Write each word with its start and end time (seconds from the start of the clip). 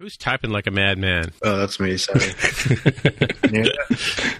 Who's 0.00 0.16
typing 0.16 0.50
like 0.50 0.68
a 0.68 0.70
madman? 0.70 1.32
Oh, 1.42 1.56
that's 1.56 1.80
me. 1.80 1.96
Sorry. 1.96 2.20
yeah. 3.50 3.64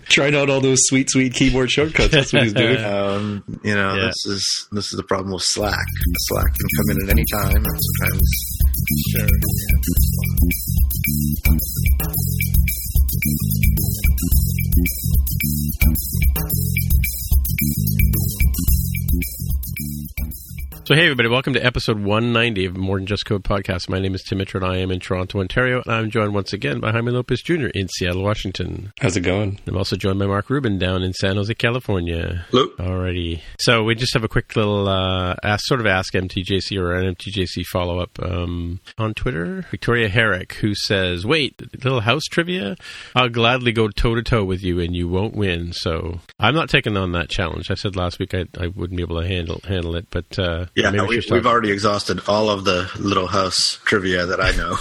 Trying 0.05 0.37
out 0.37 0.51
all 0.51 0.61
those 0.61 0.79
sweet, 0.83 1.11
sweet 1.11 1.35
keyboard 1.35 1.69
shortcuts. 1.69 2.13
That's 2.13 2.33
what 2.33 2.45
he's 2.45 2.53
doing. 2.53 2.79
Um, 2.89 3.43
you 3.65 3.75
know, 3.75 3.95
yeah. 3.95 4.07
this 4.07 4.27
is 4.27 4.69
this 4.71 4.93
is 4.93 4.97
the 4.97 5.03
problem 5.03 5.33
with 5.33 5.43
Slack. 5.43 5.75
Slack 6.17 6.47
can 6.47 6.69
come 6.77 6.91
in 6.91 7.03
at 7.03 7.11
any 7.11 7.25
time, 7.33 7.57
and 7.57 7.81
sometimes. 7.83 8.59
Sure. 9.11 9.27
So, 20.85 20.95
hey, 20.95 21.05
everybody, 21.05 21.29
welcome 21.29 21.53
to 21.53 21.63
episode 21.63 21.99
190 22.03 22.65
of 22.65 22.75
More 22.79 22.97
Than 22.97 23.07
Just 23.07 23.27
Code 23.27 23.45
podcast. 23.45 23.91
My 23.91 23.99
name 23.99 24.15
is 24.15 24.23
Tim 24.23 24.39
Mitchell, 24.39 24.65
and 24.65 24.73
I 24.73 24.79
am 24.79 24.91
in 24.91 25.01
Toronto, 25.01 25.39
Ontario, 25.39 25.83
and 25.85 25.95
I'm 25.95 26.11
joined 26.11 26.33
once 26.33 26.55
again 26.55 26.81
by 26.81 26.93
Jaime 26.93 27.13
Lopez 27.13 27.43
Jr. 27.43 27.67
in 27.75 27.89
Seattle, 27.89 28.23
Washington. 28.23 28.91
How's 28.99 29.15
it 29.15 29.21
going? 29.21 29.61
I'm 29.67 29.77
also 29.77 29.97
joined 29.97 30.19
by 30.19 30.25
Mark 30.25 30.49
Rubin 30.49 30.79
down 30.79 31.03
in 31.03 31.13
San 31.13 31.37
Jose, 31.37 31.53
California. 31.57 32.47
Hello. 32.51 32.69
Alrighty. 32.79 33.43
So, 33.61 33.85
we 33.85 33.97
just 33.97 34.15
have 34.15 34.25
a 34.25 34.29
quick 34.29 34.57
little 34.57 34.89
uh, 34.89 35.35
ask, 35.43 35.67
sort 35.67 35.81
of 35.81 35.87
ask 35.87 36.15
MTJC 36.15 36.81
or 36.81 36.95
an 36.95 37.15
MTJC 37.15 37.67
follow 37.67 37.99
up 37.99 38.19
um, 38.23 38.81
on 38.97 39.13
Twitter. 39.13 39.67
Victoria 39.71 40.09
Herrick, 40.09 40.55
who 40.55 40.75
says, 40.75 41.27
Wait, 41.27 41.61
little 41.85 42.01
house 42.01 42.25
trivia? 42.25 42.77
I'll 43.15 43.29
gladly 43.29 43.73
go 43.73 43.89
toe 43.89 44.15
to 44.15 44.23
toe 44.23 44.45
with 44.45 44.63
you, 44.63 44.81
and 44.81 44.97
you 44.97 45.07
won't 45.07 45.37
win. 45.37 45.75
So, 45.75 46.21
I'm 46.41 46.55
not 46.55 46.71
taking 46.71 46.97
on 46.97 47.13
that 47.13 47.29
challenge. 47.29 47.71
I 47.71 47.75
said 47.75 47.95
last 47.95 48.19
week 48.19 48.33
I, 48.33 48.47
I 48.59 48.69
wouldn't 48.69 48.97
be 48.97 49.03
able 49.03 49.21
to 49.21 49.29
handle 49.29 49.61
handle 49.69 49.95
it, 49.95 50.07
but. 50.09 50.39
Uh, 50.39 50.65
yeah, 50.79 50.91
no, 50.91 51.05
we, 51.05 51.17
have 51.17 51.47
already 51.47 51.71
exhausted 51.71 52.21
all 52.29 52.51
of 52.51 52.65
the 52.65 52.91
Little 52.99 53.27
House 53.27 53.79
trivia 53.85 54.27
that 54.27 54.41
I 54.41 54.53
know. 54.53 54.77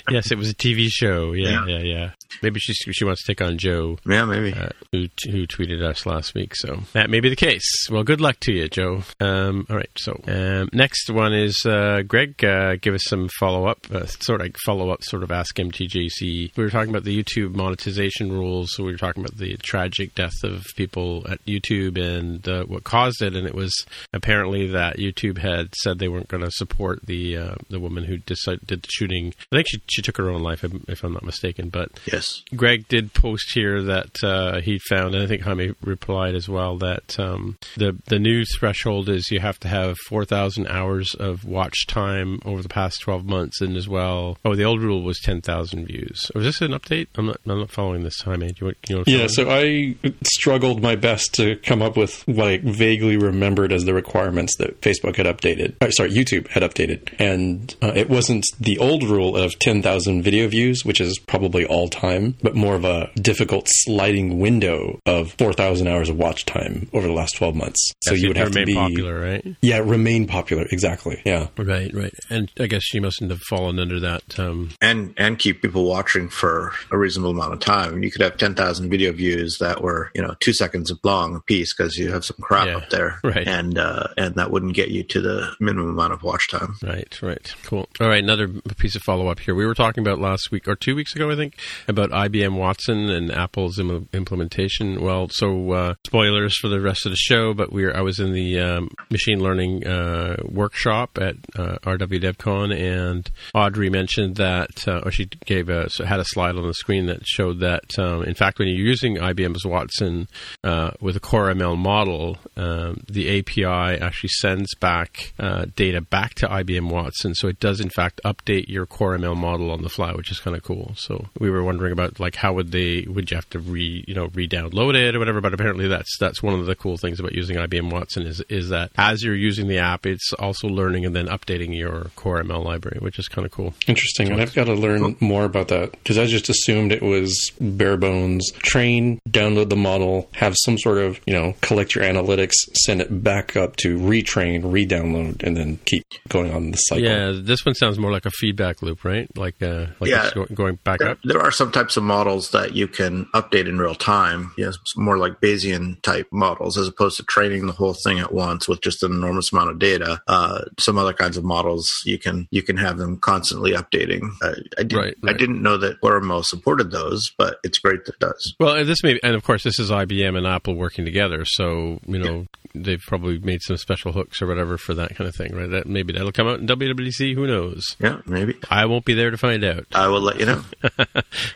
yes, 0.10 0.30
it 0.30 0.38
was 0.38 0.50
a 0.50 0.54
TV 0.54 0.88
show. 0.90 1.32
Yeah, 1.32 1.64
yeah, 1.66 1.78
yeah. 1.78 1.78
yeah. 1.78 2.10
Maybe 2.42 2.60
she 2.60 2.72
she 2.74 3.04
wants 3.04 3.24
to 3.24 3.32
take 3.34 3.40
on 3.40 3.58
Joe. 3.58 3.98
Yeah, 4.06 4.24
maybe. 4.24 4.52
Uh, 4.52 4.70
who 4.92 5.06
who 5.30 5.46
tweeted 5.46 5.82
us 5.82 6.06
last 6.06 6.34
week? 6.34 6.54
So 6.56 6.80
that 6.92 7.10
may 7.10 7.20
be 7.20 7.28
the 7.28 7.36
case. 7.36 7.88
Well, 7.90 8.02
good 8.02 8.20
luck 8.20 8.36
to 8.40 8.52
you, 8.52 8.68
Joe. 8.68 9.02
Um, 9.20 9.66
all 9.70 9.76
right. 9.76 9.90
So 9.96 10.20
um, 10.26 10.68
next 10.72 11.10
one 11.10 11.32
is 11.32 11.64
uh, 11.66 12.02
Greg. 12.06 12.44
Uh, 12.44 12.76
give 12.76 12.94
us 12.94 13.04
some 13.04 13.28
follow 13.38 13.66
up, 13.66 13.86
uh, 13.90 14.06
sort 14.06 14.40
of 14.40 14.54
follow 14.64 14.90
up, 14.90 15.02
sort 15.02 15.22
of 15.22 15.30
ask 15.30 15.56
MTJC. 15.56 16.56
We 16.56 16.64
were 16.64 16.70
talking 16.70 16.90
about 16.90 17.04
the 17.04 17.22
YouTube 17.22 17.54
monetization 17.54 18.32
rules. 18.32 18.72
So 18.72 18.84
we 18.84 18.92
were 18.92 18.98
talking 18.98 19.22
about 19.22 19.36
the 19.36 19.56
tragic 19.58 20.14
death 20.14 20.42
of 20.42 20.64
people 20.76 21.24
at 21.28 21.44
YouTube 21.46 21.98
and 21.98 22.46
uh, 22.48 22.64
what 22.64 22.84
caused 22.84 23.22
it, 23.22 23.36
and 23.36 23.46
it 23.46 23.54
was 23.54 23.73
apparently 24.12 24.66
that 24.68 24.98
YouTube 24.98 25.38
had 25.38 25.74
said 25.76 25.98
they 25.98 26.08
weren't 26.08 26.28
going 26.28 26.42
to 26.42 26.50
support 26.50 27.06
the 27.06 27.36
uh, 27.36 27.54
the 27.68 27.80
woman 27.80 28.04
who 28.04 28.18
decided, 28.18 28.66
did 28.66 28.82
the 28.82 28.88
shooting. 28.90 29.34
I 29.52 29.56
think 29.56 29.68
she 29.68 29.82
she 29.90 30.02
took 30.02 30.16
her 30.16 30.30
own 30.30 30.42
life, 30.42 30.64
if 30.88 31.04
I'm 31.04 31.12
not 31.12 31.24
mistaken. 31.24 31.68
But 31.68 31.90
yes, 32.06 32.42
Greg 32.54 32.88
did 32.88 33.14
post 33.14 33.52
here 33.54 33.82
that 33.82 34.22
uh, 34.22 34.60
he 34.60 34.78
found, 34.78 35.14
and 35.14 35.22
I 35.22 35.26
think 35.26 35.42
Jaime 35.42 35.74
replied 35.82 36.34
as 36.34 36.48
well 36.48 36.76
that 36.78 37.18
um, 37.18 37.58
the 37.76 37.96
the 38.06 38.18
new 38.18 38.44
threshold 38.44 39.08
is 39.08 39.30
you 39.30 39.40
have 39.40 39.60
to 39.60 39.68
have 39.68 39.96
four 40.08 40.24
thousand 40.24 40.68
hours 40.68 41.14
of 41.14 41.44
watch 41.44 41.86
time 41.86 42.40
over 42.44 42.62
the 42.62 42.68
past 42.68 43.00
twelve 43.00 43.24
months, 43.24 43.60
and 43.60 43.76
as 43.76 43.88
well, 43.88 44.38
oh, 44.44 44.54
the 44.54 44.64
old 44.64 44.82
rule 44.82 45.02
was 45.02 45.18
ten 45.20 45.40
thousand 45.40 45.86
views. 45.86 46.30
Was 46.34 46.44
this 46.44 46.60
an 46.60 46.72
update? 46.72 47.08
I'm 47.16 47.26
not 47.26 47.40
I'm 47.46 47.58
not 47.58 47.70
following 47.70 48.02
this, 48.02 48.20
Jaime. 48.22 48.52
Do 48.52 48.66
you, 48.66 48.74
you 48.88 48.96
know 48.96 49.04
yeah, 49.06 49.26
so 49.26 49.50
I 49.50 49.96
struggled 50.24 50.82
my 50.82 50.96
best 50.96 51.34
to 51.34 51.56
come 51.56 51.82
up 51.82 51.96
with 51.96 52.26
what 52.26 52.48
I 52.48 52.58
vaguely 52.58 53.16
remembered 53.64 53.76
as 53.76 53.84
the 53.84 53.94
requirements 53.94 54.56
that 54.56 54.80
Facebook 54.80 55.16
had 55.16 55.26
updated. 55.26 55.74
Uh, 55.80 55.90
sorry, 55.90 56.10
YouTube 56.10 56.48
had 56.48 56.62
updated, 56.62 57.12
and 57.18 57.74
uh, 57.82 57.92
it 57.94 58.08
wasn't 58.10 58.44
the 58.60 58.78
old 58.78 59.02
rule 59.02 59.36
of 59.36 59.58
ten 59.58 59.82
thousand 59.82 60.22
video 60.22 60.48
views, 60.48 60.84
which 60.84 61.00
is 61.00 61.18
probably 61.18 61.64
all 61.64 61.88
time, 61.88 62.36
but 62.42 62.54
more 62.54 62.74
of 62.74 62.84
a 62.84 63.10
difficult 63.20 63.66
sliding 63.68 64.38
window 64.38 64.98
of 65.06 65.32
4,000 65.38 65.88
hours 65.88 66.08
of 66.08 66.16
watch 66.16 66.44
time 66.44 66.88
over 66.92 67.06
the 67.06 67.12
last 67.12 67.36
12 67.36 67.54
months. 67.54 67.92
So 68.02 68.14
you 68.14 68.28
would 68.28 68.36
have 68.36 68.52
to 68.52 68.64
be 68.64 68.74
popular, 68.74 69.20
right? 69.20 69.56
Yeah, 69.60 69.78
remain 69.78 70.26
popular. 70.26 70.66
Exactly. 70.70 71.20
Yeah. 71.24 71.48
Right, 71.56 71.92
right. 71.94 72.14
And 72.30 72.50
I 72.58 72.66
guess 72.66 72.82
she 72.82 73.00
mustn't 73.00 73.30
have 73.30 73.40
fallen 73.40 73.78
under 73.78 74.00
that. 74.00 74.38
Um... 74.38 74.70
And 74.80 75.14
and 75.16 75.38
keep 75.38 75.62
people 75.62 75.84
watching 75.84 76.28
for 76.28 76.72
a 76.90 76.98
reasonable 76.98 77.30
amount 77.30 77.54
of 77.54 77.60
time. 77.60 78.02
You 78.02 78.10
could 78.10 78.22
have 78.22 78.36
10,000 78.36 78.90
video 78.90 79.12
views 79.12 79.58
that 79.58 79.82
were, 79.82 80.10
you 80.14 80.22
know, 80.22 80.34
two 80.40 80.52
seconds 80.52 80.92
long 81.02 81.36
a 81.36 81.40
piece 81.40 81.74
because 81.74 81.96
you 81.96 82.12
have 82.12 82.24
some 82.24 82.36
crap 82.40 82.66
yeah, 82.66 82.76
up 82.76 82.90
there. 82.90 83.20
Right. 83.24 83.46
And, 83.54 83.78
uh, 83.78 84.08
and 84.16 84.34
that 84.34 84.50
wouldn't 84.50 84.74
get 84.74 84.88
you 84.88 85.04
to 85.04 85.20
the 85.20 85.54
minimum 85.60 85.90
amount 85.90 86.12
of 86.12 86.22
watch 86.22 86.48
time. 86.50 86.74
Right, 86.82 87.22
right. 87.22 87.54
Cool. 87.64 87.88
All 88.00 88.08
right. 88.08 88.22
Another 88.22 88.48
piece 88.76 88.96
of 88.96 89.02
follow 89.02 89.28
up 89.28 89.38
here. 89.38 89.54
We 89.54 89.66
were 89.66 89.74
talking 89.74 90.02
about 90.02 90.18
last 90.18 90.50
week 90.50 90.66
or 90.66 90.74
two 90.74 90.96
weeks 90.96 91.14
ago, 91.14 91.30
I 91.30 91.36
think, 91.36 91.56
about 91.86 92.10
IBM 92.10 92.56
Watson 92.56 93.10
and 93.10 93.30
Apple's 93.30 93.78
Im- 93.78 94.08
implementation. 94.12 95.00
Well, 95.00 95.28
so 95.30 95.70
uh, 95.70 95.94
spoilers 96.06 96.58
for 96.58 96.68
the 96.68 96.80
rest 96.80 97.06
of 97.06 97.12
the 97.12 97.16
show, 97.16 97.54
but 97.54 97.72
we 97.72 97.90
I 97.92 98.00
was 98.00 98.18
in 98.18 98.32
the 98.32 98.58
um, 98.58 98.90
machine 99.10 99.40
learning 99.40 99.86
uh, 99.86 100.36
workshop 100.44 101.18
at 101.18 101.36
uh, 101.56 101.78
RW 101.82 102.20
DevCon, 102.20 102.76
and 102.76 103.30
Audrey 103.54 103.90
mentioned 103.90 104.36
that, 104.36 104.86
uh, 104.88 105.02
or 105.04 105.10
she 105.10 105.26
gave 105.44 105.68
a 105.68 105.88
so 105.90 106.04
had 106.04 106.20
a 106.20 106.24
slide 106.24 106.56
on 106.56 106.66
the 106.66 106.74
screen 106.74 107.06
that 107.06 107.26
showed 107.26 107.60
that, 107.60 107.98
um, 107.98 108.24
in 108.24 108.34
fact, 108.34 108.58
when 108.58 108.68
you're 108.68 108.86
using 108.86 109.16
IBM's 109.16 109.64
Watson 109.64 110.28
uh, 110.62 110.92
with 111.00 111.16
a 111.16 111.20
Core 111.20 111.52
ML 111.52 111.76
model, 111.76 112.38
um, 112.56 113.04
the 113.08 113.28
API 113.44 114.00
actually 114.00 114.30
sends 114.30 114.74
back 114.76 115.32
uh, 115.38 115.66
data 115.76 116.00
back 116.00 116.34
to 116.34 116.46
IBM 116.46 116.90
Watson, 116.90 117.34
so 117.34 117.48
it 117.48 117.60
does 117.60 117.80
in 117.80 117.90
fact 117.90 118.20
update 118.24 118.68
your 118.68 118.86
Core 118.86 119.16
ML 119.16 119.36
model 119.36 119.70
on 119.70 119.82
the 119.82 119.88
fly, 119.88 120.12
which 120.12 120.30
is 120.30 120.40
kind 120.40 120.56
of 120.56 120.62
cool. 120.62 120.92
So 120.96 121.26
we 121.38 121.50
were 121.50 121.62
wondering 121.62 121.92
about 121.92 122.20
like 122.20 122.36
how 122.36 122.52
would 122.54 122.72
they 122.72 123.06
would 123.08 123.30
you 123.30 123.36
have 123.36 123.48
to 123.50 123.58
re 123.58 124.04
you 124.06 124.14
know 124.14 124.30
re-download 124.34 124.94
it 124.94 125.14
or 125.14 125.18
whatever? 125.18 125.40
But 125.40 125.54
apparently 125.54 125.88
that's 125.88 126.16
that's 126.18 126.42
one 126.42 126.58
of 126.58 126.66
the 126.66 126.74
cool 126.74 126.96
things 126.96 127.20
about 127.20 127.34
using 127.34 127.56
IBM 127.56 127.92
Watson 127.92 128.26
is 128.26 128.40
is 128.48 128.68
that 128.70 128.90
as 128.96 129.22
you're 129.22 129.34
using 129.34 129.68
the 129.68 129.78
app, 129.78 130.06
it's 130.06 130.32
also 130.34 130.68
learning 130.68 131.04
and 131.04 131.14
then 131.14 131.26
updating 131.26 131.76
your 131.76 132.10
Core 132.16 132.42
ML 132.42 132.64
library, 132.64 132.98
which 133.00 133.18
is 133.18 133.28
kind 133.28 133.44
of 133.44 133.52
cool. 133.52 133.74
Interesting, 133.86 134.30
and 134.30 134.40
I've 134.40 134.54
got 134.54 134.64
to 134.64 134.74
learn 134.74 135.16
more 135.20 135.44
about 135.44 135.68
that 135.68 135.92
because 135.92 136.18
I 136.18 136.26
just 136.26 136.48
assumed 136.48 136.92
it 136.92 137.02
was 137.02 137.52
bare 137.60 137.96
bones: 137.96 138.50
train, 138.52 139.20
download 139.28 139.68
the 139.68 139.76
model, 139.76 140.28
have 140.32 140.54
some 140.64 140.78
sort 140.78 140.98
of 140.98 141.20
you 141.26 141.34
know 141.34 141.54
collect 141.60 141.94
your 141.94 142.04
analytics, 142.04 142.54
send 142.74 143.00
it 143.00 143.22
back 143.22 143.33
up 143.56 143.76
to 143.76 143.98
retrain, 143.98 144.60
re-download, 144.64 145.42
and 145.42 145.56
then 145.56 145.78
keep 145.84 146.04
going 146.28 146.52
on 146.52 146.70
the 146.70 146.76
cycle. 146.76 147.04
Yeah, 147.04 147.32
this 147.34 147.64
one 147.64 147.74
sounds 147.74 147.98
more 147.98 148.12
like 148.12 148.26
a 148.26 148.30
feedback 148.30 148.82
loop, 148.82 149.04
right? 149.04 149.28
Like 149.36 149.62
uh, 149.62 149.86
like 150.00 150.10
yeah, 150.10 150.30
going 150.52 150.76
back 150.76 151.00
there, 151.00 151.10
up. 151.10 151.18
There 151.24 151.40
are 151.40 151.50
some 151.50 151.72
types 151.72 151.96
of 151.96 152.02
models 152.02 152.50
that 152.50 152.74
you 152.74 152.88
can 152.88 153.26
update 153.34 153.68
in 153.68 153.78
real 153.78 153.94
time. 153.94 154.52
Yes, 154.56 154.76
more 154.96 155.18
like 155.18 155.40
Bayesian 155.40 156.00
type 156.02 156.28
models 156.30 156.78
as 156.78 156.88
opposed 156.88 157.16
to 157.16 157.22
training 157.24 157.66
the 157.66 157.72
whole 157.72 157.94
thing 157.94 158.18
at 158.18 158.32
once 158.32 158.68
with 158.68 158.80
just 158.80 159.02
an 159.02 159.12
enormous 159.12 159.52
amount 159.52 159.70
of 159.70 159.78
data. 159.78 160.20
Uh, 160.26 160.64
some 160.78 160.98
other 160.98 161.12
kinds 161.12 161.36
of 161.36 161.44
models 161.44 162.02
you 162.04 162.18
can 162.18 162.46
you 162.50 162.62
can 162.62 162.76
have 162.76 162.98
them 162.98 163.18
constantly 163.18 163.72
updating. 163.72 164.30
Uh, 164.42 164.54
I, 164.78 164.82
did, 164.82 164.92
right, 164.92 165.14
right. 165.22 165.34
I 165.34 165.36
didn't 165.36 165.62
know 165.62 165.76
that 165.78 166.00
Core 166.00 166.20
ML 166.20 166.44
supported 166.44 166.90
those, 166.90 167.32
but 167.38 167.58
it's 167.64 167.78
great 167.78 168.04
that 168.04 168.14
it 168.14 168.20
does. 168.20 168.54
Well, 168.60 168.84
this 168.84 169.02
may 169.02 169.18
and 169.22 169.34
of 169.34 169.44
course 169.44 169.64
this 169.64 169.78
is 169.78 169.90
IBM 169.90 170.36
and 170.36 170.46
Apple 170.46 170.74
working 170.74 171.04
together, 171.04 171.44
so 171.44 172.00
you 172.06 172.18
know 172.18 172.46
yeah. 172.74 172.82
they've 172.82 173.02
probably 173.06 173.23
made 173.24 173.62
some 173.62 173.76
special 173.76 174.12
hooks 174.12 174.40
or 174.42 174.46
whatever 174.46 174.78
for 174.78 174.94
that 174.94 175.16
kind 175.16 175.28
of 175.28 175.34
thing, 175.34 175.54
right? 175.54 175.70
That 175.70 175.86
maybe 175.86 176.12
that'll 176.12 176.32
come 176.32 176.46
out 176.46 176.60
in 176.60 176.66
WWDC. 176.66 177.34
Who 177.34 177.46
knows? 177.46 177.96
Yeah, 177.98 178.20
maybe. 178.26 178.56
I 178.70 178.86
won't 178.86 179.04
be 179.04 179.14
there 179.14 179.30
to 179.30 179.38
find 179.38 179.64
out. 179.64 179.86
I 179.94 180.08
will 180.08 180.20
let 180.20 180.38
you 180.40 180.46
know. 180.46 180.62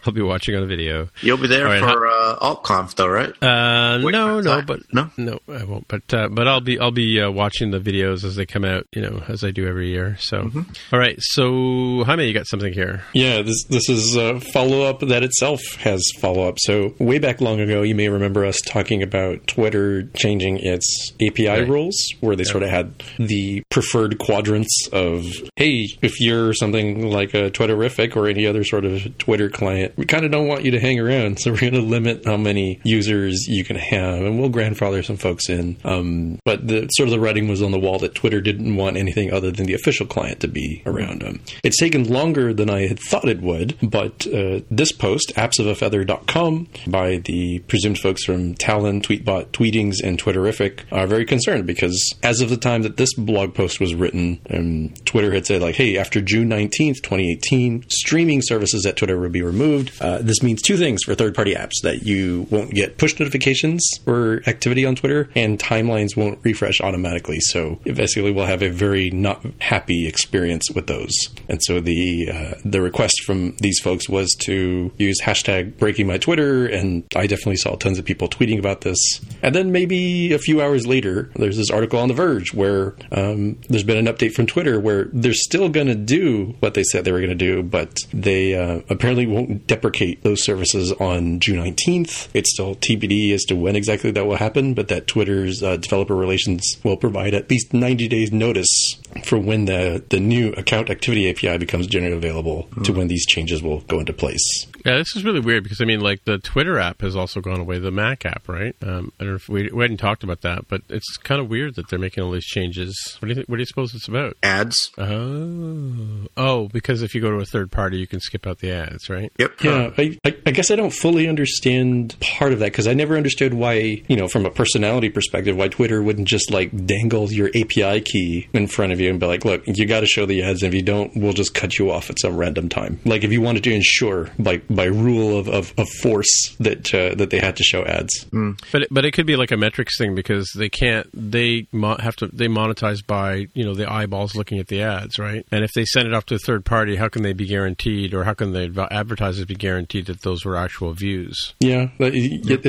I'll 0.06 0.12
be 0.12 0.22
watching 0.22 0.54
on 0.56 0.62
a 0.62 0.66
video. 0.66 1.08
You'll 1.22 1.38
be 1.38 1.48
there 1.48 1.64
right, 1.64 1.80
for 1.80 2.06
uh, 2.06 2.38
AltConf, 2.40 2.94
though, 2.94 3.08
right? 3.08 3.30
Uh, 3.42 3.98
no, 3.98 4.40
no, 4.40 4.62
but 4.62 4.80
no, 4.92 5.10
no, 5.16 5.38
I 5.48 5.64
won't. 5.64 5.86
But 5.88 6.12
uh, 6.12 6.28
but 6.28 6.48
I'll 6.48 6.60
be 6.60 6.78
I'll 6.78 6.90
be 6.90 7.20
uh, 7.20 7.30
watching 7.30 7.70
the 7.70 7.80
videos 7.80 8.24
as 8.24 8.36
they 8.36 8.46
come 8.46 8.64
out. 8.64 8.86
You 8.92 9.02
know, 9.02 9.22
as 9.28 9.44
I 9.44 9.50
do 9.50 9.66
every 9.66 9.88
year. 9.88 10.16
So, 10.18 10.42
mm-hmm. 10.42 10.62
All 10.92 10.98
right. 10.98 11.16
So, 11.18 12.04
Jaime, 12.04 12.26
you 12.26 12.34
got 12.34 12.46
something 12.46 12.72
here? 12.72 13.02
Yeah, 13.12 13.42
this 13.42 13.64
this 13.64 13.88
is 13.88 14.16
a 14.16 14.40
follow 14.40 14.82
up 14.82 15.00
that 15.00 15.22
itself 15.22 15.60
has 15.80 16.02
follow 16.20 16.48
up. 16.48 16.56
So, 16.58 16.94
way 16.98 17.18
back 17.18 17.40
long 17.40 17.60
ago, 17.60 17.82
you 17.82 17.94
may 17.94 18.08
remember 18.08 18.44
us 18.44 18.58
talking 18.66 19.02
about 19.02 19.46
Twitter 19.46 20.04
changing 20.16 20.58
its 20.58 21.12
API 21.20 21.57
right. 21.60 21.68
rules, 21.68 21.96
where 22.20 22.36
they 22.36 22.44
yeah. 22.44 22.50
sort 22.50 22.62
of 22.62 22.70
had 22.70 23.02
the 23.18 23.62
preferred 23.70 24.18
quadrants 24.18 24.88
of, 24.92 25.26
hey, 25.56 25.88
if 26.02 26.20
you're 26.20 26.52
something 26.54 27.10
like 27.10 27.34
a 27.34 27.50
Twitterrific 27.50 28.16
or 28.16 28.26
any 28.26 28.46
other 28.46 28.64
sort 28.64 28.84
of 28.84 29.16
Twitter 29.18 29.48
client, 29.48 29.92
we 29.96 30.04
kind 30.04 30.24
of 30.24 30.30
don't 30.30 30.48
want 30.48 30.64
you 30.64 30.70
to 30.72 30.80
hang 30.80 30.98
around. 30.98 31.38
So 31.40 31.52
we're 31.52 31.60
going 31.60 31.74
to 31.74 31.80
limit 31.80 32.24
how 32.24 32.36
many 32.36 32.80
users 32.84 33.46
you 33.48 33.64
can 33.64 33.76
have, 33.76 34.20
and 34.20 34.38
we'll 34.38 34.48
grandfather 34.48 35.02
some 35.02 35.16
folks 35.16 35.48
in. 35.48 35.76
Um, 35.84 36.38
but 36.44 36.66
the 36.66 36.88
sort 36.88 37.08
of 37.08 37.12
the 37.12 37.20
writing 37.20 37.48
was 37.48 37.62
on 37.62 37.70
the 37.70 37.78
wall 37.78 37.98
that 38.00 38.14
Twitter 38.14 38.40
didn't 38.40 38.76
want 38.76 38.96
anything 38.96 39.32
other 39.32 39.50
than 39.50 39.66
the 39.66 39.74
official 39.74 40.06
client 40.06 40.40
to 40.40 40.48
be 40.48 40.82
around 40.86 41.22
them. 41.22 41.40
It's 41.64 41.78
taken 41.78 42.04
longer 42.08 42.52
than 42.52 42.70
I 42.70 42.86
had 42.86 42.98
thought 42.98 43.28
it 43.28 43.40
would, 43.40 43.76
but 43.82 44.26
uh, 44.26 44.60
this 44.70 44.92
post, 44.92 45.32
appsofafeather.com, 45.36 46.68
by 46.86 47.18
the 47.18 47.60
presumed 47.60 47.98
folks 47.98 48.24
from 48.24 48.54
Talon, 48.54 49.00
Tweetbot, 49.00 49.52
Tweetings, 49.52 50.00
and 50.00 50.20
Twitterrific, 50.20 50.80
are 50.92 51.06
very 51.06 51.24
concerned 51.24 51.47
because 51.62 52.14
as 52.22 52.40
of 52.40 52.50
the 52.50 52.56
time 52.56 52.82
that 52.82 52.96
this 52.96 53.14
blog 53.14 53.54
post 53.54 53.80
was 53.80 53.94
written, 53.94 54.40
and 54.46 54.94
Twitter 55.06 55.32
had 55.32 55.46
said 55.46 55.62
like, 55.62 55.76
"Hey, 55.76 55.96
after 55.96 56.20
June 56.20 56.48
nineteenth, 56.48 57.02
twenty 57.02 57.32
eighteen, 57.32 57.84
streaming 57.88 58.42
services 58.42 58.84
at 58.86 58.96
Twitter 58.96 59.18
will 59.18 59.30
be 59.30 59.42
removed. 59.42 59.92
Uh, 60.00 60.18
this 60.18 60.42
means 60.42 60.62
two 60.62 60.76
things 60.76 61.02
for 61.04 61.14
third-party 61.14 61.54
apps: 61.54 61.80
that 61.82 62.02
you 62.02 62.46
won't 62.50 62.72
get 62.72 62.98
push 62.98 63.18
notifications 63.18 63.82
for 64.04 64.42
activity 64.46 64.84
on 64.84 64.94
Twitter, 64.94 65.30
and 65.34 65.58
timelines 65.58 66.16
won't 66.16 66.38
refresh 66.42 66.80
automatically. 66.80 67.40
So 67.40 67.80
basically, 67.84 68.32
we'll 68.32 68.46
have 68.46 68.62
a 68.62 68.70
very 68.70 69.10
not 69.10 69.44
happy 69.60 70.06
experience 70.06 70.70
with 70.74 70.86
those. 70.86 71.12
And 71.48 71.62
so 71.62 71.80
the 71.80 72.30
uh, 72.32 72.54
the 72.64 72.82
request 72.82 73.22
from 73.24 73.56
these 73.60 73.80
folks 73.80 74.08
was 74.08 74.28
to 74.42 74.92
use 74.98 75.20
hashtag 75.22 75.78
Breaking 75.78 76.06
My 76.06 76.18
Twitter, 76.18 76.66
and 76.66 77.04
I 77.16 77.26
definitely 77.26 77.56
saw 77.56 77.76
tons 77.76 77.98
of 77.98 78.04
people 78.04 78.28
tweeting 78.28 78.58
about 78.58 78.82
this. 78.82 78.98
And 79.42 79.54
then 79.54 79.72
maybe 79.72 80.32
a 80.32 80.38
few 80.38 80.60
hours 80.60 80.86
later, 80.86 81.27
there's 81.36 81.56
this 81.56 81.70
article 81.70 81.98
on 81.98 82.08
The 82.08 82.14
Verge 82.14 82.54
where 82.54 82.94
um, 83.12 83.58
there's 83.68 83.84
been 83.84 83.96
an 83.96 84.12
update 84.12 84.32
from 84.32 84.46
Twitter 84.46 84.80
where 84.80 85.08
they're 85.12 85.32
still 85.32 85.68
going 85.68 85.86
to 85.86 85.94
do 85.94 86.56
what 86.60 86.74
they 86.74 86.82
said 86.82 87.04
they 87.04 87.12
were 87.12 87.20
going 87.20 87.30
to 87.30 87.34
do, 87.34 87.62
but 87.62 87.98
they 88.12 88.54
uh, 88.54 88.80
apparently 88.88 89.26
won't 89.26 89.66
deprecate 89.66 90.22
those 90.22 90.44
services 90.44 90.92
on 90.92 91.40
June 91.40 91.58
19th. 91.58 92.28
It's 92.34 92.52
still 92.52 92.74
TBD 92.74 93.32
as 93.32 93.44
to 93.44 93.56
when 93.56 93.76
exactly 93.76 94.10
that 94.10 94.26
will 94.26 94.36
happen, 94.36 94.74
but 94.74 94.88
that 94.88 95.06
Twitter's 95.06 95.62
uh, 95.62 95.76
developer 95.76 96.14
relations 96.14 96.76
will 96.82 96.96
provide 96.96 97.34
at 97.34 97.50
least 97.50 97.72
90 97.72 98.08
days 98.08 98.32
notice 98.32 98.96
for 99.24 99.38
when 99.38 99.64
the, 99.64 100.02
the 100.10 100.20
new 100.20 100.52
account 100.52 100.90
activity 100.90 101.28
API 101.30 101.58
becomes 101.58 101.86
generally 101.86 102.16
available 102.16 102.68
mm. 102.72 102.84
to 102.84 102.92
when 102.92 103.08
these 103.08 103.26
changes 103.26 103.62
will 103.62 103.80
go 103.80 104.00
into 104.00 104.12
place. 104.12 104.66
Yeah, 104.84 104.96
this 104.96 105.16
is 105.16 105.24
really 105.24 105.40
weird 105.40 105.64
because 105.64 105.80
I 105.80 105.84
mean, 105.84 106.00
like 106.00 106.24
the 106.24 106.38
Twitter 106.38 106.78
app 106.78 107.00
has 107.02 107.16
also 107.16 107.40
gone 107.40 107.60
away, 107.60 107.78
the 107.78 107.90
Mac 107.90 108.24
app, 108.24 108.48
right? 108.48 108.74
Um, 108.82 109.12
I 109.18 109.24
don't 109.24 109.32
know 109.32 109.36
if 109.36 109.48
we, 109.48 109.70
we 109.70 109.82
hadn't 109.82 109.98
talked 109.98 110.22
about 110.22 110.42
that, 110.42 110.68
but 110.68 110.82
it's 110.88 111.16
kind 111.24 111.40
of 111.40 111.48
weird 111.48 111.74
that 111.76 111.88
they're 111.88 111.98
making 111.98 112.24
all 112.24 112.30
these 112.32 112.44
changes. 112.44 113.16
What 113.20 113.26
do 113.26 113.28
you 113.28 113.34
think, 113.34 113.48
What 113.48 113.56
do 113.56 113.62
you 113.62 113.66
suppose 113.66 113.94
it's 113.94 114.08
about? 114.08 114.36
Ads. 114.42 114.90
Oh, 114.98 116.26
oh, 116.36 116.68
because 116.68 117.02
if 117.02 117.14
you 117.14 117.20
go 117.20 117.30
to 117.30 117.36
a 117.36 117.44
third 117.44 117.70
party, 117.70 117.98
you 117.98 118.06
can 118.06 118.20
skip 118.20 118.46
out 118.46 118.58
the 118.58 118.72
ads, 118.72 119.08
right? 119.08 119.32
Yep. 119.38 119.62
Yeah, 119.62 119.90
I, 119.98 120.18
I, 120.24 120.36
I 120.46 120.50
guess 120.50 120.70
I 120.70 120.76
don't 120.76 120.92
fully 120.92 121.28
understand 121.28 122.16
part 122.20 122.52
of 122.52 122.60
that 122.60 122.66
because 122.66 122.86
I 122.86 122.94
never 122.94 123.16
understood 123.16 123.54
why, 123.54 124.02
you 124.08 124.16
know, 124.16 124.28
from 124.28 124.46
a 124.46 124.50
personality 124.50 125.10
perspective, 125.10 125.56
why 125.56 125.68
Twitter 125.68 126.02
wouldn't 126.02 126.28
just 126.28 126.50
like 126.50 126.86
dangle 126.86 127.30
your 127.32 127.48
API 127.48 128.00
key 128.00 128.48
in 128.52 128.66
front 128.66 128.92
of 128.92 129.00
you 129.00 129.10
and 129.10 129.18
be 129.18 129.26
like, 129.26 129.44
"Look, 129.44 129.62
you 129.66 129.86
got 129.86 130.00
to 130.00 130.06
show 130.06 130.26
the 130.26 130.42
ads, 130.42 130.62
and 130.62 130.72
if 130.72 130.76
you 130.76 130.84
don't, 130.84 131.16
we'll 131.16 131.32
just 131.32 131.54
cut 131.54 131.78
you 131.78 131.90
off 131.90 132.10
at 132.10 132.20
some 132.20 132.36
random 132.36 132.68
time." 132.68 133.00
Like 133.04 133.24
if 133.24 133.32
you 133.32 133.40
wanted 133.40 133.64
to 133.64 133.74
ensure, 133.74 134.30
like 134.38 134.62
by 134.68 134.84
rule 134.84 135.38
of, 135.38 135.48
of, 135.48 135.74
of 135.78 135.88
force, 135.88 136.56
that 136.60 136.94
uh, 136.94 137.14
that 137.16 137.30
they 137.30 137.38
had 137.38 137.56
to 137.56 137.62
show 137.62 137.84
ads. 137.84 138.24
Mm. 138.26 138.60
But 138.72 138.82
it, 138.82 138.88
but 138.90 139.04
it 139.04 139.12
could 139.12 139.26
be 139.26 139.36
like 139.36 139.50
a 139.50 139.56
metrics 139.56 139.98
thing 139.98 140.14
because 140.14 140.50
they 140.56 140.68
can't 140.68 141.07
they 141.12 141.66
mo- 141.72 141.98
have 141.98 142.16
to 142.16 142.28
they 142.28 142.48
monetize 142.48 143.04
by 143.06 143.48
you 143.54 143.64
know 143.64 143.74
the 143.74 143.90
eyeballs 143.90 144.34
looking 144.34 144.58
at 144.58 144.68
the 144.68 144.82
ads, 144.82 145.18
right? 145.18 145.46
And 145.50 145.64
if 145.64 145.72
they 145.72 145.84
send 145.84 146.08
it 146.08 146.14
off 146.14 146.26
to 146.26 146.34
a 146.34 146.38
third 146.38 146.64
party, 146.64 146.96
how 146.96 147.08
can 147.08 147.22
they 147.22 147.32
be 147.32 147.46
guaranteed, 147.46 148.14
or 148.14 148.24
how 148.24 148.34
can 148.34 148.52
the 148.52 148.88
advertisers 148.90 149.44
be 149.44 149.54
guaranteed 149.54 150.06
that 150.06 150.22
those 150.22 150.44
were 150.44 150.56
actual 150.56 150.92
views? 150.92 151.54
Yeah, 151.60 151.88
I 152.00 152.10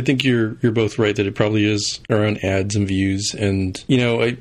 think 0.01 0.24
you're 0.24 0.57
you're 0.62 0.71
both 0.71 1.00
right 1.00 1.15
that 1.15 1.25
it 1.25 1.36
probably 1.36 1.65
is 1.65 2.00
around 2.09 2.44
ads 2.44 2.75
and 2.75 2.88
views, 2.88 3.33
and 3.33 3.77
you 3.88 3.97
know, 3.97 4.21
I, 4.21 4.38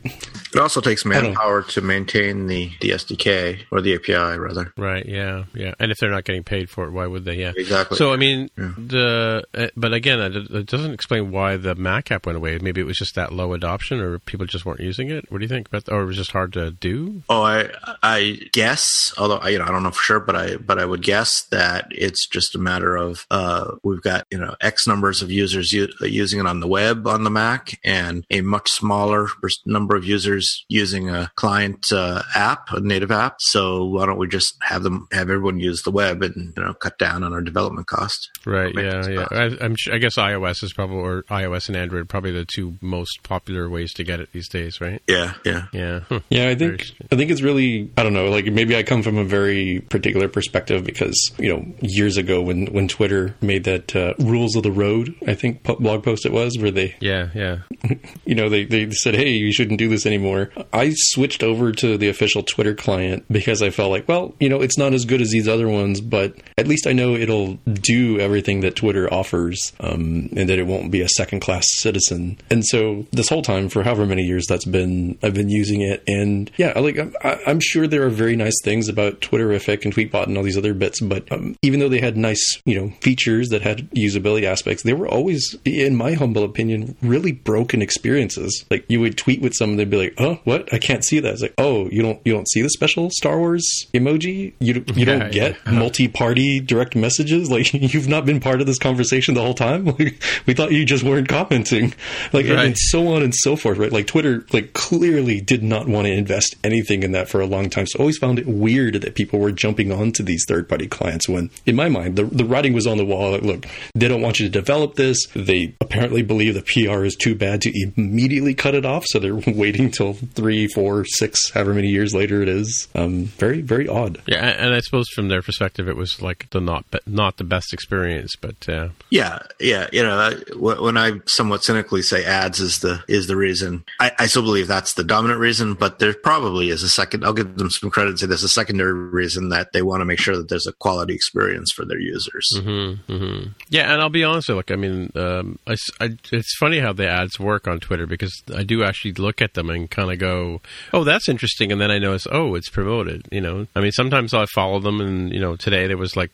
it 0.54 0.58
also 0.58 0.80
takes 0.80 1.04
manpower 1.04 1.62
to 1.62 1.80
maintain 1.80 2.46
the 2.46 2.70
the 2.80 2.90
SDK 2.90 3.60
or 3.70 3.80
the 3.80 3.94
API 3.94 4.38
rather. 4.38 4.72
Right. 4.76 5.06
Yeah. 5.06 5.44
Yeah. 5.54 5.74
And 5.78 5.90
if 5.90 5.98
they're 5.98 6.10
not 6.10 6.24
getting 6.24 6.44
paid 6.44 6.70
for 6.70 6.86
it, 6.86 6.90
why 6.90 7.06
would 7.06 7.24
they? 7.24 7.36
Yeah. 7.36 7.52
Exactly. 7.56 7.96
So 7.96 8.12
I 8.12 8.16
mean, 8.16 8.50
yeah. 8.56 8.72
the 8.76 9.44
uh, 9.54 9.66
but 9.76 9.92
again, 9.92 10.20
it, 10.20 10.66
doesn't 10.66 10.92
explain 10.92 11.30
why 11.30 11.56
the 11.56 11.74
Mac 11.74 12.10
app 12.10 12.26
went 12.26 12.36
away. 12.36 12.58
Maybe 12.58 12.80
it 12.80 12.84
was 12.84 12.96
just 12.96 13.14
that 13.14 13.32
low 13.32 13.52
adoption, 13.54 13.87
or 13.92 14.18
people 14.18 14.46
just 14.46 14.66
weren't 14.66 14.80
using 14.80 15.10
it. 15.10 15.30
What 15.30 15.38
do 15.38 15.44
you 15.44 15.48
think? 15.48 15.68
About, 15.68 15.88
or 15.90 16.02
it 16.02 16.06
was 16.06 16.16
just 16.16 16.32
hard 16.32 16.52
to 16.54 16.70
do? 16.70 17.22
Oh, 17.28 17.42
I 17.42 17.70
I 18.02 18.38
guess, 18.52 19.12
although 19.18 19.46
you 19.46 19.58
know 19.58 19.64
I 19.64 19.68
don't 19.68 19.82
know 19.82 19.90
for 19.90 20.02
sure, 20.02 20.20
but 20.20 20.36
I 20.36 20.56
but 20.56 20.78
I 20.78 20.84
would 20.84 21.02
guess 21.02 21.42
that 21.50 21.86
it's 21.90 22.26
just 22.26 22.54
a 22.54 22.58
matter 22.58 22.96
of 22.96 23.26
uh, 23.30 23.76
we've 23.82 24.02
got 24.02 24.26
you 24.30 24.38
know 24.38 24.54
X 24.60 24.86
numbers 24.86 25.22
of 25.22 25.30
users 25.30 25.72
u- 25.72 25.92
using 26.02 26.40
it 26.40 26.46
on 26.46 26.60
the 26.60 26.68
web 26.68 27.06
on 27.06 27.24
the 27.24 27.30
Mac, 27.30 27.78
and 27.84 28.24
a 28.30 28.40
much 28.40 28.70
smaller 28.70 29.28
number 29.66 29.96
of 29.96 30.04
users 30.04 30.64
using 30.68 31.08
a 31.08 31.30
client 31.36 31.92
uh, 31.92 32.22
app, 32.34 32.72
a 32.72 32.80
native 32.80 33.10
app. 33.10 33.36
So 33.40 33.84
why 33.84 34.06
don't 34.06 34.18
we 34.18 34.28
just 34.28 34.56
have 34.62 34.82
them 34.82 35.06
have 35.12 35.30
everyone 35.30 35.60
use 35.60 35.82
the 35.82 35.90
web 35.90 36.22
and 36.22 36.52
you 36.56 36.62
know 36.62 36.74
cut 36.74 36.98
down 36.98 37.22
on 37.22 37.32
our 37.32 37.42
development 37.42 37.86
cost? 37.86 38.30
Right. 38.44 38.74
Yeah. 38.74 39.06
Yeah. 39.08 39.26
I, 39.30 39.44
am 39.64 39.76
I 39.92 39.98
guess 39.98 40.16
iOS 40.16 40.62
is 40.62 40.72
probably 40.72 40.98
or 40.98 41.22
iOS 41.24 41.68
and 41.68 41.76
Android 41.76 42.08
probably 42.08 42.32
the 42.32 42.44
two 42.44 42.76
most 42.80 43.22
popular 43.22 43.68
ways 43.68 43.77
to 43.86 44.04
get 44.04 44.20
it 44.20 44.30
these 44.32 44.48
days, 44.48 44.80
right? 44.80 45.02
Yeah. 45.08 45.34
Yeah. 45.44 45.66
Yeah. 45.72 46.00
Yeah. 46.30 46.48
I 46.48 46.54
think 46.54 46.84
I 47.10 47.16
think 47.16 47.30
it's 47.30 47.42
really 47.42 47.90
I 47.96 48.02
don't 48.02 48.12
know. 48.12 48.28
Like 48.28 48.46
maybe 48.46 48.76
I 48.76 48.82
come 48.82 49.02
from 49.02 49.18
a 49.18 49.24
very 49.24 49.80
particular 49.88 50.28
perspective 50.28 50.84
because 50.84 51.32
you 51.38 51.48
know 51.48 51.64
years 51.80 52.16
ago 52.16 52.42
when 52.42 52.66
when 52.66 52.88
Twitter 52.88 53.34
made 53.40 53.64
that 53.64 53.94
uh, 53.96 54.14
rules 54.18 54.56
of 54.56 54.62
the 54.62 54.72
road, 54.72 55.14
I 55.26 55.34
think 55.34 55.62
blog 55.62 56.02
post 56.02 56.26
it 56.26 56.32
was 56.32 56.58
where 56.58 56.70
they 56.70 56.96
yeah 57.00 57.28
yeah 57.34 57.58
you 58.24 58.34
know 58.34 58.48
they 58.48 58.64
they 58.64 58.90
said 58.90 59.14
hey 59.14 59.30
you 59.30 59.52
shouldn't 59.52 59.78
do 59.78 59.88
this 59.88 60.06
anymore. 60.06 60.50
I 60.72 60.92
switched 60.94 61.42
over 61.42 61.72
to 61.72 61.96
the 61.96 62.08
official 62.08 62.42
Twitter 62.42 62.74
client 62.74 63.24
because 63.30 63.62
I 63.62 63.70
felt 63.70 63.90
like 63.90 64.08
well 64.08 64.34
you 64.40 64.48
know 64.48 64.60
it's 64.60 64.78
not 64.78 64.92
as 64.92 65.04
good 65.04 65.20
as 65.22 65.30
these 65.30 65.48
other 65.48 65.68
ones, 65.68 66.00
but 66.00 66.34
at 66.56 66.66
least 66.66 66.86
I 66.86 66.92
know 66.92 67.14
it'll 67.14 67.54
do 67.72 68.18
everything 68.20 68.60
that 68.60 68.76
Twitter 68.76 69.12
offers, 69.12 69.72
um, 69.80 70.28
and 70.36 70.48
that 70.48 70.58
it 70.58 70.66
won't 70.66 70.90
be 70.90 71.00
a 71.00 71.08
second 71.08 71.40
class 71.40 71.66
citizen. 71.76 72.38
And 72.50 72.64
so 72.64 73.06
this 73.12 73.28
whole 73.28 73.42
time 73.42 73.67
for 73.68 73.82
however 73.82 74.06
many 74.06 74.22
years 74.22 74.46
that's 74.48 74.64
been 74.64 75.18
I've 75.22 75.34
been 75.34 75.48
using 75.48 75.80
it, 75.80 76.02
and 76.06 76.50
yeah, 76.56 76.78
like 76.78 76.98
I, 77.24 77.40
I'm 77.46 77.60
sure 77.60 77.86
there 77.86 78.04
are 78.04 78.10
very 78.10 78.36
nice 78.36 78.56
things 78.62 78.88
about 78.88 79.20
Twitterrific 79.20 79.84
and 79.84 79.94
Tweetbot 79.94 80.26
and 80.26 80.36
all 80.36 80.44
these 80.44 80.58
other 80.58 80.74
bits, 80.74 81.00
but 81.00 81.30
um, 81.32 81.56
even 81.62 81.80
though 81.80 81.88
they 81.88 82.00
had 82.00 82.16
nice 82.16 82.60
you 82.64 82.78
know 82.78 82.92
features 83.00 83.48
that 83.48 83.62
had 83.62 83.90
usability 83.90 84.44
aspects, 84.44 84.82
they 84.82 84.92
were 84.92 85.08
always, 85.08 85.56
in 85.64 85.96
my 85.96 86.12
humble 86.12 86.44
opinion, 86.44 86.96
really 87.02 87.32
broken 87.32 87.82
experiences. 87.82 88.64
Like 88.70 88.84
you 88.88 89.00
would 89.00 89.16
tweet 89.16 89.40
with 89.40 89.54
someone, 89.54 89.76
they'd 89.76 89.90
be 89.90 89.96
like, 89.96 90.14
"Oh, 90.18 90.40
what? 90.44 90.72
I 90.72 90.78
can't 90.78 91.04
see 91.04 91.20
that." 91.20 91.32
It's 91.32 91.42
like, 91.42 91.54
"Oh, 91.58 91.88
you 91.90 92.02
don't 92.02 92.20
you 92.24 92.32
don't 92.32 92.48
see 92.48 92.62
the 92.62 92.70
special 92.70 93.10
Star 93.10 93.38
Wars 93.38 93.66
emoji? 93.94 94.52
You 94.58 94.74
you 94.74 94.94
yeah, 94.94 95.04
don't 95.04 95.32
get 95.32 95.56
yeah. 95.66 95.72
multi-party 95.72 96.60
direct 96.60 96.96
messages? 96.96 97.48
Like 97.58 97.72
you've 97.72 98.08
not 98.08 98.24
been 98.24 98.40
part 98.40 98.60
of 98.60 98.66
this 98.66 98.78
conversation 98.78 99.34
the 99.34 99.42
whole 99.42 99.54
time? 99.54 99.86
Like, 99.86 100.22
we 100.46 100.54
thought 100.54 100.70
you 100.70 100.84
just 100.84 101.02
weren't 101.02 101.28
commenting." 101.28 101.94
Like 102.32 102.46
right. 102.46 102.50
and, 102.50 102.60
and 102.60 102.78
so 102.78 103.08
on 103.08 103.22
and 103.22 103.34
so 103.34 103.56
forth, 103.60 103.78
right? 103.78 103.92
Like 103.92 104.06
Twitter, 104.06 104.44
like 104.52 104.72
clearly 104.72 105.40
did 105.40 105.62
not 105.62 105.88
want 105.88 106.06
to 106.06 106.12
invest 106.12 106.56
anything 106.64 107.02
in 107.02 107.12
that 107.12 107.28
for 107.28 107.40
a 107.40 107.46
long 107.46 107.70
time. 107.70 107.86
So 107.86 107.98
I 107.98 108.00
always 108.00 108.18
found 108.18 108.38
it 108.38 108.46
weird 108.46 108.94
that 108.94 109.14
people 109.14 109.38
were 109.38 109.52
jumping 109.52 109.92
onto 109.92 110.22
these 110.22 110.44
third-party 110.46 110.88
clients 110.88 111.28
when, 111.28 111.50
in 111.66 111.76
my 111.76 111.88
mind, 111.88 112.16
the 112.16 112.24
the 112.24 112.44
writing 112.44 112.72
was 112.72 112.86
on 112.86 112.96
the 112.96 113.04
wall. 113.04 113.32
Like, 113.32 113.42
look, 113.42 113.66
they 113.94 114.08
don't 114.08 114.22
want 114.22 114.38
you 114.38 114.46
to 114.46 114.52
develop 114.52 114.94
this. 114.94 115.26
They 115.34 115.74
apparently 115.80 116.22
believe 116.22 116.54
the 116.54 116.62
PR 116.62 117.04
is 117.04 117.16
too 117.16 117.34
bad 117.34 117.62
to 117.62 117.92
immediately 117.96 118.54
cut 118.54 118.74
it 118.74 118.84
off, 118.84 119.04
so 119.06 119.18
they're 119.18 119.34
waiting 119.46 119.90
till 119.90 120.14
three, 120.14 120.68
four, 120.68 121.04
six, 121.04 121.50
however 121.50 121.74
many 121.74 121.88
years 121.88 122.14
later 122.14 122.42
it 122.42 122.48
is. 122.48 122.88
Um, 122.94 123.24
very, 123.24 123.60
very 123.60 123.88
odd. 123.88 124.22
Yeah, 124.26 124.44
and 124.44 124.74
I 124.74 124.80
suppose 124.80 125.08
from 125.14 125.28
their 125.28 125.42
perspective, 125.42 125.88
it 125.88 125.96
was 125.96 126.20
like 126.22 126.50
the 126.50 126.60
not 126.60 126.84
not 127.06 127.36
the 127.36 127.44
best 127.44 127.72
experience, 127.72 128.34
but 128.36 128.68
uh... 128.68 128.88
yeah, 129.10 129.40
yeah, 129.60 129.88
you 129.92 130.02
know, 130.02 130.38
when 130.56 130.96
I 130.96 131.20
somewhat 131.26 131.64
cynically 131.64 132.02
say 132.02 132.24
ads 132.24 132.60
is 132.60 132.80
the 132.80 133.02
is 133.08 133.26
the 133.26 133.36
reason, 133.48 133.84
I, 133.98 134.12
I 134.18 134.26
still 134.26 134.42
believe 134.42 134.68
that's 134.68 134.92
the 134.92 135.04
dominant 135.04 135.40
reason, 135.40 135.72
but 135.72 135.98
there 135.98 136.12
probably 136.12 136.68
is 136.68 136.82
a 136.82 136.88
second. 136.88 137.24
I'll 137.24 137.32
give 137.32 137.56
them 137.56 137.70
some 137.70 137.90
credit. 137.90 138.18
Say 138.18 138.26
there's 138.26 138.42
a 138.42 138.48
secondary 138.48 138.92
reason 138.92 139.48
that 139.48 139.72
they 139.72 139.80
want 139.80 140.02
to 140.02 140.04
make 140.04 140.18
sure 140.18 140.36
that 140.36 140.48
there's 140.50 140.66
a 140.66 140.72
quality 140.72 141.14
experience 141.14 141.72
for 141.72 141.86
their 141.86 141.98
users. 141.98 142.46
Mm-hmm, 142.54 143.12
mm-hmm. 143.12 143.48
Yeah, 143.70 143.90
and 143.90 144.02
I'll 144.02 144.10
be 144.10 144.24
honest. 144.24 144.50
Look, 144.50 144.70
I 144.70 144.76
mean, 144.76 145.10
um, 145.14 145.58
I, 145.66 145.76
I, 146.00 146.16
it's 146.30 146.56
funny 146.58 146.78
how 146.78 146.92
the 146.92 147.08
ads 147.08 147.40
work 147.40 147.66
on 147.66 147.80
Twitter 147.80 148.06
because 148.06 148.42
I 148.54 148.64
do 148.64 148.84
actually 148.84 149.12
look 149.14 149.40
at 149.40 149.54
them 149.54 149.70
and 149.70 149.90
kind 149.90 150.12
of 150.12 150.18
go, 150.18 150.60
"Oh, 150.92 151.04
that's 151.04 151.28
interesting," 151.28 151.72
and 151.72 151.80
then 151.80 151.90
I 151.90 151.98
notice, 151.98 152.26
"Oh, 152.30 152.54
it's 152.54 152.68
promoted." 152.68 153.26
You 153.32 153.40
know, 153.40 153.66
I 153.74 153.80
mean, 153.80 153.92
sometimes 153.92 154.34
I 154.34 154.44
follow 154.54 154.78
them, 154.80 155.00
and 155.00 155.32
you 155.32 155.40
know, 155.40 155.56
today 155.56 155.86
there 155.86 155.96
was 155.96 156.16
like, 156.16 156.32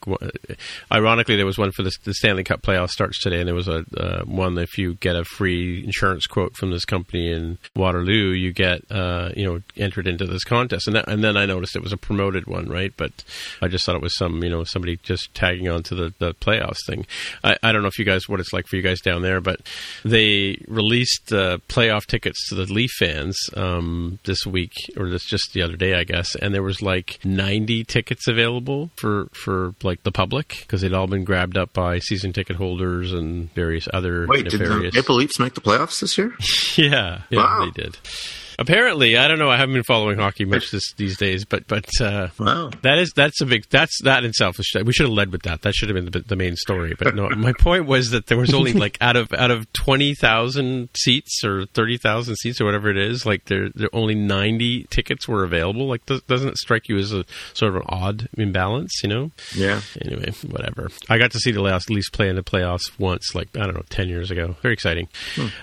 ironically, 0.91 1.37
there 1.37 1.47
was 1.47 1.59
one 1.59 1.71
for 1.71 1.85
the, 1.85 1.93
the 2.03 2.15
Stanley 2.15 2.45
Cup 2.45 2.63
playoff 2.63 2.91
starts 2.91 3.21
today, 3.21 3.39
and 3.39 3.47
there 3.47 3.55
was 3.55 3.69
a 3.69 3.85
uh, 3.97 4.25
one 4.25 4.59
if 4.59 4.77
you 4.79 4.95
get 4.95 5.15
a 5.15 5.25
free 5.25 5.85
insurance 5.85 6.27
quote 6.27 6.57
from 6.57 6.71
this 6.71 6.85
company 6.95 7.33
in 7.33 7.59
Waterloo, 7.75 8.31
you 8.31 8.53
get 8.53 8.83
uh, 8.91 9.31
you 9.37 9.45
know 9.45 9.61
entered 9.77 10.07
into 10.07 10.27
this 10.27 10.45
contest, 10.45 10.87
and 10.87 10.95
that, 10.97 11.09
and 11.09 11.25
then 11.25 11.37
I 11.37 11.47
noticed 11.47 11.75
it 11.75 11.83
was 11.83 11.93
a 11.93 11.97
promoted 11.97 12.47
one, 12.47 12.69
right? 12.69 12.93
But 12.97 13.25
I 13.61 13.69
just 13.69 13.85
thought 13.85 13.97
it 13.97 14.03
was 14.03 14.17
some 14.17 14.43
you 14.45 14.51
know 14.51 14.63
somebody 14.65 14.99
just 15.03 15.35
tagging 15.35 15.69
on 15.69 15.83
to 15.85 15.95
the, 15.95 16.15
the 16.19 16.35
playoffs 16.35 16.87
thing. 16.87 17.07
I, 17.43 17.57
I 17.63 17.73
don't 17.73 17.83
know 17.83 17.89
if 17.89 17.99
you 17.99 18.05
guys 18.05 18.29
what 18.29 18.41
it's 18.41 18.53
like 18.53 18.67
for 18.67 18.77
you 18.77 18.83
guys 18.83 19.01
down 19.01 19.23
there, 19.23 19.41
but 19.41 19.61
they 20.05 20.63
released 20.69 21.33
uh, 21.33 21.59
playoff 21.69 22.07
tickets 22.07 22.49
to 22.49 22.55
the 22.55 22.73
Leaf 22.73 22.91
fans 22.99 23.37
um, 23.57 24.19
this 24.25 24.47
week 24.47 24.73
or 24.97 25.11
this 25.11 25.25
just 25.25 25.53
the 25.53 25.63
other 25.63 25.77
day, 25.77 25.95
I 25.95 26.05
guess, 26.05 26.37
and 26.37 26.55
there 26.55 26.63
was 26.63 26.81
like 26.81 27.19
90 27.25 27.85
tickets 27.85 28.29
available 28.29 28.91
for 28.97 29.27
for 29.33 29.75
like 29.83 30.03
the 30.05 30.13
public 30.13 30.59
because 30.61 30.81
they'd 30.81 30.95
all 30.95 31.07
been 31.07 31.25
grabbed 31.25 31.57
up 31.57 31.73
by 31.73 31.99
season 31.99 32.33
ticket 32.33 32.57
holders 32.57 33.13
and 33.13 33.53
various 33.55 33.89
other. 33.93 34.27
Wait, 34.29 34.45
nefarious... 34.45 34.83
did 34.83 34.93
the 34.93 34.97
Maple 34.97 35.17
Leafs 35.17 35.39
make 35.41 35.55
the 35.55 35.61
playoffs 35.61 36.01
this 36.01 36.17
year? 36.17 36.35
yeah, 36.89 37.23
yeah, 37.31 37.39
wow. 37.39 37.65
they 37.65 37.83
did. 37.83 37.97
Apparently, 38.59 39.17
I 39.17 39.29
don't 39.29 39.39
know. 39.39 39.51
I 39.51 39.57
haven't 39.57 39.75
been 39.75 39.83
following 39.85 40.19
hockey 40.19 40.45
much 40.45 40.71
this, 40.71 40.93
these 40.97 41.17
days, 41.17 41.45
but 41.45 41.67
but 41.67 41.89
uh, 42.01 42.29
Wow. 42.39 42.71
that 42.83 42.99
is 42.99 43.13
that's 43.15 43.41
a 43.41 43.47
big 43.47 43.69
that's 43.71 44.01
that 44.03 44.25
in 44.25 44.31
itself. 44.31 44.57
We 44.59 44.93
should 44.93 45.07
have 45.07 45.13
led 45.15 45.33
with 45.33 45.43
that. 45.43 45.63
That 45.63 45.75
should 45.75 45.89
have 45.89 45.97
been 45.97 46.11
the, 46.11 46.21
the 46.21 46.37
main 46.37 46.57
story. 46.57 46.95
But 46.99 47.15
no, 47.15 47.29
my 47.31 47.53
point 47.59 47.87
was 47.87 48.11
that 48.11 48.27
there 48.27 48.39
was 48.39 48.53
only 48.55 48.73
like 48.85 48.99
out 49.01 49.17
of 49.17 49.33
out 49.33 49.51
of 49.51 49.71
twenty 49.73 50.15
thousand 50.15 50.89
seats 50.97 51.43
or 51.45 51.67
thirty 51.67 51.97
thousand 51.97 52.37
seats 52.37 52.61
or 52.61 52.65
whatever 52.65 52.89
it 52.91 52.97
is, 52.99 53.25
like 53.27 53.45
there 53.47 53.71
there 53.75 53.89
only 53.93 54.15
ninety 54.15 54.85
tickets 54.91 55.27
were 55.29 55.45
available. 55.45 55.87
Like, 55.87 56.05
does, 56.07 56.23
doesn't 56.23 56.49
it 56.49 56.57
strike 56.59 56.89
you 56.89 56.97
as 56.99 57.13
a 57.13 57.25
sort 57.55 57.71
of 57.75 57.77
an 57.77 57.87
odd 57.89 58.29
imbalance? 58.37 59.01
You 59.03 59.09
know. 59.09 59.31
Yeah. 59.55 59.81
Anyway, 60.03 60.33
whatever. 60.49 60.89
I 61.09 61.19
got 61.19 61.31
to 61.33 61.39
see 61.39 61.51
the 61.51 61.63
last 61.63 61.91
Leafs 61.91 62.11
play 62.11 62.29
in 62.29 62.37
the 62.37 62.43
playoffs 62.43 62.99
once, 62.99 63.35
like 63.35 63.49
I 63.57 63.65
don't 63.65 63.75
know, 63.75 63.85
ten 63.91 64.09
years 64.09 64.31
ago. 64.31 64.57
Very 64.63 64.75
exciting. 64.75 65.09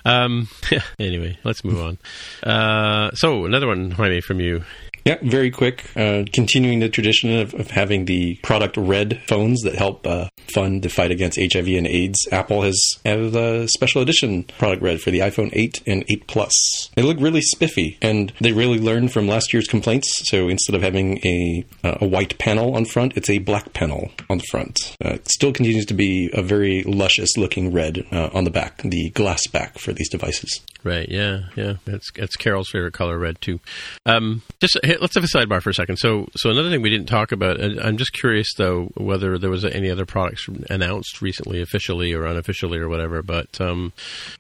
Um, 0.06 0.48
anyway, 1.00 1.38
let's 1.44 1.64
move 1.64 1.80
on. 1.80 1.98
Uh, 2.44 2.81
Uh, 2.82 3.12
so 3.14 3.46
another 3.46 3.68
one, 3.68 3.92
Jaime, 3.92 4.22
from 4.22 4.40
you. 4.40 4.64
Yeah, 5.06 5.18
very 5.22 5.52
quick. 5.52 5.90
Uh, 5.96 6.26
continuing 6.32 6.80
the 6.80 6.90
tradition 6.90 7.40
of, 7.40 7.54
of 7.54 7.72
having 7.72 8.06
the 8.06 8.36
product 8.44 8.78
red 8.78 9.22
phones 9.28 9.62
that 9.62 9.76
help 9.76 10.06
uh, 10.06 10.30
fund 10.54 10.84
the 10.84 10.90
fight 10.90 11.12
against 11.12 11.40
HIV 11.40 11.68
and 11.68 11.88
AIDS, 11.88 12.28
Apple 12.32 12.62
has 12.62 12.80
added 13.06 13.36
a 13.36 13.68
special 13.68 14.02
edition 14.02 14.44
product 14.44 14.82
red 14.82 15.02
for 15.02 15.12
the 15.12 15.20
iPhone 15.20 15.50
8 15.54 15.82
and 15.88 16.06
8 16.08 16.28
Plus. 16.28 16.90
They 16.96 17.02
look 17.02 17.18
really 17.20 17.42
spiffy, 17.42 17.98
and 18.02 18.32
they 18.40 18.52
really 18.52 18.80
learned 18.80 19.12
from 19.12 19.28
last 19.28 19.54
year's 19.54 19.68
complaints. 19.68 20.08
So 20.30 20.50
instead 20.50 20.76
of 20.76 20.82
having 20.82 21.18
a 21.26 21.66
uh, 21.84 21.98
a 22.02 22.08
white 22.08 22.38
panel 22.38 22.76
on 22.76 22.86
front, 22.86 23.18
it's 23.18 23.30
a 23.30 23.40
black 23.40 23.74
panel 23.74 24.12
on 24.30 24.38
the 24.38 24.44
front. 24.52 24.96
Uh, 25.04 25.14
it 25.14 25.30
still 25.30 25.52
continues 25.52 25.86
to 25.88 25.94
be 25.94 26.30
a 26.34 26.42
very 26.42 26.84
luscious 26.84 27.38
looking 27.38 27.72
red 27.72 28.06
uh, 28.12 28.30
on 28.34 28.44
the 28.44 28.52
back, 28.52 28.82
the 28.84 29.10
glass 29.12 29.48
back 29.48 29.78
for 29.78 29.94
these 29.94 30.10
devices. 30.10 30.62
Right? 30.84 31.08
Yeah, 31.10 31.42
yeah. 31.56 31.74
That's 31.86 32.12
that's 32.16 32.36
Carol's 32.36 32.70
favorite 32.70 32.94
color, 32.94 33.18
red 33.18 33.40
too. 33.40 33.60
Um, 34.06 34.42
just 34.60 34.80
hey, 34.92 34.98
let's 35.00 35.16
have 35.16 35.24
a 35.24 35.28
sidebar 35.28 35.62
for 35.62 35.70
a 35.70 35.74
second. 35.74 35.98
So, 35.98 36.28
so 36.36 36.50
another 36.50 36.70
thing 36.70 36.82
we 36.82 36.90
didn't 36.90 37.08
talk 37.08 37.32
about. 37.32 37.60
and 37.60 37.80
I'm 37.80 37.98
just 37.98 38.14
curious 38.14 38.54
though 38.58 38.92
whether 38.96 39.38
there 39.38 39.50
was 39.50 39.64
any 39.64 39.90
other 39.90 40.06
products 40.06 40.48
announced 40.70 41.22
recently, 41.22 41.62
officially 41.62 42.14
or 42.14 42.26
unofficially 42.26 42.78
or 42.78 42.90
whatever. 42.90 43.22
But 43.22 43.60
um, 43.62 43.94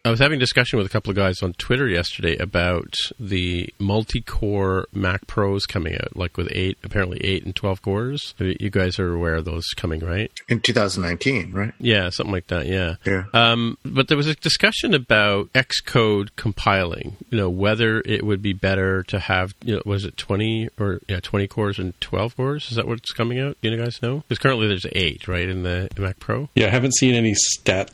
I 0.03 0.10
was 0.10 0.20
having 0.20 0.38
a 0.38 0.39
discussion 0.39 0.77
with 0.77 0.86
a 0.86 0.89
couple 0.89 1.12
of 1.12 1.15
guys 1.15 1.41
on 1.41 1.53
Twitter 1.53 1.88
yesterday 1.88 2.36
about 2.38 2.93
the 3.20 3.74
multi-core 3.79 4.88
Mac 4.93 5.27
Pros 5.27 5.65
coming 5.65 5.96
out, 5.96 6.15
like 6.15 6.38
with 6.38 6.50
eight, 6.51 6.77
apparently 6.84 7.20
eight 7.24 7.46
and 7.46 7.55
twelve 7.55 7.81
cores. 7.81 8.34
You 8.39 8.70
guys 8.70 9.00
are 9.00 9.13
aware 9.13 9.36
of 9.36 9.46
those 9.46 9.65
coming, 9.75 10.01
right? 10.01 10.31
In 10.50 10.60
2019, 10.60 11.51
right? 11.51 11.74
Yeah, 11.79 12.10
something 12.10 12.34
like 12.34 12.48
that. 12.48 12.65
Yeah. 12.65 12.96
Yeah. 13.05 13.25
Um, 13.34 13.77
but 13.86 14.08
there 14.08 14.17
was 14.17 14.27
a 14.27 14.36
discussion 14.36 14.93
about 14.93 15.51
Xcode 15.53 16.29
compiling. 16.36 17.17
You 17.29 17.38
know, 17.38 17.50
whether 17.50 18.01
it 18.05 18.25
would 18.25 18.41
be 18.41 18.53
better 18.53 19.03
to 19.03 19.20
have, 19.20 19.53
you 19.63 19.75
know, 19.75 19.81
was 19.86 20.05
it 20.05 20.17
twenty 20.42 20.70
or 20.80 21.00
yeah, 21.08 21.20
twenty 21.20 21.48
cores 21.48 21.80
and 21.80 22.00
twelve 22.02 22.36
cores? 22.36 22.70
Is 22.70 22.78
that 22.78 22.88
what's 22.88 23.12
coming 23.12 23.40
out? 23.40 23.58
Do 23.62 23.70
you 23.70 23.78
guys 23.78 24.02
know? 24.02 24.24
Because 24.28 24.40
currently 24.40 24.68
there's 24.68 24.86
eight, 24.94 25.28
right, 25.28 25.48
in 25.48 25.64
the 25.64 25.90
Mac 25.98 26.20
Pro. 26.20 26.50
Yeah, 26.56 26.68
I 26.68 26.70
haven't 26.70 26.96
seen 26.96 27.14
any 27.14 27.34
stats 27.34 27.94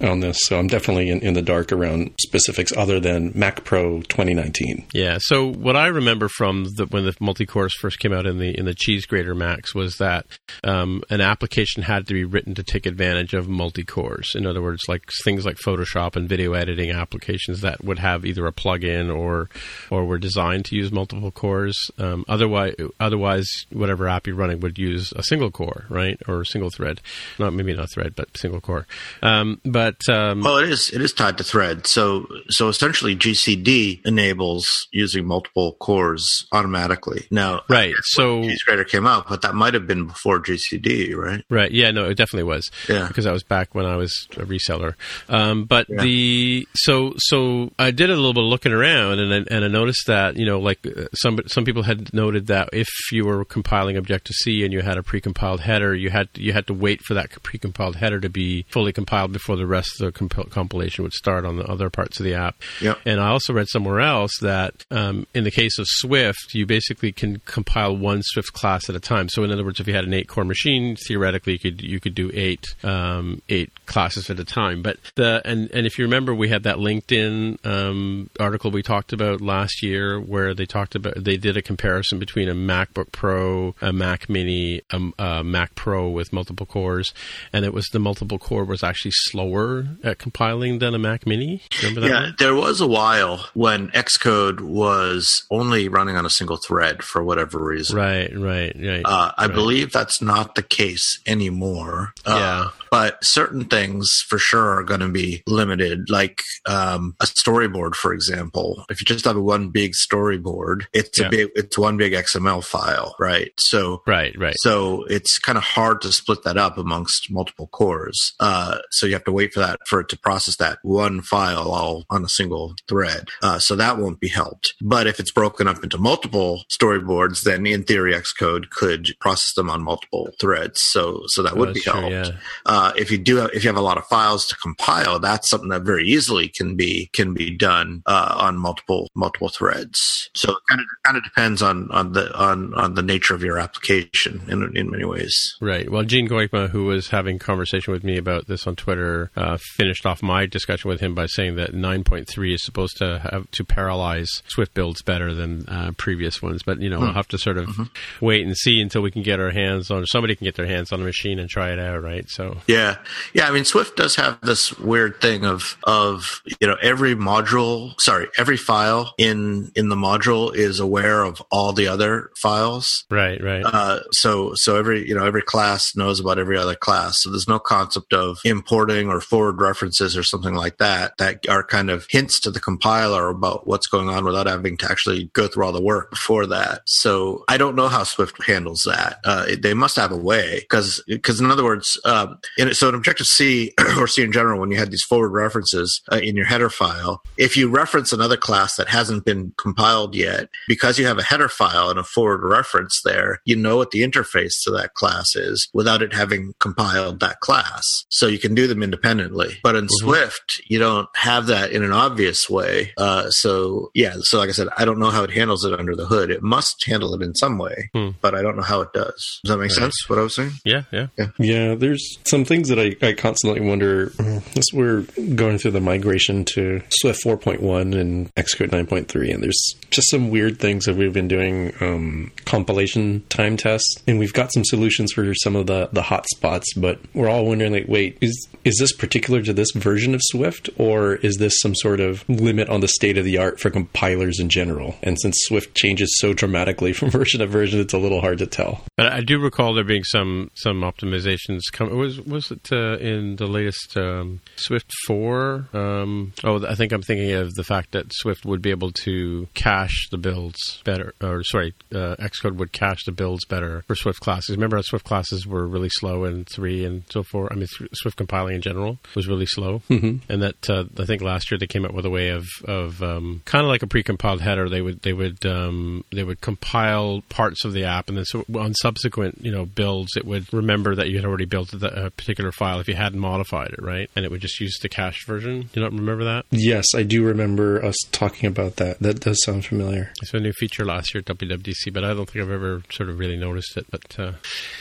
on 0.00 0.20
this, 0.20 0.38
so 0.46 0.58
I'm 0.58 0.66
definitely 0.66 1.10
in, 1.10 1.20
in 1.20 1.34
the 1.34 1.42
dark 1.42 1.72
around 1.72 2.12
specifics 2.20 2.72
other 2.76 3.00
than 3.00 3.32
Mac 3.34 3.64
Pro 3.64 4.00
2019. 4.02 4.86
Yeah. 4.92 5.18
So 5.20 5.52
what 5.52 5.76
I 5.76 5.88
remember 5.88 6.28
from 6.28 6.64
the, 6.76 6.86
when 6.86 7.04
the 7.04 7.14
multi-cores 7.20 7.74
first 7.74 7.98
came 7.98 8.12
out 8.12 8.26
in 8.26 8.38
the 8.38 8.58
in 8.58 8.64
the 8.64 8.74
cheese 8.74 9.06
grater 9.06 9.34
Macs 9.34 9.74
was 9.74 9.96
that 9.98 10.26
um, 10.64 11.02
an 11.10 11.20
application 11.20 11.82
had 11.82 12.06
to 12.06 12.14
be 12.14 12.24
written 12.24 12.54
to 12.54 12.62
take 12.62 12.86
advantage 12.86 13.34
of 13.34 13.48
multi-cores. 13.48 14.32
In 14.34 14.46
other 14.46 14.62
words, 14.62 14.82
like 14.88 15.02
things 15.24 15.44
like 15.44 15.56
Photoshop 15.56 16.16
and 16.16 16.28
video 16.28 16.54
editing 16.54 16.90
applications 16.90 17.60
that 17.60 17.84
would 17.84 17.98
have 17.98 18.24
either 18.24 18.46
a 18.46 18.52
plugin 18.52 19.14
or 19.14 19.48
or 19.90 20.04
were 20.04 20.18
designed 20.18 20.64
to 20.66 20.76
use 20.76 20.90
multiple 20.92 21.30
cores. 21.30 21.76
Um, 21.98 22.24
otherwise, 22.28 22.74
otherwise, 22.98 23.48
whatever 23.70 24.08
app 24.08 24.26
you're 24.26 24.36
running 24.36 24.60
would 24.60 24.78
use 24.78 25.12
a 25.16 25.22
single 25.22 25.50
core, 25.50 25.84
right, 25.88 26.18
or 26.26 26.42
a 26.42 26.46
single 26.46 26.70
thread. 26.70 27.00
Not 27.38 27.52
maybe 27.52 27.74
not 27.74 27.90
thread, 27.90 28.14
but 28.14 28.36
single 28.36 28.60
core. 28.60 28.86
Um, 29.22 29.60
but 29.64 29.89
um, 30.08 30.40
Well, 30.42 30.58
it 30.58 30.68
is 30.68 30.90
it 30.90 31.00
is 31.00 31.12
tied 31.12 31.38
to 31.38 31.44
thread. 31.44 31.86
So 31.86 32.26
so 32.48 32.68
essentially, 32.68 33.16
GCD 33.16 34.04
enables 34.06 34.88
using 34.92 35.26
multiple 35.26 35.74
cores 35.80 36.46
automatically. 36.52 37.26
Now, 37.30 37.62
right. 37.68 37.94
So 38.02 38.42
cheese 38.42 38.62
grater 38.62 38.84
came 38.84 39.06
out, 39.06 39.28
but 39.28 39.42
that 39.42 39.54
might 39.54 39.74
have 39.74 39.86
been 39.86 40.06
before 40.06 40.40
GCD, 40.40 41.14
right? 41.16 41.44
Right. 41.50 41.70
Yeah. 41.72 41.90
No, 41.90 42.04
it 42.08 42.16
definitely 42.16 42.44
was. 42.44 42.70
Yeah. 42.88 43.06
Because 43.08 43.26
I 43.26 43.32
was 43.32 43.42
back 43.42 43.74
when 43.74 43.86
I 43.86 43.96
was 43.96 44.12
a 44.36 44.44
reseller. 44.44 44.94
Um, 45.28 45.64
but 45.64 45.86
Yeah. 45.88 46.02
the 46.02 46.68
so 46.74 47.14
so 47.18 47.70
I 47.78 47.90
did 47.90 48.10
a 48.10 48.14
little 48.16 48.34
bit 48.34 48.44
of 48.44 48.48
looking 48.50 48.72
around, 48.72 49.18
and 49.20 49.32
I, 49.32 49.54
and 49.54 49.64
I 49.64 49.68
noticed 49.68 50.06
that 50.06 50.36
you 50.36 50.46
know 50.46 50.58
like 50.60 50.78
uh, 50.86 51.06
some 51.14 51.38
some 51.46 51.64
people 51.64 51.82
had 51.84 52.12
noted 52.12 52.46
that 52.48 52.68
if 52.72 52.88
you 53.12 53.24
were 53.24 53.44
compiling 53.44 53.96
Objective 53.96 54.34
C 54.36 54.64
and 54.64 54.72
you 54.72 54.82
had 54.82 54.98
a 54.98 55.02
precompiled 55.02 55.60
header, 55.60 55.94
you 55.94 56.10
had 56.10 56.28
you 56.34 56.52
had 56.52 56.66
to 56.66 56.74
wait 56.74 57.02
for 57.02 57.14
that 57.14 57.30
precompiled 57.42 57.96
header 57.96 58.20
to 58.20 58.28
be 58.28 58.64
fully 58.68 58.92
compiled 58.92 59.32
before 59.32 59.56
the 59.56 59.66
rest 59.66 59.79
of 60.00 60.06
the 60.06 60.12
comp- 60.12 60.50
compilation 60.50 61.04
would 61.04 61.12
start 61.12 61.44
on 61.44 61.56
the 61.56 61.64
other 61.64 61.90
parts 61.90 62.18
of 62.20 62.24
the 62.24 62.34
app. 62.34 62.56
Yep. 62.80 62.98
And 63.06 63.20
I 63.20 63.28
also 63.28 63.52
read 63.52 63.68
somewhere 63.68 64.00
else 64.00 64.32
that 64.40 64.84
um, 64.90 65.26
in 65.34 65.44
the 65.44 65.50
case 65.50 65.78
of 65.78 65.86
Swift, 65.88 66.54
you 66.54 66.66
basically 66.66 67.12
can 67.12 67.40
compile 67.44 67.96
one 67.96 68.22
Swift 68.22 68.52
class 68.52 68.88
at 68.88 68.96
a 68.96 69.00
time. 69.00 69.28
So 69.28 69.44
in 69.44 69.50
other 69.50 69.64
words, 69.64 69.80
if 69.80 69.86
you 69.86 69.94
had 69.94 70.04
an 70.04 70.14
eight 70.14 70.28
core 70.28 70.44
machine, 70.44 70.96
theoretically 70.96 71.54
you 71.54 71.58
could 71.58 71.82
you 71.82 72.00
could 72.00 72.14
do 72.14 72.30
eight 72.34 72.66
um, 72.82 73.42
eight 73.48 73.72
classes 73.90 74.30
at 74.30 74.38
a 74.40 74.44
time. 74.44 74.80
But 74.82 74.96
the 75.16 75.42
and 75.44 75.70
and 75.72 75.86
if 75.86 75.98
you 75.98 76.04
remember, 76.06 76.34
we 76.34 76.48
had 76.48 76.62
that 76.62 76.76
LinkedIn 76.76 77.64
um, 77.66 78.30
article 78.38 78.70
we 78.70 78.82
talked 78.82 79.12
about 79.12 79.40
last 79.40 79.82
year 79.82 80.18
where 80.18 80.54
they 80.54 80.64
talked 80.66 80.94
about 80.94 81.22
they 81.22 81.36
did 81.36 81.56
a 81.56 81.62
comparison 81.62 82.18
between 82.18 82.48
a 82.48 82.54
MacBook 82.54 83.12
Pro, 83.12 83.74
a 83.82 83.92
Mac 83.92 84.28
Mini, 84.28 84.80
a, 84.90 85.00
a 85.18 85.44
Mac 85.44 85.74
Pro 85.74 86.08
with 86.08 86.32
multiple 86.32 86.66
cores, 86.66 87.12
and 87.52 87.64
it 87.64 87.74
was 87.74 87.86
the 87.92 87.98
multiple 87.98 88.38
core 88.38 88.64
was 88.64 88.82
actually 88.82 89.10
slower 89.12 89.86
at 90.02 90.18
compiling 90.18 90.78
than 90.78 90.94
a 90.94 90.98
Mac 90.98 91.26
Mini. 91.26 91.60
Remember 91.82 92.00
that? 92.02 92.08
Yeah, 92.08 92.20
one? 92.22 92.34
there 92.38 92.54
was 92.54 92.80
a 92.80 92.86
while 92.86 93.46
when 93.54 93.88
Xcode 93.88 94.60
was 94.60 95.44
only 95.50 95.88
running 95.88 96.16
on 96.16 96.24
a 96.24 96.30
single 96.30 96.56
thread 96.56 97.02
for 97.02 97.22
whatever 97.22 97.58
reason. 97.62 97.96
Right, 97.96 98.30
right, 98.38 98.74
right. 98.78 99.02
Uh, 99.04 99.32
I 99.36 99.46
Right. 99.46 99.54
believe 99.54 99.90
that's 99.92 100.22
not 100.22 100.54
the 100.54 100.62
case 100.62 101.18
anymore. 101.26 102.12
Uh, 102.24 102.36
Yeah. 102.38 102.70
But 102.90 103.22
certain 103.24 103.64
things 103.66 104.24
for 104.28 104.38
sure 104.38 104.70
are 104.78 104.82
going 104.82 105.00
to 105.00 105.08
be 105.08 105.42
limited, 105.46 106.10
like 106.10 106.42
um, 106.66 107.14
a 107.20 107.24
storyboard, 107.24 107.94
for 107.94 108.12
example. 108.12 108.84
If 108.90 109.00
you 109.00 109.04
just 109.04 109.24
have 109.24 109.36
one 109.36 109.70
big 109.70 109.92
storyboard, 109.92 110.86
it's 110.92 111.18
Yeah. 111.18 111.26
a 111.26 111.30
big, 111.30 111.48
it's 111.54 111.78
one 111.78 111.96
big 111.96 112.12
XML 112.12 112.64
file, 112.64 113.14
right? 113.18 113.52
So 113.58 114.02
right, 114.06 114.34
right. 114.38 114.54
so 114.58 115.04
it's 115.04 115.38
kind 115.38 115.58
of 115.58 115.64
hard 115.64 116.00
to 116.02 116.12
split 116.12 116.42
that 116.44 116.56
up 116.56 116.78
amongst 116.78 117.30
multiple 117.30 117.68
cores. 117.68 118.34
Uh, 118.40 118.78
so 118.90 119.06
you 119.06 119.12
have 119.14 119.24
to 119.24 119.32
wait 119.32 119.52
for 119.52 119.60
that 119.60 119.78
for 119.86 120.00
it 120.00 120.08
to 120.10 120.18
process 120.18 120.56
that 120.56 120.78
one 120.82 121.20
file 121.22 121.70
all 121.70 122.04
on 122.10 122.24
a 122.24 122.28
single 122.28 122.74
thread. 122.88 123.28
Uh, 123.42 123.58
so 123.58 123.76
that 123.76 123.98
won't 123.98 124.20
be 124.20 124.28
helped. 124.28 124.74
But 124.80 125.06
if 125.06 125.20
it's 125.20 125.30
broken 125.32 125.68
up 125.68 125.82
into 125.82 125.98
multiple 125.98 126.64
storyboards, 126.70 127.42
then 127.42 127.66
in 127.66 127.84
theory, 127.84 128.14
Xcode 128.14 128.70
could 128.70 129.08
process 129.20 129.54
them 129.54 129.70
on 129.70 129.82
multiple 129.82 130.30
threads. 130.40 130.80
So 130.80 131.22
so 131.26 131.42
that 131.42 131.52
Oh, 131.52 131.56
would 131.56 131.74
be 131.74 131.80
that's 131.84 131.96
true, 131.98 132.10
helped. 132.10 132.28
yeah. 132.30 132.36
Uh, 132.66 132.79
if 132.96 133.10
you 133.10 133.18
do, 133.18 133.36
have, 133.36 133.50
if 133.52 133.64
you 133.64 133.68
have 133.68 133.76
a 133.76 133.82
lot 133.82 133.98
of 133.98 134.06
files 134.06 134.46
to 134.46 134.56
compile, 134.56 135.18
that's 135.18 135.48
something 135.48 135.68
that 135.70 135.82
very 135.82 136.06
easily 136.06 136.48
can 136.48 136.76
be 136.76 137.10
can 137.12 137.34
be 137.34 137.56
done 137.56 138.02
uh, 138.06 138.34
on 138.38 138.56
multiple 138.56 139.08
multiple 139.14 139.48
threads. 139.48 140.30
So 140.34 140.52
it 140.52 140.58
kind 140.68 140.80
of 140.80 140.86
kind 141.04 141.16
of 141.16 141.24
depends 141.24 141.62
on 141.62 141.90
on 141.90 142.12
the 142.12 142.32
on 142.36 142.74
on 142.74 142.94
the 142.94 143.02
nature 143.02 143.34
of 143.34 143.42
your 143.42 143.58
application 143.58 144.42
in 144.48 144.76
in 144.76 144.90
many 144.90 145.04
ways. 145.04 145.56
Right. 145.60 145.90
Well, 145.90 146.04
Gene 146.04 146.28
Goykhman, 146.28 146.70
who 146.70 146.84
was 146.84 147.08
having 147.08 147.38
conversation 147.38 147.92
with 147.92 148.04
me 148.04 148.16
about 148.16 148.46
this 148.46 148.66
on 148.66 148.76
Twitter, 148.76 149.30
uh, 149.36 149.58
finished 149.76 150.06
off 150.06 150.22
my 150.22 150.46
discussion 150.46 150.88
with 150.88 151.00
him 151.00 151.14
by 151.14 151.26
saying 151.26 151.56
that 151.56 151.72
9.3 151.72 152.54
is 152.54 152.64
supposed 152.64 152.96
to 152.98 153.18
have 153.30 153.50
to 153.52 153.64
parallelize 153.64 154.28
Swift 154.48 154.74
builds 154.74 155.02
better 155.02 155.34
than 155.34 155.68
uh, 155.68 155.92
previous 155.96 156.42
ones. 156.42 156.62
But 156.62 156.80
you 156.80 156.90
know, 156.90 157.00
we'll 157.00 157.12
have 157.12 157.28
to 157.28 157.38
sort 157.38 157.58
of 157.58 157.90
wait 158.20 158.46
and 158.46 158.56
see 158.56 158.80
until 158.80 159.02
we 159.02 159.10
can 159.10 159.22
get 159.22 159.40
our 159.40 159.50
hands 159.50 159.90
on 159.90 160.06
somebody 160.06 160.34
can 160.36 160.44
get 160.44 160.56
their 160.56 160.66
hands 160.66 160.92
on 160.92 161.00
a 161.00 161.04
machine 161.04 161.38
and 161.38 161.48
try 161.48 161.72
it 161.72 161.78
out. 161.78 162.02
Right. 162.02 162.28
So 162.28 162.58
Yeah, 162.70 162.96
yeah. 163.34 163.48
I 163.48 163.50
mean, 163.50 163.64
Swift 163.64 163.96
does 163.96 164.14
have 164.16 164.40
this 164.42 164.78
weird 164.78 165.20
thing 165.20 165.44
of 165.44 165.76
of 165.84 166.40
you 166.60 166.66
know 166.68 166.76
every 166.80 167.16
module, 167.16 168.00
sorry, 168.00 168.28
every 168.38 168.56
file 168.56 169.12
in 169.18 169.72
in 169.74 169.88
the 169.88 169.96
module 169.96 170.54
is 170.54 170.78
aware 170.78 171.24
of 171.24 171.42
all 171.50 171.72
the 171.72 171.88
other 171.88 172.30
files. 172.36 173.04
right, 173.10 173.42
right. 173.42 173.64
Uh, 173.64 174.00
so 174.12 174.54
so 174.54 174.76
every 174.76 175.08
you 175.08 175.14
know 175.14 175.24
every 175.24 175.42
class 175.42 175.96
knows 175.96 176.20
about 176.20 176.38
every 176.38 176.56
other 176.56 176.76
class. 176.76 177.22
So 177.22 177.30
there's 177.30 177.48
no 177.48 177.58
concept 177.58 178.12
of 178.12 178.38
importing 178.44 179.08
or 179.08 179.20
forward 179.20 179.60
references 179.60 180.16
or 180.16 180.22
something 180.22 180.54
like 180.54 180.78
that 180.78 181.18
that 181.18 181.48
are 181.48 181.64
kind 181.64 181.90
of 181.90 182.06
hints 182.08 182.38
to 182.40 182.52
the 182.52 182.60
compiler 182.60 183.30
about 183.30 183.66
what's 183.66 183.88
going 183.88 184.08
on 184.08 184.24
without 184.24 184.46
having 184.46 184.76
to 184.78 184.90
actually 184.90 185.24
go 185.32 185.48
through 185.48 185.64
all 185.64 185.72
the 185.72 185.82
work 185.82 186.10
before 186.10 186.46
that. 186.46 186.82
So 186.86 187.44
I 187.48 187.56
don't 187.56 187.74
know 187.74 187.88
how 187.88 188.04
Swift 188.04 188.42
handles 188.44 188.84
that. 188.84 189.18
Uh, 189.24 189.46
it, 189.48 189.62
they 189.62 189.74
must 189.74 189.96
have 189.96 190.12
a 190.12 190.16
way 190.16 190.60
because 190.60 191.02
because 191.08 191.40
in 191.40 191.50
other 191.50 191.64
words, 191.64 191.98
um, 192.04 192.38
in, 192.60 192.74
so 192.74 192.88
in 192.88 192.94
Objective 192.94 193.26
C 193.26 193.72
or 193.98 194.06
C 194.06 194.22
in 194.22 194.32
general, 194.32 194.60
when 194.60 194.70
you 194.70 194.76
had 194.76 194.90
these 194.90 195.02
forward 195.02 195.30
references 195.30 196.00
uh, 196.12 196.16
in 196.16 196.36
your 196.36 196.46
header 196.46 196.70
file, 196.70 197.22
if 197.36 197.56
you 197.56 197.68
reference 197.68 198.12
another 198.12 198.36
class 198.36 198.76
that 198.76 198.88
hasn't 198.88 199.24
been 199.24 199.52
compiled 199.56 200.14
yet, 200.14 200.48
because 200.68 200.98
you 200.98 201.06
have 201.06 201.18
a 201.18 201.22
header 201.22 201.48
file 201.48 201.90
and 201.90 201.98
a 201.98 202.04
forward 202.04 202.42
reference 202.42 203.00
there, 203.04 203.40
you 203.44 203.56
know 203.56 203.76
what 203.76 203.90
the 203.90 204.02
interface 204.02 204.62
to 204.64 204.70
that 204.70 204.94
class 204.94 205.34
is 205.34 205.68
without 205.72 206.02
it 206.02 206.12
having 206.12 206.52
compiled 206.60 207.20
that 207.20 207.40
class. 207.40 208.04
So 208.10 208.26
you 208.26 208.38
can 208.38 208.54
do 208.54 208.66
them 208.66 208.82
independently. 208.82 209.58
But 209.62 209.76
in 209.76 209.84
mm-hmm. 209.84 210.06
Swift, 210.06 210.60
you 210.66 210.78
don't 210.78 211.08
have 211.16 211.46
that 211.46 211.70
in 211.70 211.82
an 211.82 211.92
obvious 211.92 212.48
way. 212.50 212.92
Uh, 212.96 213.30
so 213.30 213.90
yeah, 213.94 214.16
so 214.20 214.38
like 214.38 214.48
I 214.48 214.52
said, 214.52 214.68
I 214.76 214.84
don't 214.84 214.98
know 214.98 215.10
how 215.10 215.24
it 215.24 215.30
handles 215.30 215.64
it 215.64 215.78
under 215.78 215.96
the 215.96 216.06
hood. 216.06 216.30
It 216.30 216.42
must 216.42 216.84
handle 216.86 217.14
it 217.14 217.22
in 217.22 217.34
some 217.34 217.58
way, 217.58 217.90
hmm. 217.94 218.10
but 218.20 218.34
I 218.34 218.42
don't 218.42 218.56
know 218.56 218.62
how 218.62 218.80
it 218.80 218.92
does. 218.92 219.40
Does 219.44 219.50
that 219.50 219.58
make 219.58 219.70
right. 219.70 219.78
sense? 219.78 220.08
What 220.08 220.18
I 220.18 220.22
was 220.22 220.34
saying? 220.34 220.52
Yeah, 220.64 220.82
yeah, 220.92 221.06
yeah. 221.16 221.28
Yeah, 221.38 221.74
there's 221.74 222.18
some 222.26 222.44
things 222.50 222.68
that 222.68 222.80
I, 222.80 222.96
I 223.06 223.12
constantly 223.12 223.60
wonder. 223.60 224.12
As 224.56 224.66
we're 224.72 225.02
going 225.36 225.56
through 225.56 225.70
the 225.70 225.80
migration 225.80 226.44
to 226.46 226.82
Swift 226.90 227.22
4.1 227.24 227.98
and 227.98 228.34
Xcode 228.34 228.70
9.3, 228.70 229.32
and 229.32 229.40
there's 229.40 229.74
just 229.90 230.10
some 230.10 230.30
weird 230.30 230.58
things 230.58 230.84
that 230.86 230.96
we've 230.96 231.12
been 231.12 231.28
doing 231.28 231.72
um, 231.80 232.32
compilation 232.46 233.24
time 233.28 233.56
tests, 233.56 234.02
and 234.08 234.18
we've 234.18 234.32
got 234.32 234.52
some 234.52 234.64
solutions 234.64 235.12
for 235.12 235.32
some 235.34 235.54
of 235.54 235.68
the 235.68 235.88
the 235.92 236.02
hot 236.02 236.26
spots. 236.34 236.74
But 236.74 236.98
we're 237.14 237.28
all 237.28 237.46
wondering, 237.46 237.72
like, 237.72 237.86
wait, 237.88 238.18
is 238.20 238.48
is 238.64 238.76
this 238.80 238.92
particular 238.92 239.42
to 239.42 239.52
this 239.52 239.70
version 239.74 240.12
of 240.14 240.20
Swift, 240.24 240.68
or 240.76 241.14
is 241.16 241.36
this 241.36 241.54
some 241.60 241.76
sort 241.76 242.00
of 242.00 242.28
limit 242.28 242.68
on 242.68 242.80
the 242.80 242.88
state 242.88 243.16
of 243.16 243.24
the 243.24 243.38
art 243.38 243.60
for 243.60 243.70
compilers 243.70 244.40
in 244.40 244.48
general? 244.48 244.96
And 245.04 245.18
since 245.20 245.36
Swift 245.42 245.76
changes 245.76 246.18
so 246.18 246.32
dramatically 246.32 246.92
from 246.94 247.10
version 247.10 247.38
to 247.38 247.46
version, 247.46 247.78
it's 247.78 247.94
a 247.94 247.98
little 247.98 248.20
hard 248.20 248.38
to 248.38 248.46
tell. 248.46 248.84
But 248.96 249.12
I 249.12 249.20
do 249.20 249.38
recall 249.38 249.72
there 249.72 249.84
being 249.84 250.04
some 250.04 250.50
some 250.54 250.80
optimizations. 250.80 251.60
Come 251.72 251.96
was 251.96 252.20
was 252.20 252.39
it 252.50 252.72
uh, 252.72 252.96
in 252.98 253.36
the 253.36 253.46
latest 253.46 253.96
um, 253.96 254.40
Swift 254.56 254.92
four? 255.06 255.66
Um, 255.72 256.32
oh, 256.44 256.64
I 256.66 256.74
think 256.74 256.92
I'm 256.92 257.02
thinking 257.02 257.32
of 257.32 257.54
the 257.54 257.64
fact 257.64 257.92
that 257.92 258.12
Swift 258.12 258.44
would 258.44 258.62
be 258.62 258.70
able 258.70 258.92
to 259.04 259.48
cache 259.54 260.08
the 260.10 260.18
builds 260.18 260.80
better, 260.84 261.14
or 261.20 261.42
sorry, 261.42 261.74
uh, 261.92 262.16
Xcode 262.18 262.56
would 262.56 262.72
cache 262.72 263.04
the 263.04 263.12
builds 263.12 263.44
better 263.44 263.82
for 263.86 263.94
Swift 263.94 264.20
classes. 264.20 264.56
Remember 264.56 264.76
how 264.76 264.82
Swift 264.82 265.04
classes 265.04 265.46
were 265.46 265.66
really 265.66 265.90
slow 265.90 266.24
in 266.24 266.44
three 266.44 266.84
and 266.84 267.02
so 267.10 267.22
forth. 267.22 267.52
I 267.52 267.56
mean, 267.56 267.66
Swift 267.94 268.16
compiling 268.16 268.56
in 268.56 268.62
general 268.62 268.98
was 269.14 269.28
really 269.28 269.46
slow, 269.46 269.82
mm-hmm. 269.90 270.18
and 270.32 270.42
that 270.42 270.70
uh, 270.70 270.84
I 270.98 271.04
think 271.04 271.22
last 271.22 271.50
year 271.50 271.58
they 271.58 271.66
came 271.66 271.84
up 271.84 271.92
with 271.92 272.06
a 272.06 272.10
way 272.10 272.28
of 272.28 272.46
of 272.64 273.02
um, 273.02 273.42
kind 273.44 273.64
of 273.64 273.68
like 273.68 273.82
a 273.82 273.86
precompiled 273.86 274.40
header. 274.40 274.68
They 274.68 274.82
would 274.82 275.02
they 275.02 275.12
would 275.12 275.44
um, 275.46 276.04
they 276.12 276.24
would 276.24 276.40
compile 276.40 277.22
parts 277.28 277.64
of 277.64 277.72
the 277.72 277.84
app, 277.84 278.08
and 278.08 278.16
then 278.16 278.24
so 278.24 278.44
on 278.54 278.74
subsequent 278.74 279.38
you 279.42 279.50
know 279.50 279.66
builds, 279.66 280.16
it 280.16 280.24
would 280.24 280.52
remember 280.52 280.94
that 280.94 281.08
you 281.08 281.16
had 281.16 281.24
already 281.24 281.44
built 281.44 281.72
a 281.72 282.10
particular 282.20 282.52
file 282.52 282.80
if 282.80 282.88
you 282.88 282.94
hadn't 282.94 283.18
modified 283.18 283.70
it, 283.70 283.82
right? 283.82 284.10
And 284.14 284.24
it 284.24 284.30
would 284.30 284.40
just 284.40 284.60
use 284.60 284.78
the 284.80 284.88
cached 284.88 285.26
version. 285.26 285.68
You 285.74 285.82
don't 285.82 285.96
remember 285.96 286.24
that? 286.24 286.46
Yes, 286.50 286.86
I 286.94 287.02
do 287.02 287.24
remember 287.24 287.84
us 287.84 287.96
talking 288.12 288.46
about 288.46 288.76
that. 288.76 289.00
That 289.00 289.20
does 289.20 289.42
sound 289.44 289.64
familiar. 289.64 290.12
It's 290.22 290.34
a 290.34 290.40
new 290.40 290.52
feature 290.52 290.84
last 290.84 291.14
year 291.14 291.22
at 291.26 291.36
WWDC, 291.36 291.92
but 291.92 292.04
I 292.04 292.14
don't 292.14 292.28
think 292.28 292.44
I've 292.44 292.50
ever 292.50 292.82
sort 292.90 293.08
of 293.08 293.18
really 293.18 293.36
noticed 293.36 293.76
it. 293.76 293.86
But 293.90 294.18
uh, 294.18 294.32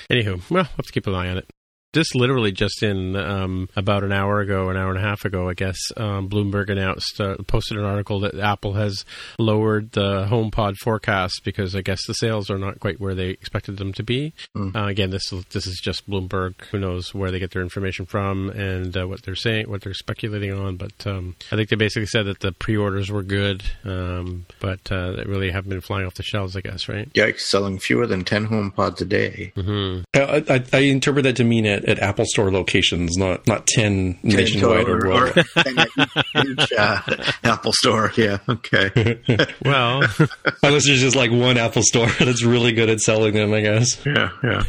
anywho, 0.10 0.50
well, 0.50 0.64
we'll 0.64 0.64
have 0.64 0.86
to 0.86 0.92
keep 0.92 1.08
an 1.08 1.16
eye 1.16 1.30
on 1.30 1.38
it 1.38 1.50
this 1.94 2.14
literally 2.14 2.52
just 2.52 2.84
in 2.84 3.16
um, 3.16 3.68
about 3.76 4.04
an 4.04 4.12
hour 4.12 4.42
ago, 4.42 4.70
an 4.70 4.78
hour 4.78 4.90
and 4.90 5.00
a 5.00 5.02
half 5.02 5.26
ago, 5.26 5.50
I 5.50 5.54
guess, 5.54 5.78
um, 5.98 6.30
Bloomberg 6.30 6.70
announced, 6.70 7.20
uh, 7.20 7.38
posted 7.48 7.78
an 7.78 7.86
article 7.86 8.20
that 8.22 8.40
Apple 8.40 8.74
has 8.74 9.06
lowered 9.40 9.92
the 9.94 10.26
HomePod 10.26 10.76
forecast 10.78 11.42
because 11.44 11.76
I 11.76 11.82
guess 11.82 12.06
the 12.06 12.14
sales 12.14 12.50
are 12.50 12.58
not 12.58 12.80
quite 12.80 13.00
where 13.00 13.16
they 13.16 13.30
expected 13.30 13.78
them 13.78 13.94
to 13.94 14.04
be. 14.04 14.34
Mm. 14.56 14.76
Uh, 14.76 14.88
again, 14.88 15.10
this 15.10 15.30
this 15.52 15.66
is 15.66 15.80
just 15.84 16.08
Bloomberg. 16.08 16.62
Who 16.72 16.80
knows 16.80 17.14
where 17.14 17.32
they 17.32 17.40
get 17.40 17.52
their 17.52 17.64
information 17.64 18.06
from 18.06 18.50
and 18.50 18.96
uh, 18.96 19.08
what 19.08 19.24
they're 19.24 19.36
saying, 19.36 19.70
what 19.70 19.82
they're 19.82 19.94
speculating 19.94 20.54
on. 20.54 20.78
But 20.78 21.08
um, 21.08 21.36
I 21.52 21.56
think 21.56 21.70
they 21.70 21.76
basically 21.76 22.08
said 22.08 22.28
that 22.28 22.42
the 22.42 22.52
pre-orders 22.52 23.12
were 23.12 23.24
good, 23.24 23.64
um, 23.84 24.46
but 24.60 24.92
uh, 24.92 25.14
they 25.14 25.24
really 25.24 25.50
haven't 25.52 25.70
been 25.70 25.82
flying 25.82 26.06
off 26.06 26.14
the 26.16 26.24
shelves. 26.24 26.56
I 26.56 26.62
guess, 26.62 26.88
right? 26.88 27.12
Yikes! 27.14 27.42
Selling 27.42 27.80
fewer 27.80 28.06
than 28.06 28.24
ten 28.24 28.48
HomePods 28.48 29.02
a 29.02 29.06
day. 29.06 29.54
Mm-hmm. 29.56 30.04
I, 30.14 30.54
I, 30.54 30.64
I 30.72 30.82
interpret 30.82 31.24
that 31.24 31.36
to 31.38 31.44
mean 31.44 31.66
it 31.66 31.79
at, 31.80 31.90
at 31.90 32.00
Apple 32.00 32.26
Store 32.26 32.52
locations, 32.52 33.18
not 33.18 33.48
not 33.48 33.68
ten, 33.68 34.16
10 34.16 34.20
nationwide 34.24 34.88
or, 34.88 35.08
or, 35.08 35.28
or 35.28 35.34
each, 36.46 36.74
uh, 36.78 37.02
Apple 37.44 37.74
Store. 37.74 38.12
Yeah, 38.16 38.38
okay. 38.48 39.20
well, 39.66 40.02
unless 40.64 40.86
there's 40.86 41.02
just 41.02 41.16
like 41.16 41.32
one 41.32 41.58
Apple 41.58 41.84
Store 41.84 42.08
that's 42.08 42.44
really 42.44 42.72
good 42.72 42.90
at 42.90 43.00
selling 43.00 43.34
them, 43.34 43.54
I 43.54 43.62
guess. 43.62 44.06
Yeah, 44.06 44.32
yeah, 44.44 44.64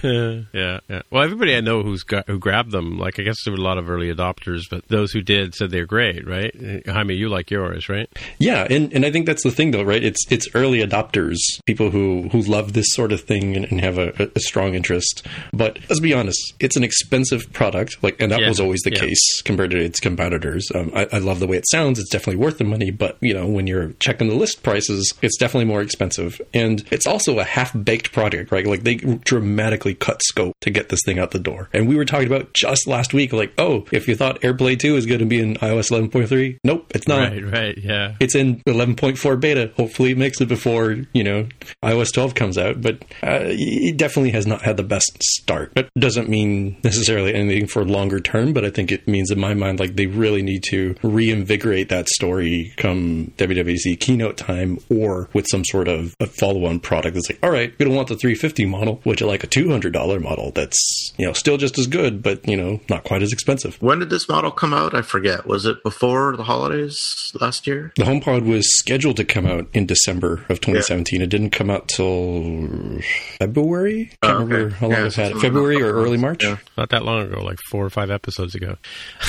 yeah, 0.52 0.80
yeah. 0.88 1.02
Well, 1.10 1.24
everybody 1.24 1.56
I 1.56 1.60
know 1.60 1.82
who's 1.82 2.02
got, 2.02 2.28
who 2.28 2.38
grabbed 2.38 2.72
them, 2.72 2.98
like 2.98 3.18
I 3.18 3.22
guess 3.22 3.36
there 3.44 3.52
were 3.52 3.60
a 3.60 3.62
lot 3.62 3.78
of 3.78 3.90
early 3.90 4.12
adopters, 4.12 4.62
but 4.70 4.86
those 4.88 5.12
who 5.12 5.20
did 5.20 5.54
said 5.54 5.70
they're 5.70 5.86
great, 5.86 6.26
right? 6.26 6.54
Jaime, 6.86 7.14
you 7.14 7.28
like 7.28 7.50
yours, 7.50 7.88
right? 7.88 8.08
Yeah, 8.38 8.66
and 8.68 8.92
and 8.92 9.04
I 9.04 9.10
think 9.10 9.26
that's 9.26 9.42
the 9.42 9.50
thing, 9.50 9.70
though, 9.70 9.82
right? 9.82 10.02
It's 10.02 10.24
it's 10.30 10.48
early 10.54 10.80
adopters, 10.80 11.36
people 11.66 11.90
who 11.90 12.28
who 12.30 12.40
love 12.42 12.72
this 12.72 12.86
sort 12.90 13.12
of 13.12 13.20
thing 13.22 13.56
and, 13.56 13.64
and 13.66 13.80
have 13.80 13.98
a, 13.98 14.30
a 14.34 14.40
strong 14.40 14.74
interest. 14.74 15.26
But 15.52 15.78
let's 15.88 16.00
be 16.00 16.14
honest, 16.14 16.54
it's 16.60 16.76
an 16.76 16.84
expensive 16.84 16.99
expensive 17.00 17.52
product, 17.52 18.02
like, 18.02 18.20
and 18.20 18.30
that 18.30 18.40
yeah. 18.40 18.48
was 18.48 18.60
always 18.60 18.80
the 18.82 18.92
yeah. 18.92 19.00
case 19.00 19.42
compared 19.42 19.70
to 19.70 19.78
its 19.78 20.00
competitors. 20.00 20.68
Um, 20.74 20.92
I, 20.94 21.06
I, 21.12 21.18
love 21.18 21.40
the 21.40 21.46
way 21.46 21.56
it 21.56 21.68
sounds; 21.70 21.98
it's 21.98 22.10
definitely 22.10 22.42
worth 22.42 22.58
the 22.58 22.64
money. 22.64 22.90
But 22.90 23.16
you 23.20 23.34
know, 23.34 23.46
when 23.46 23.66
you're 23.66 23.92
checking 24.00 24.28
the 24.28 24.34
list 24.34 24.62
prices, 24.62 25.14
it's 25.22 25.38
definitely 25.38 25.66
more 25.66 25.80
expensive, 25.80 26.40
and 26.52 26.86
it's 26.90 27.06
also 27.06 27.38
a 27.38 27.44
half 27.44 27.72
baked 27.84 28.12
project, 28.12 28.52
right? 28.52 28.66
Like 28.66 28.82
they 28.82 28.96
dramatically 28.96 29.94
cut 29.94 30.22
scope 30.22 30.54
to 30.60 30.70
get 30.70 30.88
this 30.88 31.00
thing 31.04 31.18
out 31.18 31.30
the 31.30 31.38
door. 31.38 31.68
And 31.72 31.88
we 31.88 31.96
were 31.96 32.04
talking 32.04 32.26
about 32.26 32.52
just 32.54 32.86
last 32.86 33.14
week, 33.14 33.32
like, 33.32 33.52
oh, 33.58 33.86
if 33.92 34.08
you 34.08 34.14
thought 34.14 34.40
AirPlay 34.42 34.78
2 34.78 34.96
is 34.96 35.06
going 35.06 35.20
to 35.20 35.26
be 35.26 35.40
in 35.40 35.54
iOS 35.56 35.90
11.3, 35.90 36.58
nope, 36.64 36.86
it's 36.94 37.08
not. 37.08 37.30
Right, 37.30 37.44
right, 37.44 37.78
yeah. 37.78 38.16
It's 38.20 38.34
in 38.34 38.60
11.4 38.60 39.40
beta. 39.40 39.72
Hopefully, 39.76 40.12
it 40.12 40.18
makes 40.18 40.40
it 40.40 40.48
before 40.48 40.96
you 41.12 41.24
know 41.24 41.48
iOS 41.82 42.12
12 42.12 42.34
comes 42.34 42.58
out. 42.58 42.80
But 42.80 43.02
uh, 43.22 43.40
it 43.42 43.96
definitely 43.96 44.30
has 44.30 44.46
not 44.46 44.62
had 44.62 44.76
the 44.76 44.82
best 44.82 45.22
start. 45.22 45.72
But 45.74 45.88
doesn't 45.98 46.28
mean 46.28 46.76
necessarily 46.90 47.34
anything 47.34 47.66
for 47.68 47.84
longer 47.84 48.18
term, 48.18 48.52
but 48.52 48.64
I 48.64 48.70
think 48.70 48.90
it 48.90 49.06
means 49.06 49.30
in 49.30 49.38
my 49.38 49.54
mind 49.54 49.78
like 49.78 49.94
they 49.94 50.06
really 50.06 50.42
need 50.42 50.64
to 50.70 50.96
reinvigorate 51.02 51.88
that 51.88 52.08
story 52.08 52.72
come 52.76 53.32
WWDC 53.38 53.98
keynote 54.00 54.36
time 54.36 54.78
or 54.88 55.28
with 55.32 55.46
some 55.48 55.64
sort 55.64 55.86
of 55.86 56.16
a 56.18 56.26
follow-on 56.26 56.80
product 56.80 57.14
that's 57.14 57.30
like, 57.30 57.38
all 57.42 57.50
right, 57.50 57.72
we 57.78 57.84
don't 57.84 57.94
want 57.94 58.08
the 58.08 58.16
350 58.16 58.66
model, 58.66 59.00
which 59.04 59.22
is 59.22 59.28
like 59.28 59.44
a 59.44 59.46
$200 59.46 60.20
model 60.20 60.50
that's, 60.50 61.12
you 61.16 61.26
know, 61.26 61.32
still 61.32 61.56
just 61.56 61.78
as 61.78 61.86
good, 61.86 62.22
but, 62.22 62.46
you 62.48 62.56
know, 62.56 62.80
not 62.88 63.04
quite 63.04 63.22
as 63.22 63.32
expensive. 63.32 63.76
When 63.80 64.00
did 64.00 64.10
this 64.10 64.28
model 64.28 64.50
come 64.50 64.74
out? 64.74 64.94
I 64.94 65.02
forget. 65.02 65.46
Was 65.46 65.66
it 65.66 65.82
before 65.84 66.36
the 66.36 66.44
holidays 66.44 67.32
last 67.40 67.66
year? 67.68 67.92
The 67.96 68.02
HomePod 68.02 68.44
was 68.44 68.66
scheduled 68.78 69.16
to 69.18 69.24
come 69.24 69.46
out 69.46 69.68
in 69.72 69.86
December 69.86 70.44
of 70.48 70.60
2017. 70.60 71.20
Yeah. 71.20 71.24
It 71.24 71.30
didn't 71.30 71.50
come 71.50 71.70
out 71.70 71.86
till 71.88 72.98
February. 73.38 74.10
Can't 74.22 74.24
oh, 74.24 74.28
okay. 74.28 74.54
remember 74.54 74.74
how 74.74 74.86
long 74.88 74.98
yeah, 74.98 75.06
it's 75.06 75.16
had. 75.16 75.32
it. 75.32 75.38
February 75.38 75.80
or 75.80 75.92
early 75.92 76.16
March? 76.16 76.42
Yeah. 76.44 76.56
Not 76.80 76.88
that 76.88 77.04
long 77.04 77.20
ago, 77.26 77.42
like 77.42 77.58
four 77.68 77.84
or 77.84 77.90
five 77.90 78.10
episodes 78.10 78.54
ago. 78.54 78.78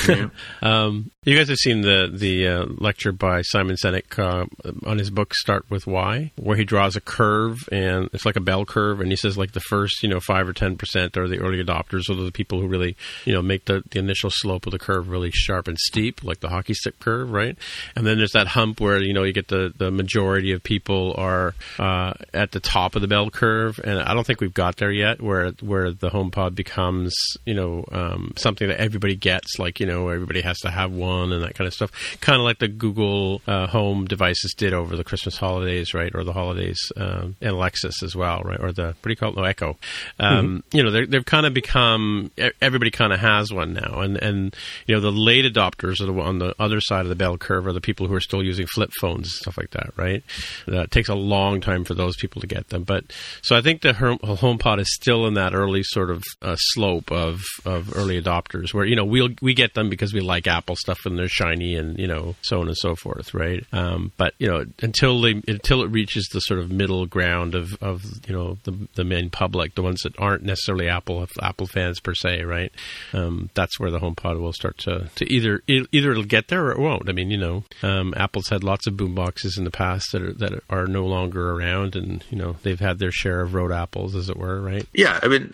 Yeah. 0.08 0.30
um, 0.62 1.10
you 1.24 1.36
guys 1.36 1.50
have 1.50 1.58
seen 1.58 1.82
the 1.82 2.10
the 2.10 2.48
uh, 2.48 2.66
lecture 2.78 3.12
by 3.12 3.42
Simon 3.42 3.76
Sinek 3.76 4.18
uh, 4.18 4.46
on 4.86 4.96
his 4.96 5.10
book 5.10 5.34
Start 5.34 5.70
with 5.70 5.86
Why, 5.86 6.32
where 6.36 6.56
he 6.56 6.64
draws 6.64 6.96
a 6.96 7.00
curve 7.02 7.68
and 7.70 8.08
it's 8.14 8.24
like 8.24 8.36
a 8.36 8.40
bell 8.40 8.64
curve, 8.64 9.02
and 9.02 9.10
he 9.10 9.16
says 9.16 9.36
like 9.36 9.52
the 9.52 9.60
first 9.60 10.02
you 10.02 10.08
know 10.08 10.18
five 10.18 10.48
or 10.48 10.54
ten 10.54 10.78
percent 10.78 11.18
are 11.18 11.28
the 11.28 11.40
early 11.40 11.62
adopters, 11.62 12.08
or 12.08 12.14
the 12.14 12.32
people 12.32 12.58
who 12.58 12.66
really 12.66 12.96
you 13.26 13.34
know 13.34 13.42
make 13.42 13.66
the, 13.66 13.84
the 13.90 13.98
initial 13.98 14.30
slope 14.30 14.64
of 14.64 14.72
the 14.72 14.78
curve 14.78 15.10
really 15.10 15.30
sharp 15.30 15.68
and 15.68 15.78
steep, 15.78 16.24
like 16.24 16.40
the 16.40 16.48
hockey 16.48 16.72
stick 16.72 16.98
curve, 17.00 17.30
right? 17.30 17.58
And 17.94 18.06
then 18.06 18.16
there's 18.16 18.32
that 18.32 18.46
hump 18.46 18.80
where 18.80 18.98
you 18.98 19.12
know 19.12 19.24
you 19.24 19.34
get 19.34 19.48
the 19.48 19.74
the 19.76 19.90
majority 19.90 20.52
of 20.52 20.62
people 20.62 21.14
are 21.18 21.54
uh, 21.78 22.14
at 22.32 22.52
the 22.52 22.60
top 22.60 22.96
of 22.96 23.02
the 23.02 23.08
bell 23.08 23.28
curve, 23.28 23.78
and 23.84 24.00
I 24.00 24.14
don't 24.14 24.26
think 24.26 24.40
we've 24.40 24.54
got 24.54 24.76
there 24.76 24.90
yet, 24.90 25.20
where 25.20 25.50
where 25.60 25.90
the 25.90 26.08
HomePod 26.08 26.54
becomes 26.54 27.14
you 27.44 27.54
know 27.54 27.84
um, 27.92 28.32
something 28.36 28.68
that 28.68 28.80
everybody 28.80 29.16
gets, 29.16 29.58
like 29.58 29.80
you 29.80 29.86
know 29.86 30.08
everybody 30.08 30.40
has 30.40 30.58
to 30.60 30.70
have 30.70 30.92
one 30.92 31.32
and 31.32 31.42
that 31.42 31.54
kind 31.54 31.66
of 31.66 31.74
stuff. 31.74 31.90
Kind 32.20 32.36
of 32.36 32.44
like 32.44 32.58
the 32.58 32.68
Google 32.68 33.42
uh, 33.46 33.66
Home 33.68 34.06
devices 34.06 34.54
did 34.56 34.72
over 34.72 34.96
the 34.96 35.04
Christmas 35.04 35.36
holidays, 35.36 35.94
right, 35.94 36.14
or 36.14 36.24
the 36.24 36.32
holidays, 36.32 36.92
um, 36.96 37.36
and 37.40 37.50
Alexa 37.50 37.90
as 38.02 38.14
well, 38.14 38.42
right, 38.42 38.60
or 38.60 38.72
the 38.72 38.86
what 38.86 39.02
do 39.02 39.10
you 39.10 39.16
call 39.16 39.30
it? 39.30 39.36
No, 39.36 39.44
Echo. 39.44 39.76
Um, 40.18 40.62
mm-hmm. 40.62 40.76
You 40.76 40.82
know, 40.84 41.06
they've 41.06 41.24
kind 41.24 41.46
of 41.46 41.54
become 41.54 42.30
everybody 42.60 42.90
kind 42.90 43.12
of 43.12 43.20
has 43.20 43.52
one 43.52 43.74
now, 43.74 44.00
and 44.00 44.16
and 44.16 44.56
you 44.86 44.94
know 44.94 45.00
the 45.00 45.12
late 45.12 45.44
adopters 45.44 46.00
are 46.00 46.06
the 46.06 46.20
on 46.20 46.38
the 46.38 46.54
other 46.58 46.80
side 46.80 47.02
of 47.02 47.08
the 47.08 47.16
bell 47.16 47.36
curve 47.36 47.66
are 47.66 47.72
the 47.72 47.80
people 47.80 48.06
who 48.06 48.14
are 48.14 48.20
still 48.20 48.42
using 48.42 48.66
flip 48.66 48.90
phones 49.00 49.26
and 49.26 49.26
stuff 49.26 49.58
like 49.58 49.70
that, 49.70 49.90
right? 49.96 50.22
That 50.66 50.90
takes 50.90 51.08
a 51.08 51.14
long 51.14 51.60
time 51.60 51.84
for 51.84 51.94
those 51.94 52.16
people 52.16 52.40
to 52.40 52.46
get 52.46 52.68
them, 52.68 52.84
but 52.84 53.04
so 53.42 53.56
I 53.56 53.62
think 53.62 53.82
the 53.82 53.92
HomePod 53.92 54.80
is 54.80 54.94
still 54.94 55.26
in 55.26 55.34
that 55.34 55.54
early 55.54 55.82
sort 55.82 56.10
of 56.10 56.22
uh, 56.40 56.56
slope 56.56 57.10
of 57.10 57.31
of, 57.32 57.42
of 57.64 57.96
early 57.96 58.20
adopters 58.20 58.72
where 58.72 58.84
you 58.84 58.96
know 58.96 59.04
we'll 59.04 59.30
we 59.40 59.54
get 59.54 59.74
them 59.74 59.88
because 59.88 60.12
we 60.12 60.20
like 60.20 60.46
Apple 60.46 60.76
stuff 60.76 60.98
and 61.04 61.18
they're 61.18 61.28
shiny 61.28 61.76
and 61.76 61.98
you 61.98 62.06
know 62.06 62.34
so 62.42 62.60
on 62.60 62.68
and 62.68 62.76
so 62.76 62.94
forth, 62.94 63.34
right? 63.34 63.64
Um, 63.72 64.12
but 64.16 64.34
you 64.38 64.48
know 64.48 64.64
until 64.80 65.20
they 65.20 65.42
until 65.48 65.82
it 65.82 65.90
reaches 65.90 66.28
the 66.32 66.40
sort 66.40 66.60
of 66.60 66.70
middle 66.70 67.06
ground 67.06 67.54
of, 67.54 67.76
of 67.82 68.02
you 68.26 68.34
know 68.34 68.58
the 68.64 68.88
the 68.94 69.04
main 69.04 69.30
public, 69.30 69.74
the 69.74 69.82
ones 69.82 70.00
that 70.02 70.18
aren't 70.18 70.42
necessarily 70.42 70.88
Apple 70.88 71.26
Apple 71.40 71.66
fans 71.66 72.00
per 72.00 72.14
se, 72.14 72.42
right? 72.42 72.72
Um, 73.12 73.50
that's 73.54 73.78
where 73.78 73.90
the 73.90 73.98
HomePod 73.98 74.40
will 74.40 74.52
start 74.52 74.78
to, 74.78 75.08
to 75.16 75.32
either 75.32 75.62
either 75.66 76.12
it'll 76.12 76.24
get 76.24 76.48
there 76.48 76.66
or 76.66 76.72
it 76.72 76.78
won't. 76.78 77.08
I 77.08 77.12
mean, 77.12 77.30
you 77.30 77.38
know, 77.38 77.64
um, 77.82 78.14
Apple's 78.16 78.48
had 78.48 78.64
lots 78.64 78.86
of 78.86 78.96
boom 78.96 79.14
boxes 79.14 79.56
in 79.58 79.64
the 79.64 79.70
past 79.70 80.12
that 80.12 80.22
are 80.22 80.32
that 80.34 80.62
are 80.68 80.86
no 80.86 81.06
longer 81.06 81.52
around, 81.52 81.96
and 81.96 82.24
you 82.30 82.38
know 82.38 82.56
they've 82.62 82.80
had 82.80 82.98
their 82.98 83.12
share 83.12 83.40
of 83.40 83.54
road 83.54 83.72
apples, 83.72 84.14
as 84.14 84.28
it 84.28 84.36
were, 84.36 84.60
right? 84.60 84.86
Yeah, 84.92 85.18
I 85.22 85.28
mean, 85.28 85.52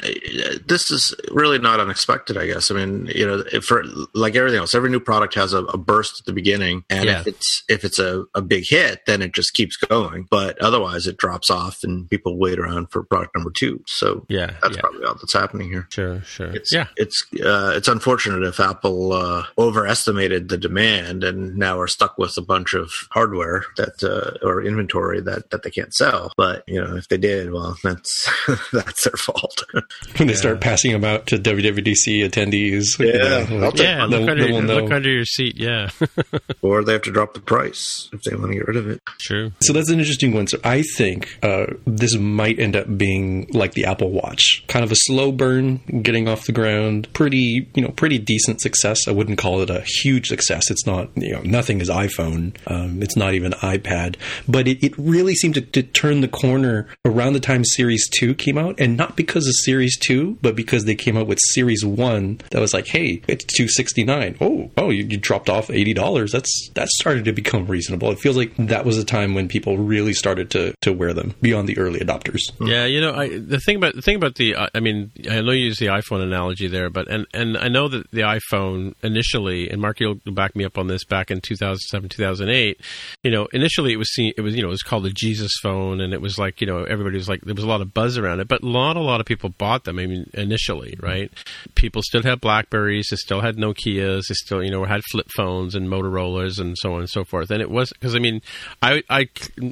this 0.67 0.91
is 0.91 1.15
really 1.31 1.59
not 1.59 1.68
unexpected, 1.77 2.37
I 2.37 2.47
guess. 2.47 2.71
I 2.71 2.75
mean, 2.75 3.07
you 3.15 3.27
know, 3.27 3.45
for 3.61 3.85
like 4.15 4.35
everything 4.35 4.59
else, 4.59 4.75
every 4.75 4.91
new 4.91 5.01
product 5.01 5.35
has 5.35 5.53
a, 5.53 5.65
a 5.65 5.79
burst 5.79 6.21
at 6.21 6.27
the 6.27 6.33
beginning, 6.33 6.85
and 6.91 7.05
yeah. 7.05 7.21
if 7.21 7.27
it's 7.27 7.65
if 7.69 7.85
it's 7.85 7.99
a, 7.99 8.25
a 8.35 8.43
big 8.43 8.65
hit, 8.67 9.01
then 9.07 9.23
it 9.23 9.35
just 9.35 9.55
keeps 9.55 9.77
going. 9.77 10.27
But 10.31 10.59
otherwise, 10.61 11.07
it 11.07 11.17
drops 11.17 11.51
off, 11.51 11.79
and 11.83 12.09
people 12.09 12.39
wait 12.39 12.59
around 12.59 12.91
for 12.91 13.03
product 13.03 13.35
number 13.37 13.51
two. 13.51 13.83
So 13.87 14.27
yeah, 14.29 14.55
that's 14.63 14.77
yeah. 14.77 14.81
probably 14.81 15.05
all 15.05 15.15
that's 15.15 15.33
happening 15.33 15.71
here. 15.71 15.87
Sure, 15.91 16.23
sure. 16.23 16.55
It's, 16.55 16.73
yeah, 16.73 16.87
it's 16.97 17.25
uh, 17.45 17.73
it's 17.75 17.89
unfortunate 17.89 18.43
if 18.43 18.61
Apple 18.61 19.13
uh, 19.13 19.45
overestimated 19.59 20.49
the 20.49 20.59
demand 20.59 21.25
and 21.25 21.57
now 21.57 21.79
are 21.79 21.89
stuck 21.89 22.19
with 22.19 22.37
a 22.37 22.43
bunch 22.43 22.75
of 22.75 22.91
hardware 23.11 23.65
that 23.77 24.03
uh, 24.03 24.47
or 24.47 24.63
inventory 24.63 25.21
that 25.21 25.51
that 25.51 25.63
they 25.63 25.71
can't 25.71 25.95
sell. 25.95 26.33
But 26.37 26.65
you 26.67 26.83
know, 26.83 26.97
if 26.97 27.09
they 27.09 27.19
did, 27.19 27.53
well, 27.53 27.77
that's 27.83 28.31
that's 28.73 29.05
their 29.05 29.17
fault. 29.17 29.65
when 29.73 30.29
they 30.29 30.35
yeah. 30.35 30.39
start 30.39 30.61
passing 30.61 30.93
them 30.93 31.05
out 31.05 31.27
to 31.29 31.39
WWDC 31.49 32.29
attendees, 32.29 32.99
yeah, 32.99 33.49
you 33.49 33.59
know, 33.59 33.73
yeah, 33.75 34.05
look, 34.05 34.29
under, 34.29 34.47
look 34.49 34.91
under 34.91 35.11
your 35.11 35.25
seat, 35.25 35.57
yeah. 35.57 35.91
or 36.63 36.85
they 36.85 36.93
have 36.93 37.03
to 37.03 37.13
drop 37.13 37.35
the 37.35 37.41
price 37.41 38.09
if 38.13 38.23
they 38.23 38.37
want 38.37 38.53
to 38.53 38.59
get 38.59 38.69
rid 38.69 38.77
of 38.77 38.89
it. 38.89 39.01
True. 39.21 39.53
So 39.63 39.73
that's 39.73 39.91
an 39.91 39.99
interesting 39.99 40.35
one. 40.35 40.47
So 40.47 40.59
I 40.65 40.83
think 40.83 41.39
uh, 41.43 41.67
this 41.87 42.17
might 42.17 42.59
end 42.59 42.77
up 42.77 42.99
being 42.99 43.49
like 43.53 43.73
the 43.73 43.87
Apple 43.87 44.11
Watch, 44.11 44.65
kind 44.69 44.85
of 44.85 44.93
a 44.93 44.97
slow 44.97 45.33
burn, 45.33 45.77
getting 46.03 46.29
off 46.29 46.47
the 46.47 46.53
ground, 46.53 47.13
pretty 47.13 47.69
you 47.75 47.83
know 47.83 47.91
pretty 47.91 48.19
decent 48.19 48.61
success. 48.61 49.09
I 49.09 49.13
wouldn't 49.13 49.39
call 49.39 49.61
it 49.63 49.71
a 49.71 49.81
huge 50.03 50.29
success. 50.29 50.71
It's 50.71 50.87
not 50.87 51.11
you 51.17 51.33
know 51.33 51.43
nothing 51.43 51.81
is 51.81 51.89
iPhone. 51.89 52.57
Um, 52.67 53.03
it's 53.03 53.17
not 53.17 53.35
even 53.35 53.53
iPad, 53.53 54.17
but 54.47 54.69
it, 54.69 54.85
it 54.85 54.97
really 54.99 55.35
seemed 55.35 55.55
to, 55.55 55.61
to 55.61 55.83
turn 55.83 56.21
the 56.21 56.29
corner 56.29 56.89
around 57.05 57.33
the 57.33 57.41
time 57.41 57.65
Series 57.65 58.09
Two 58.09 58.35
came 58.35 58.59
out, 58.59 58.79
and 58.79 58.97
not 58.97 59.17
because 59.17 59.47
of 59.47 59.55
Series 59.65 59.99
Two, 59.99 60.39
but 60.43 60.57
because 60.57 60.85
they 60.85 60.95
came 60.95 61.17
out 61.17 61.27
with 61.27 61.38
Series 61.39 61.85
One 61.85 62.41
that 62.51 62.61
was 62.61 62.75
like, 62.75 62.87
hey, 62.87 63.23
it's 63.29 63.45
two 63.45 63.69
sixty 63.69 64.05
nine. 64.05 64.37
Oh, 64.41 64.71
oh, 64.77 64.91
you, 64.91 65.05
you 65.05 65.17
dropped 65.17 65.49
off 65.49 65.71
eighty 65.71 65.95
dollars. 65.95 66.33
That's 66.33 66.71
that 66.75 66.89
started 66.89 67.25
to 67.27 67.33
become 67.33 67.67
reasonable. 67.67 68.11
It 68.11 68.19
feels 68.19 68.37
like 68.37 68.55
that 68.57 68.85
was 68.85 68.99
a 68.99 69.05
time 69.05 69.35
when 69.35 69.49
people 69.49 69.79
really 69.79 70.13
started 70.13 70.51
to 70.53 70.75
to 70.83 70.93
wear 70.93 71.13
them 71.13 71.35
beyond 71.41 71.69
the 71.69 71.79
early 71.79 72.01
adopters. 72.01 72.41
Yeah, 72.61 72.85
you 72.85 73.01
know, 73.01 73.15
I, 73.15 73.39
the 73.39 73.61
thing 73.61 73.77
about 73.77 73.95
the 73.95 74.03
thing 74.03 74.17
about 74.17 74.35
the, 74.37 74.55
uh, 74.55 74.69
I 74.75 74.81
mean, 74.81 75.13
I 75.31 75.41
know 75.41 75.53
you 75.53 75.67
use 75.67 75.79
the 75.79 75.87
iPhone 75.87 76.23
analogy 76.23 76.69
there, 76.69 76.91
but 76.91 77.09
and 77.09 77.27
and 77.35 77.57
I 77.57 77.69
know 77.69 77.89
that 77.89 78.11
the 78.11 78.23
iPhone 78.23 78.95
initially, 79.03 79.71
and 79.71 79.81
Mark, 79.81 80.01
you'll 80.01 80.21
back 80.27 80.57
me 80.57 80.65
up 80.65 80.79
on 80.79 80.87
this. 80.87 81.05
Back 81.05 81.31
in 81.31 81.41
two 81.41 81.57
thousand 81.57 81.81
seven, 81.81 82.09
two 82.09 82.23
thousand 82.23 82.51
eight, 82.51 82.81
you 83.23 83.31
know, 83.31 83.49
initially 83.53 83.93
it 83.93 83.97
was 83.97 84.13
seen, 84.13 84.33
it 84.37 84.41
was 84.41 84.55
you 84.55 84.63
know, 84.63 84.69
it 84.69 84.73
was 84.73 84.83
called 84.83 85.05
the 85.05 85.11
Jesus 85.11 85.53
phone, 85.63 86.01
and 86.01 86.13
it 86.13 86.21
was 86.21 86.39
like 86.39 86.61
you 86.61 86.67
know, 86.67 86.85
everybody 86.85 87.17
was 87.17 87.29
like, 87.29 87.41
there 87.43 87.55
was 87.55 87.65
a 87.65 87.69
lot 87.69 87.81
of 87.81 87.95
buzz 87.95 88.19
around 88.19 88.41
it, 88.41 88.49
but 88.49 88.63
not 88.63 88.97
a 88.97 89.01
lot 89.01 89.21
of 89.21 89.27
people 89.27 89.51
bought 89.51 89.85
them. 89.85 89.99
I 89.99 90.07
mean, 90.07 90.31
initially, 90.35 90.97
right? 91.01 91.28
People 91.75 92.03
still 92.03 92.23
had 92.23 92.41
Blackberries, 92.41 93.09
they 93.11 93.17
still 93.17 93.41
had 93.41 93.57
Nokia's, 93.57 94.27
they 94.29 94.35
still 94.35 94.63
you 94.63 94.71
know 94.71 94.85
had 94.85 95.03
flip 95.11 95.29
phones 95.37 95.75
and 95.75 95.89
Motorola's 95.89 96.59
and 96.59 96.77
so 96.79 96.95
on 96.95 97.01
and 97.01 97.11
so 97.11 97.25
forth. 97.25 97.51
And 97.51 97.63
it 97.63 97.71
was 97.71 97.93
because 97.93 98.15
I 98.15 98.19
mean, 98.19 98.43
I 98.83 99.03
I 99.09 99.29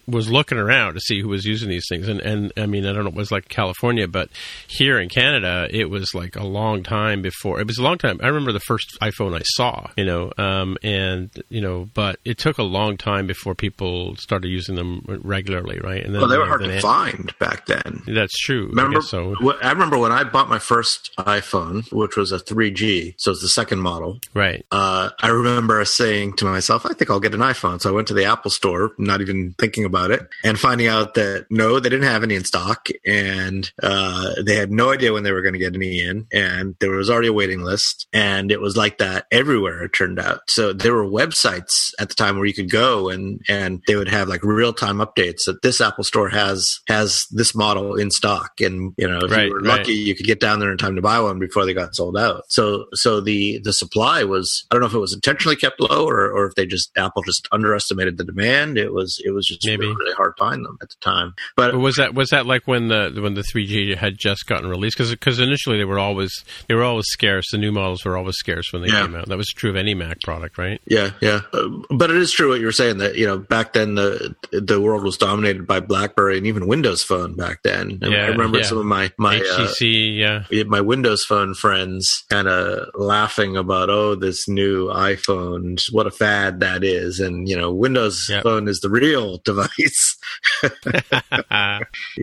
was 0.07 0.31
looking 0.31 0.59
around 0.59 0.95
to 0.95 1.01
see 1.01 1.21
who 1.21 1.29
was 1.29 1.45
using 1.45 1.69
these 1.69 1.87
things, 1.89 2.09
and 2.09 2.21
and 2.21 2.53
I 2.57 2.67
mean, 2.67 2.87
I 2.87 2.93
don't 2.93 3.05
know, 3.05 3.11
it 3.11 3.17
was 3.17 3.33
like 3.33 3.49
California, 3.49 4.09
but 4.09 4.29
here 4.69 4.99
in 4.99 5.09
Canada, 5.09 5.69
it 5.71 5.91
was 5.91 6.15
like 6.15 6.37
a 6.37 6.45
long 6.45 6.83
time 6.83 7.23
before. 7.23 7.61
It 7.61 7.67
was 7.67 7.79
a 7.79 7.83
long 7.83 7.99
time. 7.99 8.21
I 8.23 8.29
remember 8.29 8.53
the 8.53 8.61
first 8.61 8.97
iPhone 9.03 9.37
I 9.37 9.43
saw, 9.43 9.89
you 9.97 10.05
know, 10.05 10.33
um, 10.39 10.77
and 10.83 11.31
you 11.49 11.61
know, 11.61 11.89
but 11.95 12.19
it 12.25 12.39
took 12.39 12.59
a 12.59 12.63
long 12.63 12.97
time 12.97 13.27
before 13.27 13.55
people 13.55 14.17
started 14.17 14.49
using 14.49 14.75
them 14.75 15.03
regularly, 15.07 15.79
right? 15.79 16.05
And 16.05 16.15
then, 16.15 16.21
well, 16.21 16.31
they 16.31 16.39
were 16.39 16.47
hard 16.47 16.63
to 16.63 16.81
find 16.81 17.33
back 17.39 17.67
then. 17.67 18.03
That's 18.07 18.37
true. 18.39 18.69
Remember, 18.69 18.99
I 18.99 19.01
so. 19.01 19.35
I 19.63 19.73
remember 19.73 19.99
when 19.99 20.13
I 20.13 20.25
bought 20.25 20.49
my 20.49 20.59
first 20.59 21.11
iPhone, 21.19 21.46
which 21.93 22.17
was 22.17 22.33
a 22.33 22.39
3G, 22.39 23.15
so 23.17 23.31
it's 23.31 23.43
the 23.43 23.49
second 23.49 23.81
model. 23.81 24.19
Right. 24.35 24.65
Uh, 24.71 25.11
I 25.21 25.29
remember 25.29 25.85
saying 25.85 26.37
to 26.37 26.45
myself, 26.45 26.87
"I 26.87 26.93
think 26.93 27.11
I'll 27.11 27.21
get 27.21 27.35
an 27.35 27.41
iPhone." 27.41 27.81
So 27.81 27.91
I 27.91 27.93
went 27.93 28.09
to 28.09 28.15
the 28.15 28.25
Apple 28.25 28.51
store, 28.51 28.93
not 28.99 29.21
even 29.21 29.55
thinking 29.59 29.85
about 29.85 30.11
it, 30.11 30.29
and 30.45 30.59
finding 30.59 30.87
out 30.87 31.15
that 31.15 31.47
no, 31.51 31.81
they 31.81 31.89
didn't 31.89 32.09
have 32.09 32.23
any 32.23 32.35
in 32.35 32.45
stock, 32.45 32.89
and 33.05 33.71
uh, 33.83 34.43
they 34.45 34.57
had 34.57 34.71
no 34.71 34.93
idea 34.93 35.13
when 35.13 35.23
they 35.23 35.33
were 35.33 35.43
going 35.43 35.55
to 35.55 35.59
get 35.59 35.75
any 35.75 36.01
in, 36.01 36.27
and 36.33 36.77
there 36.81 36.91
was 36.91 37.11
already 37.11 37.29
a 37.29 37.33
waiting 37.33 37.63
list, 37.63 38.07
and 38.13 38.51
it 38.51 38.61
was 38.61 38.77
like 38.77 38.99
that 38.99 39.27
everywhere. 39.31 39.85
It 39.85 39.93
turned 39.93 40.19
out. 40.19 40.41
So 40.49 40.73
there 40.73 40.95
were 40.95 41.07
websites 41.07 41.93
at 41.99 42.09
the 42.09 42.15
time 42.15 42.37
where 42.37 42.47
you 42.47 42.55
could 42.55 42.71
go 42.71 43.09
and 43.09 43.41
and 43.49 43.83
they 43.87 43.97
would 43.97 44.09
have 44.09 44.29
like 44.29 44.43
real 44.43 44.73
time 44.73 44.99
updates 44.99 45.45
that 45.47 45.63
this 45.63 45.81
Apple 45.81 46.05
store 46.05 46.29
has 46.29 46.81
has 46.89 47.27
this 47.31 47.55
model 47.55 47.95
in 47.95 48.11
stock, 48.11 48.61
and 48.61 48.95
you 48.97 49.09
know 49.09 49.19
if 49.23 49.31
right, 49.31 49.47
you 49.47 49.53
were 49.53 49.61
lucky, 49.61 49.93
right. 49.93 50.07
you 50.07 50.15
could 50.15 50.27
get 50.27 50.41
down 50.41 50.61
there 50.61 50.71
in 50.71 50.79
time 50.79 50.97
to 50.97 51.03
buy 51.03 51.21
one 51.21 51.36
before 51.39 51.67
they 51.67 51.75
got 51.75 51.95
sold 51.95 52.17
out. 52.17 52.45
So 52.49 52.87
so 52.95 53.21
the 53.21 53.59
the 53.59 53.73
supply 53.73 54.25
was 54.25 54.67
I 54.71 54.75
don't 54.75 54.81
know 54.81 54.89
if 54.89 54.95
it 54.95 54.99
was 54.99 55.15
intentionally 55.15 55.57
kept 55.57 55.81
low 55.81 56.09
or 56.09 56.31
or 56.31 56.47
if 56.47 56.55
they 56.55 56.67
just 56.67 56.91
Apple 56.97 57.23
just 57.23 57.49
underestimated 57.53 58.19
the 58.19 58.25
demand. 58.25 58.79
It 58.79 58.93
was 58.93 59.21
it 59.25 59.31
was 59.31 59.47
just 59.47 59.65
Maybe. 59.67 59.87
really, 59.87 60.15
hard 60.15 60.37
to 60.37 60.45
find 60.45 60.65
them 60.65 60.79
at 60.83 60.89
the 60.89 60.97
time. 61.01 61.35
But, 61.57 61.73
but 61.73 61.81
was 61.81 61.97
that 61.97 62.15
was 62.15 62.31
that 62.31 62.47
like 62.47 62.67
when 62.67 62.89
the 62.89 63.19
when 63.21 63.35
the 63.35 63.43
3G 63.43 63.97
had 63.97 64.19
just 64.19 64.47
gotten 64.47 64.69
released? 64.69 64.97
Because 64.97 65.11
because 65.11 65.41
initially 65.41 65.79
they 65.79 65.85
were 65.85 65.99
always 65.99 66.45
they 66.69 66.75
were 66.75 66.85
always 66.85 67.07
scarce. 67.07 67.51
The 67.51 67.59
new 67.59 67.73
models 67.73 68.05
were 68.05 68.17
always 68.17 68.37
scarce 68.37 68.73
when 68.73 68.83
they 68.83 68.89
yeah. 68.89 69.03
came 69.03 69.15
out. 69.15 69.29
That 69.29 69.37
was 69.37 69.49
true 69.49 69.71
of 69.71 69.77
any 69.77 69.95
Mac 69.95 70.21
product, 70.23 70.59
right? 70.59 70.81
Yeah, 70.87 71.11
yeah. 71.21 71.41
But 71.91 72.11
it 72.11 72.17
is 72.17 72.33
true 72.33 72.51
what 72.51 72.61
you 72.61 72.67
were 72.67 72.73
saying 72.73 72.99
that 72.99 73.17
you 73.17 73.27
know 73.27 73.39
back 73.39 73.73
then 73.73 73.95
the 73.95 74.35
the 74.53 74.81
world 74.81 75.05
was 75.05 75.17
dominated 75.17 75.67
by 75.67 75.81
BlackBerry 75.81 76.39
and 76.39 76.47
even 76.47 76.67
Windows 76.67 77.03
Phone 77.03 77.35
back 77.35 77.63
then. 77.63 77.99
And 78.03 78.13
yeah, 78.13 78.25
I 78.25 78.27
remember 78.29 78.59
yeah. 78.59 78.65
some 78.65 78.79
of 78.79 78.87
my 78.87 79.13
my 79.19 79.39
HTC, 79.39 80.23
uh, 80.23 80.45
yeah, 80.51 80.63
my 80.65 80.81
Windows 80.81 81.25
Phone 81.27 81.55
friends 81.55 82.25
kind 82.31 82.49
of 82.49 82.89
laughing 82.95 83.57
about 83.57 83.91
oh 83.91 84.15
this 84.15 84.49
new 84.49 84.89
iPhone, 84.89 85.81
what 85.93 86.07
a 86.07 86.11
fad 86.11 86.61
that 86.61 86.85
is, 86.85 87.21
and 87.21 87.49
you 87.49 87.57
know 87.57 87.73
Windows 87.73 88.27
yep. 88.31 88.43
Phone 88.43 88.69
is 88.69 88.81
the 88.81 88.91
real 88.91 89.39
device. 89.45 90.17
I 91.51 91.81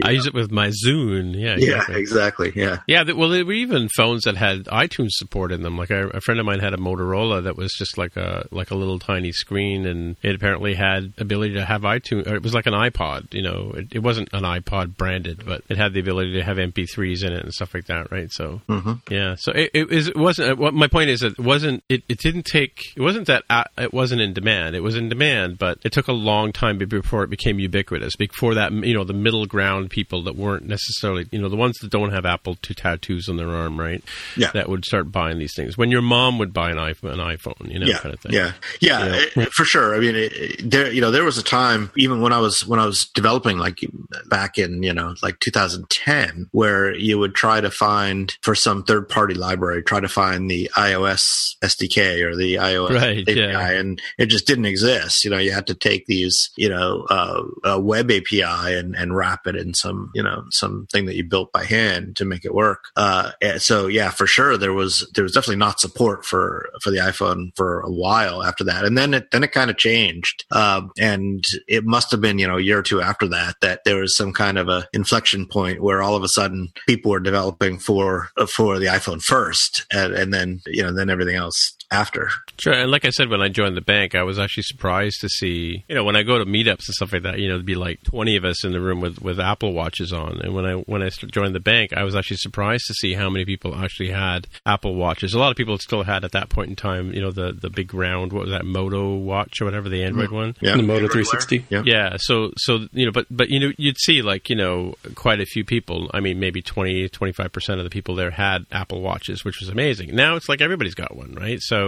use 0.10 0.26
it 0.26 0.34
with 0.34 0.52
my 0.52 0.70
Zune. 0.70 1.36
Yeah, 1.36 1.54
exactly. 1.54 1.94
yeah, 1.96 2.00
exactly. 2.00 2.52
Yeah, 2.56 2.78
yeah. 2.88 3.12
Well, 3.12 3.30
there 3.30 3.46
were 3.46 3.54
even 3.54 3.90
phones 3.90 4.24
that 4.24 4.38
had 4.38 4.66
iTunes 4.66 5.12
support 5.12 5.52
in 5.52 5.64
them. 5.64 5.78
Like 5.78 5.90
a, 5.90 6.08
a 6.10 6.22
friend 6.22 6.40
of 6.40 6.46
mine 6.46 6.60
had 6.60 6.74
a 6.74 6.78
Motorola 6.78 7.44
that 7.44 7.58
was 7.58 7.74
just 7.74 7.98
like 7.98 8.16
a 8.16 8.48
like 8.52 8.72
a 8.72 8.76
little 8.76 9.00
tiny 9.00 9.32
screen, 9.32 9.86
and 9.86 10.16
it 10.22 10.36
apparently 10.36 10.74
had 10.74 11.14
ability 11.18 11.54
to 11.56 11.66
have 11.66 11.82
iTunes. 11.82 12.28
it 12.28 12.44
was 12.44 12.54
like 12.54 12.66
an 12.66 12.74
iPod. 12.74 13.34
You 13.34 13.42
know, 13.42 13.72
it, 13.76 13.88
it, 13.92 14.00
wasn't 14.00 14.30
an 14.34 14.44
iPod 14.44 14.98
branded, 14.98 15.46
but 15.46 15.64
it 15.70 15.78
had 15.78 15.94
the 15.94 16.00
ability 16.00 16.34
to 16.34 16.44
have 16.44 16.58
MP3s 16.58 17.24
in 17.24 17.34
it 17.34 17.44
and 17.44 17.54
stuff 17.54 17.74
like 17.74 17.86
that. 17.86 18.12
Right. 18.12 18.32
So 18.32 18.62
mm-hmm. 18.68 18.93
Mm-hmm. 18.94 19.14
yeah. 19.14 19.36
So 19.38 19.52
it, 19.52 19.72
it, 19.74 19.90
was, 19.90 20.08
it 20.08 20.18
wasn't. 20.18 20.52
Uh, 20.52 20.56
what 20.56 20.74
my 20.74 20.88
point 20.88 21.10
is, 21.10 21.24
it 21.24 21.40
wasn't. 21.40 21.84
It, 21.90 22.04
it 22.10 22.20
didn't 22.20 22.44
take. 22.44 22.80
It 22.96 23.02
wasn't 23.02 23.28
that 23.28 23.44
uh, 23.50 23.64
it 23.78 23.94
wasn't 23.94 24.22
in 24.22 24.34
demand. 24.34 24.76
It 24.76 24.82
was 24.82 24.96
in 24.96 25.10
demand, 25.10 25.58
but 25.58 25.80
it 25.84 25.92
took 25.92 26.08
a 26.08 26.14
long 26.14 26.52
time 26.52 26.78
before 26.78 27.24
it 27.24 27.30
became 27.30 27.60
ubiquitous. 27.60 28.16
Before 28.16 28.54
that, 28.56 28.72
you 28.72 28.94
know, 28.94 29.04
the 29.04 29.14
middle 29.14 29.46
ground 29.46 29.90
people 29.90 30.24
that 30.24 30.36
weren't 30.36 30.68
necessarily, 30.68 31.28
you 31.32 31.42
know, 31.42 31.50
the 31.50 31.56
ones 31.56 31.78
that 31.80 31.92
don't 31.92 32.12
have 32.12 32.26
Apple 32.26 32.58
II 32.70 32.76
tattoos 32.76 33.30
on 33.30 33.38
their 33.38 33.50
arm, 33.50 33.80
right? 33.80 34.04
Yeah. 34.38 34.52
That 34.54 34.70
would 34.70 34.86
start 34.86 35.12
buying 35.12 35.40
these 35.40 35.54
things. 35.56 35.78
When 35.78 35.92
your 35.92 36.02
mom 36.02 36.40
would 36.40 36.54
buy 36.54 36.72
an 36.72 36.78
iPhone, 36.78 37.14
an 37.14 37.20
iPhone 37.20 37.72
you 37.72 37.80
know, 37.80 37.86
yeah. 37.86 37.98
kind 38.00 38.14
of 38.14 38.20
thing. 38.20 38.34
Yeah. 38.34 38.54
Yeah. 38.80 39.06
You 39.06 39.12
know? 39.12 39.44
it, 39.44 39.54
for 39.54 39.66
sure. 39.66 39.96
I 39.96 40.00
mean, 40.00 40.16
it, 40.16 40.70
there, 40.70 40.92
you 40.92 41.02
know, 41.02 41.12
there 41.12 41.24
was 41.24 41.38
a 41.38 41.44
time, 41.44 41.92
even 41.96 42.22
when 42.22 42.34
I 42.34 42.40
was, 42.40 42.66
when 42.66 42.80
I 42.80 42.86
was 42.86 43.06
developing, 43.14 43.58
like 43.58 43.80
back 44.28 44.58
in, 44.58 44.84
you 44.84 44.94
know, 44.94 45.16
like 45.24 45.40
2010, 45.40 46.50
where 46.52 46.94
you 46.96 47.18
would 47.20 47.36
try 47.36 47.62
to 47.62 47.72
find 47.72 48.36
for 48.42 48.56
some 48.56 48.83
third 48.84 49.10
party 49.10 49.34
library, 49.34 49.84
try 49.84 50.00
to 50.00 50.08
find 50.08 50.50
the 50.50 50.70
iOS 50.76 51.56
SDK 51.64 52.22
or 52.24 52.36
the 52.36 52.56
iOS 52.56 52.90
right, 52.90 53.22
API, 53.22 53.40
yeah. 53.40 53.70
and 53.70 54.02
it 54.18 54.28
just 54.28 54.48
didn't 54.48 54.66
exist. 54.66 55.24
You 55.24 55.32
know, 55.32 55.38
you 55.38 55.52
had 55.52 55.68
to 55.68 55.76
take 55.76 56.06
these, 56.06 56.52
you 56.58 56.70
know, 56.70 57.06
uh, 57.10 57.44
a 57.64 57.80
web 57.80 58.12
API 58.12 58.42
and, 58.42 58.96
and 58.96 59.16
wrap 59.16 59.48
it 59.48 59.56
in 59.56 59.74
some, 59.74 60.12
you 60.14 60.24
know, 60.24 60.44
something 60.50 61.06
that 61.06 61.16
you 61.16 61.24
built 61.24 61.52
by 61.52 61.64
hand 61.64 62.16
to 62.18 62.26
make 62.26 62.46
it 62.46 62.54
work. 62.54 62.86
Uh, 62.96 63.32
so 63.58 63.88
yeah, 63.88 64.10
for 64.10 64.28
sure, 64.28 64.58
there 64.58 64.74
was 64.74 65.10
there 65.16 65.24
was 65.24 65.34
definitely 65.34 65.58
not 65.58 65.80
support 65.80 66.26
for 66.26 66.70
for 66.82 66.92
the 66.92 66.98
iPhone 66.98 67.56
for 67.56 67.82
a 67.82 67.92
while 67.92 68.44
after 68.44 68.64
that, 68.66 68.86
and 68.86 68.98
then 68.98 69.14
it 69.14 69.32
then 69.32 69.44
it 69.44 69.52
kind 69.52 69.70
of 69.70 69.78
changed, 69.78 70.46
um, 70.52 70.92
and 71.00 71.44
it 71.68 71.86
must 71.86 72.12
have 72.12 72.22
been 72.22 72.40
you 72.40 72.48
know 72.48 72.58
a 72.58 72.62
year 72.62 72.80
or 72.80 72.84
two 72.84 73.02
after 73.02 73.28
that 73.28 73.56
that 73.62 73.84
there 73.86 73.98
was 73.98 74.16
some 74.16 74.34
kind 74.34 74.58
of 74.58 74.70
a 74.70 74.88
inflection 74.94 75.46
point 75.46 75.82
where 75.82 76.02
all 76.02 76.16
of 76.16 76.24
a 76.24 76.28
sudden 76.28 76.72
people 76.88 77.12
were 77.12 77.20
developing 77.20 77.80
for 77.80 78.30
for 78.48 78.63
for 78.64 78.80
the 78.80 78.86
iPhone 78.86 79.22
first, 79.22 79.86
and, 79.92 80.14
and 80.14 80.34
then 80.34 80.62
you 80.66 80.82
know 80.82 80.94
then 80.94 81.10
everything 81.10 81.36
else 81.36 81.76
after. 81.94 82.30
Sure, 82.60 82.74
and 82.74 82.92
like 82.92 83.06
I 83.06 83.10
said, 83.10 83.30
when 83.30 83.42
I 83.42 83.50
joined 83.50 83.78
the 83.78 83.82
bank, 83.82 84.16
I 84.16 84.24
was 84.24 84.40
actually 84.40 84.64
surprised 84.64 85.22
to 85.22 85.30
see, 85.30 85.84
you 85.88 85.96
know, 85.96 86.04
when 86.04 86.16
I 86.16 86.24
go 86.24 86.38
to 86.38 86.46
meetups 86.46 86.88
and 86.88 86.96
stuff 86.96 87.14
like 87.14 87.24
that, 87.24 87.40
you 87.40 87.48
know, 87.48 87.56
there'd 87.56 87.66
be 87.66 87.76
like 87.76 88.02
twenty 88.04 88.36
of 88.36 88.46
us 88.46 88.64
in 88.66 88.72
the 88.72 88.82
room 88.82 89.02
with, 89.02 89.22
with 89.22 89.40
Apple 89.40 89.74
watches 89.74 90.12
on, 90.12 90.40
and 90.42 90.54
when 90.54 90.66
I 90.66 90.74
when 90.74 91.04
I 91.04 91.10
joined 91.10 91.56
the 91.56 91.60
bank, 91.60 91.94
I 91.94 92.04
was 92.04 92.16
actually 92.16 92.38
surprised 92.38 92.86
to 92.88 92.94
see 92.94 93.14
how 93.14 93.30
many 93.30 93.46
people 93.46 93.76
actually 93.76 94.10
had 94.10 94.48
Apple 94.66 94.96
watches. 94.96 95.34
A 95.34 95.40
lot 95.40 95.52
of 95.52 95.58
people 95.58 95.78
still 95.78 96.04
had 96.04 96.24
at 96.24 96.32
that 96.32 96.50
point 96.50 96.70
in 96.70 96.76
time, 96.76 97.14
you 97.14 97.22
know, 97.22 97.32
the 97.32 97.54
the 97.54 97.70
big 97.70 97.94
round, 97.94 98.34
what 98.34 98.44
was 98.44 98.52
that, 98.52 98.66
Moto 98.66 99.16
watch 99.16 99.62
or 99.62 99.66
whatever, 99.66 99.90
the 99.90 100.04
Android 100.04 100.30
mm. 100.30 100.34
one, 100.34 100.56
yeah, 100.62 100.76
the 100.76 100.84
Moto 100.84 101.08
three 101.08 101.26
sixty, 101.26 101.66
yeah, 101.70 101.84
yeah. 101.86 102.18
So 102.18 102.52
so 102.58 102.88
you 102.92 103.06
know, 103.06 103.12
but 103.12 103.28
but 103.30 103.50
you 103.50 103.60
know, 103.60 103.72
you'd 103.78 103.98
see 104.00 104.22
like 104.22 104.50
you 104.50 104.56
know 104.56 104.96
quite 105.16 105.42
a 105.42 105.46
few 105.46 105.64
people. 105.64 106.10
I 106.14 106.20
mean, 106.20 106.40
maybe 106.40 106.62
20 106.62 107.10
25 107.10 107.52
percent 107.52 107.80
of 107.80 107.84
the 107.84 107.90
people 107.90 108.16
there 108.16 108.32
had 108.32 108.66
Apple 108.72 109.02
watches, 109.02 109.44
which 109.44 109.60
was 109.60 109.70
amazing. 109.70 110.16
Now 110.16 110.36
it's 110.36 110.50
like 110.50 110.62
everybody's 110.62 110.96
got 110.96 111.16
one, 111.16 111.34
right? 111.34 111.60
So. 111.62 111.83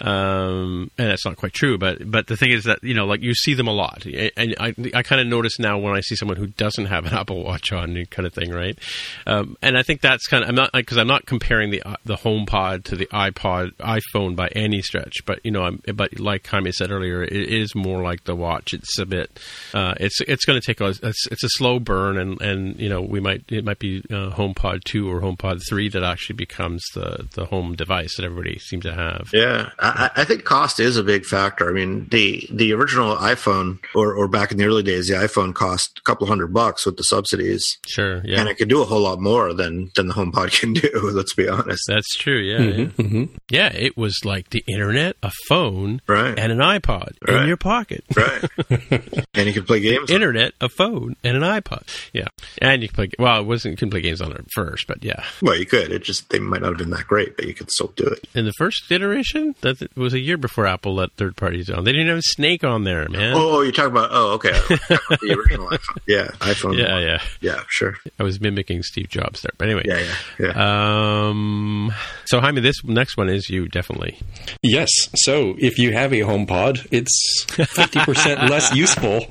Um, 0.00 0.90
and 0.98 1.10
that's 1.10 1.24
not 1.24 1.36
quite 1.36 1.52
true, 1.52 1.78
but 1.78 2.10
but 2.10 2.26
the 2.26 2.36
thing 2.36 2.50
is 2.50 2.64
that 2.64 2.82
you 2.82 2.94
know, 2.94 3.06
like 3.06 3.22
you 3.22 3.34
see 3.34 3.54
them 3.54 3.68
a 3.68 3.72
lot, 3.72 4.04
and 4.06 4.54
I 4.58 4.74
I 4.94 5.02
kind 5.02 5.20
of 5.20 5.26
notice 5.26 5.58
now 5.58 5.78
when 5.78 5.94
I 5.94 6.00
see 6.00 6.16
someone 6.16 6.36
who 6.36 6.48
doesn't 6.48 6.86
have 6.86 7.06
an 7.06 7.14
Apple 7.20 7.44
Watch 7.44 7.72
on, 7.72 8.04
kind 8.10 8.26
of 8.26 8.34
thing, 8.34 8.50
right? 8.50 8.78
Um, 9.26 9.56
and 9.62 9.76
I 9.76 9.82
think 9.82 10.00
that's 10.00 10.26
kind 10.26 10.42
of 10.42 10.48
I'm 10.48 10.54
not 10.54 10.72
because 10.72 10.98
I'm 10.98 11.06
not 11.06 11.26
comparing 11.26 11.70
the 11.70 11.82
uh, 11.82 11.96
the 12.04 12.16
HomePod 12.16 12.84
to 12.84 12.96
the 12.96 13.06
iPod 13.06 13.72
iPhone 13.76 14.36
by 14.36 14.48
any 14.48 14.82
stretch, 14.82 15.24
but 15.24 15.40
you 15.44 15.50
know, 15.50 15.62
I'm, 15.62 15.82
but 15.94 16.18
like 16.18 16.46
Jaime 16.46 16.72
said 16.72 16.90
earlier, 16.90 17.22
it 17.22 17.32
is 17.32 17.74
more 17.74 18.02
like 18.02 18.24
the 18.24 18.34
watch. 18.34 18.72
It's 18.72 18.98
a 18.98 19.06
bit, 19.06 19.38
uh, 19.74 19.94
it's 19.98 20.20
it's 20.22 20.44
going 20.44 20.60
to 20.60 20.66
take 20.66 20.80
a 20.80 20.88
it's, 21.02 21.26
it's, 21.26 21.44
a 21.44 21.48
slow 21.50 21.78
burn, 21.78 22.18
and 22.18 22.40
and 22.40 22.78
you 22.78 22.88
know, 22.88 23.00
we 23.00 23.20
might 23.20 23.44
it 23.50 23.64
might 23.64 23.78
be 23.78 24.02
uh, 24.10 24.30
HomePod 24.30 24.84
two 24.84 25.10
or 25.10 25.20
HomePod 25.20 25.62
three 25.68 25.88
that 25.88 26.02
actually 26.02 26.36
becomes 26.36 26.82
the 26.94 27.28
the 27.34 27.46
home 27.46 27.74
device 27.74 28.16
that 28.16 28.24
everybody 28.24 28.58
seems 28.58 28.84
to 28.84 28.94
have. 28.94 29.25
Yeah, 29.32 29.70
I, 29.78 30.10
I 30.16 30.24
think 30.24 30.44
cost 30.44 30.80
is 30.80 30.96
a 30.96 31.02
big 31.02 31.24
factor. 31.24 31.68
I 31.68 31.72
mean, 31.72 32.08
the 32.10 32.46
the 32.50 32.72
original 32.72 33.16
iPhone, 33.16 33.78
or 33.94 34.14
or 34.14 34.28
back 34.28 34.52
in 34.52 34.58
the 34.58 34.64
early 34.64 34.82
days, 34.82 35.08
the 35.08 35.14
iPhone 35.14 35.54
cost 35.54 35.98
a 35.98 36.02
couple 36.02 36.26
hundred 36.26 36.52
bucks 36.52 36.86
with 36.86 36.96
the 36.96 37.04
subsidies. 37.04 37.78
Sure, 37.86 38.22
yeah, 38.24 38.40
and 38.40 38.48
it 38.48 38.56
could 38.56 38.68
do 38.68 38.82
a 38.82 38.84
whole 38.84 39.02
lot 39.02 39.20
more 39.20 39.52
than 39.52 39.90
than 39.94 40.08
the 40.08 40.14
HomePod 40.14 40.60
can 40.60 40.72
do. 40.74 40.90
Let's 41.12 41.34
be 41.34 41.48
honest. 41.48 41.84
That's 41.86 42.16
true. 42.16 42.38
Yeah, 42.38 42.58
mm-hmm, 42.58 42.80
yeah. 42.80 42.86
Mm-hmm. 42.86 43.34
yeah. 43.50 43.72
It 43.72 43.96
was 43.96 44.24
like 44.24 44.50
the 44.50 44.64
internet, 44.66 45.16
a 45.22 45.32
phone, 45.48 46.00
right. 46.06 46.38
and 46.38 46.52
an 46.52 46.58
iPod 46.58 47.14
right. 47.26 47.42
in 47.42 47.48
your 47.48 47.56
pocket. 47.56 48.04
Right, 48.16 48.48
and 49.34 49.46
you 49.46 49.52
can 49.52 49.64
play 49.64 49.80
games. 49.80 50.10
Internet, 50.10 50.54
a 50.60 50.70
phone, 50.70 51.16
and 51.22 51.36
an 51.36 51.42
iPod. 51.42 51.82
Yeah, 52.14 52.28
and 52.62 52.80
you 52.80 52.88
can 52.88 52.94
play. 52.94 53.10
Well, 53.18 53.42
it 53.42 53.44
wasn't 53.44 53.72
you 53.72 53.76
can 53.76 53.90
play 53.90 54.00
games 54.00 54.22
on 54.22 54.32
it 54.32 54.46
first, 54.54 54.86
but 54.86 55.04
yeah. 55.04 55.22
Well, 55.42 55.54
you 55.56 55.66
could. 55.66 55.92
It 55.92 56.02
just 56.02 56.30
they 56.30 56.38
might 56.38 56.62
not 56.62 56.70
have 56.70 56.78
been 56.78 56.90
that 56.90 57.06
great, 57.06 57.36
but 57.36 57.46
you 57.46 57.52
could 57.52 57.70
still 57.70 57.92
do 57.94 58.06
it. 58.06 58.26
In 58.34 58.46
the 58.46 58.52
first 58.56 58.88
iteration, 59.06 59.54
that 59.60 59.96
was 59.96 60.14
a 60.14 60.18
year 60.18 60.36
before 60.36 60.66
Apple 60.66 60.94
let 60.94 61.12
third 61.12 61.36
parties 61.36 61.70
on. 61.70 61.84
They 61.84 61.92
didn't 61.92 62.08
have 62.08 62.22
Snake 62.22 62.64
on 62.64 62.84
there, 62.84 63.08
man. 63.08 63.34
Oh, 63.34 63.56
oh 63.56 63.60
you're 63.62 63.72
talking 63.72 63.92
about? 63.92 64.10
Oh, 64.12 64.32
okay. 64.32 64.50
the 64.68 65.36
original 65.38 65.68
iPhone. 65.68 65.98
Yeah, 66.06 66.26
iPhone. 66.40 66.78
Yeah, 66.78 66.98
yeah, 66.98 67.22
yeah. 67.40 67.62
Sure. 67.68 67.96
I 68.18 68.22
was 68.22 68.40
mimicking 68.40 68.82
Steve 68.82 69.08
Jobs 69.08 69.42
there, 69.42 69.52
but 69.58 69.68
anyway. 69.68 69.82
Yeah, 69.84 70.00
yeah, 70.38 70.46
yeah. 70.46 71.28
Um. 71.28 71.92
So, 72.26 72.40
Jaime, 72.40 72.60
this 72.60 72.82
next 72.84 73.16
one 73.16 73.28
is 73.28 73.48
you 73.48 73.68
definitely. 73.68 74.18
Yes. 74.62 74.90
So, 75.14 75.54
if 75.58 75.78
you 75.78 75.92
have 75.92 76.12
a 76.12 76.20
HomePod, 76.20 76.88
it's 76.90 77.44
fifty 77.48 78.00
percent 78.00 78.40
less 78.50 78.74
useful 78.74 79.26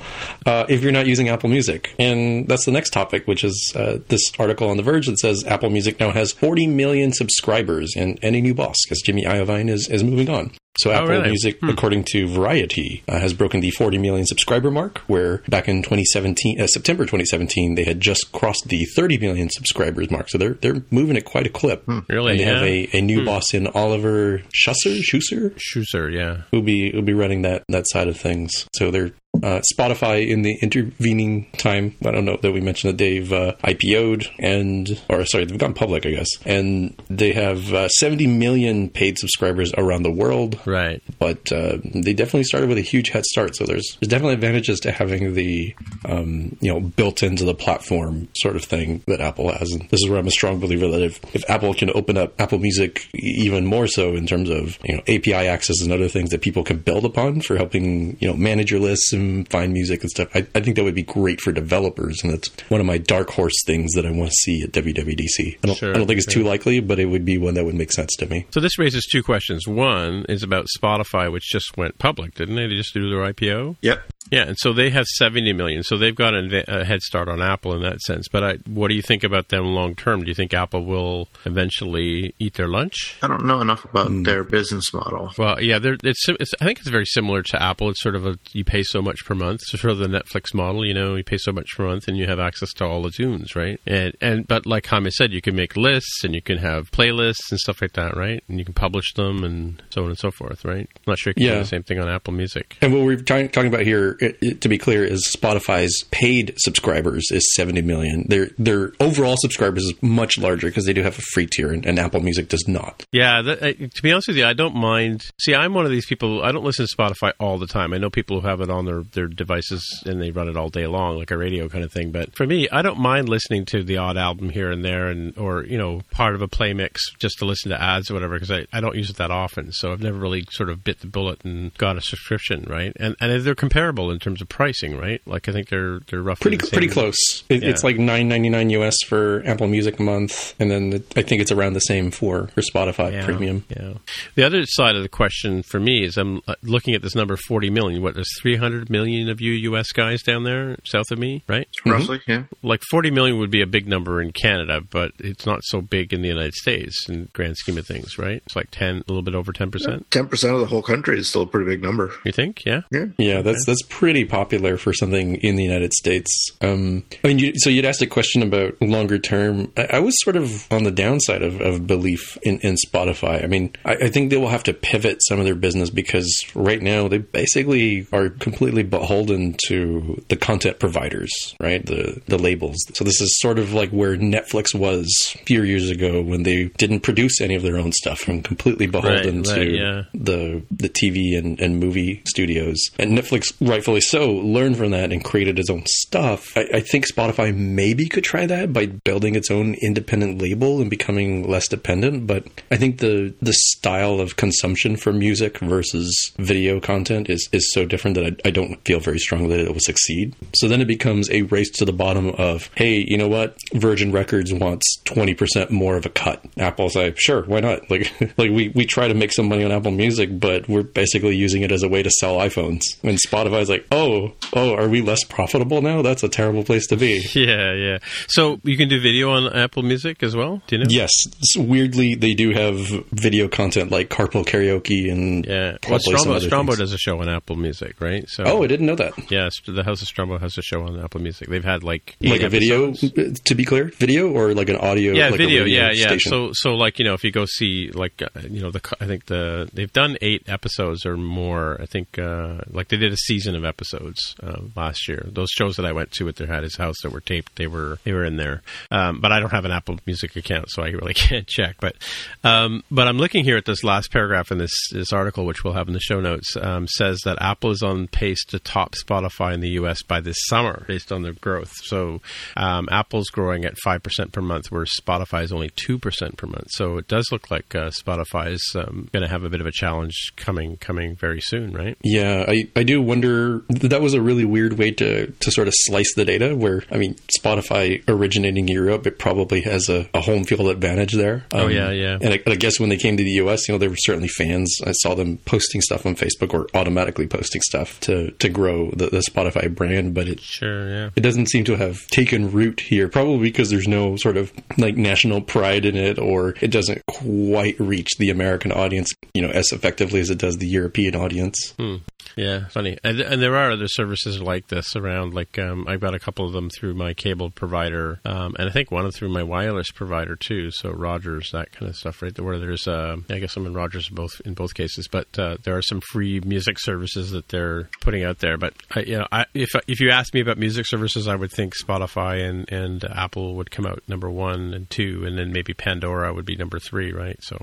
uh, 0.45 0.65
if 0.69 0.81
you're 0.81 0.91
not 0.91 1.07
using 1.07 1.29
Apple 1.29 1.49
Music, 1.49 1.93
and 1.99 2.47
that's 2.47 2.65
the 2.65 2.71
next 2.71 2.91
topic, 2.91 3.27
which 3.27 3.43
is 3.43 3.73
uh, 3.75 3.99
this 4.07 4.31
article 4.39 4.69
on 4.69 4.77
The 4.77 4.83
Verge 4.83 5.07
that 5.07 5.19
says 5.19 5.43
Apple 5.45 5.69
Music 5.69 5.99
now 5.99 6.11
has 6.11 6.31
40 6.31 6.67
million 6.67 7.11
subscribers 7.11 7.93
and 7.95 8.19
any 8.21 8.41
new 8.41 8.53
boss 8.53 8.77
because 8.85 9.01
Jimmy 9.01 9.23
Iovine 9.23 9.64
is, 9.69 9.87
is 9.89 10.03
moving 10.03 10.29
on. 10.29 10.51
So 10.77 10.91
oh, 10.91 10.93
Apple 10.93 11.07
really? 11.07 11.29
Music, 11.29 11.59
hmm. 11.59 11.69
according 11.69 12.03
to 12.11 12.27
Variety, 12.27 13.03
uh, 13.07 13.19
has 13.19 13.33
broken 13.33 13.61
the 13.61 13.71
40 13.71 13.97
million 13.97 14.25
subscriber 14.25 14.69
mark, 14.69 14.99
where 15.07 15.37
back 15.47 15.69
in 15.69 15.81
2017, 15.81 16.59
uh, 16.59 16.67
September 16.67 17.03
2017, 17.03 17.75
they 17.75 17.85
had 17.85 18.01
just 18.01 18.31
crossed 18.33 18.67
the 18.67 18.83
30 18.83 19.17
million 19.19 19.49
subscribers 19.49 20.11
mark. 20.11 20.29
So 20.29 20.37
they're 20.37 20.55
they're 20.55 20.83
moving 20.91 21.15
at 21.15 21.25
quite 21.25 21.47
a 21.47 21.49
clip. 21.49 21.85
Hmm. 21.85 21.99
Really? 22.09 22.31
And 22.31 22.39
they 22.39 22.45
yeah. 22.45 22.53
have 22.53 22.63
a, 22.63 22.97
a 22.97 23.01
new 23.01 23.19
hmm. 23.19 23.25
boss 23.25 23.53
in 23.53 23.67
Oliver 23.67 24.41
Schusser, 24.53 24.99
Schusser, 24.99 25.57
Schusser, 25.57 26.11
yeah, 26.11 26.41
who'll 26.51 26.61
be 26.61 26.91
who'll 26.91 27.03
be 27.03 27.13
running 27.13 27.43
that 27.43 27.63
that 27.69 27.87
side 27.87 28.09
of 28.09 28.17
things. 28.17 28.67
So 28.75 28.91
they're 28.91 29.11
uh, 29.43 29.61
Spotify 29.73 30.27
in 30.27 30.41
the 30.41 30.57
intervening 30.61 31.49
time. 31.57 31.95
I 32.05 32.11
don't 32.11 32.25
know 32.25 32.37
that 32.41 32.51
we 32.51 32.61
mentioned 32.61 32.93
that 32.93 32.97
they've 32.97 33.31
uh, 33.31 33.55
IPO'd 33.63 34.29
and, 34.39 35.01
or 35.09 35.25
sorry, 35.25 35.45
they've 35.45 35.57
gone 35.57 35.73
public, 35.73 36.05
I 36.05 36.11
guess, 36.11 36.29
and 36.45 36.95
they 37.09 37.33
have 37.33 37.73
uh, 37.73 37.87
70 37.89 38.27
million 38.27 38.89
paid 38.89 39.17
subscribers 39.17 39.73
around 39.77 40.03
the 40.03 40.11
world. 40.11 40.59
Right. 40.65 41.01
But 41.19 41.51
uh, 41.51 41.77
they 41.83 42.13
definitely 42.13 42.43
started 42.43 42.69
with 42.69 42.77
a 42.77 42.81
huge 42.81 43.09
head 43.09 43.25
start. 43.25 43.55
So 43.55 43.65
there's 43.65 43.97
there's 43.99 44.09
definitely 44.09 44.35
advantages 44.35 44.79
to 44.81 44.91
having 44.91 45.33
the 45.33 45.75
um, 46.05 46.57
you 46.61 46.73
know 46.73 46.79
built 46.79 47.23
into 47.23 47.45
the 47.45 47.55
platform 47.55 48.27
sort 48.35 48.55
of 48.55 48.63
thing 48.63 49.03
that 49.07 49.21
Apple 49.21 49.51
has. 49.51 49.71
And 49.71 49.89
this 49.89 50.01
is 50.01 50.09
where 50.09 50.19
I'm 50.19 50.27
a 50.27 50.31
strong 50.31 50.59
believer 50.59 50.87
that 50.87 51.01
if 51.01 51.19
if 51.35 51.49
Apple 51.49 51.73
can 51.73 51.91
open 51.93 52.17
up 52.17 52.39
Apple 52.39 52.59
Music 52.59 53.07
even 53.13 53.65
more 53.65 53.87
so 53.87 54.15
in 54.15 54.27
terms 54.27 54.49
of 54.49 54.77
you 54.83 54.95
know 54.95 55.01
API 55.07 55.47
access 55.47 55.81
and 55.81 55.91
other 55.91 56.07
things 56.07 56.29
that 56.31 56.41
people 56.41 56.63
can 56.63 56.77
build 56.77 57.05
upon 57.05 57.41
for 57.41 57.57
helping 57.57 58.17
you 58.19 58.27
know 58.27 58.35
manage 58.35 58.71
your 58.71 58.79
lists 58.79 59.13
and 59.13 59.24
find 59.45 59.73
music 59.73 60.01
and 60.01 60.09
stuff. 60.09 60.29
I, 60.33 60.47
I, 60.55 60.61
think 60.61 60.75
that 60.75 60.83
would 60.83 60.95
be 60.95 61.03
great 61.03 61.41
for 61.41 61.51
developers, 61.51 62.23
and 62.23 62.33
it's 62.33 62.49
one 62.69 62.79
of 62.79 62.85
my 62.85 62.97
dark 62.97 63.29
horse 63.29 63.55
things 63.65 63.93
that 63.93 64.05
I 64.05 64.11
want 64.11 64.29
to 64.29 64.35
see 64.35 64.63
at 64.63 64.71
WWDC. 64.71 65.57
I 65.63 65.67
don't, 65.67 65.75
sure, 65.75 65.91
I 65.91 65.97
don't 65.97 66.07
think 66.07 66.19
it's 66.19 66.31
sure. 66.31 66.43
too 66.43 66.47
likely, 66.47 66.79
but 66.79 66.99
it 66.99 67.05
would 67.05 67.25
be 67.25 67.37
one 67.37 67.53
that 67.55 67.65
would 67.65 67.75
make 67.75 67.91
sense 67.91 68.15
to 68.17 68.27
me. 68.27 68.45
So 68.51 68.59
this 68.59 68.77
raises 68.79 69.05
two 69.05 69.23
questions. 69.23 69.67
One 69.67 70.25
is 70.29 70.43
about 70.43 70.67
Spotify, 70.77 71.31
which 71.31 71.49
just 71.49 71.77
went 71.77 71.97
public, 71.97 72.35
didn't 72.35 72.55
they? 72.55 72.67
They 72.67 72.75
just 72.75 72.93
do 72.93 73.09
their 73.09 73.31
IPO. 73.31 73.77
Yep. 73.81 74.01
Yeah, 74.31 74.43
and 74.43 74.57
so 74.57 74.73
they 74.73 74.89
have 74.89 75.05
70 75.05 75.53
million. 75.53 75.83
So 75.83 75.97
they've 75.97 76.15
got 76.15 76.33
a, 76.33 76.85
head 76.85 77.01
start 77.01 77.29
on 77.29 77.41
Apple 77.41 77.73
in 77.73 77.83
that 77.83 78.01
sense. 78.01 78.27
But 78.27 78.43
I, 78.43 78.53
what 78.65 78.87
do 78.87 78.95
you 78.95 79.01
think 79.01 79.23
about 79.23 79.49
them 79.49 79.65
long 79.65 79.95
term? 79.95 80.21
Do 80.21 80.27
you 80.27 80.33
think 80.33 80.53
Apple 80.53 80.85
will 80.85 81.29
eventually 81.45 82.33
eat 82.39 82.55
their 82.55 82.67
lunch? 82.67 83.17
I 83.21 83.27
don't 83.27 83.45
know 83.45 83.61
enough 83.61 83.85
about 83.85 84.07
mm. 84.07 84.25
their 84.25 84.43
business 84.43 84.93
model. 84.93 85.31
Well, 85.37 85.61
yeah, 85.61 85.79
it's, 85.81 86.27
it's, 86.27 86.53
I 86.59 86.65
think 86.65 86.79
it's 86.79 86.89
very 86.89 87.05
similar 87.05 87.43
to 87.43 87.61
Apple. 87.61 87.89
It's 87.89 88.01
sort 88.01 88.15
of 88.15 88.25
a 88.25 88.37
you 88.51 88.63
pay 88.63 88.83
so 88.83 89.01
much 89.01 89.14
per 89.23 89.35
month. 89.35 89.61
It's 89.71 89.81
sort 89.81 89.91
of 89.91 89.97
the 89.99 90.07
Netflix 90.07 90.53
model. 90.53 90.85
You 90.85 90.93
know, 90.93 91.15
you 91.15 91.23
pay 91.23 91.37
so 91.37 91.51
much 91.51 91.69
per 91.75 91.85
month 91.85 92.07
and 92.07 92.17
you 92.17 92.27
have 92.27 92.39
access 92.39 92.71
to 92.73 92.85
all 92.85 93.01
the 93.01 93.11
tunes, 93.11 93.55
right? 93.55 93.79
And 93.85 94.13
and 94.21 94.47
but 94.47 94.65
like 94.65 94.85
Jaime 94.87 95.11
said, 95.11 95.31
you 95.31 95.41
can 95.41 95.55
make 95.55 95.75
lists 95.75 96.23
and 96.23 96.33
you 96.33 96.41
can 96.41 96.57
have 96.57 96.91
playlists 96.91 97.51
and 97.51 97.59
stuff 97.59 97.81
like 97.81 97.93
that, 97.93 98.15
right? 98.15 98.43
And 98.47 98.59
you 98.59 98.65
can 98.65 98.73
publish 98.73 99.13
them 99.13 99.43
and 99.43 99.81
so 99.89 100.03
on 100.03 100.09
and 100.09 100.17
so 100.17 100.31
forth, 100.31 100.65
right? 100.65 100.87
I'm 100.95 101.03
not 101.07 101.17
sure 101.17 101.31
you 101.31 101.35
can 101.35 101.43
yeah. 101.43 101.53
do 101.53 101.59
the 101.59 101.65
same 101.65 101.83
thing 101.83 101.99
on 101.99 102.09
Apple 102.09 102.33
Music. 102.33 102.77
And 102.81 102.93
what 102.93 103.03
we're 103.03 103.17
talking 103.17 103.67
about 103.67 103.81
here, 103.81 104.17
it, 104.19 104.37
it, 104.41 104.61
to 104.61 104.69
be 104.69 104.77
clear, 104.77 105.03
is 105.03 105.27
Spotify's 105.35 106.03
paid 106.11 106.53
subscribers 106.57 107.29
is 107.31 107.53
70 107.55 107.81
million. 107.81 108.25
Their 108.27 108.49
their 108.57 108.93
overall 108.99 109.35
subscribers 109.37 109.83
is 109.83 109.93
much 110.01 110.37
larger 110.37 110.67
because 110.67 110.85
they 110.85 110.93
do 110.93 111.03
have 111.03 111.17
a 111.17 111.21
free 111.21 111.47
tier, 111.47 111.71
and, 111.71 111.85
and 111.85 111.99
Apple 111.99 112.21
Music 112.21 112.49
does 112.49 112.67
not. 112.67 113.05
Yeah, 113.11 113.41
that, 113.41 113.91
to 113.93 114.01
be 114.01 114.11
honest 114.11 114.27
with 114.27 114.37
you, 114.37 114.45
I 114.45 114.53
don't 114.53 114.75
mind. 114.75 115.25
See, 115.39 115.53
I'm 115.53 115.73
one 115.73 115.85
of 115.85 115.91
these 115.91 116.05
people. 116.05 116.43
I 116.43 116.51
don't 116.51 116.63
listen 116.63 116.85
to 116.87 116.95
Spotify 116.95 117.33
all 117.39 117.57
the 117.57 117.67
time. 117.67 117.93
I 117.93 117.97
know 117.97 118.09
people 118.09 118.41
who 118.41 118.47
have 118.47 118.61
it 118.61 118.69
on 118.69 118.85
their 118.85 119.03
their 119.11 119.27
devices 119.27 120.03
and 120.05 120.21
they 120.21 120.31
run 120.31 120.47
it 120.47 120.57
all 120.57 120.69
day 120.69 120.87
long, 120.87 121.17
like 121.17 121.31
a 121.31 121.37
radio 121.37 121.69
kind 121.69 121.83
of 121.83 121.91
thing. 121.91 122.11
But 122.11 122.35
for 122.35 122.45
me, 122.45 122.67
I 122.69 122.81
don't 122.81 122.99
mind 122.99 123.29
listening 123.29 123.65
to 123.65 123.83
the 123.83 123.97
odd 123.97 124.17
album 124.17 124.49
here 124.49 124.71
and 124.71 124.83
there, 124.83 125.07
and 125.07 125.37
or 125.37 125.63
you 125.63 125.77
know 125.77 126.01
part 126.11 126.35
of 126.35 126.41
a 126.41 126.47
play 126.47 126.73
mix 126.73 127.11
just 127.19 127.39
to 127.39 127.45
listen 127.45 127.71
to 127.71 127.81
ads 127.81 128.09
or 128.09 128.13
whatever, 128.13 128.35
because 128.35 128.51
I, 128.51 128.65
I 128.73 128.81
don't 128.81 128.95
use 128.95 129.09
it 129.09 129.17
that 129.17 129.31
often. 129.31 129.71
So 129.71 129.91
I've 129.91 130.01
never 130.01 130.17
really 130.17 130.45
sort 130.51 130.69
of 130.69 130.83
bit 130.83 130.99
the 130.99 131.07
bullet 131.07 131.43
and 131.43 131.73
got 131.77 131.97
a 131.97 132.01
subscription, 132.01 132.65
right? 132.69 132.93
And 132.99 133.15
and 133.19 133.41
they're 133.43 133.55
comparable 133.55 134.11
in 134.11 134.19
terms 134.19 134.41
of 134.41 134.49
pricing, 134.49 134.97
right? 134.97 135.21
Like 135.25 135.49
I 135.49 135.51
think 135.51 135.69
they're 135.69 135.99
they're 136.07 136.21
roughly 136.21 136.57
pretty 136.57 136.69
pretty 136.71 136.87
close. 136.87 137.43
It, 137.49 137.63
yeah. 137.63 137.69
It's 137.69 137.83
like 137.83 137.97
nine 137.97 138.27
ninety 138.27 138.49
nine 138.49 138.69
US 138.71 138.95
for 139.05 139.43
Apple 139.45 139.67
Music 139.67 139.99
a 139.99 140.03
month, 140.03 140.55
and 140.59 140.71
then 140.71 141.03
I 141.15 141.21
think 141.21 141.41
it's 141.41 141.51
around 141.51 141.73
the 141.73 141.79
same 141.79 142.11
for 142.11 142.47
for 142.47 142.61
Spotify 142.61 143.11
yeah, 143.11 143.25
Premium. 143.25 143.65
Yeah. 143.69 143.93
The 144.35 144.43
other 144.43 144.65
side 144.65 144.95
of 144.95 145.03
the 145.03 145.09
question 145.09 145.63
for 145.63 145.79
me 145.79 146.03
is 146.03 146.17
I'm 146.17 146.41
uh, 146.47 146.55
looking 146.63 146.93
at 146.93 147.01
this 147.01 147.15
number 147.15 147.37
forty 147.37 147.69
million. 147.69 148.01
What 148.01 148.15
there's 148.15 148.39
three 148.39 148.55
hundred 148.55 148.89
million 148.95 149.29
of 149.29 149.41
you 149.41 149.51
US 149.71 149.91
guys 149.91 150.21
down 150.23 150.43
there 150.43 150.77
south 150.83 151.11
of 151.11 151.19
me, 151.19 151.43
right? 151.47 151.67
Roughly, 151.85 152.19
mm-hmm. 152.19 152.31
yeah. 152.31 152.43
Like 152.63 152.81
40 152.89 153.11
million 153.11 153.37
would 153.39 153.51
be 153.51 153.61
a 153.61 153.67
big 153.67 153.87
number 153.87 154.21
in 154.21 154.31
Canada, 154.31 154.81
but 154.81 155.11
it's 155.19 155.45
not 155.45 155.59
so 155.63 155.81
big 155.81 156.13
in 156.13 156.21
the 156.21 156.29
United 156.29 156.53
States 156.53 157.07
in 157.09 157.29
grand 157.33 157.57
scheme 157.57 157.77
of 157.77 157.85
things, 157.85 158.17
right? 158.17 158.41
It's 158.45 158.55
like 158.55 158.71
10, 158.71 158.95
a 158.95 159.03
little 159.07 159.21
bit 159.21 159.35
over 159.35 159.51
10%. 159.51 159.69
10% 159.71 160.53
of 160.53 160.59
the 160.59 160.65
whole 160.65 160.81
country 160.81 161.19
is 161.19 161.27
still 161.27 161.41
a 161.41 161.47
pretty 161.47 161.69
big 161.69 161.81
number. 161.81 162.13
You 162.23 162.31
think? 162.31 162.63
Yeah. 162.65 162.81
Yeah. 162.91 163.05
Yeah, 163.17 163.41
that's 163.41 163.63
okay. 163.63 163.71
that's 163.71 163.83
pretty 163.89 164.25
popular 164.25 164.77
for 164.77 164.93
something 164.93 165.35
in 165.37 165.55
the 165.55 165.63
United 165.63 165.93
States. 165.93 166.31
Um, 166.61 167.03
I 167.23 167.27
mean, 167.27 167.39
you, 167.39 167.53
so 167.57 167.69
you'd 167.69 167.85
asked 167.85 168.01
a 168.01 168.07
question 168.07 168.41
about 168.43 168.81
longer 168.81 169.19
term. 169.19 169.71
I, 169.77 169.87
I 169.93 169.99
was 169.99 170.13
sort 170.23 170.35
of 170.35 170.71
on 170.71 170.83
the 170.83 170.91
downside 170.91 171.41
of, 171.41 171.59
of 171.61 171.87
belief 171.87 172.37
in, 172.43 172.59
in 172.59 172.75
Spotify. 172.87 173.43
I 173.43 173.47
mean, 173.47 173.73
I, 173.83 173.93
I 173.95 174.09
think 174.09 174.29
they 174.29 174.37
will 174.37 174.49
have 174.49 174.63
to 174.63 174.73
pivot 174.73 175.19
some 175.27 175.39
of 175.39 175.45
their 175.45 175.55
business 175.55 175.89
because 175.89 176.29
right 176.53 176.81
now 176.81 177.07
they 177.07 177.17
basically 177.17 178.07
are 178.11 178.29
completely 178.29 178.74
beholden 178.83 179.55
to 179.67 180.23
the 180.29 180.35
content 180.35 180.79
providers, 180.79 181.55
right? 181.59 181.85
The 181.85 182.21
the 182.27 182.37
labels. 182.37 182.77
So 182.93 183.03
this 183.03 183.21
is 183.21 183.39
sort 183.39 183.59
of 183.59 183.73
like 183.73 183.89
where 183.91 184.15
Netflix 184.17 184.73
was 184.73 185.07
a 185.35 185.37
few 185.45 185.63
years 185.63 185.89
ago 185.89 186.21
when 186.21 186.43
they 186.43 186.65
didn't 186.77 187.01
produce 187.01 187.41
any 187.41 187.55
of 187.55 187.63
their 187.63 187.77
own 187.77 187.91
stuff 187.91 188.27
and 188.27 188.43
completely 188.43 188.87
beholden 188.87 189.15
Right, 189.43 189.47
right, 189.47 189.55
to 189.55 189.65
yeah. 189.65 190.03
the 190.13 190.63
the 190.71 190.89
TV 190.89 191.37
and, 191.37 191.59
and 191.59 191.79
movie 191.79 192.21
studios. 192.27 192.79
And 192.99 193.17
Netflix, 193.17 193.53
rightfully 193.61 194.01
so, 194.01 194.31
learned 194.31 194.77
from 194.77 194.91
that 194.91 195.11
and 195.11 195.23
created 195.23 195.59
its 195.59 195.69
own 195.69 195.83
stuff. 195.85 196.55
I, 196.57 196.67
I 196.75 196.79
think 196.81 197.07
Spotify 197.07 197.55
maybe 197.55 198.07
could 198.07 198.23
try 198.23 198.45
that 198.45 198.73
by 198.73 198.87
building 198.87 199.35
its 199.35 199.51
own 199.51 199.75
independent 199.81 200.41
label 200.41 200.81
and 200.81 200.89
becoming 200.89 201.49
less 201.49 201.67
dependent. 201.67 202.27
But 202.27 202.47
I 202.71 202.77
think 202.77 202.99
the 202.99 203.33
the 203.41 203.53
style 203.53 204.19
of 204.19 204.35
consumption 204.35 204.95
for 204.95 205.13
music 205.13 205.59
versus 205.59 206.33
video 206.37 206.79
content 206.79 207.29
is, 207.29 207.47
is 207.51 207.71
so 207.73 207.85
different 207.85 208.15
that 208.15 208.25
I, 208.25 208.47
I 208.49 208.51
don't 208.51 208.64
feel 208.85 208.99
very 208.99 209.19
strongly 209.19 209.55
that 209.57 209.65
it 209.65 209.71
will 209.73 209.79
succeed. 209.79 210.35
So 210.55 210.67
then 210.67 210.81
it 210.81 210.87
becomes 210.87 211.29
a 211.29 211.43
race 211.43 211.69
to 211.71 211.85
the 211.85 211.93
bottom 211.93 212.29
of, 212.29 212.69
hey, 212.75 213.03
you 213.07 213.17
know 213.17 213.27
what? 213.27 213.57
Virgin 213.73 214.11
Records 214.11 214.53
wants 214.53 214.97
twenty 215.05 215.33
percent 215.33 215.71
more 215.71 215.95
of 215.97 216.05
a 216.05 216.09
cut. 216.09 216.43
Apple's 216.57 216.95
like, 216.95 217.19
sure, 217.19 217.43
why 217.43 217.59
not? 217.59 217.81
Like 217.89 218.11
like 218.37 218.51
we, 218.51 218.69
we 218.69 218.85
try 218.85 219.07
to 219.07 219.13
make 219.13 219.31
some 219.31 219.47
money 219.47 219.63
on 219.63 219.71
Apple 219.71 219.91
Music, 219.91 220.37
but 220.39 220.67
we're 220.67 220.83
basically 220.83 221.35
using 221.35 221.61
it 221.61 221.71
as 221.71 221.83
a 221.83 221.87
way 221.87 222.01
to 222.03 222.09
sell 222.09 222.37
iPhones. 222.37 222.81
And 223.03 223.17
Spotify's 223.25 223.69
like, 223.69 223.85
oh, 223.91 224.33
oh, 224.53 224.73
are 224.75 224.89
we 224.89 225.01
less 225.01 225.23
profitable 225.23 225.81
now? 225.81 226.01
That's 226.01 226.23
a 226.23 226.29
terrible 226.29 226.63
place 226.63 226.87
to 226.87 226.97
be. 226.97 227.23
Yeah, 227.35 227.73
yeah. 227.73 227.97
So 228.27 228.59
you 228.63 228.75
can 228.77 228.89
do 228.89 228.99
video 228.99 229.29
on 229.31 229.53
Apple 229.55 229.83
Music 229.83 230.23
as 230.23 230.35
well. 230.35 230.61
Do 230.67 230.77
you 230.77 230.83
know? 230.83 230.87
Yes, 230.89 231.11
s- 231.27 231.57
weirdly 231.57 232.15
they 232.15 232.33
do 232.33 232.51
have 232.51 232.77
video 233.11 233.47
content 233.47 233.91
like 233.91 234.09
carpool 234.09 234.45
karaoke 234.45 235.11
and 235.11 235.45
Yeah. 235.45 235.77
Well, 235.89 235.99
Strombo, 235.99 236.39
Strombo 236.39 236.77
does 236.77 236.91
a 236.93 236.97
show 236.97 237.19
on 237.21 237.29
Apple 237.29 237.55
Music, 237.55 237.99
right? 238.01 238.27
So 238.29 238.43
oh, 238.45 238.54
Oh, 238.55 238.63
I 238.63 238.67
didn't 238.67 238.85
know 238.85 238.95
that. 238.95 239.31
yeah, 239.31 239.49
the 239.65 239.83
House 239.83 240.01
of 240.01 240.07
Strombo 240.07 240.39
has 240.39 240.57
a 240.57 240.61
show 240.61 240.81
on 240.83 240.99
Apple 241.03 241.21
Music. 241.21 241.49
They've 241.49 241.63
had 241.63 241.83
like 241.83 242.15
Like 242.21 242.41
a 242.41 242.49
video, 242.49 242.93
to 242.93 243.55
be 243.55 243.65
clear, 243.65 243.85
video 243.95 244.31
or 244.31 244.53
like 244.53 244.69
an 244.69 244.77
audio. 244.77 245.13
Yeah, 245.13 245.29
like 245.29 245.39
video. 245.39 245.65
Yeah, 245.65 245.91
yeah. 245.91 246.07
station? 246.07 246.29
So, 246.29 246.49
so 246.53 246.75
like 246.75 246.99
you 246.99 247.05
know, 247.05 247.13
if 247.13 247.23
you 247.23 247.31
go 247.31 247.45
see 247.45 247.91
like 247.93 248.21
uh, 248.21 248.39
you 248.49 248.61
know 248.61 248.71
the 248.71 248.81
I 249.01 249.05
think 249.05 249.25
the 249.25 249.69
they've 249.73 249.91
done 249.91 250.17
eight 250.21 250.47
episodes 250.47 251.05
or 251.05 251.17
more. 251.17 251.77
I 251.81 251.85
think 251.85 252.17
uh, 252.17 252.59
like 252.69 252.87
they 252.87 252.97
did 252.97 253.11
a 253.11 253.17
season 253.17 253.55
of 253.55 253.65
episodes 253.65 254.35
uh, 254.41 254.61
last 254.75 255.07
year. 255.07 255.27
Those 255.29 255.49
shows 255.49 255.75
that 255.75 255.85
I 255.85 255.91
went 255.91 256.11
to 256.13 256.27
at 256.29 256.37
their 256.37 256.51
at 256.51 256.63
his 256.63 256.77
house 256.77 256.95
that 257.03 257.11
were 257.11 257.21
taped, 257.21 257.55
they 257.57 257.67
were 257.67 257.99
they 258.03 258.13
were 258.13 258.23
in 258.23 258.37
there. 258.37 258.61
Um, 258.91 259.19
but 259.19 259.31
I 259.31 259.39
don't 259.39 259.51
have 259.51 259.65
an 259.65 259.71
Apple 259.71 259.99
Music 260.05 260.35
account, 260.35 260.69
so 260.69 260.83
I 260.83 260.89
really 260.89 261.13
can't 261.25 261.47
check. 261.47 261.75
But 261.79 261.95
um, 262.43 262.83
but 262.89 263.07
I'm 263.07 263.17
looking 263.17 263.43
here 263.43 263.57
at 263.57 263.65
this 263.65 263.83
last 263.83 264.11
paragraph 264.11 264.51
in 264.51 264.57
this 264.59 264.73
this 264.91 265.11
article, 265.11 265.45
which 265.45 265.63
we'll 265.63 265.73
have 265.73 265.87
in 265.87 265.93
the 265.93 265.99
show 265.99 266.21
notes, 266.21 266.55
um, 266.61 266.87
says 266.87 267.19
that 267.25 267.41
Apple 267.41 267.71
is 267.71 267.81
on 267.81 268.07
pace 268.07 268.44
to 268.45 268.59
top 268.59 268.93
Spotify 268.95 269.53
in 269.53 269.59
the 269.59 269.69
U.S. 269.69 270.01
by 270.03 270.21
this 270.21 270.37
summer, 270.47 270.85
based 270.87 271.11
on 271.11 271.21
their 271.21 271.33
growth. 271.33 271.71
So 271.83 272.21
um, 272.55 272.87
Apple's 272.91 273.27
growing 273.29 273.65
at 273.65 273.75
five 273.83 274.03
percent 274.03 274.31
per 274.31 274.41
month, 274.41 274.71
whereas 274.71 274.91
Spotify 274.99 275.43
is 275.43 275.51
only 275.51 275.71
two 275.75 275.97
percent 275.99 276.37
per 276.37 276.47
month. 276.47 276.67
So 276.69 276.97
it 276.97 277.07
does 277.07 277.31
look 277.31 277.51
like 277.51 277.75
uh, 277.75 277.89
Spotify 277.89 278.51
is 278.51 278.75
um, 278.75 279.09
going 279.11 279.23
to 279.23 279.29
have 279.29 279.43
a 279.43 279.49
bit 279.49 279.61
of 279.61 279.67
a 279.67 279.71
challenge 279.71 280.33
coming 280.35 280.77
coming 280.77 281.15
very 281.15 281.41
soon, 281.41 281.73
right? 281.73 281.97
Yeah, 282.03 282.45
I, 282.47 282.67
I 282.75 282.83
do 282.83 283.01
wonder. 283.01 283.63
That 283.69 284.01
was 284.01 284.13
a 284.13 284.21
really 284.21 284.45
weird 284.45 284.77
way 284.77 284.91
to, 284.91 285.27
to 285.27 285.51
sort 285.51 285.67
of 285.67 285.73
slice 285.77 286.13
the 286.15 286.25
data. 286.25 286.55
Where 286.55 286.83
I 286.91 286.97
mean, 286.97 287.15
Spotify 287.39 288.03
originating 288.07 288.69
in 288.69 288.73
Europe, 288.73 289.05
it 289.05 289.19
probably 289.19 289.61
has 289.61 289.89
a, 289.89 290.07
a 290.13 290.21
home 290.21 290.43
field 290.45 290.69
advantage 290.69 291.13
there. 291.13 291.45
Um, 291.51 291.65
Oh, 291.65 291.67
yeah, 291.67 291.89
yeah. 291.89 292.17
And 292.21 292.29
I, 292.33 292.39
and 292.45 292.53
I 292.53 292.55
guess 292.55 292.79
when 292.79 292.89
they 292.89 292.97
came 292.97 293.17
to 293.17 293.23
the 293.23 293.31
U.S., 293.31 293.67
you 293.67 293.73
know, 293.73 293.79
they 293.79 293.87
were 293.87 293.95
certainly 293.97 294.27
fans. 294.27 294.77
I 294.85 294.91
saw 294.91 295.15
them 295.15 295.37
posting 295.45 295.81
stuff 295.81 296.05
on 296.05 296.15
Facebook 296.15 296.53
or 296.53 296.67
automatically 296.75 297.25
posting 297.27 297.61
stuff 297.61 297.99
to 298.01 298.31
to 298.39 298.49
grow 298.49 298.91
the, 298.91 299.07
the 299.07 299.19
Spotify 299.19 299.73
brand, 299.73 300.13
but 300.13 300.27
it 300.27 300.39
Sure, 300.39 300.89
yeah. 300.89 301.09
it 301.15 301.21
doesn't 301.21 301.47
seem 301.47 301.65
to 301.65 301.75
have 301.75 302.05
taken 302.07 302.51
root 302.51 302.79
here. 302.79 303.07
Probably 303.07 303.39
because 303.49 303.69
there's 303.69 303.87
no 303.87 304.15
sort 304.17 304.37
of 304.37 304.53
like 304.77 304.95
national 304.97 305.41
pride 305.41 305.85
in 305.85 305.95
it, 305.95 306.19
or 306.19 306.55
it 306.61 306.71
doesn't 306.71 307.01
quite 307.07 307.79
reach 307.79 308.17
the 308.17 308.29
American 308.29 308.71
audience, 308.71 309.13
you 309.33 309.41
know, 309.41 309.49
as 309.49 309.71
effectively 309.71 310.19
as 310.19 310.29
it 310.29 310.37
does 310.37 310.57
the 310.57 310.67
European 310.67 311.15
audience. 311.15 311.73
Hmm. 311.77 311.97
Yeah, 312.35 312.67
funny. 312.67 312.97
And, 313.03 313.19
and 313.19 313.41
there 313.41 313.55
are 313.55 313.71
other 313.71 313.87
services 313.87 314.41
like 314.41 314.67
this 314.67 314.95
around. 314.95 315.33
Like 315.33 315.57
um, 315.59 315.85
I've 315.87 316.01
got 316.01 316.15
a 316.15 316.19
couple 316.19 316.45
of 316.45 316.53
them 316.53 316.69
through 316.69 316.93
my 316.93 317.13
cable 317.13 317.49
provider, 317.49 318.19
um, 318.25 318.55
and 318.57 318.69
I 318.69 318.71
think 318.71 318.91
one 318.91 319.05
of 319.05 319.11
them 319.11 319.17
through 319.17 319.29
my 319.29 319.43
wireless 319.43 319.91
provider 319.91 320.35
too. 320.35 320.71
So 320.71 320.91
Rogers, 320.91 321.51
that 321.51 321.71
kind 321.71 321.89
of 321.89 321.95
stuff, 321.95 322.21
right? 322.21 322.37
Where 322.39 322.59
there's, 322.59 322.87
uh, 322.87 323.17
I 323.29 323.39
guess 323.39 323.55
I'm 323.55 323.65
in 323.65 323.73
Rogers 323.73 324.09
both 324.09 324.41
in 324.45 324.53
both 324.53 324.73
cases, 324.73 325.07
but 325.07 325.27
uh, 325.37 325.57
there 325.63 325.77
are 325.77 325.81
some 325.81 326.01
free 326.11 326.39
music 326.41 326.77
services 326.79 327.31
that 327.31 327.49
they're 327.49 327.89
putting 328.01 328.23
out 328.23 328.39
there. 328.39 328.57
But 328.57 328.73
I, 328.95 328.99
you 329.01 329.17
know, 329.19 329.27
I, 329.31 329.45
if 329.53 329.69
if 329.87 329.99
you 329.99 330.09
ask 330.11 330.33
me 330.33 330.41
about 330.41 330.57
music 330.57 330.85
services, 330.85 331.27
I 331.27 331.35
would 331.35 331.51
think 331.51 331.73
Spotify 331.75 332.47
and 332.47 332.71
and 332.71 333.03
Apple 333.03 333.55
would 333.55 333.71
come 333.71 333.85
out 333.85 334.03
number 334.07 334.29
one 334.29 334.73
and 334.73 334.89
two, 334.89 335.23
and 335.25 335.37
then 335.37 335.51
maybe 335.51 335.73
Pandora 335.73 336.33
would 336.33 336.45
be 336.45 336.55
number 336.55 336.79
three, 336.79 337.11
right? 337.11 337.37
So, 337.41 337.57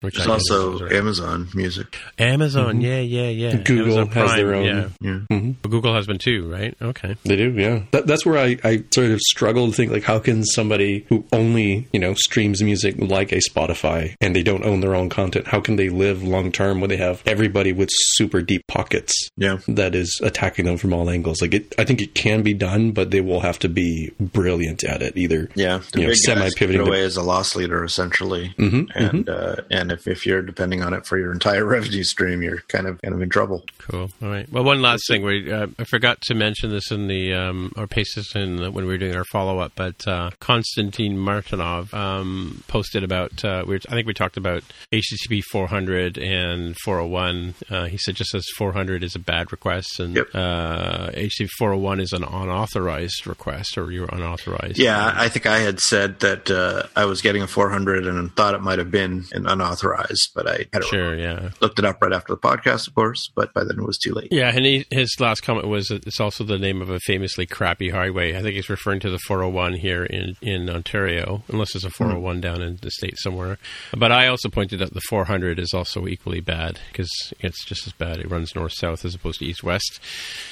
which 0.00 0.16
There's 0.16 0.28
I 0.28 0.32
also 0.32 0.74
is 0.74 0.82
right. 0.82 0.92
Amazon 0.92 1.48
Music. 1.54 1.98
Amazon, 2.18 2.80
yeah, 2.80 3.00
yeah, 3.00 3.28
yeah. 3.28 3.56
Google 3.56 3.81
Amazon 3.82 4.08
has 4.08 4.34
their 4.34 4.54
own- 4.54 4.64
Yeah. 4.64 4.88
Yeah. 5.00 5.52
But 5.62 5.70
Google 5.70 5.94
has 5.94 6.06
been 6.06 6.18
too, 6.18 6.50
right? 6.50 6.74
Okay. 6.80 7.16
They 7.24 7.36
do, 7.36 7.50
yeah. 7.52 7.82
That, 7.92 8.06
that's 8.06 8.24
where 8.26 8.38
I, 8.38 8.58
I 8.64 8.84
sort 8.92 9.10
of 9.10 9.20
struggle 9.20 9.66
to 9.68 9.72
think 9.72 9.90
like, 9.92 10.04
how 10.04 10.18
can 10.18 10.44
somebody 10.44 11.04
who 11.08 11.24
only 11.32 11.88
you 11.92 12.00
know 12.00 12.14
streams 12.14 12.62
music 12.62 12.94
like 12.98 13.32
a 13.32 13.40
Spotify 13.48 14.14
and 14.20 14.34
they 14.36 14.42
don't 14.42 14.64
own 14.64 14.80
their 14.80 14.94
own 14.94 15.08
content, 15.08 15.46
how 15.48 15.60
can 15.60 15.76
they 15.76 15.88
live 15.88 16.22
long 16.22 16.52
term 16.52 16.80
when 16.80 16.90
they 16.90 16.96
have 16.96 17.22
everybody 17.26 17.72
with 17.72 17.88
super 17.92 18.40
deep 18.42 18.62
pockets 18.68 19.12
Yeah. 19.36 19.58
that 19.68 19.94
is 19.94 20.20
attacking 20.22 20.64
them 20.66 20.76
from 20.76 20.92
all 20.92 21.08
angles? 21.10 21.40
Like, 21.42 21.54
it, 21.54 21.74
I 21.78 21.84
think 21.84 22.00
it 22.00 22.14
can 22.14 22.42
be 22.42 22.54
done, 22.54 22.92
but 22.92 23.10
they 23.10 23.20
will 23.20 23.40
have 23.40 23.58
to 23.60 23.68
be 23.68 24.12
brilliant 24.20 24.84
at 24.84 25.02
it. 25.02 25.16
Either 25.16 25.48
Yeah, 25.54 25.80
the 25.92 26.00
you 26.00 26.06
big 26.06 26.16
guys 26.16 26.24
semi-pivoting 26.24 26.58
give 26.58 26.70
it 26.70 26.84
to- 26.84 26.90
away 26.90 27.02
as 27.02 27.16
a 27.16 27.22
loss 27.22 27.54
leader 27.56 27.84
essentially, 27.84 28.54
Mhm, 28.58 28.88
and 28.94 29.28
uh, 29.28 29.56
and 29.70 29.92
if, 29.92 30.06
if 30.06 30.26
you're 30.26 30.42
depending 30.42 30.82
on 30.82 30.94
it 30.94 31.06
for 31.06 31.18
your 31.18 31.32
entire 31.32 31.64
revenue 31.76 32.02
stream, 32.04 32.42
you're 32.42 32.60
kind 32.68 32.86
of 32.86 33.00
kind 33.02 33.14
of 33.14 33.20
in 33.22 33.28
trouble. 33.28 33.64
Cool. 33.78 34.10
All 34.22 34.28
right. 34.28 34.50
Well, 34.52 34.62
one 34.64 34.80
last 34.80 35.02
thing. 35.08 35.22
We 35.24 35.50
uh, 35.52 35.66
I 35.78 35.84
forgot 35.84 36.20
to 36.22 36.34
mention 36.34 36.70
this 36.70 36.90
in 36.92 37.08
the 37.08 37.34
um, 37.34 37.72
or 37.76 37.86
paste 37.88 38.14
this 38.14 38.34
in 38.36 38.56
the, 38.56 38.70
when 38.70 38.84
we 38.86 38.92
were 38.92 38.98
doing 38.98 39.16
our 39.16 39.24
follow 39.24 39.58
up, 39.58 39.72
but 39.74 40.06
uh, 40.06 40.30
Konstantin 40.40 41.16
Martinov 41.16 41.92
um, 41.92 42.62
posted 42.68 43.02
about. 43.02 43.44
Uh, 43.44 43.64
we 43.66 43.74
were, 43.74 43.80
I 43.88 43.92
think 43.94 44.06
we 44.06 44.14
talked 44.14 44.36
about 44.36 44.62
HTTP 44.92 45.42
400 45.50 46.16
and 46.16 46.76
401. 46.84 47.54
Uh, 47.70 47.86
he 47.86 47.98
said 47.98 48.14
just 48.14 48.34
as 48.34 48.44
400 48.56 49.02
is 49.02 49.16
a 49.16 49.18
bad 49.18 49.50
request, 49.50 49.98
and 49.98 50.14
Yep. 50.16 50.26
uh, 50.34 51.10
HTTP 51.10 51.48
401 51.58 52.00
is 52.00 52.12
an 52.12 52.22
unauthorized 52.22 53.26
request, 53.26 53.76
or 53.76 53.90
you're 53.90 54.08
unauthorized. 54.12 54.78
Yeah, 54.78 55.12
I 55.16 55.28
think 55.28 55.46
I 55.46 55.58
had 55.58 55.80
said 55.80 56.20
that 56.20 56.50
uh, 56.50 56.84
I 56.94 57.04
was 57.06 57.20
getting 57.20 57.42
a 57.42 57.46
400 57.48 58.06
and 58.06 58.34
thought 58.36 58.54
it 58.54 58.60
might 58.62 58.78
have 58.78 58.90
been 58.90 59.24
an 59.32 59.46
unauthorized, 59.46 60.30
but 60.34 60.46
I 60.46 60.66
had 60.72 60.84
Sure. 60.84 61.16
Yeah. 61.16 61.50
looked 61.60 61.78
it 61.78 61.84
up 61.84 62.00
right 62.00 62.12
after 62.12 62.32
the 62.34 62.38
podcast, 62.40 62.86
of 62.86 62.94
course. 62.94 63.30
But 63.34 63.52
by 63.62 63.68
then 63.68 63.82
it 63.82 63.86
was 63.86 63.98
too 63.98 64.12
late. 64.12 64.28
Yeah, 64.30 64.50
and 64.54 64.64
he, 64.64 64.86
his 64.90 65.14
last 65.18 65.42
comment 65.42 65.68
was 65.68 65.90
it's 65.90 66.20
also 66.20 66.44
the 66.44 66.58
name 66.58 66.82
of 66.82 66.90
a 66.90 67.00
famously 67.00 67.46
crappy 67.46 67.90
highway. 67.90 68.36
I 68.36 68.42
think 68.42 68.54
he's 68.54 68.68
referring 68.68 69.00
to 69.00 69.10
the 69.10 69.18
401 69.18 69.74
here 69.74 70.04
in, 70.04 70.36
in 70.40 70.68
Ontario, 70.68 71.42
unless 71.48 71.72
there's 71.72 71.84
a 71.84 71.90
401 71.90 72.40
down 72.40 72.62
in 72.62 72.78
the 72.80 72.90
state 72.90 73.18
somewhere. 73.18 73.58
But 73.96 74.12
I 74.12 74.26
also 74.26 74.48
pointed 74.48 74.82
out 74.82 74.92
the 74.92 75.00
400 75.08 75.58
is 75.58 75.72
also 75.72 76.06
equally 76.06 76.40
bad 76.40 76.80
because 76.90 77.10
it's 77.40 77.64
just 77.64 77.86
as 77.86 77.92
bad. 77.92 78.18
It 78.18 78.30
runs 78.30 78.54
north 78.54 78.72
south 78.72 79.04
as 79.04 79.14
opposed 79.14 79.38
to 79.40 79.46
east 79.46 79.62
west. 79.62 80.00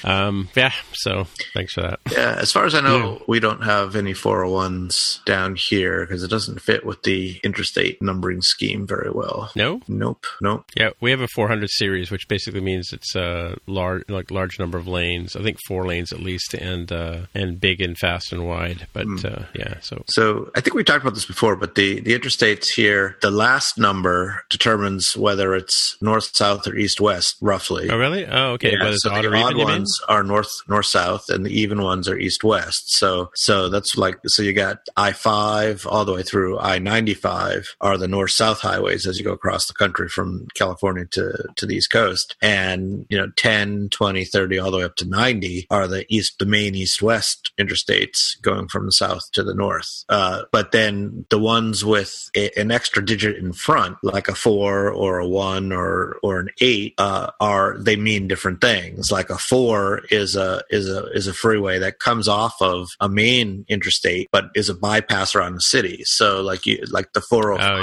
Um, 0.05 0.49
yeah, 0.55 0.73
so 0.93 1.27
thanks 1.55 1.75
for 1.75 1.83
that. 1.83 2.01
Yeah, 2.11 2.37
as 2.39 2.53
far 2.53 2.65
as 2.65 2.75
I 2.75 2.81
know, 2.81 3.23
we 3.27 3.41
don't 3.41 3.63
have 3.63 3.97
any 3.97 4.13
401s 4.13 5.25
down 5.25 5.57
here 5.57 6.07
because 6.07 6.23
it 6.23 6.29
doesn't 6.29 6.61
fit 6.61 6.85
with 6.85 7.03
the 7.03 7.41
interstate 7.43 8.01
numbering 8.03 8.43
scheme 8.43 8.87
very 8.87 9.11
well. 9.11 9.51
No? 9.57 9.81
Nope, 9.89 10.27
nope. 10.41 10.65
Yeah, 10.77 10.91
we 11.01 11.11
have 11.11 11.21
a 11.21 11.29
400 11.29 11.69
series, 11.71 12.11
which 12.11 12.29
basically 12.29 12.61
means 12.61 12.90
it's 12.93 13.15
a 13.15 13.57
large, 13.67 14.09
like 14.09 14.31
large 14.31 14.59
number 14.59 14.79
of 14.79 14.87
lanes. 14.87 15.37
I 15.37 15.43
think 15.43 15.59
four 15.67 15.87
lanes 15.87 16.13
at 16.13 16.21
least, 16.21 16.55
and 16.55 16.91
uh, 16.91 17.27
and 17.35 17.61
big 17.61 17.81
and 17.81 17.97
fast 17.97 18.33
and 18.33 18.47
wide. 18.47 18.87
But 18.93 19.25
uh, 19.25 19.45
yeah, 19.55 19.81
so 19.81 20.03
So 20.09 20.51
I 20.55 20.61
think 20.61 20.75
we 20.75 20.85
talked 20.85 21.03
about 21.03 21.15
this 21.15 21.27
before, 21.27 21.57
but 21.57 21.75
the, 21.75 22.01
the 22.01 22.19
interstates 22.19 22.69
here, 22.69 23.17
the 23.23 23.31
last 23.31 23.79
number 23.79 24.45
determines 24.51 25.17
whether 25.17 25.55
it's 25.55 25.97
north, 26.01 26.31
south, 26.35 26.67
or 26.67 26.77
east, 26.77 27.01
west, 27.01 27.37
roughly. 27.41 27.91
oh 27.91 27.99
really? 27.99 28.27
Oh 28.27 28.53
okay. 28.53 28.73
Yeah, 28.73 28.93
so 28.97 29.11
odd 29.11 29.25
the 29.25 29.29
or 29.29 29.37
even, 29.37 29.43
odd 29.43 29.57
ones 29.57 30.01
are 30.09 30.23
north 30.23 30.53
north 30.69 30.87
south, 30.87 31.29
and 31.29 31.45
the 31.45 31.51
even 31.51 31.83
ones 31.83 32.09
are 32.09 32.19
east 32.19 32.45
west. 32.45 32.93
So 32.93 33.31
so 33.35 33.69
that's 33.69 33.97
like 33.97 34.19
so 34.27 34.43
you 34.43 34.53
got 34.53 34.79
I 34.97 35.13
five 35.13 35.87
all 35.87 36.05
the 36.05 36.15
way 36.15 36.23
through 36.23 36.59
I 36.59 36.79
ninety 36.79 37.15
five 37.15 37.75
are 37.81 37.97
the 37.97 38.09
north 38.09 38.33
south 38.33 38.61
highways 38.61 39.07
as 39.07 39.19
you 39.19 39.25
go 39.25 39.33
across 39.33 39.67
the 39.67 39.75
country 39.75 40.09
from 40.09 40.47
California 40.55 41.07
to 41.07 41.45
to 41.57 41.67
the 41.67 41.77
east 41.77 41.91
coast, 41.91 42.37
and 42.43 42.80
then 42.81 43.07
you 43.09 43.17
know 43.19 43.29
10 43.37 43.89
20 43.91 44.25
30 44.25 44.59
all 44.59 44.71
the 44.71 44.79
way 44.79 44.85
up 44.85 44.97
to 44.97 45.09
90 45.09 45.67
are 45.71 45.87
the 45.87 46.05
east 46.09 46.39
the 46.39 46.47
main 46.47 46.75
east 46.75 47.03
west 47.03 47.53
interstates 47.59 48.41
going 48.43 48.69
from 48.69 48.87
the 48.87 48.93
south 48.93 49.31
to 49.33 49.43
the 49.43 49.55
north. 49.55 50.05
Uh, 50.09 50.43
but 50.53 50.73
then 50.73 51.27
the 51.31 51.39
ones 51.39 51.85
with 51.85 52.31
a, 52.37 52.51
an 52.59 52.71
extra 52.71 53.05
digit 53.05 53.37
in 53.37 53.53
front 53.53 53.97
like 54.03 54.29
a 54.29 54.35
four 54.35 54.91
or 54.91 55.19
a 55.19 55.29
one 55.29 55.73
or 55.73 56.19
or 56.23 56.41
an 56.41 56.49
eight 56.61 56.95
uh, 56.99 57.31
are 57.41 57.77
they 57.79 57.97
mean 57.97 58.29
different 58.29 58.61
things. 58.61 59.11
Like 59.13 59.31
a 59.31 59.39
four 59.39 60.03
is 60.11 60.37
a 60.37 60.63
is 60.71 60.89
a 60.89 61.07
is 61.13 61.27
a 61.27 61.35
freeway 61.35 61.79
that 61.81 61.99
comes 61.99 62.29
off 62.29 62.61
of 62.61 62.91
a 63.01 63.09
main 63.09 63.65
interstate 63.69 64.29
but 64.33 64.47
is 64.55 64.69
a 64.69 64.75
bypass 64.75 65.35
around 65.35 65.55
the 65.55 65.61
city. 65.61 66.03
So 66.05 66.41
like 66.43 66.67
you 66.67 66.83
like 66.91 67.13
the 67.13 67.21
405 67.21 67.71
Oh, 67.71 67.77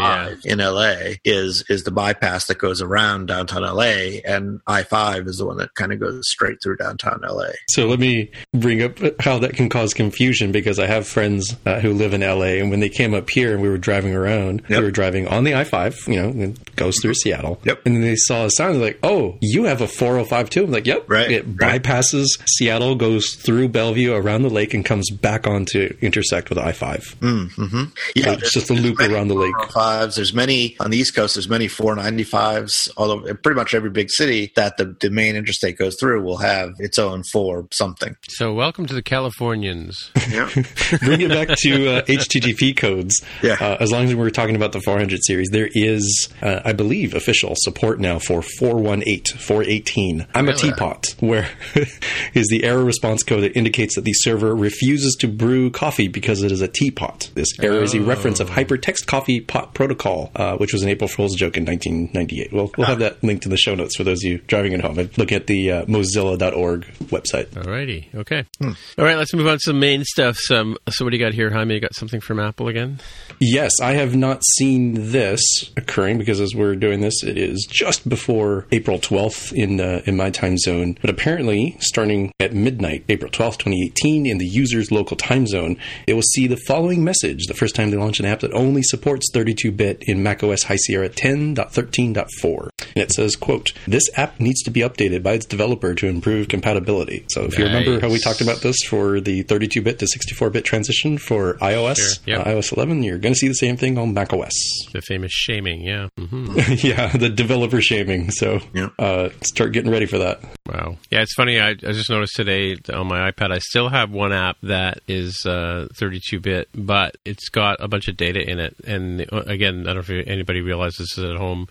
yeah. 0.43 0.51
in 0.51 0.59
LA 0.59 1.15
is 1.23 1.63
is 1.69 1.83
the 1.83 1.91
bypass 1.91 2.45
that 2.47 2.57
goes 2.57 2.81
around 2.81 3.27
downtown 3.27 3.63
LA, 3.63 4.19
and 4.25 4.59
I 4.67 4.83
five 4.89 5.27
is 5.27 5.37
the 5.37 5.45
one 5.45 5.57
that 5.57 5.73
kind 5.75 5.91
of 5.93 5.99
goes 5.99 6.27
straight 6.29 6.57
through 6.61 6.77
downtown 6.77 7.21
LA. 7.27 7.47
So 7.69 7.87
let 7.87 7.99
me 7.99 8.31
bring 8.53 8.81
up 8.83 8.97
how 9.21 9.39
that 9.39 9.53
can 9.53 9.69
cause 9.69 9.93
confusion 9.93 10.51
because 10.51 10.79
I 10.79 10.87
have 10.87 11.07
friends 11.07 11.55
uh, 11.65 11.79
who 11.79 11.93
live 11.93 12.13
in 12.13 12.21
LA, 12.21 12.59
and 12.61 12.69
when 12.69 12.79
they 12.79 12.89
came 12.89 13.13
up 13.13 13.29
here 13.29 13.53
and 13.53 13.61
we 13.61 13.69
were 13.69 13.77
driving 13.77 14.13
around, 14.13 14.61
Yep. 14.69 14.79
we 14.79 14.85
were 14.85 14.91
driving 14.91 15.27
on 15.27 15.43
the 15.43 15.55
I 15.55 15.63
five, 15.63 15.97
you 16.07 16.21
know, 16.21 16.29
it 16.45 16.75
goes 16.75 16.99
through 17.01 17.13
Seattle. 17.15 17.59
Yep. 17.63 17.81
And 17.85 17.95
then 17.95 18.01
they 18.01 18.15
saw 18.15 18.45
a 18.45 18.49
sign 18.51 18.73
they're 18.73 18.81
like, 18.81 18.99
"Oh, 19.03 19.37
you 19.41 19.63
have 19.65 19.81
a 19.81 19.87
405 19.87 20.49
too." 20.49 20.63
I'm 20.65 20.71
like, 20.71 20.85
"Yep." 20.87 21.05
Right, 21.09 21.31
It 21.31 21.45
right. 21.59 21.81
bypasses 21.81 22.25
Seattle, 22.45 22.95
goes 22.95 23.33
through 23.35 23.69
Bellevue, 23.69 24.13
around 24.13 24.41
the 24.43 24.49
lake, 24.49 24.73
and 24.73 24.83
comes 24.85 25.09
back 25.09 25.47
on 25.47 25.65
to 25.65 25.95
intersect 26.01 26.49
with 26.49 26.57
I 26.57 26.71
five. 26.71 27.15
Mm-hmm. 27.21 27.83
Yeah, 28.15 28.33
it's 28.33 28.53
just 28.53 28.69
a 28.69 28.73
loop 28.73 28.99
around 28.99 29.27
the 29.29 29.35
lake. 29.35 29.53
405s. 29.55 30.15
There's 30.15 30.33
many 30.33 30.75
on 30.79 30.91
the 30.91 30.97
East 30.97 31.15
Coast. 31.15 31.35
There's 31.35 31.49
many 31.49 31.67
495s. 31.67 32.89
Although 32.97 33.33
pretty 33.35 33.55
much 33.55 33.73
every 33.73 33.89
big 33.89 34.09
city 34.09 34.51
that 34.55 34.76
the, 34.77 34.95
the 34.99 35.09
main 35.09 35.35
interstate 35.35 35.77
goes 35.77 35.95
through 35.99 36.23
will 36.23 36.37
have 36.37 36.73
its 36.79 36.97
own 36.97 37.23
four 37.31 37.67
something. 37.71 38.15
So, 38.29 38.53
welcome 38.53 38.85
to 38.85 38.93
the 38.93 39.01
Californians. 39.01 40.11
Yeah. 40.29 40.49
bring 41.01 41.21
it 41.21 41.29
back 41.29 41.49
to 41.59 41.89
uh, 41.89 42.01
HTTP 42.03 42.75
codes. 42.75 43.23
Yeah. 43.41 43.57
Uh, 43.59 43.77
as 43.79 43.91
long 43.91 44.05
as 44.05 44.15
we're 44.15 44.29
talking 44.29 44.55
about 44.55 44.71
the 44.71 44.81
400 44.81 45.19
series, 45.23 45.49
there 45.49 45.69
is, 45.73 46.29
uh, 46.41 46.61
I 46.63 46.73
believe, 46.73 47.13
official 47.13 47.53
support 47.55 47.99
now 47.99 48.19
for 48.19 48.41
418, 48.41 49.37
418. 49.37 50.27
I'm 50.33 50.49
a 50.49 50.53
teapot, 50.53 51.15
where 51.19 51.49
is 52.33 52.47
the 52.47 52.63
error 52.63 52.83
response 52.83 53.23
code 53.23 53.43
that 53.43 53.57
indicates 53.57 53.95
that 53.95 54.03
the 54.03 54.13
server 54.13 54.55
refuses 54.55 55.15
to 55.19 55.27
brew 55.27 55.69
coffee 55.69 56.07
because 56.07 56.43
it 56.43 56.51
is 56.51 56.61
a 56.61 56.67
teapot. 56.67 57.29
This 57.35 57.49
error 57.61 57.81
is 57.81 57.93
a 57.93 58.01
reference 58.01 58.39
of 58.39 58.49
Hypertext 58.49 59.05
Coffee 59.05 59.41
Pot 59.41 59.73
Protocol, 59.73 60.31
uh, 60.35 60.57
which 60.57 60.73
was 60.73 60.83
an 60.83 60.89
April 60.89 61.07
Fool's 61.07 61.35
joke 61.35 61.57
in 61.57 61.65
1998. 61.65 62.53
Well, 62.53 62.71
we'll 62.77 62.87
have 62.87 62.99
that 62.99 63.23
linked 63.23 63.45
in 63.45 63.51
the 63.51 63.57
show 63.57 63.75
notes 63.75 63.95
for 63.95 64.03
those 64.03 64.23
of 64.23 64.29
you 64.29 64.37
driving 64.39 64.66
at 64.73 64.81
home. 64.81 65.09
Look 65.17 65.31
at 65.31 65.47
the 65.47 65.71
uh, 65.71 65.85
Mozilla.org 65.85 66.85
website. 67.05 67.47
Alrighty, 67.47 68.13
okay. 68.15 68.45
Hmm. 68.59 68.71
All 68.97 69.05
right, 69.05 69.17
let's 69.17 69.33
move 69.33 69.47
on 69.47 69.53
to 69.53 69.61
some 69.61 69.79
main 69.79 70.03
stuff. 70.03 70.37
Some, 70.37 70.77
so, 70.89 71.05
what 71.05 71.11
do 71.11 71.17
you 71.17 71.23
got 71.23 71.33
here, 71.33 71.51
Jaime? 71.51 71.75
You 71.75 71.79
got 71.79 71.95
something 71.95 72.21
from 72.21 72.39
Apple 72.39 72.67
again? 72.67 72.99
Yes, 73.39 73.79
I 73.81 73.93
have 73.93 74.15
not 74.15 74.43
seen 74.57 75.11
this 75.11 75.41
occurring 75.75 76.17
because 76.17 76.39
as 76.39 76.55
we're 76.55 76.75
doing 76.75 77.01
this, 77.01 77.23
it 77.23 77.37
is 77.37 77.67
just 77.69 78.07
before 78.07 78.65
April 78.71 78.99
12th 78.99 79.53
in 79.53 79.79
uh, 79.79 80.01
in 80.05 80.15
my 80.17 80.29
time 80.29 80.57
zone. 80.57 80.97
But 81.01 81.09
apparently, 81.09 81.77
starting 81.79 82.31
at 82.39 82.53
midnight, 82.53 83.05
April 83.09 83.31
12th, 83.31 83.57
2018, 83.59 84.25
in 84.25 84.37
the 84.37 84.45
user's 84.45 84.91
local 84.91 85.17
time 85.17 85.47
zone, 85.47 85.77
it 86.07 86.13
will 86.13 86.21
see 86.21 86.47
the 86.47 86.57
following 86.67 87.03
message: 87.03 87.45
the 87.47 87.53
first 87.53 87.75
time 87.75 87.91
they 87.91 87.97
launch 87.97 88.19
an 88.19 88.25
app 88.25 88.39
that 88.41 88.53
only 88.53 88.81
supports 88.83 89.31
32-bit 89.33 90.03
in 90.07 90.23
macOS 90.23 90.63
High 90.63 90.77
Sierra 90.77 91.09
10.13.4, 91.09 92.69
and 92.79 93.03
it 93.03 93.11
says, 93.11 93.35
"quote 93.35 93.73
This 93.87 94.09
app 94.17 94.39
needs 94.39 94.56
to 94.65 94.71
be 94.71 94.81
updated 94.81 95.23
by 95.23 95.33
its 95.33 95.45
developer 95.45 95.93
to 95.95 96.07
improve 96.07 96.47
compatibility." 96.47 97.25
So, 97.29 97.43
if 97.45 97.57
you 97.57 97.65
remember 97.65 97.99
how 97.99 98.09
we 98.09 98.19
talked 98.19 98.41
about 98.41 98.61
this 98.61 98.77
for 98.87 99.19
the 99.19 99.43
32-bit 99.43 99.99
to 99.99 100.05
64-bit 100.05 100.63
transition 100.65 101.17
for 101.17 101.55
iOS, 101.55 101.97
Sure, 101.97 102.23
yep. 102.25 102.45
uh, 102.47 102.49
iOS 102.51 102.75
11, 102.75 103.03
you're 103.03 103.17
going 103.17 103.33
to 103.33 103.39
see 103.39 103.47
the 103.47 103.53
same 103.53 103.77
thing 103.77 103.97
on 103.97 104.13
macOS. 104.13 104.53
The 104.93 105.01
famous 105.01 105.31
shaming, 105.31 105.81
yeah. 105.81 106.09
hmm 106.17 106.57
yeah, 106.79 107.15
the 107.15 107.29
developer 107.29 107.81
shaming. 107.81 108.31
So 108.31 108.59
Yeah. 108.73 108.89
uh, 108.99 109.29
start 109.43 109.71
getting 109.71 109.91
ready 109.91 110.05
for 110.05 110.17
that. 110.19 110.41
Wow. 110.65 110.97
Yeah, 111.09 111.21
it's 111.21 111.33
funny. 111.35 111.59
I, 111.59 111.69
I 111.69 111.73
just 111.75 112.09
noticed 112.09 112.35
today 112.35 112.75
on 112.93 113.07
my 113.07 113.31
iPad, 113.31 113.51
I 113.51 113.59
still 113.59 113.89
have 113.89 114.11
one 114.11 114.33
app 114.33 114.57
that 114.63 114.99
is 115.07 115.43
uh, 115.45 115.87
32-bit, 115.99 116.69
but 116.75 117.15
it's 117.25 117.49
got 117.49 117.77
a 117.83 117.87
bunch 117.87 118.07
of 118.07 118.17
data 118.17 118.39
in 118.41 118.59
it. 118.59 118.75
And 118.85 119.21
uh, 119.31 119.43
again, 119.47 119.81
I 119.87 119.93
don't 119.93 120.07
know 120.09 120.15
if 120.19 120.27
anybody 120.27 120.61
realizes 120.61 121.13
this 121.15 121.23
at 121.25 121.37
home, 121.37 121.67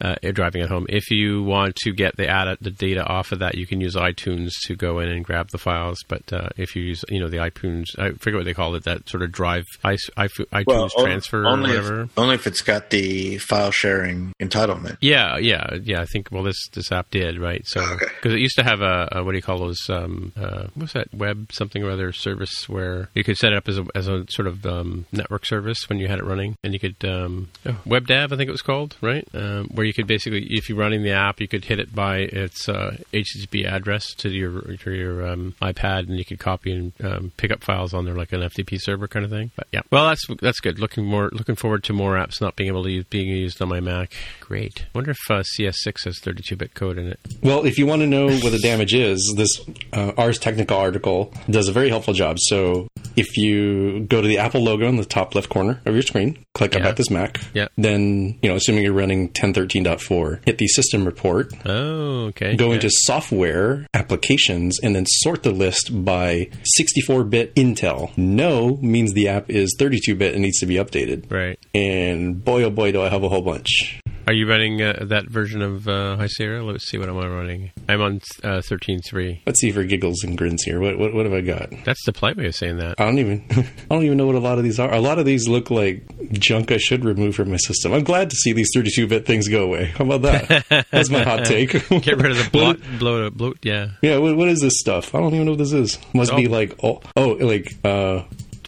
uh, 0.00 0.16
driving 0.32 0.62
at 0.62 0.68
home. 0.68 0.86
If 0.88 1.10
you 1.10 1.42
want 1.42 1.76
to 1.84 1.92
get 1.92 2.16
the 2.16 2.28
ad, 2.30 2.56
the 2.60 2.70
data 2.70 3.04
off 3.04 3.32
of 3.32 3.40
that, 3.40 3.56
you 3.56 3.66
can 3.66 3.80
use 3.80 3.94
iTunes 3.96 4.52
to 4.66 4.76
go 4.76 4.98
in 5.00 5.08
and 5.08 5.24
grab 5.24 5.50
the 5.50 5.58
files. 5.58 5.98
But 6.08 6.32
uh, 6.32 6.48
if 6.56 6.74
you 6.76 6.82
use, 6.82 7.04
you 7.08 7.20
know, 7.20 7.28
the 7.28 7.38
iTunes, 7.38 7.86
I 7.98 8.12
forget 8.12 8.38
what 8.38 8.44
they 8.44 8.54
call 8.54 8.74
it, 8.76 8.84
that 8.84 9.08
sort 9.08 9.22
of 9.22 9.32
drive 9.32 9.64
i- 9.84 9.96
i- 10.16 10.26
iTunes 10.28 10.90
on- 10.96 11.04
transfer 11.04 11.42
or 11.44 11.48
only 11.48 11.70
whatever. 11.70 12.02
If, 12.02 12.18
only 12.18 12.34
if 12.36 12.46
it's 12.46 12.62
got 12.62 12.90
the 12.90 13.38
file 13.38 13.70
sharing 13.70 14.32
entitlement. 14.40 14.96
Yeah, 15.00 15.36
yeah, 15.38 15.74
yeah. 15.82 16.00
I 16.00 16.06
think 16.06 16.28
well, 16.30 16.42
this 16.42 16.68
this 16.72 16.90
app 16.92 17.10
did 17.10 17.38
right. 17.38 17.62
So 17.66 17.80
Okay. 17.80 18.06
because 18.16 18.32
it 18.34 18.38
used 18.40 18.56
to 18.56 18.64
have 18.64 18.80
a, 18.80 19.08
a 19.12 19.24
what 19.24 19.32
do 19.32 19.36
you 19.38 19.42
call 19.42 19.58
those? 19.58 19.78
Um, 19.88 20.32
uh, 20.40 20.68
what's 20.74 20.92
that 20.94 21.12
web 21.12 21.50
something 21.52 21.82
or 21.82 21.90
other 21.90 22.12
service 22.12 22.68
where 22.68 23.08
you 23.14 23.24
could 23.24 23.36
set 23.36 23.52
it 23.52 23.56
up 23.56 23.68
as 23.68 23.78
a 23.78 23.86
as 23.94 24.08
a 24.08 24.24
sort 24.30 24.46
of 24.46 24.64
um, 24.66 25.06
network 25.12 25.44
service 25.46 25.88
when 25.88 25.98
you 25.98 26.08
had 26.08 26.18
it 26.18 26.24
running, 26.24 26.56
and 26.62 26.72
you 26.72 26.78
could 26.80 26.96
um, 27.04 27.48
oh, 27.66 27.76
WebDAV 27.86 28.32
I 28.32 28.36
think 28.36 28.48
it 28.48 28.52
was 28.52 28.62
called 28.62 28.96
right, 29.00 29.26
um, 29.34 29.68
where 29.74 29.86
you 29.86 29.92
could 29.94 30.06
basically 30.06 30.46
if 30.50 30.68
you're 30.68 30.78
running 30.78 31.02
the 31.02 31.12
app, 31.12 31.40
you 31.40 31.48
could 31.48 31.64
hit 31.64 31.78
it 31.80 31.94
by 31.94 32.19
its 32.24 32.68
uh, 32.68 32.96
HTTP 33.12 33.66
address 33.70 34.14
to 34.14 34.28
your 34.30 34.60
to 34.62 34.90
your 34.92 35.26
um, 35.28 35.54
iPad, 35.62 36.08
and 36.08 36.18
you 36.18 36.24
can 36.24 36.36
copy 36.36 36.72
and 36.72 36.92
um, 37.04 37.32
pick 37.36 37.50
up 37.50 37.62
files 37.62 37.92
on 37.94 38.04
there 38.04 38.14
like 38.14 38.32
an 38.32 38.40
FTP 38.40 38.80
server 38.80 39.08
kind 39.08 39.24
of 39.24 39.30
thing. 39.30 39.50
But 39.56 39.66
yeah, 39.72 39.80
well 39.90 40.06
that's 40.06 40.26
that's 40.40 40.60
good. 40.60 40.78
Looking 40.78 41.04
more 41.04 41.30
looking 41.32 41.56
forward 41.56 41.84
to 41.84 41.92
more 41.92 42.14
apps 42.16 42.40
not 42.40 42.56
being 42.56 42.68
able 42.68 42.84
to 42.84 42.90
use 42.90 43.04
being 43.04 43.28
used 43.28 43.60
on 43.62 43.68
my 43.68 43.80
Mac. 43.80 44.12
Great. 44.40 44.86
Wonder 44.94 45.12
if 45.12 45.18
uh, 45.30 45.42
CS6 45.58 46.04
has 46.04 46.18
32-bit 46.20 46.74
code 46.74 46.98
in 46.98 47.06
it. 47.06 47.20
Well, 47.42 47.64
if 47.64 47.78
you 47.78 47.86
want 47.86 48.02
to 48.02 48.06
know 48.06 48.26
what 48.26 48.50
the 48.52 48.58
damage 48.58 48.94
is, 48.94 49.32
this 49.36 49.60
uh, 49.92 50.12
Ars 50.18 50.38
Technica 50.38 50.74
article 50.74 51.32
does 51.48 51.68
a 51.68 51.72
very 51.72 51.88
helpful 51.88 52.14
job. 52.14 52.38
So 52.40 52.88
if 53.16 53.36
you 53.36 54.00
go 54.08 54.20
to 54.20 54.26
the 54.28 54.38
Apple 54.38 54.62
logo 54.62 54.88
in 54.88 54.96
the 54.96 55.04
top 55.04 55.34
left 55.34 55.48
corner 55.48 55.80
of 55.86 55.94
your 55.94 56.02
screen, 56.02 56.38
click 56.54 56.74
Yeah. 56.74 56.80
About 56.80 56.96
This 56.96 57.10
Mac, 57.10 57.38
Yeah. 57.54 57.68
then, 57.76 58.38
you 58.42 58.48
know, 58.48 58.56
assuming 58.56 58.82
you're 58.82 58.92
running 58.92 59.28
1013.4, 59.30 60.40
hit 60.44 60.58
the 60.58 60.66
system 60.68 61.04
report, 61.04 61.52
Oh, 61.64 61.99
Oh, 62.00 62.26
okay. 62.28 62.56
go 62.56 62.68
Yeah. 62.68 62.74
into 62.74 62.88
software 62.90 63.86
applications 63.94 64.78
and 64.82 64.94
then 64.96 65.04
sort 65.06 65.42
the 65.42 65.50
list 65.50 66.04
by 66.04 66.48
64-bit 66.78 67.54
Intel. 67.56 68.16
No 68.16 68.78
means 68.80 69.12
the 69.12 69.28
app 69.28 69.50
is 69.50 69.76
32-bit 69.78 70.32
and 70.34 70.42
needs 70.42 70.58
to 70.60 70.66
be 70.66 70.76
updated. 70.76 71.30
Right. 71.30 71.58
And 71.74 72.42
boy, 72.44 72.62
oh 72.64 72.70
boy, 72.70 72.92
do 72.92 73.02
I 73.02 73.08
have 73.08 73.22
a 73.22 73.28
whole 73.28 73.42
bunch. 73.42 74.00
Are 74.30 74.32
you 74.32 74.48
running 74.48 74.80
uh, 74.80 75.06
that 75.08 75.28
version 75.28 75.60
of 75.60 75.88
uh, 75.88 76.14
High 76.16 76.28
Sierra? 76.28 76.62
Let's 76.62 76.88
see 76.88 76.98
what 76.98 77.08
am 77.08 77.18
I 77.18 77.26
running. 77.26 77.72
I'm 77.88 78.00
on 78.00 78.20
uh, 78.44 78.60
13.3. 78.62 79.40
Let's 79.44 79.58
see 79.58 79.72
for 79.72 79.82
giggles 79.82 80.22
and 80.22 80.38
grins 80.38 80.62
here. 80.62 80.78
What 80.78 81.00
what, 81.00 81.12
what 81.12 81.26
have 81.26 81.34
I 81.34 81.40
got? 81.40 81.70
That's 81.84 82.04
the 82.06 82.12
polite 82.12 82.36
way 82.36 82.46
of 82.46 82.54
saying 82.54 82.76
that. 82.76 83.00
I 83.00 83.06
don't 83.06 83.18
even 83.18 83.44
I 83.50 83.64
don't 83.92 84.04
even 84.04 84.16
know 84.18 84.26
what 84.26 84.36
a 84.36 84.38
lot 84.38 84.56
of 84.58 84.62
these 84.62 84.78
are. 84.78 84.94
A 84.94 85.00
lot 85.00 85.18
of 85.18 85.24
these 85.24 85.48
look 85.48 85.68
like 85.68 86.04
junk 86.34 86.70
I 86.70 86.76
should 86.76 87.04
remove 87.04 87.34
from 87.34 87.50
my 87.50 87.56
system. 87.56 87.92
I'm 87.92 88.04
glad 88.04 88.30
to 88.30 88.36
see 88.36 88.52
these 88.52 88.70
32-bit 88.72 89.26
things 89.26 89.48
go 89.48 89.64
away. 89.64 89.86
How 89.86 90.04
about 90.04 90.22
that? 90.22 90.86
That's 90.92 91.10
my 91.10 91.24
hot 91.24 91.44
take. 91.46 91.72
Get 91.72 92.16
rid 92.18 92.30
of 92.30 92.36
the 92.36 92.48
blot, 92.52 92.78
bloat, 93.00 93.36
bloat. 93.36 93.58
Yeah, 93.62 93.88
yeah, 94.00 94.18
what, 94.18 94.36
what 94.36 94.48
is 94.48 94.60
this 94.60 94.78
stuff? 94.78 95.12
I 95.12 95.18
don't 95.18 95.34
even 95.34 95.46
know 95.46 95.52
what 95.52 95.58
this 95.58 95.72
is. 95.72 95.98
Must 96.14 96.36
be 96.36 96.46
Oh. 96.46 96.50
like 96.52 96.78
oh 96.84 97.00
oh 97.16 97.30
like 97.30 97.74
uh 97.82 98.22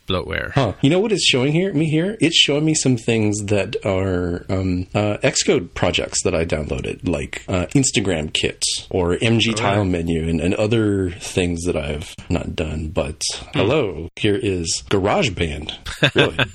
bloatware. 0.07 0.53
Huh. 0.53 0.75
You 0.81 0.91
know 0.91 1.01
what 1.01 1.13
it's 1.13 1.27
showing 1.27 1.53
here? 1.53 1.73
Me 1.73 1.89
here? 1.89 2.17
It's 2.21 2.37
showing 2.37 2.65
me 2.65 2.75
some 2.75 2.97
things 2.97 3.39
that 3.47 3.77
are 3.85 4.45
um, 4.49 4.87
uh, 4.95 5.19
Xcode 5.23 5.75
projects 5.75 6.23
that 6.25 6.35
I 6.35 6.45
downloaded, 6.45 7.09
like 7.09 7.45
uh, 7.49 7.67
Instagram 7.75 8.33
kits 8.33 8.87
or 8.91 9.17
MG 9.17 9.55
Tile 9.55 9.85
Menu 9.85 10.29
and, 10.29 10.41
and 10.41 10.55
other 10.55 11.11
things 11.11 11.63
that 11.65 11.77
I've 11.77 12.15
not 12.29 12.55
done. 12.55 12.89
But 12.89 13.23
hello, 13.55 14.09
here 14.17 14.39
is 14.41 14.83
GarageBand. 14.89 16.15
Really? 16.15 16.37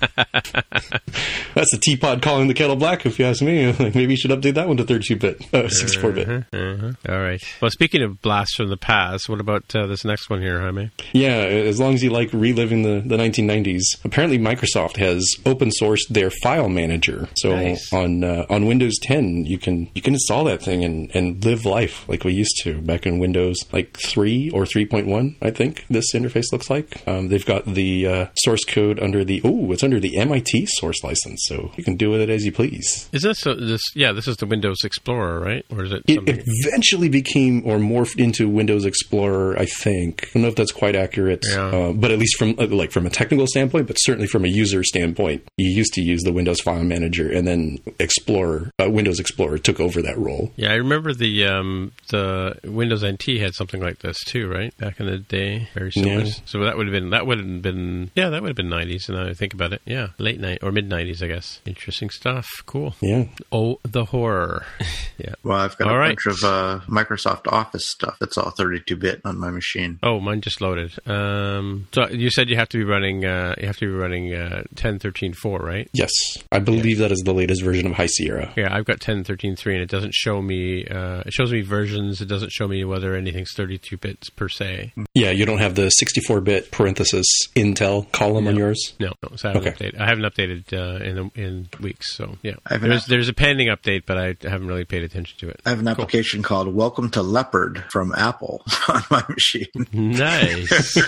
That's 1.56 1.72
the 1.72 1.80
teapot 1.82 2.22
calling 2.22 2.48
the 2.48 2.54
kettle 2.54 2.76
black, 2.76 3.06
if 3.06 3.18
you 3.20 3.26
ask 3.26 3.42
me. 3.42 3.58
Like, 3.78 3.94
maybe 3.96 4.14
you 4.14 4.18
should 4.18 4.32
update 4.32 4.56
that 4.56 4.68
one 4.68 4.78
to 4.78 4.84
32-bit, 4.84 5.42
uh, 5.54 5.68
64-bit. 5.68 6.46
Uh-huh. 6.52 6.92
All 7.08 7.22
right. 7.22 7.42
Well, 7.62 7.70
speaking 7.70 8.02
of 8.02 8.22
blasts 8.22 8.56
from 8.56 8.70
the 8.70 8.78
past, 8.78 9.30
what 9.30 9.40
about 9.40 9.76
uh, 9.76 9.86
this 9.86 10.04
next 10.04 10.30
one 10.30 10.42
here, 10.42 10.60
Jaime? 10.60 10.90
Yeah, 11.14 11.36
as 11.36 11.80
long 11.80 11.94
as 11.94 12.04
you 12.04 12.10
like 12.10 12.34
reliving 12.34 12.82
the, 12.82 13.02
the 13.06 13.18
1990s, 13.42 13.82
apparently 14.04 14.40
Microsoft 14.40 14.98
has 14.98 15.26
open 15.46 15.70
sourced 15.82 16.08
their 16.10 16.30
file 16.30 16.70
manager. 16.70 17.28
So 17.38 17.56
Nice. 17.56 17.92
on 17.94 18.24
uh, 18.24 18.46
on 18.50 18.66
Windows 18.66 18.96
10, 19.02 19.46
you 19.46 19.58
can 19.58 19.90
you 19.94 20.02
can 20.02 20.14
install 20.14 20.44
that 20.46 20.62
thing 20.62 20.84
and, 20.84 21.10
and 21.16 21.44
live 21.44 21.66
life 21.66 22.08
like 22.08 22.24
we 22.24 22.34
used 22.34 22.60
to 22.64 22.82
back 22.82 23.06
in 23.06 23.20
Windows 23.20 23.58
like 23.72 23.98
3 23.98 24.52
or 24.54 24.64
3.1. 24.64 25.36
I 25.42 25.52
think 25.52 25.86
this 25.90 26.14
interface 26.14 26.52
looks 26.52 26.70
like. 26.70 27.02
Um, 27.08 27.28
they've 27.30 27.46
got 27.46 27.66
the 27.66 28.08
uh, 28.08 28.26
source 28.36 28.64
code 28.66 29.00
under 29.00 29.24
the 29.24 29.42
oh, 29.44 29.72
it's 29.72 29.84
under 29.84 30.00
the 30.00 30.18
MIT 30.18 30.66
source 30.72 31.04
license, 31.04 31.44
so 31.48 31.72
you 31.78 31.84
can 31.84 31.96
do 31.96 32.10
with 32.10 32.22
it 32.22 32.30
as 32.30 32.46
you 32.46 32.52
please. 32.52 33.10
Is 33.12 33.22
this 33.24 33.46
a, 33.46 33.56
this? 33.56 33.82
Yeah, 33.96 34.12
this 34.12 34.28
is 34.28 34.38
the 34.38 34.46
Windows 34.46 34.78
Explorer, 34.84 35.40
right? 35.40 35.66
Or 35.70 35.84
is 35.84 35.92
it? 35.92 36.04
It 36.08 36.44
eventually 36.46 37.10
became 37.10 37.64
or 37.66 37.78
morphed 37.78 38.20
into 38.20 38.48
Windows 38.50 38.86
Explorer. 38.86 39.58
I 39.60 39.66
think. 39.66 40.26
I 40.28 40.30
don't 40.34 40.42
know 40.44 40.48
if 40.50 40.56
that's 40.56 40.72
quite 40.72 40.96
accurate, 40.96 41.46
Yeah. 41.48 41.66
uh, 41.68 41.94
but 41.94 42.12
at 42.12 42.20
least 42.20 42.38
from 42.38 42.56
uh, 42.60 42.68
like 42.68 42.92
from 42.92 43.06
a 43.06 43.10
technical 43.28 43.48
standpoint, 43.48 43.88
but 43.88 43.96
certainly 44.00 44.28
from 44.28 44.46
a 44.46 44.48
user 44.48 44.84
standpoint, 44.84 45.44
you 45.58 45.70
used 45.70 45.94
to 45.94 46.02
use 46.02 46.22
the 46.24 46.32
Windows 46.34 46.62
File 46.62 46.84
Manager, 46.84 47.32
and 47.32 47.48
then 47.48 47.80
Explorer, 48.00 48.72
uh, 48.82 48.90
Windows 48.90 49.20
Explorer, 49.20 49.58
took 49.58 49.80
over 49.80 50.02
that 50.02 50.18
role. 50.18 50.52
yeah, 50.56 50.72
I 50.72 50.76
remember 50.76 51.14
the 51.14 51.46
um, 51.46 51.92
the 52.10 52.58
Windows 52.64 53.04
NT 53.06 53.40
had 53.40 53.54
something 53.54 53.82
like 53.82 54.00
this 54.00 54.24
too, 54.24 54.48
right? 54.50 54.76
Back 54.78 55.00
in 55.00 55.06
the 55.08 55.18
day, 55.18 55.68
very 55.74 55.92
similar. 55.92 56.24
Yeah. 56.24 56.32
So 56.46 56.60
that 56.64 56.78
would 56.78 56.88
have 56.88 56.94
been 56.94 57.10
that 57.12 57.28
would 57.28 57.40
have 57.40 57.62
been 57.62 58.12
yeah, 58.16 58.30
that 58.30 58.42
would 58.42 58.50
have 58.50 58.56
been 58.56 58.70
nineties. 58.70 59.10
And 59.10 59.18
I 59.18 59.34
think 59.34 59.54
about 59.54 59.74
it, 59.74 59.82
yeah, 59.86 60.10
late 60.18 60.40
night 60.40 60.60
or 60.64 60.72
mid 60.72 60.88
nineties, 60.88 61.22
I 61.22 61.28
guess. 61.28 61.60
Interesting 61.66 62.10
stuff. 62.10 62.48
Cool. 62.66 62.96
Yeah, 63.02 63.26
Oh, 63.52 63.80
the 63.84 64.06
horror. 64.06 64.66
yeah. 65.18 65.34
Well, 65.44 65.58
I've 65.58 65.78
got 65.78 65.88
All 65.90 65.96
a 65.96 65.98
right. 65.98 66.18
bunch 66.18 66.26
of 66.28 66.44
uh, 66.44 66.80
Microsoft 66.88 67.52
Office 67.52 67.86
stuff 67.86 68.18
that's 68.20 68.38
all 68.38 68.52
32-bit 68.52 69.22
on 69.26 69.38
my 69.40 69.50
machine. 69.50 70.00
Oh, 70.04 70.20
mine 70.20 70.42
just 70.42 70.62
loaded. 70.62 70.92
Um, 71.08 71.88
so 71.92 72.08
you 72.10 72.30
said 72.30 72.50
you 72.50 72.56
have 72.58 72.70
to 72.70 72.78
be 72.78 72.84
running. 72.84 73.17
Uh, 73.26 73.56
you 73.60 73.68
have 73.68 73.78
to 73.78 73.86
be 73.88 73.92
running 73.92 74.34
uh, 74.34 74.64
10, 74.76 75.00
13, 75.00 75.34
4, 75.34 75.60
right? 75.60 75.90
yes, 75.94 76.12
I 76.52 76.60
believe 76.60 76.98
that 77.00 77.12
is 77.12 77.20
the 77.26 77.34
latest 77.34 77.64
version 77.64 77.88
of 77.88 77.94
High 77.94 78.08
Sierra. 78.08 78.54
Yeah, 78.58 78.74
I've 78.76 78.86
got 78.86 79.00
10, 79.00 79.24
13, 79.24 79.56
3, 79.56 79.74
and 79.76 79.84
it 79.84 79.90
doesn't 79.90 80.14
show 80.14 80.42
me. 80.42 80.86
Uh, 80.88 81.22
it 81.26 81.34
shows 81.34 81.52
me 81.52 81.62
versions. 81.62 82.22
It 82.22 82.26
doesn't 82.28 82.52
show 82.52 82.68
me 82.68 82.84
whether 82.84 83.16
anything's 83.16 83.52
32 83.56 83.98
bits 83.98 84.30
per 84.30 84.50
se. 84.50 84.94
Yeah, 85.14 85.32
you 85.32 85.46
don't 85.46 85.60
have 85.60 85.76
the 85.76 85.92
64-bit 86.04 86.72
parenthesis 86.72 87.26
Intel 87.56 88.12
column 88.12 88.48
on 88.48 88.56
yours. 88.56 88.94
No, 89.00 89.14
no 89.24 89.36
so 89.36 89.50
I 89.50 89.54
haven't 89.54 89.68
Okay. 89.68 89.90
updated. 89.92 90.00
I 90.00 90.06
haven't 90.08 90.24
updated 90.26 90.74
uh, 90.74 91.04
in 91.04 91.32
in 91.36 91.70
weeks. 91.82 92.16
So 92.16 92.38
yeah, 92.44 92.56
I 92.66 92.74
have 92.74 92.84
an 92.84 92.90
there's 92.90 93.04
app- 93.04 93.10
there's 93.10 93.30
a 93.30 93.34
pending 93.34 93.68
update, 93.68 94.04
but 94.06 94.18
I 94.18 94.36
haven't 94.42 94.68
really 94.68 94.86
paid 94.86 95.04
attention 95.04 95.38
to 95.40 95.50
it. 95.50 95.62
I 95.66 95.70
have 95.70 95.80
an 95.80 95.88
application 95.88 96.44
called 96.44 96.74
Welcome 96.74 97.10
to 97.12 97.22
Leopard 97.22 97.84
from 97.92 98.14
Apple 98.16 98.64
on 98.88 99.04
my 99.10 99.24
machine. 99.30 99.68
Nice. 99.92 100.98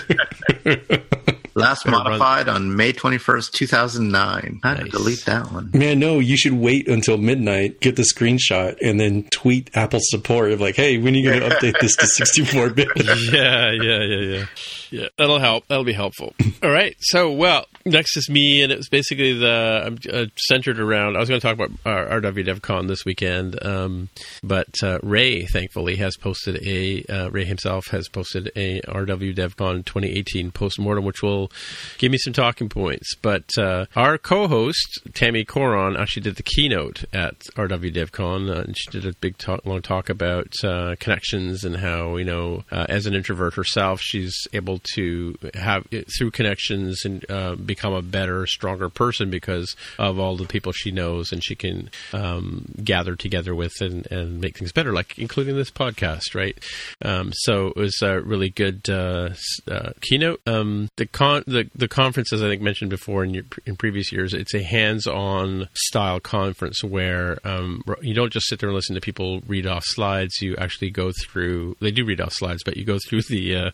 Last 1.54 1.84
Gonna 1.84 1.96
run- 1.96 2.04
modified 2.04 2.48
on 2.48 2.76
May 2.76 2.92
21st, 2.92 3.52
2009. 3.52 4.60
I 4.62 4.68
had 4.68 4.78
to 4.84 4.88
delete 4.90 5.24
that 5.26 5.50
one. 5.52 5.70
Man, 5.74 5.98
no, 5.98 6.18
you 6.18 6.36
should 6.36 6.52
wait 6.54 6.88
until 6.88 7.18
midnight, 7.18 7.80
get 7.80 7.96
the 7.96 8.02
screenshot, 8.02 8.76
and 8.82 9.00
then 9.00 9.24
tweet 9.30 9.70
Apple 9.74 10.00
support 10.02 10.52
of 10.52 10.60
like, 10.60 10.76
hey, 10.76 10.98
when 10.98 11.14
are 11.14 11.18
you 11.18 11.28
going 11.30 11.40
to 11.48 11.48
update 11.56 11.80
this 11.80 11.96
to 11.96 12.06
64 12.06 12.70
bit? 12.70 12.88
yeah, 12.96 13.70
yeah, 13.72 14.00
yeah, 14.00 14.36
yeah. 14.38 14.44
Yeah, 14.90 15.08
that'll 15.16 15.38
help. 15.38 15.66
That'll 15.68 15.84
be 15.84 15.92
helpful. 15.92 16.34
All 16.62 16.70
right. 16.70 16.96
So, 17.00 17.30
well, 17.30 17.66
next 17.84 18.16
is 18.16 18.28
me, 18.28 18.62
and 18.62 18.72
it 18.72 18.76
was 18.76 18.88
basically 18.88 19.38
the 19.38 19.82
I'm 19.86 19.98
uh, 20.12 20.26
centered 20.36 20.80
around. 20.80 21.16
I 21.16 21.20
was 21.20 21.28
going 21.28 21.40
to 21.40 21.46
talk 21.46 21.54
about 21.54 21.70
uh, 21.86 22.20
RW 22.20 22.46
DevCon 22.46 22.88
this 22.88 23.04
weekend, 23.04 23.64
um, 23.64 24.08
but 24.42 24.74
uh, 24.82 24.98
Ray, 25.02 25.46
thankfully, 25.46 25.96
has 25.96 26.16
posted 26.16 26.66
a 26.66 27.04
uh, 27.04 27.30
Ray 27.30 27.44
himself 27.44 27.88
has 27.88 28.08
posted 28.08 28.50
a 28.56 28.80
RW 28.82 29.34
DevCon 29.34 29.84
2018 29.84 30.50
postmortem, 30.50 31.04
which 31.04 31.22
will 31.22 31.50
give 31.98 32.10
me 32.10 32.18
some 32.18 32.32
talking 32.32 32.68
points. 32.68 33.14
But 33.14 33.50
uh, 33.58 33.86
our 33.94 34.18
co-host 34.18 35.00
Tammy 35.14 35.44
Coron 35.44 35.96
actually 35.96 36.22
did 36.22 36.36
the 36.36 36.42
keynote 36.42 37.04
at 37.12 37.38
RW 37.56 37.94
DevCon, 37.94 38.50
uh, 38.50 38.62
and 38.62 38.76
she 38.76 38.90
did 38.90 39.06
a 39.06 39.12
big 39.14 39.38
talk, 39.38 39.64
long 39.64 39.82
talk 39.82 40.08
about 40.08 40.52
uh, 40.64 40.96
connections 40.98 41.64
and 41.64 41.76
how 41.76 42.16
you 42.16 42.24
know, 42.24 42.64
uh, 42.72 42.86
as 42.88 43.06
an 43.06 43.14
introvert 43.14 43.54
herself, 43.54 44.00
she's 44.00 44.46
able 44.52 44.79
to 44.94 45.36
have 45.54 45.86
through 46.18 46.30
connections 46.30 47.04
and 47.04 47.28
uh, 47.30 47.54
become 47.54 47.92
a 47.92 48.02
better, 48.02 48.46
stronger 48.46 48.88
person 48.88 49.30
because 49.30 49.76
of 49.98 50.18
all 50.18 50.36
the 50.36 50.46
people 50.46 50.72
she 50.72 50.90
knows 50.90 51.32
and 51.32 51.42
she 51.42 51.54
can 51.54 51.90
um, 52.12 52.66
gather 52.82 53.16
together 53.16 53.54
with 53.54 53.72
and, 53.80 54.06
and 54.10 54.40
make 54.40 54.58
things 54.58 54.72
better, 54.72 54.92
like 54.92 55.18
including 55.18 55.56
this 55.56 55.70
podcast, 55.70 56.34
right? 56.34 56.58
Um, 57.04 57.32
so 57.34 57.68
it 57.68 57.76
was 57.76 58.00
a 58.02 58.20
really 58.20 58.50
good 58.50 58.88
uh, 58.88 59.30
uh, 59.70 59.92
keynote. 60.00 60.40
Um, 60.46 60.88
the 60.96 61.06
con 61.06 61.44
the 61.46 61.68
the 61.74 61.88
conference, 61.88 62.32
as 62.32 62.42
I 62.42 62.48
think 62.48 62.62
mentioned 62.62 62.90
before 62.90 63.24
in 63.24 63.34
your, 63.34 63.44
in 63.66 63.76
previous 63.76 64.12
years, 64.12 64.34
it's 64.34 64.54
a 64.54 64.62
hands-on 64.62 65.68
style 65.74 66.20
conference 66.20 66.82
where 66.82 67.38
um, 67.44 67.82
you 68.02 68.14
don't 68.14 68.32
just 68.32 68.46
sit 68.46 68.60
there 68.60 68.68
and 68.68 68.76
listen 68.76 68.94
to 68.94 69.00
people 69.00 69.40
read 69.46 69.66
off 69.66 69.84
slides. 69.84 70.40
You 70.40 70.56
actually 70.56 70.90
go 70.90 71.12
through. 71.12 71.76
They 71.80 71.90
do 71.90 72.04
read 72.04 72.20
off 72.20 72.32
slides, 72.32 72.62
but 72.64 72.76
you 72.76 72.84
go 72.84 72.98
through 73.08 73.22
the 73.22 73.56
uh, 73.56 73.70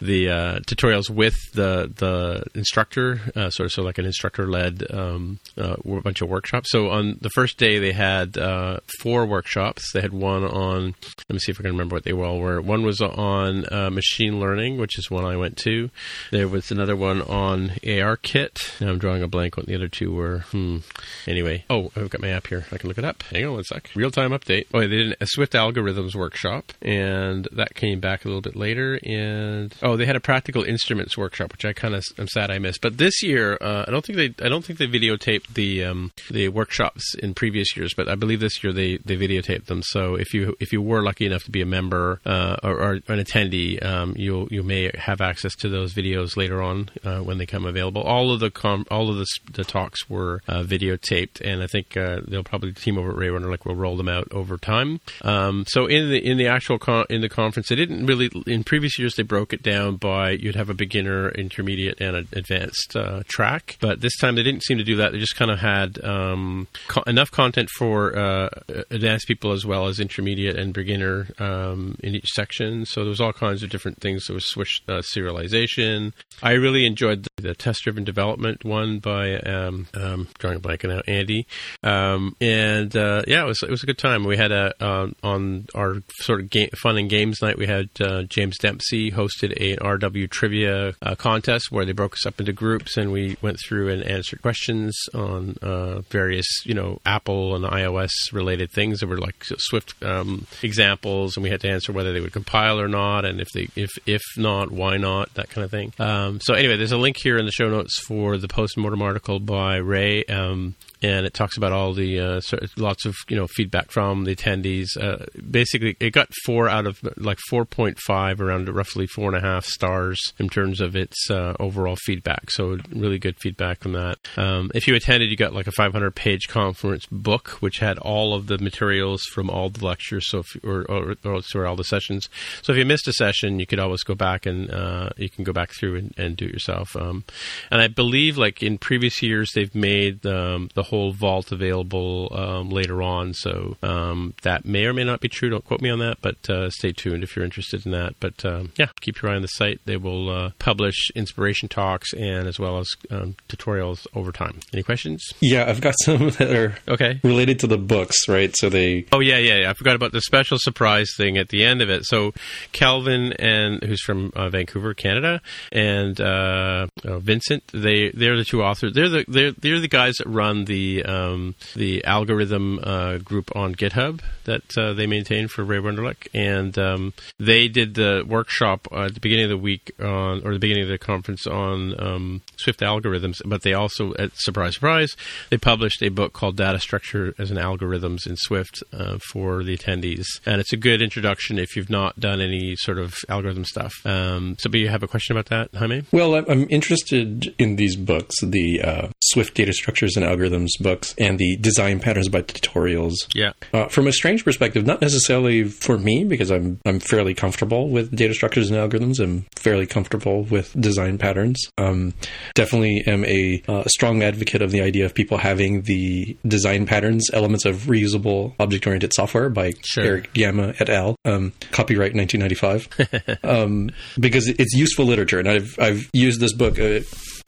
the 0.00 0.28
uh, 0.40 0.60
tutorials 0.60 1.10
with 1.10 1.36
the 1.52 1.92
the 1.96 2.44
instructor, 2.54 3.20
uh, 3.36 3.50
sort 3.50 3.66
of 3.66 3.72
so 3.72 3.82
like 3.82 3.98
an 3.98 4.06
instructor-led 4.06 4.90
um, 4.90 5.38
uh, 5.58 5.76
bunch 6.02 6.20
of 6.20 6.28
workshops. 6.28 6.70
So 6.70 6.90
on 6.90 7.18
the 7.20 7.30
first 7.30 7.58
day, 7.58 7.78
they 7.78 7.92
had 7.92 8.38
uh, 8.38 8.80
four 9.00 9.26
workshops. 9.26 9.92
They 9.92 10.00
had 10.00 10.12
one 10.12 10.44
on. 10.44 10.94
Let 11.28 11.34
me 11.34 11.38
see 11.38 11.52
if 11.52 11.60
I 11.60 11.62
can 11.62 11.72
remember 11.72 11.96
what 11.96 12.04
they 12.04 12.12
all 12.12 12.38
were. 12.38 12.60
One 12.60 12.82
was 12.84 13.00
on 13.00 13.64
uh, 13.72 13.90
machine 13.90 14.40
learning, 14.40 14.78
which 14.78 14.98
is 14.98 15.10
one 15.10 15.24
I 15.24 15.36
went 15.36 15.56
to. 15.58 15.90
There 16.30 16.48
was 16.48 16.70
another 16.70 16.96
one 16.96 17.22
on 17.22 17.70
ARKit. 17.82 18.80
Now 18.80 18.88
I'm 18.88 18.98
drawing 18.98 19.22
a 19.22 19.28
blank. 19.28 19.56
What 19.56 19.66
the 19.66 19.74
other 19.74 19.88
two 19.88 20.12
were. 20.12 20.40
Hmm. 20.50 20.78
Anyway, 21.26 21.64
oh, 21.68 21.90
I've 21.96 22.10
got 22.10 22.20
my 22.20 22.28
app 22.28 22.46
here. 22.46 22.64
I 22.72 22.78
can 22.78 22.88
look 22.88 22.98
it 22.98 23.04
up. 23.04 23.22
Hang 23.24 23.44
on 23.46 23.54
one 23.54 23.64
sec. 23.64 23.90
Real 23.94 24.10
time 24.10 24.30
update. 24.30 24.66
Oh, 24.72 24.80
they 24.80 24.88
did 24.88 25.16
a 25.20 25.26
Swift 25.26 25.52
algorithms 25.52 26.14
workshop, 26.14 26.72
and 26.82 27.48
that 27.52 27.74
came 27.74 28.00
back 28.00 28.24
a 28.24 28.28
little 28.28 28.40
bit 28.40 28.56
later. 28.56 28.98
And 29.04 29.74
oh, 29.82 29.96
they 29.96 30.06
had 30.06 30.16
a 30.16 30.20
practical 30.30 30.62
instruments 30.62 31.18
workshop, 31.18 31.50
which 31.50 31.64
I 31.64 31.72
kind 31.72 31.92
of 31.92 32.04
I'm 32.16 32.28
sad 32.28 32.52
I 32.52 32.60
missed. 32.60 32.82
But 32.82 32.98
this 32.98 33.20
year, 33.20 33.58
uh, 33.60 33.84
I 33.88 33.90
don't 33.90 34.04
think 34.04 34.16
they 34.16 34.46
I 34.46 34.48
don't 34.48 34.64
think 34.64 34.78
they 34.78 34.86
videotaped 34.86 35.54
the 35.54 35.84
um, 35.84 36.12
the 36.30 36.46
workshops 36.50 37.16
in 37.16 37.34
previous 37.34 37.76
years, 37.76 37.94
but 37.96 38.08
I 38.08 38.14
believe 38.14 38.38
this 38.38 38.62
year 38.62 38.72
they 38.72 38.98
they 38.98 39.16
videotaped 39.16 39.66
them. 39.66 39.82
So 39.82 40.14
if 40.14 40.32
you 40.32 40.54
if 40.60 40.72
you 40.72 40.82
were 40.82 41.02
lucky 41.02 41.26
enough 41.26 41.42
to 41.46 41.50
be 41.50 41.62
a 41.62 41.66
member 41.66 42.20
uh, 42.24 42.58
or, 42.62 42.80
or 42.80 42.92
an 42.92 43.18
attendee, 43.24 43.84
um, 43.84 44.14
you 44.16 44.46
you 44.52 44.62
may 44.62 44.92
have 44.96 45.20
access 45.20 45.56
to 45.56 45.68
those 45.68 45.94
videos 45.94 46.36
later 46.36 46.62
on 46.62 46.90
uh, 47.02 47.18
when 47.18 47.38
they 47.38 47.46
come 47.46 47.66
available. 47.66 48.02
All 48.02 48.30
of 48.32 48.38
the 48.38 48.52
com- 48.52 48.86
all 48.88 49.10
of 49.10 49.16
the, 49.16 49.26
the 49.50 49.64
talks 49.64 50.08
were 50.08 50.42
uh, 50.46 50.62
videotaped, 50.62 51.40
and 51.40 51.60
I 51.60 51.66
think 51.66 51.96
uh, 51.96 52.20
they'll 52.28 52.44
probably 52.44 52.72
team 52.72 52.98
over 52.98 53.10
at 53.10 53.16
Ray 53.16 53.30
Runner 53.30 53.50
like 53.50 53.66
we'll 53.66 53.74
roll 53.74 53.96
them 53.96 54.08
out 54.08 54.28
over 54.30 54.58
time. 54.58 55.00
Um, 55.22 55.64
so 55.66 55.86
in 55.86 56.08
the 56.08 56.24
in 56.24 56.38
the 56.38 56.46
actual 56.46 56.78
con- 56.78 57.06
in 57.10 57.20
the 57.20 57.28
conference, 57.28 57.68
they 57.68 57.74
didn't 57.74 58.06
really 58.06 58.30
in 58.46 58.62
previous 58.62 58.96
years 58.96 59.16
they 59.16 59.24
broke 59.24 59.52
it 59.52 59.64
down 59.64 59.96
by 59.96 60.19
you'd 60.28 60.56
have 60.56 60.70
a 60.70 60.74
beginner, 60.74 61.30
intermediate, 61.30 62.00
and 62.00 62.16
an 62.16 62.28
advanced 62.32 62.94
uh, 62.94 63.22
track, 63.26 63.76
but 63.80 64.00
this 64.00 64.16
time 64.18 64.34
they 64.34 64.42
didn't 64.42 64.62
seem 64.62 64.78
to 64.78 64.84
do 64.84 64.96
that. 64.96 65.12
They 65.12 65.18
just 65.18 65.36
kind 65.36 65.50
of 65.50 65.58
had 65.58 66.02
um, 66.04 66.68
co- 66.88 67.02
enough 67.06 67.30
content 67.30 67.70
for 67.70 68.16
uh, 68.16 68.48
advanced 68.90 69.26
people 69.26 69.52
as 69.52 69.64
well 69.64 69.86
as 69.86 69.98
intermediate 69.98 70.58
and 70.58 70.72
beginner 70.72 71.28
um, 71.38 71.96
in 72.02 72.14
each 72.14 72.28
section. 72.28 72.84
So 72.84 73.00
there 73.00 73.10
was 73.10 73.20
all 73.20 73.32
kinds 73.32 73.62
of 73.62 73.70
different 73.70 74.00
things. 74.00 74.26
There 74.26 74.34
was 74.34 74.48
Swift 74.48 74.82
uh, 74.88 74.98
serialization. 74.98 76.12
I 76.42 76.52
really 76.52 76.86
enjoyed 76.86 77.26
the, 77.40 77.50
the 77.50 77.54
test-driven 77.54 78.04
development 78.04 78.64
one 78.64 78.98
by 78.98 79.38
um, 79.38 79.86
um, 79.94 80.28
drawing 80.38 80.56
a 80.56 80.60
blank 80.60 80.84
now, 80.84 81.02
Andy. 81.06 81.46
Um, 81.82 82.36
and 82.40 82.94
uh, 82.96 83.22
yeah, 83.26 83.42
it 83.42 83.46
was 83.46 83.62
it 83.62 83.70
was 83.70 83.82
a 83.82 83.86
good 83.86 83.98
time. 83.98 84.24
We 84.24 84.36
had 84.36 84.52
a 84.52 84.72
um, 84.84 85.14
on 85.22 85.66
our 85.74 85.96
sort 86.20 86.40
of 86.40 86.50
game, 86.50 86.70
fun 86.76 86.96
and 86.98 87.08
games 87.08 87.42
night. 87.42 87.58
We 87.58 87.66
had 87.66 87.90
uh, 88.00 88.22
James 88.24 88.58
Dempsey 88.58 89.10
hosted 89.10 89.52
a 89.56 89.76
RW 89.76 90.30
trivia 90.30 90.94
uh, 91.02 91.14
contest 91.14 91.70
where 91.70 91.84
they 91.84 91.92
broke 91.92 92.14
us 92.14 92.26
up 92.26 92.40
into 92.40 92.52
groups 92.52 92.96
and 92.96 93.12
we 93.12 93.36
went 93.42 93.58
through 93.66 93.88
and 93.88 94.02
answered 94.02 94.42
questions 94.42 94.96
on 95.14 95.56
uh, 95.62 96.00
various 96.10 96.46
you 96.64 96.74
know 96.74 97.00
Apple 97.04 97.54
and 97.54 97.64
iOS 97.64 98.10
related 98.32 98.70
things 98.70 99.00
that 99.00 99.08
were 99.08 99.18
like 99.18 99.44
Swift 99.58 99.94
um, 100.02 100.46
examples, 100.62 101.36
and 101.36 101.44
we 101.44 101.50
had 101.50 101.60
to 101.60 101.68
answer 101.68 101.92
whether 101.92 102.12
they 102.12 102.20
would 102.20 102.32
compile 102.32 102.80
or 102.80 102.88
not, 102.88 103.24
and 103.24 103.40
if 103.40 103.48
they 103.54 103.68
if 103.76 103.90
if 104.06 104.22
not, 104.36 104.70
why 104.70 104.96
not, 104.96 105.32
that 105.34 105.50
kind 105.50 105.64
of 105.64 105.70
thing. 105.70 105.92
Um, 105.98 106.40
so 106.40 106.54
anyway, 106.54 106.76
there's 106.76 106.92
a 106.92 106.98
link 106.98 107.16
here 107.22 107.29
in 107.38 107.46
the 107.46 107.52
show 107.52 107.68
notes 107.68 107.98
for 107.98 108.36
the 108.36 108.48
post-mortem 108.48 109.02
article 109.02 109.40
by 109.40 109.76
Ray. 109.76 110.24
Um, 110.24 110.74
and 111.02 111.26
it 111.26 111.34
talks 111.34 111.56
about 111.56 111.72
all 111.72 111.92
the 111.92 112.20
uh, 112.20 112.40
lots 112.76 113.04
of 113.06 113.14
you 113.28 113.36
know 113.36 113.46
feedback 113.46 113.90
from 113.90 114.24
the 114.24 114.34
attendees. 114.34 114.88
Uh, 115.00 115.24
basically, 115.50 115.96
it 116.00 116.10
got 116.10 116.28
four 116.44 116.68
out 116.68 116.86
of 116.86 116.98
like 117.16 117.38
four 117.48 117.64
point 117.64 117.98
five, 117.98 118.40
around 118.40 118.68
roughly 118.68 119.06
four 119.06 119.28
and 119.28 119.36
a 119.36 119.46
half 119.46 119.64
stars 119.64 120.18
in 120.38 120.48
terms 120.48 120.80
of 120.80 120.96
its 120.96 121.30
uh, 121.30 121.54
overall 121.58 121.96
feedback. 121.96 122.50
So 122.50 122.78
really 122.92 123.18
good 123.18 123.36
feedback 123.40 123.80
from 123.80 123.92
that. 123.92 124.18
Um, 124.36 124.70
if 124.74 124.86
you 124.86 124.94
attended, 124.94 125.30
you 125.30 125.36
got 125.36 125.54
like 125.54 125.66
a 125.66 125.72
500 125.72 126.14
page 126.14 126.48
conference 126.48 127.06
book 127.10 127.48
which 127.60 127.78
had 127.78 127.98
all 127.98 128.34
of 128.34 128.46
the 128.46 128.58
materials 128.58 129.22
from 129.32 129.50
all 129.50 129.70
the 129.70 129.84
lectures, 129.84 130.28
so 130.28 130.40
if, 130.40 130.64
or, 130.64 130.82
or, 130.90 131.14
or 131.24 131.42
sorry, 131.42 131.66
all 131.66 131.76
the 131.76 131.84
sessions. 131.84 132.28
So 132.62 132.72
if 132.72 132.78
you 132.78 132.84
missed 132.84 133.08
a 133.08 133.12
session, 133.12 133.58
you 133.58 133.66
could 133.66 133.78
always 133.78 134.02
go 134.02 134.14
back 134.14 134.46
and 134.46 134.70
uh, 134.70 135.10
you 135.16 135.28
can 135.28 135.44
go 135.44 135.52
back 135.52 135.70
through 135.72 135.96
and, 135.96 136.14
and 136.16 136.36
do 136.36 136.46
it 136.46 136.52
yourself. 136.52 136.94
Um, 136.96 137.24
and 137.70 137.80
I 137.80 137.88
believe, 137.88 138.36
like 138.36 138.62
in 138.62 138.78
previous 138.78 139.22
years, 139.22 139.50
they've 139.54 139.74
made 139.74 140.24
um, 140.26 140.70
the 140.74 140.84
whole 140.90 141.12
vault 141.12 141.52
available 141.52 142.28
um, 142.32 142.68
later 142.68 143.00
on. 143.00 143.32
So 143.32 143.76
um, 143.82 144.34
that 144.42 144.64
may 144.64 144.84
or 144.86 144.92
may 144.92 145.04
not 145.04 145.20
be 145.20 145.28
true. 145.28 145.48
Don't 145.48 145.64
quote 145.64 145.80
me 145.80 145.88
on 145.88 146.00
that, 146.00 146.18
but 146.20 146.50
uh, 146.50 146.68
stay 146.70 146.92
tuned 146.92 147.22
if 147.22 147.36
you're 147.36 147.44
interested 147.44 147.86
in 147.86 147.92
that. 147.92 148.14
But 148.18 148.44
um, 148.44 148.72
yeah, 148.76 148.88
keep 149.00 149.22
your 149.22 149.30
eye 149.30 149.36
on 149.36 149.42
the 149.42 149.48
site. 149.48 149.80
They 149.84 149.96
will 149.96 150.28
uh, 150.28 150.50
publish 150.58 151.10
inspiration 151.14 151.68
talks 151.68 152.12
and 152.12 152.48
as 152.48 152.58
well 152.58 152.78
as 152.78 152.88
um, 153.10 153.36
tutorials 153.48 154.06
over 154.14 154.32
time. 154.32 154.58
Any 154.72 154.82
questions? 154.82 155.24
Yeah, 155.40 155.68
I've 155.68 155.80
got 155.80 155.94
some 156.02 156.30
that 156.30 156.50
are 156.50 156.76
okay 156.88 157.20
related 157.22 157.60
to 157.60 157.68
the 157.68 157.78
books, 157.78 158.28
right? 158.28 158.52
So 158.56 158.68
they. 158.68 159.06
Oh 159.12 159.20
yeah, 159.20 159.38
yeah. 159.38 159.60
yeah. 159.60 159.70
I 159.70 159.74
forgot 159.74 159.94
about 159.94 160.10
the 160.10 160.20
special 160.20 160.58
surprise 160.58 161.10
thing 161.16 161.38
at 161.38 161.50
the 161.50 161.64
end 161.64 161.82
of 161.82 161.88
it. 161.88 162.04
So 162.04 162.32
Calvin 162.72 163.32
and 163.34 163.82
who's 163.84 164.02
from 164.02 164.32
uh, 164.34 164.48
Vancouver, 164.48 164.92
Canada, 164.94 165.40
and 165.70 166.20
uh, 166.20 166.88
uh, 167.04 167.18
Vincent. 167.20 167.62
They 167.72 168.10
they're 168.10 168.36
the 168.36 168.44
two 168.44 168.64
authors. 168.64 168.92
They're 168.92 169.08
the 169.08 169.24
they're 169.28 169.52
they're 169.52 169.78
the 169.78 169.88
guys 169.88 170.16
that 170.16 170.28
run 170.28 170.64
the 170.64 170.79
um, 171.04 171.54
the 171.74 172.04
algorithm 172.04 172.80
uh, 172.82 173.18
group 173.18 173.54
on 173.54 173.74
GitHub 173.74 174.20
that 174.44 174.76
uh, 174.76 174.92
they 174.92 175.06
maintain 175.06 175.48
for 175.48 175.64
Ray 175.64 175.78
Wenderlich, 175.78 176.28
and 176.34 176.76
um, 176.78 177.12
they 177.38 177.68
did 177.68 177.94
the 177.94 178.24
workshop 178.26 178.88
at 178.92 179.14
the 179.14 179.20
beginning 179.20 179.44
of 179.44 179.50
the 179.50 179.58
week 179.58 179.92
on 180.00 180.44
or 180.44 180.52
the 180.52 180.58
beginning 180.58 180.84
of 180.84 180.88
the 180.88 180.98
conference 180.98 181.46
on 181.46 182.00
um, 182.02 182.42
Swift 182.56 182.80
algorithms. 182.80 183.40
But 183.44 183.62
they 183.62 183.74
also, 183.74 184.14
at 184.14 184.30
surprise 184.34 184.74
surprise, 184.74 185.16
they 185.50 185.58
published 185.58 186.02
a 186.02 186.08
book 186.08 186.32
called 186.32 186.56
Data 186.56 186.78
Structure 186.78 187.34
as 187.38 187.50
an 187.50 187.56
Algorithms 187.56 188.26
in 188.26 188.36
Swift 188.36 188.82
uh, 188.92 189.18
for 189.18 189.62
the 189.62 189.76
attendees, 189.76 190.26
and 190.46 190.60
it's 190.60 190.72
a 190.72 190.76
good 190.76 191.02
introduction 191.02 191.58
if 191.58 191.76
you've 191.76 191.90
not 191.90 192.18
done 192.18 192.40
any 192.40 192.76
sort 192.76 192.98
of 192.98 193.14
algorithm 193.28 193.64
stuff. 193.64 193.94
Um, 194.04 194.56
so, 194.58 194.70
do 194.70 194.78
you 194.78 194.88
have 194.88 195.02
a 195.02 195.08
question 195.08 195.36
about 195.36 195.50
that, 195.50 195.78
Jaime? 195.78 196.04
Well, 196.12 196.34
I'm 196.34 196.66
interested 196.70 197.54
in 197.58 197.76
these 197.76 197.96
books, 197.96 198.40
the 198.40 198.82
uh, 198.82 199.08
Swift 199.22 199.54
Data 199.54 199.72
Structures 199.72 200.16
and 200.16 200.24
Algorithms 200.24 200.69
books, 200.78 201.14
and 201.18 201.38
the 201.38 201.56
Design 201.56 202.00
Patterns 202.00 202.28
by 202.28 202.42
Tutorials. 202.42 203.14
Yeah. 203.34 203.52
Uh, 203.72 203.86
from 203.88 204.06
a 204.06 204.12
strange 204.12 204.44
perspective, 204.44 204.86
not 204.86 205.00
necessarily 205.00 205.64
for 205.64 205.98
me 205.98 206.24
because 206.24 206.50
I'm 206.50 206.80
I'm 206.84 207.00
fairly 207.00 207.34
comfortable 207.34 207.88
with 207.88 208.14
data 208.14 208.34
structures 208.34 208.70
and 208.70 208.78
algorithms. 208.78 209.20
I'm 209.20 209.46
fairly 209.56 209.86
comfortable 209.86 210.44
with 210.44 210.78
design 210.80 211.18
patterns. 211.18 211.70
Um, 211.78 212.14
definitely 212.54 213.02
am 213.06 213.24
a 213.24 213.62
uh, 213.68 213.84
strong 213.84 214.22
advocate 214.22 214.62
of 214.62 214.70
the 214.70 214.82
idea 214.82 215.04
of 215.04 215.14
people 215.14 215.38
having 215.38 215.82
the 215.82 216.36
design 216.46 216.86
patterns 216.86 217.28
elements 217.32 217.64
of 217.64 217.76
reusable 217.82 218.54
object 218.58 218.86
oriented 218.86 219.12
software 219.12 219.48
by 219.48 219.72
sure. 219.84 220.04
Erich 220.04 220.32
Gamma 220.32 220.74
et 220.78 220.88
al. 220.88 221.16
Um, 221.24 221.52
copyright 221.70 222.14
1995, 222.14 223.38
um, 223.44 223.90
because 224.18 224.48
it's 224.48 224.74
useful 224.74 225.04
literature, 225.04 225.38
and 225.38 225.48
I've 225.48 225.76
I've 225.78 226.10
used 226.12 226.40
this 226.40 226.52
book. 226.52 226.78
Uh, 226.78 227.00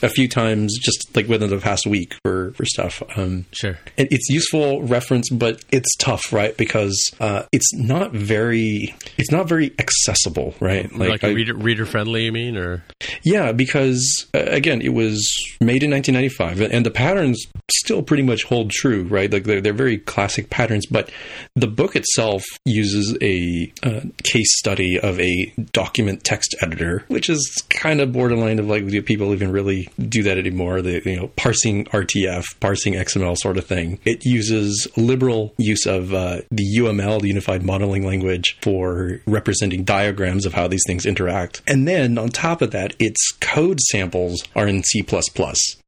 a 0.02 0.08
few 0.08 0.28
times 0.28 0.76
just 0.78 1.14
like 1.14 1.28
within 1.28 1.50
the 1.50 1.58
past 1.58 1.86
week 1.86 2.14
for 2.24 2.52
for 2.54 2.64
stuff. 2.64 3.02
Um, 3.16 3.46
sure, 3.52 3.78
and 3.98 4.08
it's 4.10 4.28
useful 4.28 4.82
reference, 4.82 5.30
but 5.30 5.64
it's 5.70 5.94
tough, 5.96 6.32
right? 6.32 6.56
Because 6.56 7.12
uh, 7.20 7.44
it's 7.52 7.72
not 7.74 8.12
very 8.12 8.94
it's 9.18 9.30
not 9.30 9.48
very 9.48 9.72
accessible, 9.78 10.54
right? 10.60 10.90
Like, 10.92 11.22
like 11.22 11.34
reader 11.34 11.54
reader 11.54 11.86
friendly, 11.86 12.24
you 12.24 12.32
mean, 12.32 12.56
or 12.56 12.84
yeah, 13.22 13.52
because 13.52 14.26
uh, 14.34 14.40
again, 14.40 14.80
it 14.80 14.94
was 14.94 15.20
made 15.60 15.82
in 15.82 15.90
1995, 15.90 16.72
and 16.72 16.86
the 16.86 16.90
patterns 16.90 17.46
still 17.70 18.02
pretty 18.02 18.22
much 18.22 18.44
hold 18.44 18.70
true, 18.70 19.04
right? 19.04 19.32
Like 19.32 19.44
they're, 19.44 19.60
they're 19.60 19.72
very 19.72 19.98
classic 19.98 20.50
patterns, 20.50 20.86
but 20.86 21.10
the 21.56 21.66
book 21.66 21.96
itself 21.96 22.44
uses 22.64 23.16
a 23.20 23.72
uh, 23.82 24.00
case 24.24 24.58
study 24.58 24.98
of 24.98 25.18
a 25.20 25.52
document 25.72 26.24
text 26.24 26.54
editor, 26.60 27.04
which 27.08 27.28
is 27.28 27.62
kind 27.70 28.00
of 28.00 28.12
borderline 28.12 28.58
of 28.58 28.66
like 28.66 28.86
do 28.86 29.02
people 29.02 29.32
even 29.32 29.50
really 29.50 29.88
do 29.98 30.22
that 30.24 30.38
anymore. 30.38 30.82
The 30.82 31.02
you 31.04 31.16
know 31.16 31.28
parsing 31.28 31.84
RTF, 31.86 32.44
parsing 32.60 32.94
XML 33.04 33.36
sort 33.36 33.58
of 33.58 33.66
thing. 33.66 33.98
It 34.04 34.24
uses 34.24 34.88
liberal 34.96 35.54
use 35.58 35.86
of 35.86 36.12
uh, 36.14 36.42
the 36.50 36.76
UML, 36.78 37.20
the 37.20 37.28
Unified 37.28 37.62
Modeling 37.62 38.06
Language, 38.06 38.58
for 38.62 39.20
representing 39.26 39.84
diagrams 39.84 40.46
of 40.46 40.54
how 40.54 40.68
these 40.68 40.82
things 40.86 41.06
interact. 41.06 41.62
And 41.66 41.86
then 41.86 42.18
on 42.18 42.28
top 42.28 42.62
of 42.62 42.70
that, 42.72 42.94
its 42.98 43.32
code 43.40 43.80
samples 43.80 44.42
are 44.54 44.66
in 44.66 44.82
C++. 44.82 45.04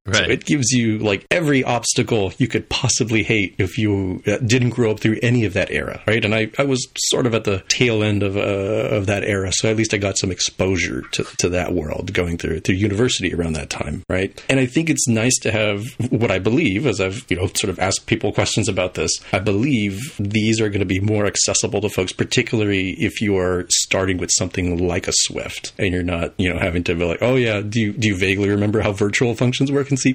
Right. 0.06 0.16
So 0.16 0.30
it 0.30 0.44
gives 0.44 0.70
you 0.70 0.98
like 0.98 1.26
every 1.30 1.64
obstacle 1.64 2.30
you 2.36 2.46
could 2.46 2.68
possibly 2.68 3.22
hate 3.22 3.54
if 3.56 3.78
you 3.78 4.22
uh, 4.26 4.36
didn't 4.36 4.70
grow 4.70 4.90
up 4.90 5.00
through 5.00 5.18
any 5.22 5.46
of 5.46 5.54
that 5.54 5.70
era, 5.70 6.02
right? 6.06 6.22
And 6.22 6.34
I, 6.34 6.50
I 6.58 6.64
was 6.64 6.86
sort 7.08 7.24
of 7.24 7.34
at 7.34 7.44
the 7.44 7.64
tail 7.68 8.02
end 8.02 8.22
of 8.22 8.36
uh, 8.36 8.40
of 8.40 9.06
that 9.06 9.24
era, 9.24 9.50
so 9.50 9.70
at 9.70 9.76
least 9.78 9.94
I 9.94 9.96
got 9.96 10.18
some 10.18 10.30
exposure 10.30 11.02
to, 11.12 11.24
to 11.38 11.48
that 11.50 11.72
world 11.72 12.12
going 12.12 12.36
through 12.36 12.60
through 12.60 12.74
university 12.74 13.34
around 13.34 13.54
that 13.54 13.70
time, 13.70 14.02
right? 14.10 14.44
And 14.50 14.60
I 14.60 14.66
think 14.66 14.90
it's 14.90 15.08
nice 15.08 15.38
to 15.40 15.50
have 15.50 15.82
what 16.10 16.30
I 16.30 16.38
believe, 16.38 16.86
as 16.86 17.00
I've 17.00 17.24
you 17.30 17.36
know 17.36 17.46
sort 17.46 17.70
of 17.70 17.78
asked 17.78 18.06
people 18.06 18.30
questions 18.30 18.68
about 18.68 18.94
this. 18.94 19.10
I 19.32 19.38
believe 19.38 20.16
these 20.18 20.60
are 20.60 20.68
going 20.68 20.80
to 20.80 20.86
be 20.86 21.00
more 21.00 21.24
accessible 21.24 21.80
to 21.80 21.88
folks, 21.88 22.12
particularly 22.12 22.90
if 22.90 23.22
you 23.22 23.38
are 23.38 23.64
starting 23.70 24.18
with 24.18 24.30
something 24.32 24.86
like 24.86 25.08
a 25.08 25.12
Swift 25.14 25.72
and 25.78 25.94
you're 25.94 26.02
not 26.02 26.34
you 26.36 26.52
know 26.52 26.58
having 26.58 26.84
to 26.84 26.94
be 26.94 27.06
like, 27.06 27.22
oh 27.22 27.36
yeah, 27.36 27.62
do 27.62 27.80
you 27.80 27.94
do 27.94 28.08
you 28.08 28.18
vaguely 28.18 28.50
remember 28.50 28.82
how 28.82 28.92
virtual 28.92 29.34
functions 29.34 29.72
work? 29.72 29.93
In 29.94 30.14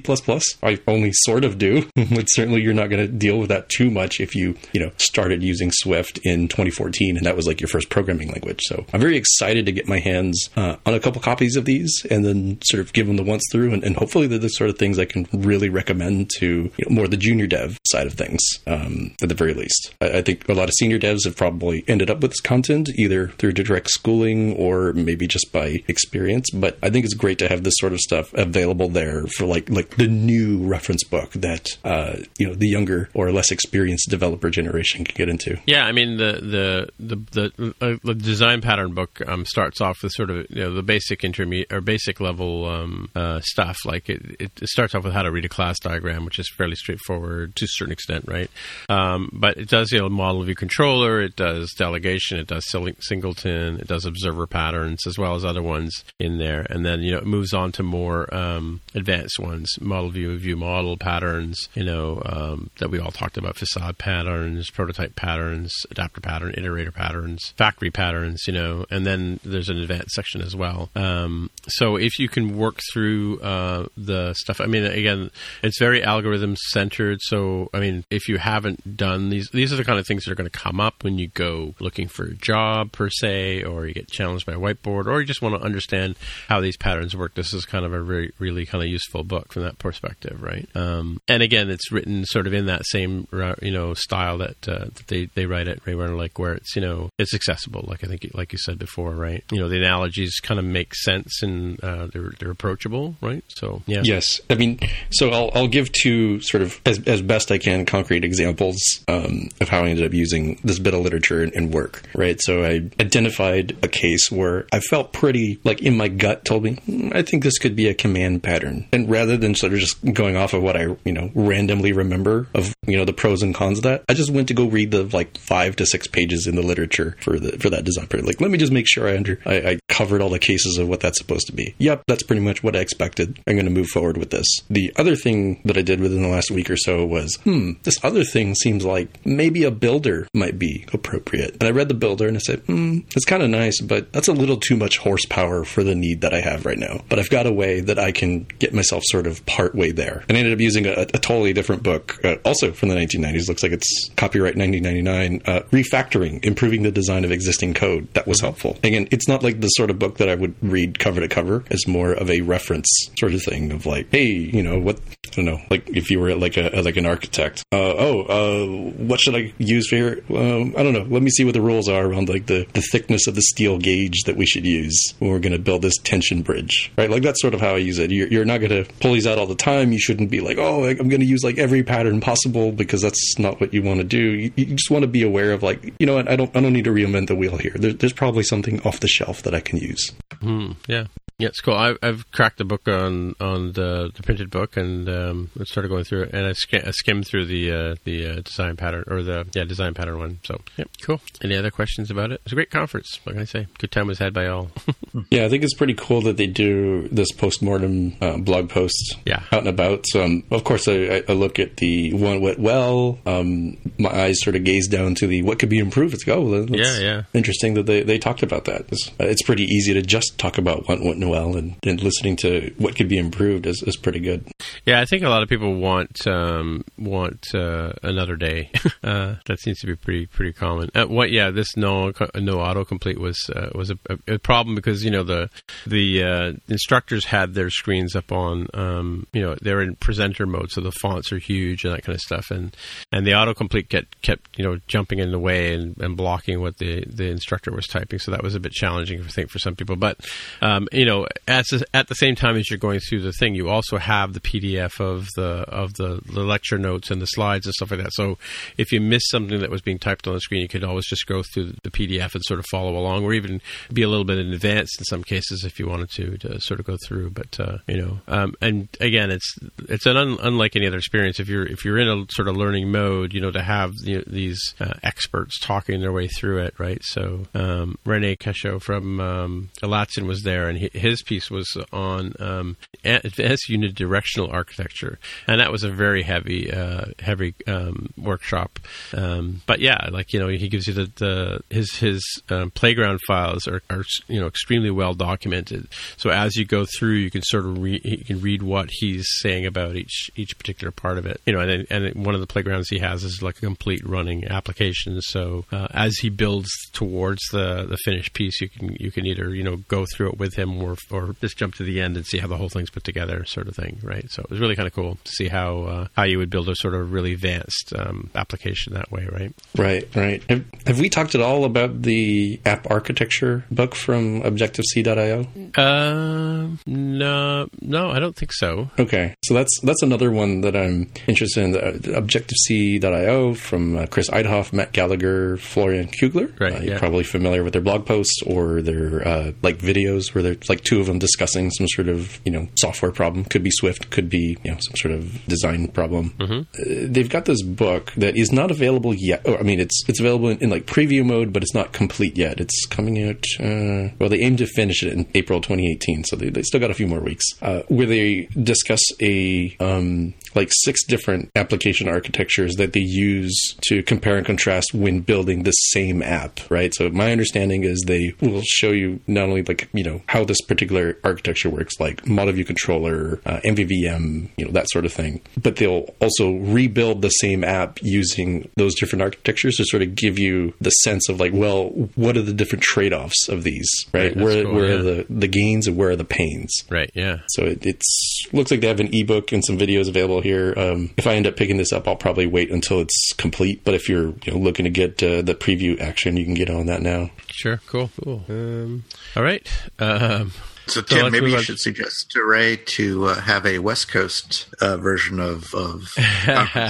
I 0.62 0.80
only 0.86 1.12
sort 1.12 1.44
of 1.44 1.58
do, 1.58 1.88
but 1.94 2.26
certainly 2.26 2.62
you're 2.62 2.74
not 2.74 2.90
going 2.90 3.04
to 3.06 3.12
deal 3.12 3.38
with 3.38 3.48
that 3.48 3.68
too 3.68 3.90
much 3.90 4.20
if 4.20 4.34
you, 4.34 4.56
you 4.72 4.80
know, 4.80 4.90
started 4.98 5.42
using 5.42 5.70
Swift 5.72 6.18
in 6.24 6.48
2014 6.48 7.16
and 7.16 7.26
that 7.26 7.36
was 7.36 7.46
like 7.46 7.60
your 7.60 7.68
first 7.68 7.88
programming 7.90 8.28
language. 8.28 8.60
So 8.62 8.84
I'm 8.92 9.00
very 9.00 9.16
excited 9.16 9.66
to 9.66 9.72
get 9.72 9.88
my 9.88 9.98
hands 9.98 10.50
uh, 10.56 10.76
on 10.86 10.94
a 10.94 11.00
couple 11.00 11.20
copies 11.20 11.56
of 11.56 11.64
these 11.64 12.04
and 12.10 12.24
then 12.24 12.58
sort 12.62 12.80
of 12.80 12.92
give 12.92 13.06
them 13.06 13.16
the 13.16 13.24
once 13.24 13.42
through. 13.50 13.72
And, 13.72 13.84
and 13.84 13.96
hopefully 13.96 14.26
they're 14.26 14.38
the 14.38 14.48
sort 14.48 14.70
of 14.70 14.78
things 14.78 14.98
I 14.98 15.04
can 15.04 15.26
really 15.32 15.68
recommend 15.68 16.30
to 16.38 16.46
you 16.46 16.84
know, 16.88 16.94
more 16.94 17.08
the 17.08 17.16
junior 17.16 17.46
dev 17.46 17.78
side 17.86 18.06
of 18.06 18.14
things, 18.14 18.40
um, 18.66 19.12
at 19.22 19.28
the 19.28 19.34
very 19.34 19.54
least. 19.54 19.94
I, 20.00 20.18
I 20.18 20.22
think 20.22 20.48
a 20.48 20.54
lot 20.54 20.68
of 20.68 20.74
senior 20.74 20.98
devs 20.98 21.24
have 21.24 21.36
probably 21.36 21.84
ended 21.88 22.10
up 22.10 22.20
with 22.20 22.32
this 22.32 22.40
content 22.40 22.88
either 22.98 23.28
through 23.28 23.52
direct 23.52 23.88
schooling 23.90 24.54
or 24.56 24.92
maybe 24.92 25.26
just 25.26 25.52
by 25.52 25.82
experience. 25.88 26.50
But 26.50 26.78
I 26.82 26.90
think 26.90 27.04
it's 27.04 27.14
great 27.14 27.38
to 27.38 27.48
have 27.48 27.64
this 27.64 27.74
sort 27.78 27.92
of 27.92 28.00
stuff 28.00 28.32
available 28.34 28.88
there 28.88 29.26
for 29.26 29.46
like 29.46 29.69
like 29.70 29.96
the 29.96 30.08
new 30.08 30.58
reference 30.66 31.04
book 31.04 31.30
that 31.32 31.68
uh, 31.84 32.16
you 32.38 32.48
know 32.48 32.54
the 32.54 32.68
younger 32.68 33.08
or 33.14 33.32
less 33.32 33.50
experienced 33.50 34.10
developer 34.10 34.50
generation 34.50 35.04
can 35.04 35.14
get 35.14 35.28
into. 35.28 35.58
Yeah, 35.66 35.84
I 35.84 35.92
mean 35.92 36.16
the 36.16 36.88
the 36.98 37.16
the 37.16 37.52
the, 37.56 37.74
uh, 37.80 37.96
the 38.02 38.14
design 38.14 38.60
pattern 38.60 38.94
book 38.94 39.20
um, 39.26 39.46
starts 39.46 39.80
off 39.80 40.02
with 40.02 40.12
sort 40.12 40.30
of 40.30 40.46
you 40.50 40.62
know 40.62 40.74
the 40.74 40.82
basic 40.82 41.24
intermediate 41.24 41.72
or 41.72 41.80
basic 41.80 42.20
level 42.20 42.66
um, 42.66 43.10
uh, 43.14 43.40
stuff. 43.40 43.78
Like 43.84 44.10
it, 44.10 44.36
it, 44.40 44.50
starts 44.68 44.94
off 44.94 45.04
with 45.04 45.12
how 45.12 45.22
to 45.22 45.30
read 45.30 45.44
a 45.44 45.48
class 45.48 45.78
diagram, 45.78 46.24
which 46.24 46.38
is 46.38 46.52
fairly 46.56 46.76
straightforward 46.76 47.54
to 47.56 47.64
a 47.64 47.68
certain 47.68 47.92
extent, 47.92 48.24
right? 48.26 48.50
Um, 48.88 49.30
but 49.32 49.56
it 49.56 49.68
does 49.68 49.92
you 49.92 50.00
know 50.00 50.08
model 50.08 50.42
view 50.42 50.54
controller, 50.54 51.20
it 51.20 51.36
does 51.36 51.72
delegation, 51.76 52.38
it 52.38 52.48
does 52.48 52.64
singleton, 53.00 53.80
it 53.80 53.86
does 53.86 54.04
observer 54.04 54.46
patterns 54.46 55.06
as 55.06 55.16
well 55.16 55.34
as 55.34 55.44
other 55.44 55.62
ones 55.62 56.04
in 56.18 56.38
there, 56.38 56.66
and 56.70 56.84
then 56.84 57.02
you 57.02 57.12
know 57.12 57.18
it 57.18 57.26
moves 57.26 57.54
on 57.54 57.70
to 57.72 57.82
more 57.82 58.32
um, 58.34 58.80
advanced 58.94 59.38
ones 59.38 59.59
patterns, 59.60 59.80
model 59.80 60.10
view, 60.10 60.38
view 60.38 60.56
model 60.56 60.96
patterns, 60.96 61.68
you 61.74 61.84
know, 61.84 62.22
um, 62.24 62.70
that 62.78 62.90
we 62.90 62.98
all 62.98 63.10
talked 63.10 63.36
about, 63.36 63.56
facade 63.56 63.98
patterns, 63.98 64.70
prototype 64.70 65.16
patterns, 65.16 65.72
adapter 65.90 66.20
pattern, 66.20 66.52
iterator 66.56 66.94
patterns, 66.94 67.52
factory 67.56 67.90
patterns, 67.90 68.44
you 68.46 68.52
know, 68.52 68.86
and 68.90 69.06
then 69.06 69.40
there's 69.44 69.68
an 69.68 69.78
advanced 69.78 70.10
section 70.10 70.40
as 70.40 70.56
well. 70.56 70.90
Um, 70.94 71.50
so 71.68 71.96
if 71.96 72.18
you 72.18 72.28
can 72.28 72.56
work 72.56 72.80
through 72.92 73.40
uh, 73.40 73.86
the 73.96 74.34
stuff, 74.34 74.60
I 74.60 74.66
mean, 74.66 74.84
again, 74.84 75.30
it's 75.62 75.78
very 75.78 76.02
algorithm 76.02 76.56
centered. 76.70 77.18
So, 77.22 77.68
I 77.74 77.80
mean, 77.80 78.04
if 78.10 78.28
you 78.28 78.38
haven't 78.38 78.96
done 78.96 79.30
these, 79.30 79.48
these 79.52 79.72
are 79.72 79.76
the 79.76 79.84
kind 79.84 79.98
of 79.98 80.06
things 80.06 80.24
that 80.24 80.32
are 80.32 80.36
going 80.36 80.50
to 80.50 80.58
come 80.58 80.80
up 80.80 81.04
when 81.04 81.18
you 81.18 81.28
go 81.28 81.74
looking 81.80 82.08
for 82.08 82.24
a 82.24 82.34
job 82.34 82.92
per 82.92 83.10
se, 83.10 83.62
or 83.64 83.86
you 83.86 83.94
get 83.94 84.08
challenged 84.08 84.46
by 84.46 84.54
a 84.54 84.58
whiteboard, 84.58 85.06
or 85.06 85.20
you 85.20 85.26
just 85.26 85.42
want 85.42 85.54
to 85.54 85.64
understand 85.64 86.16
how 86.48 86.60
these 86.60 86.76
patterns 86.76 87.16
work. 87.16 87.34
This 87.34 87.52
is 87.52 87.64
kind 87.64 87.84
of 87.84 87.92
a 87.92 88.00
really, 88.00 88.32
really 88.38 88.66
kind 88.66 88.82
of 88.82 88.90
useful 88.90 89.24
book. 89.24 89.49
From 89.52 89.62
that 89.62 89.78
perspective, 89.78 90.42
right? 90.42 90.68
Um, 90.74 91.20
and 91.28 91.42
again, 91.42 91.70
it's 91.70 91.90
written 91.92 92.24
sort 92.24 92.46
of 92.46 92.54
in 92.54 92.66
that 92.66 92.86
same 92.86 93.26
you 93.62 93.70
know 93.70 93.94
style 93.94 94.38
that, 94.38 94.68
uh, 94.68 94.86
that 94.86 95.06
they, 95.08 95.26
they 95.34 95.46
write 95.46 95.68
at 95.68 95.84
Ray 95.86 95.94
Wenderlich, 95.94 96.38
where 96.38 96.54
it's 96.54 96.74
you 96.76 96.82
know 96.82 97.10
it's 97.18 97.34
accessible, 97.34 97.84
like 97.86 98.04
I 98.04 98.06
think 98.06 98.30
like 98.34 98.52
you 98.52 98.58
said 98.58 98.78
before, 98.78 99.12
right? 99.12 99.44
You 99.50 99.60
know, 99.60 99.68
the 99.68 99.76
analogies 99.78 100.40
kind 100.40 100.58
of 100.58 100.66
make 100.66 100.94
sense 100.94 101.42
and 101.42 101.82
uh, 101.82 102.08
they're 102.12 102.32
they're 102.38 102.50
approachable, 102.50 103.16
right? 103.20 103.44
So 103.48 103.82
yeah, 103.86 104.02
yes. 104.04 104.40
I 104.48 104.54
mean, 104.54 104.78
so 105.10 105.30
I'll 105.30 105.50
I'll 105.54 105.68
give 105.68 105.92
two 105.92 106.40
sort 106.40 106.62
of 106.62 106.80
as 106.86 107.00
as 107.06 107.22
best 107.22 107.50
I 107.50 107.58
can 107.58 107.86
concrete 107.86 108.24
examples 108.24 108.78
um, 109.08 109.48
of 109.60 109.68
how 109.68 109.84
I 109.84 109.88
ended 109.88 110.06
up 110.06 110.12
using 110.12 110.58
this 110.64 110.78
bit 110.78 110.94
of 110.94 111.00
literature 111.00 111.42
in, 111.42 111.50
in 111.50 111.70
work, 111.70 112.02
right? 112.14 112.40
So 112.40 112.64
I 112.64 112.90
identified 113.00 113.76
a 113.82 113.88
case 113.88 114.30
where 114.30 114.66
I 114.72 114.80
felt 114.80 115.12
pretty 115.12 115.60
like 115.64 115.82
in 115.82 115.96
my 115.96 116.08
gut 116.08 116.44
told 116.44 116.64
me 116.64 116.76
mm, 116.88 117.14
I 117.14 117.22
think 117.22 117.42
this 117.42 117.58
could 117.58 117.76
be 117.76 117.88
a 117.88 117.94
command 117.94 118.42
pattern, 118.42 118.86
and 118.92 119.10
rather 119.10 119.36
than 119.40 119.54
sort 119.54 119.72
of 119.72 119.78
just 119.78 120.02
going 120.12 120.36
off 120.36 120.54
of 120.54 120.62
what 120.62 120.76
I 120.76 120.96
you 121.04 121.12
know 121.12 121.30
randomly 121.34 121.92
remember 121.92 122.46
of 122.54 122.74
you 122.86 122.96
know 122.96 123.04
the 123.04 123.12
pros 123.12 123.42
and 123.42 123.54
cons 123.54 123.78
of 123.78 123.84
that, 123.84 124.04
I 124.08 124.14
just 124.14 124.30
went 124.30 124.48
to 124.48 124.54
go 124.54 124.66
read 124.66 124.90
the 124.90 125.04
like 125.04 125.36
five 125.38 125.76
to 125.76 125.86
six 125.86 126.06
pages 126.06 126.46
in 126.46 126.56
the 126.56 126.62
literature 126.62 127.16
for 127.20 127.38
the 127.38 127.58
for 127.58 127.70
that 127.70 127.84
design 127.84 128.06
period. 128.06 128.26
Like, 128.26 128.40
let 128.40 128.50
me 128.50 128.58
just 128.58 128.72
make 128.72 128.86
sure 128.88 129.08
I 129.08 129.16
under 129.16 129.40
I, 129.44 129.54
I 129.54 129.78
covered 129.88 130.22
all 130.22 130.30
the 130.30 130.38
cases 130.38 130.78
of 130.78 130.88
what 130.88 131.00
that's 131.00 131.18
supposed 131.18 131.46
to 131.46 131.52
be. 131.52 131.74
Yep, 131.78 132.04
that's 132.06 132.22
pretty 132.22 132.42
much 132.42 132.62
what 132.62 132.76
I 132.76 132.80
expected. 132.80 133.38
I'm 133.46 133.54
going 133.54 133.66
to 133.66 133.70
move 133.70 133.88
forward 133.88 134.16
with 134.16 134.30
this. 134.30 134.46
The 134.68 134.92
other 134.96 135.16
thing 135.16 135.60
that 135.64 135.76
I 135.76 135.82
did 135.82 136.00
within 136.00 136.22
the 136.22 136.28
last 136.28 136.50
week 136.50 136.70
or 136.70 136.76
so 136.76 137.04
was, 137.04 137.36
hmm, 137.44 137.72
this 137.82 138.02
other 138.02 138.24
thing 138.24 138.54
seems 138.54 138.84
like 138.84 139.24
maybe 139.24 139.64
a 139.64 139.70
builder 139.70 140.26
might 140.34 140.58
be 140.58 140.86
appropriate. 140.92 141.54
And 141.54 141.64
I 141.64 141.70
read 141.70 141.88
the 141.88 141.94
builder 141.94 142.28
and 142.28 142.36
I 142.36 142.40
said, 142.40 142.60
hmm, 142.60 143.00
it's 143.14 143.24
kind 143.24 143.42
of 143.42 143.50
nice, 143.50 143.80
but 143.80 144.12
that's 144.12 144.28
a 144.28 144.32
little 144.32 144.56
too 144.56 144.76
much 144.76 144.98
horsepower 144.98 145.64
for 145.64 145.84
the 145.84 145.94
need 145.94 146.20
that 146.22 146.34
I 146.34 146.40
have 146.40 146.66
right 146.66 146.78
now. 146.78 147.02
But 147.08 147.18
I've 147.18 147.30
got 147.30 147.46
a 147.46 147.52
way 147.52 147.80
that 147.80 147.98
I 147.98 148.12
can 148.12 148.44
get 148.58 148.74
myself 148.74 149.02
sort 149.06 149.26
of 149.26 149.29
part 149.46 149.74
way 149.74 149.92
there. 149.92 150.24
And 150.28 150.36
I 150.36 150.40
ended 150.40 150.54
up 150.54 150.60
using 150.60 150.86
a, 150.86 150.92
a 150.92 151.18
totally 151.18 151.52
different 151.52 151.82
book, 151.82 152.18
uh, 152.24 152.36
also 152.44 152.72
from 152.72 152.88
the 152.88 152.94
1990s. 152.94 153.48
Looks 153.48 153.62
like 153.62 153.72
it's 153.72 154.10
copyright 154.16 154.56
1999, 154.56 155.42
uh, 155.46 155.66
refactoring, 155.70 156.44
improving 156.44 156.82
the 156.82 156.90
design 156.90 157.24
of 157.24 157.32
existing 157.32 157.74
code. 157.74 158.12
That 158.14 158.26
was 158.26 158.40
helpful. 158.40 158.78
Again, 158.82 159.08
it's 159.10 159.28
not 159.28 159.42
like 159.42 159.60
the 159.60 159.68
sort 159.68 159.90
of 159.90 159.98
book 159.98 160.18
that 160.18 160.28
I 160.28 160.34
would 160.34 160.54
read 160.62 160.98
cover 160.98 161.20
to 161.20 161.28
cover. 161.28 161.64
It's 161.70 161.86
more 161.86 162.12
of 162.12 162.30
a 162.30 162.40
reference 162.40 162.88
sort 163.18 163.34
of 163.34 163.42
thing 163.42 163.72
of 163.72 163.86
like, 163.86 164.08
hey, 164.10 164.26
you 164.26 164.62
know, 164.62 164.78
what 164.78 164.98
I 164.98 165.34
don't 165.36 165.44
know, 165.44 165.60
like 165.70 165.88
if 165.88 166.10
you 166.10 166.18
were 166.18 166.34
like 166.34 166.56
a 166.56 166.82
like 166.82 166.96
an 166.96 167.06
architect. 167.06 167.62
Uh, 167.72 167.94
oh, 167.96 168.22
uh, 168.22 168.90
what 168.92 169.20
should 169.20 169.34
I 169.34 169.52
use 169.58 169.88
for 169.88 169.96
here? 169.96 170.22
Um, 170.30 170.74
I 170.76 170.82
don't 170.82 170.92
know. 170.92 171.06
Let 171.08 171.22
me 171.22 171.30
see 171.30 171.44
what 171.44 171.54
the 171.54 171.60
rules 171.60 171.88
are 171.88 172.04
around 172.04 172.28
like 172.28 172.46
the, 172.46 172.66
the 172.72 172.80
thickness 172.80 173.26
of 173.26 173.34
the 173.34 173.42
steel 173.42 173.78
gauge 173.78 174.22
that 174.26 174.36
we 174.36 174.46
should 174.46 174.66
use 174.66 175.14
when 175.18 175.30
we're 175.30 175.38
going 175.38 175.52
to 175.52 175.58
build 175.58 175.82
this 175.82 175.96
tension 175.98 176.42
bridge, 176.42 176.92
right? 176.98 177.10
Like 177.10 177.22
that's 177.22 177.40
sort 177.40 177.54
of 177.54 177.60
how 177.60 177.74
I 177.74 177.78
use 177.78 177.98
it. 177.98 178.10
You're, 178.10 178.28
you're 178.28 178.44
not 178.44 178.58
going 178.58 178.84
to 178.84 178.92
pull 179.00 179.09
these 179.12 179.26
out 179.26 179.38
all 179.38 179.46
the 179.46 179.54
time. 179.54 179.92
You 179.92 179.98
shouldn't 179.98 180.30
be 180.30 180.40
like, 180.40 180.58
oh, 180.58 180.84
I'm 180.84 181.08
going 181.08 181.20
to 181.20 181.26
use 181.26 181.42
like 181.42 181.58
every 181.58 181.82
pattern 181.82 182.20
possible 182.20 182.72
because 182.72 183.02
that's 183.02 183.38
not 183.38 183.60
what 183.60 183.72
you 183.74 183.82
want 183.82 183.98
to 183.98 184.04
do. 184.04 184.18
You, 184.18 184.52
you 184.56 184.64
just 184.66 184.90
want 184.90 185.02
to 185.02 185.08
be 185.08 185.22
aware 185.22 185.52
of 185.52 185.62
like, 185.62 185.94
you 185.98 186.06
know 186.06 186.14
what? 186.14 186.30
I 186.30 186.36
don't 186.36 186.54
I 186.56 186.60
don't 186.60 186.72
need 186.72 186.84
to 186.84 186.92
reinvent 186.92 187.28
the 187.28 187.36
wheel 187.36 187.56
here. 187.56 187.74
There, 187.74 187.92
there's 187.92 188.12
probably 188.12 188.42
something 188.42 188.80
off 188.82 189.00
the 189.00 189.08
shelf 189.08 189.42
that 189.42 189.54
I 189.54 189.60
can 189.60 189.78
use. 189.78 190.12
Mm, 190.42 190.76
yeah. 190.88 191.06
Yeah, 191.40 191.48
it's 191.48 191.62
cool. 191.62 191.72
I, 191.72 191.94
have 192.02 192.30
cracked 192.32 192.58
the 192.58 192.66
book 192.66 192.86
on 192.86 193.34
on 193.40 193.72
the, 193.72 194.10
the 194.14 194.22
printed 194.22 194.50
book 194.50 194.76
and 194.76 195.08
um, 195.08 195.50
I 195.58 195.64
started 195.64 195.88
going 195.88 196.04
through 196.04 196.24
it, 196.24 196.34
and 196.34 196.46
I, 196.46 196.52
sk- 196.52 196.86
I 196.86 196.90
skimmed 196.90 197.26
through 197.26 197.46
the 197.46 197.72
uh, 197.72 197.94
the 198.04 198.26
uh, 198.26 198.40
design 198.42 198.76
pattern 198.76 199.04
or 199.06 199.22
the 199.22 199.46
yeah 199.54 199.64
design 199.64 199.94
pattern 199.94 200.18
one. 200.18 200.40
So 200.44 200.60
yeah, 200.76 200.84
cool. 201.02 201.22
Any 201.42 201.56
other 201.56 201.70
questions 201.70 202.10
about 202.10 202.30
it? 202.30 202.42
It's 202.44 202.52
a 202.52 202.54
great 202.54 202.70
conference. 202.70 203.18
What 203.24 203.32
can 203.32 203.40
I 203.40 203.46
say? 203.46 203.68
Good 203.78 203.90
time 203.90 204.06
was 204.06 204.18
had 204.18 204.34
by 204.34 204.48
all. 204.48 204.70
yeah, 205.30 205.46
I 205.46 205.48
think 205.48 205.64
it's 205.64 205.72
pretty 205.72 205.94
cool 205.94 206.20
that 206.22 206.36
they 206.36 206.46
do 206.46 207.08
this 207.08 207.32
post 207.32 207.62
mortem 207.62 208.16
uh, 208.20 208.36
blog 208.36 208.68
post. 208.68 208.99
Yeah. 209.24 209.42
out 209.52 209.60
and 209.60 209.68
about. 209.68 210.06
So 210.06 210.24
um, 210.24 210.44
of 210.50 210.64
course 210.64 210.88
I, 210.88 211.22
I, 211.28 211.32
look 211.32 211.58
at 211.58 211.76
the 211.76 212.12
one 212.12 212.40
went 212.40 212.58
well. 212.58 213.18
Um, 213.26 213.76
my 213.98 214.10
eyes 214.10 214.42
sort 214.42 214.56
of 214.56 214.64
gaze 214.64 214.88
down 214.88 215.14
to 215.16 215.26
the 215.26 215.42
what 215.42 215.58
could 215.58 215.68
be 215.68 215.78
improved. 215.78 216.14
It's 216.14 216.26
like, 216.26 216.36
oh, 216.36 216.66
yeah, 216.68 216.98
yeah. 216.98 217.22
Interesting 217.34 217.74
that 217.74 217.86
they, 217.86 218.02
they 218.02 218.18
talked 218.18 218.42
about 218.42 218.64
that. 218.66 218.86
It's, 218.90 219.10
it's 219.18 219.42
pretty 219.42 219.64
easy 219.64 219.94
to 219.94 220.02
just 220.02 220.38
talk 220.38 220.58
about 220.58 220.88
what 220.88 221.00
went 221.00 221.20
well 221.26 221.56
and, 221.56 221.76
and 221.84 222.02
listening 222.02 222.36
to 222.36 222.72
what 222.78 222.96
could 222.96 223.08
be 223.08 223.18
improved 223.18 223.66
is, 223.66 223.82
is 223.86 223.96
pretty 223.96 224.20
good. 224.20 224.46
Yeah, 224.86 225.00
I 225.00 225.04
think 225.04 225.22
a 225.22 225.28
lot 225.28 225.42
of 225.42 225.48
people 225.48 225.74
want 225.74 226.26
um, 226.26 226.84
want 226.98 227.54
uh, 227.54 227.92
another 228.02 228.36
day. 228.36 228.70
uh, 229.02 229.36
that 229.46 229.60
seems 229.60 229.78
to 229.80 229.86
be 229.86 229.96
pretty 229.96 230.26
pretty 230.26 230.52
common. 230.52 230.90
Uh, 230.94 231.06
what? 231.06 231.30
Yeah, 231.30 231.50
this 231.50 231.76
no 231.76 232.12
no 232.34 232.56
autocomplete 232.56 233.18
was 233.18 233.38
uh, 233.54 233.70
was 233.74 233.90
a, 233.90 233.98
a, 234.26 234.38
problem 234.38 234.74
because 234.74 235.04
you 235.04 235.10
know 235.10 235.22
the 235.22 235.50
the 235.86 236.22
uh, 236.22 236.52
instructors 236.68 237.26
had 237.26 237.54
their 237.54 237.70
screens 237.70 238.16
up 238.16 238.32
on 238.32 238.66
um, 238.90 239.26
you 239.32 239.42
know 239.42 239.56
they're 239.60 239.82
in 239.82 239.96
presenter 239.96 240.46
mode, 240.46 240.70
so 240.70 240.80
the 240.80 240.92
fonts 240.92 241.32
are 241.32 241.38
huge 241.38 241.84
and 241.84 241.94
that 241.94 242.02
kind 242.02 242.14
of 242.14 242.20
stuff, 242.20 242.50
and 242.50 242.76
and 243.12 243.26
the 243.26 243.32
autocomplete 243.32 243.88
kept 243.88 244.20
kept 244.22 244.58
you 244.58 244.64
know 244.64 244.78
jumping 244.86 245.18
in 245.18 245.30
the 245.30 245.38
way 245.38 245.74
and, 245.74 245.96
and 245.98 246.16
blocking 246.16 246.60
what 246.60 246.78
the 246.78 247.04
the 247.06 247.26
instructor 247.26 247.72
was 247.72 247.86
typing. 247.86 248.18
So 248.18 248.30
that 248.30 248.42
was 248.42 248.54
a 248.54 248.60
bit 248.60 248.72
challenging, 248.72 249.20
I 249.20 249.28
think, 249.28 249.50
for 249.50 249.58
some 249.58 249.76
people. 249.76 249.96
But 249.96 250.20
um, 250.60 250.88
you 250.92 251.04
know, 251.04 251.26
at 251.46 251.66
at 251.94 252.08
the 252.08 252.14
same 252.14 252.34
time 252.34 252.56
as 252.56 252.70
you're 252.70 252.78
going 252.78 253.00
through 253.00 253.20
the 253.20 253.32
thing, 253.32 253.54
you 253.54 253.68
also 253.68 253.98
have 253.98 254.32
the 254.32 254.40
PDF 254.40 255.00
of 255.00 255.28
the 255.36 255.64
of 255.68 255.94
the, 255.94 256.20
the 256.32 256.42
lecture 256.42 256.78
notes 256.78 257.10
and 257.10 257.20
the 257.20 257.26
slides 257.26 257.66
and 257.66 257.74
stuff 257.74 257.90
like 257.90 258.02
that. 258.02 258.12
So 258.12 258.38
if 258.76 258.92
you 258.92 259.00
miss 259.00 259.22
something 259.28 259.60
that 259.60 259.70
was 259.70 259.82
being 259.82 259.98
typed 259.98 260.26
on 260.26 260.34
the 260.34 260.40
screen, 260.40 260.62
you 260.62 260.68
could 260.68 260.84
always 260.84 261.06
just 261.06 261.26
go 261.26 261.42
through 261.42 261.74
the 261.82 261.90
PDF 261.90 262.34
and 262.34 262.44
sort 262.44 262.60
of 262.60 262.66
follow 262.70 262.96
along, 262.96 263.24
or 263.24 263.32
even 263.32 263.60
be 263.92 264.02
a 264.02 264.08
little 264.08 264.24
bit 264.24 264.38
in 264.38 264.52
advance 264.52 264.90
in 264.98 265.04
some 265.04 265.22
cases 265.22 265.64
if 265.64 265.78
you 265.78 265.86
wanted 265.86 266.10
to 266.10 266.38
to 266.38 266.60
sort 266.60 266.80
of 266.80 266.86
go 266.86 266.96
through. 267.06 267.30
But 267.30 267.58
uh, 267.60 267.78
you 267.86 268.00
know, 268.00 268.20
um, 268.28 268.54
and 268.60 268.79
again, 269.00 269.30
it's 269.30 269.58
it's 269.88 270.06
an 270.06 270.16
un, 270.16 270.38
unlike 270.42 270.76
any 270.76 270.86
other 270.86 270.98
experience. 270.98 271.40
If 271.40 271.48
you're 271.48 271.66
if 271.66 271.84
you're 271.84 271.98
in 271.98 272.08
a 272.08 272.24
sort 272.30 272.48
of 272.48 272.56
learning 272.56 272.90
mode, 272.90 273.32
you 273.32 273.40
know, 273.40 273.50
to 273.50 273.62
have 273.62 273.92
these 273.98 274.74
uh, 274.80 274.94
experts 275.02 275.58
talking 275.60 276.00
their 276.00 276.12
way 276.12 276.28
through 276.28 276.58
it, 276.58 276.74
right? 276.78 277.02
So 277.02 277.46
um, 277.54 277.96
Rene 278.04 278.36
Cacheaux 278.36 278.80
from 278.80 279.20
um, 279.20 279.70
was 279.82 280.42
there, 280.42 280.68
and 280.68 280.78
his 280.78 281.22
piece 281.22 281.50
was 281.50 281.76
on 281.92 282.34
um, 282.38 282.76
advanced 283.04 283.68
unidirectional 283.70 284.52
architecture, 284.52 285.18
and 285.46 285.60
that 285.60 285.72
was 285.72 285.82
a 285.82 285.90
very 285.90 286.22
heavy, 286.22 286.72
uh, 286.72 287.06
heavy 287.18 287.54
um, 287.66 288.12
workshop. 288.16 288.78
Um, 289.14 289.62
but 289.66 289.80
yeah, 289.80 290.08
like 290.10 290.32
you 290.32 290.40
know, 290.40 290.48
he 290.48 290.68
gives 290.68 290.86
you 290.86 290.94
the, 290.94 291.10
the 291.16 291.60
his 291.70 291.96
his 291.96 292.42
um, 292.48 292.70
playground 292.70 293.20
files 293.26 293.66
are, 293.66 293.82
are, 293.90 294.04
you 294.28 294.40
know 294.40 294.46
extremely 294.46 294.90
well 294.90 295.14
documented. 295.14 295.88
So 296.16 296.30
as 296.30 296.56
you 296.56 296.64
go 296.64 296.84
through, 296.98 297.14
you 297.14 297.30
can 297.30 297.42
sort 297.42 297.66
of 297.66 297.78
read 297.78 298.04
you 298.04 298.24
can 298.24 298.40
read 298.40 298.62
what 298.70 298.88
he's 298.90 299.26
saying 299.40 299.66
about 299.66 299.96
each 299.96 300.30
each 300.36 300.56
particular 300.56 300.92
part 300.92 301.18
of 301.18 301.26
it. 301.26 301.40
You 301.44 301.52
know, 301.52 301.60
and 301.60 301.86
and 301.90 302.24
one 302.24 302.34
of 302.34 302.40
the 302.40 302.46
playgrounds 302.46 302.88
he 302.88 303.00
has 303.00 303.24
is 303.24 303.42
like 303.42 303.56
a 303.58 303.60
complete 303.60 304.06
running 304.06 304.46
application. 304.46 305.20
So 305.22 305.64
uh, 305.72 305.88
as 305.90 306.16
he 306.18 306.30
builds 306.30 306.70
towards 306.92 307.42
the 307.50 307.86
the 307.86 307.96
finished 308.04 308.32
piece, 308.32 308.60
you 308.60 308.68
can 308.68 308.96
you 309.00 309.10
can 309.10 309.26
either 309.26 309.52
you 309.54 309.64
know 309.64 309.78
go 309.88 310.06
through 310.06 310.30
it 310.30 310.38
with 310.38 310.54
him 310.54 310.80
or 310.82 310.96
or 311.10 311.34
just 311.40 311.58
jump 311.58 311.74
to 311.74 311.84
the 311.84 312.00
end 312.00 312.16
and 312.16 312.24
see 312.24 312.38
how 312.38 312.46
the 312.46 312.56
whole 312.56 312.68
thing's 312.68 312.90
put 312.90 313.02
together, 313.02 313.44
sort 313.44 313.66
of 313.66 313.74
thing, 313.74 313.98
right? 314.02 314.30
So 314.30 314.42
it 314.42 314.50
was 314.50 314.60
really 314.60 314.76
kind 314.76 314.86
of 314.86 314.94
cool 314.94 315.18
to 315.22 315.32
see 315.32 315.48
how 315.48 315.82
uh, 315.82 316.06
how 316.14 316.22
you 316.22 316.38
would 316.38 316.50
build 316.50 316.68
a 316.68 316.76
sort 316.76 316.94
of 316.94 317.12
really 317.12 317.32
advanced 317.32 317.92
um, 317.96 318.30
application 318.36 318.94
that 318.94 319.10
way, 319.10 319.26
right? 319.32 319.52
Right, 319.76 320.08
right. 320.14 320.42
Have, 320.48 320.64
have, 320.86 321.00
we 321.00 321.08
talked 321.08 321.34
at 321.34 321.40
all 321.40 321.64
about 321.64 322.02
the 322.02 322.60
app 322.64 322.90
architecture 322.90 323.64
book 323.70 323.94
from 323.94 324.42
Objective 324.42 324.84
C.io? 324.84 325.46
Uh, 325.76 326.68
no, 326.86 327.68
no, 327.80 328.10
I 328.10 328.20
don't 328.20 328.36
think 328.36 328.52
so. 328.60 328.90
Okay, 328.98 329.34
so 329.42 329.54
that's 329.54 329.80
that's 329.82 330.02
another 330.02 330.30
one 330.30 330.60
that 330.60 330.76
I'm 330.76 331.10
interested 331.26 331.64
in. 331.64 331.72
The 331.72 332.14
Objective 332.14 332.56
C.io 332.66 333.54
from 333.54 333.96
uh, 333.96 334.06
Chris 334.06 334.28
Eidhof, 334.28 334.72
Matt 334.72 334.92
Gallagher, 334.92 335.56
Florian 335.56 336.08
Kugler. 336.08 336.52
Right, 336.60 336.74
uh, 336.74 336.80
you're 336.80 336.92
yeah. 336.92 336.98
probably 336.98 337.24
familiar 337.24 337.64
with 337.64 337.72
their 337.72 337.82
blog 337.82 338.04
posts 338.04 338.42
or 338.46 338.82
their 338.82 339.26
uh, 339.26 339.52
like 339.62 339.78
videos 339.78 340.34
where 340.34 340.42
there's 340.42 340.68
like 340.68 340.84
two 340.84 341.00
of 341.00 341.06
them 341.06 341.18
discussing 341.18 341.70
some 341.70 341.88
sort 341.88 342.08
of 342.08 342.38
you 342.44 342.52
know 342.52 342.68
software 342.76 343.12
problem. 343.12 343.44
Could 343.44 343.62
be 343.62 343.70
Swift, 343.70 344.10
could 344.10 344.28
be 344.28 344.58
you 344.62 344.72
know 344.72 344.78
some 344.80 344.96
sort 344.96 345.14
of 345.14 345.44
design 345.46 345.88
problem. 345.88 346.30
Mm-hmm. 346.38 346.60
Uh, 346.60 347.06
they've 347.08 347.30
got 347.30 347.46
this 347.46 347.62
book 347.62 348.12
that 348.18 348.36
is 348.36 348.52
not 348.52 348.70
available 348.70 349.14
yet. 349.14 349.46
Or, 349.48 349.58
I 349.58 349.62
mean, 349.62 349.80
it's 349.80 350.04
it's 350.06 350.20
available 350.20 350.50
in, 350.50 350.58
in, 350.58 350.68
like 350.68 350.84
preview 350.84 351.24
mode, 351.24 351.52
but 351.52 351.62
it's 351.62 351.74
not 351.74 351.92
complete 351.92 352.36
yet. 352.36 352.60
It's 352.60 352.84
coming 352.86 353.26
out. 353.26 353.42
Uh, 353.58 354.12
well, 354.18 354.28
they 354.28 354.40
aim 354.40 354.58
to 354.58 354.66
finish 354.66 355.02
it 355.02 355.14
in 355.14 355.26
April 355.34 355.62
2018, 355.62 356.24
so 356.24 356.36
they, 356.36 356.50
they 356.50 356.62
still 356.62 356.80
got 356.80 356.90
a 356.90 356.94
few 356.94 357.06
more 357.06 357.20
weeks. 357.20 357.44
Uh, 357.62 357.82
where 357.88 358.06
they 358.06 358.49
discuss 358.54 359.00
a 359.20 359.76
um, 359.80 360.34
like 360.54 360.70
six 360.70 361.04
different 361.04 361.50
application 361.56 362.08
architectures 362.08 362.76
that 362.76 362.92
they 362.92 363.00
use 363.00 363.74
to 363.88 364.02
compare 364.02 364.36
and 364.36 364.46
contrast 364.46 364.94
when 364.94 365.20
building 365.20 365.62
the 365.62 365.72
same 365.72 366.22
app, 366.22 366.60
right? 366.70 366.94
So 366.94 367.08
my 367.10 367.32
understanding 367.32 367.84
is 367.84 368.02
they 368.06 368.34
will 368.40 368.62
show 368.64 368.90
you 368.90 369.20
not 369.26 369.48
only 369.48 369.62
like 369.62 369.88
you 369.92 370.04
know 370.04 370.22
how 370.26 370.44
this 370.44 370.60
particular 370.60 371.18
architecture 371.24 371.70
works, 371.70 371.98
like 372.00 372.26
model 372.26 372.54
view 372.54 372.64
controller, 372.64 373.40
uh, 373.46 373.60
MVVM, 373.64 374.50
you 374.56 374.64
know 374.64 374.72
that 374.72 374.88
sort 374.90 375.04
of 375.04 375.12
thing, 375.12 375.40
but 375.60 375.76
they'll 375.76 376.14
also 376.20 376.52
rebuild 376.52 377.22
the 377.22 377.30
same 377.30 377.64
app 377.64 377.98
using 378.02 378.70
those 378.76 378.94
different 378.94 379.22
architectures 379.22 379.76
to 379.76 379.84
sort 379.84 380.02
of 380.02 380.14
give 380.14 380.38
you 380.38 380.72
the 380.80 380.90
sense 380.90 381.28
of 381.28 381.40
like, 381.40 381.52
well, 381.52 381.88
what 382.14 382.36
are 382.36 382.42
the 382.42 382.52
different 382.52 382.82
trade 382.82 383.12
offs 383.12 383.48
of 383.48 383.64
these, 383.64 383.88
right? 384.12 384.20
Right, 384.20 384.36
where 384.36 384.64
cool, 384.64 384.74
where 384.74 384.86
yeah. 384.86 384.94
are 384.94 385.02
the 385.02 385.26
the 385.28 385.48
gains 385.48 385.86
and 385.86 385.96
where 385.96 386.10
are 386.10 386.16
the 386.16 386.24
pains? 386.24 386.72
Right. 386.90 387.10
Yeah. 387.14 387.38
So 387.48 387.64
it 387.64 387.84
it's 387.84 388.46
looks 388.52 388.70
like 388.70 388.80
they 388.80 388.88
have 388.88 389.00
an 389.00 389.10
ebook 389.12 389.52
and 389.52 389.64
some 389.64 389.78
videos 389.78 390.08
available 390.08 390.39
here. 390.40 390.74
Um, 390.76 391.10
if 391.16 391.26
I 391.26 391.34
end 391.34 391.46
up 391.46 391.56
picking 391.56 391.76
this 391.76 391.92
up, 391.92 392.06
I'll 392.08 392.16
probably 392.16 392.46
wait 392.46 392.70
until 392.70 393.00
it's 393.00 393.32
complete. 393.34 393.84
But 393.84 393.94
if 393.94 394.08
you're 394.08 394.34
you 394.44 394.52
know, 394.52 394.58
looking 394.58 394.84
to 394.84 394.90
get 394.90 395.22
uh, 395.22 395.42
the 395.42 395.54
preview 395.54 396.00
action, 396.00 396.36
you 396.36 396.44
can 396.44 396.54
get 396.54 396.70
on 396.70 396.86
that 396.86 397.02
now. 397.02 397.30
Sure. 397.48 397.80
Cool. 397.86 398.10
Cool. 398.22 398.44
Um, 398.48 399.04
all 399.36 399.42
right. 399.42 399.66
Um, 399.98 400.52
So 400.86 401.00
So 401.00 401.02
Tim, 401.02 401.22
let's 401.22 401.32
maybe 401.32 401.42
move 401.42 401.50
you 401.52 401.56
on. 401.58 401.62
should 401.62 401.78
suggest 401.78 402.30
to 402.32 402.42
Ray 402.42 402.76
to 402.76 403.26
uh, 403.26 403.40
have 403.42 403.64
a 403.66 403.78
West 403.78 404.10
Coast 404.10 404.66
uh, 404.80 404.96
version 404.96 405.38
of, 405.38 405.72
of 405.74 406.12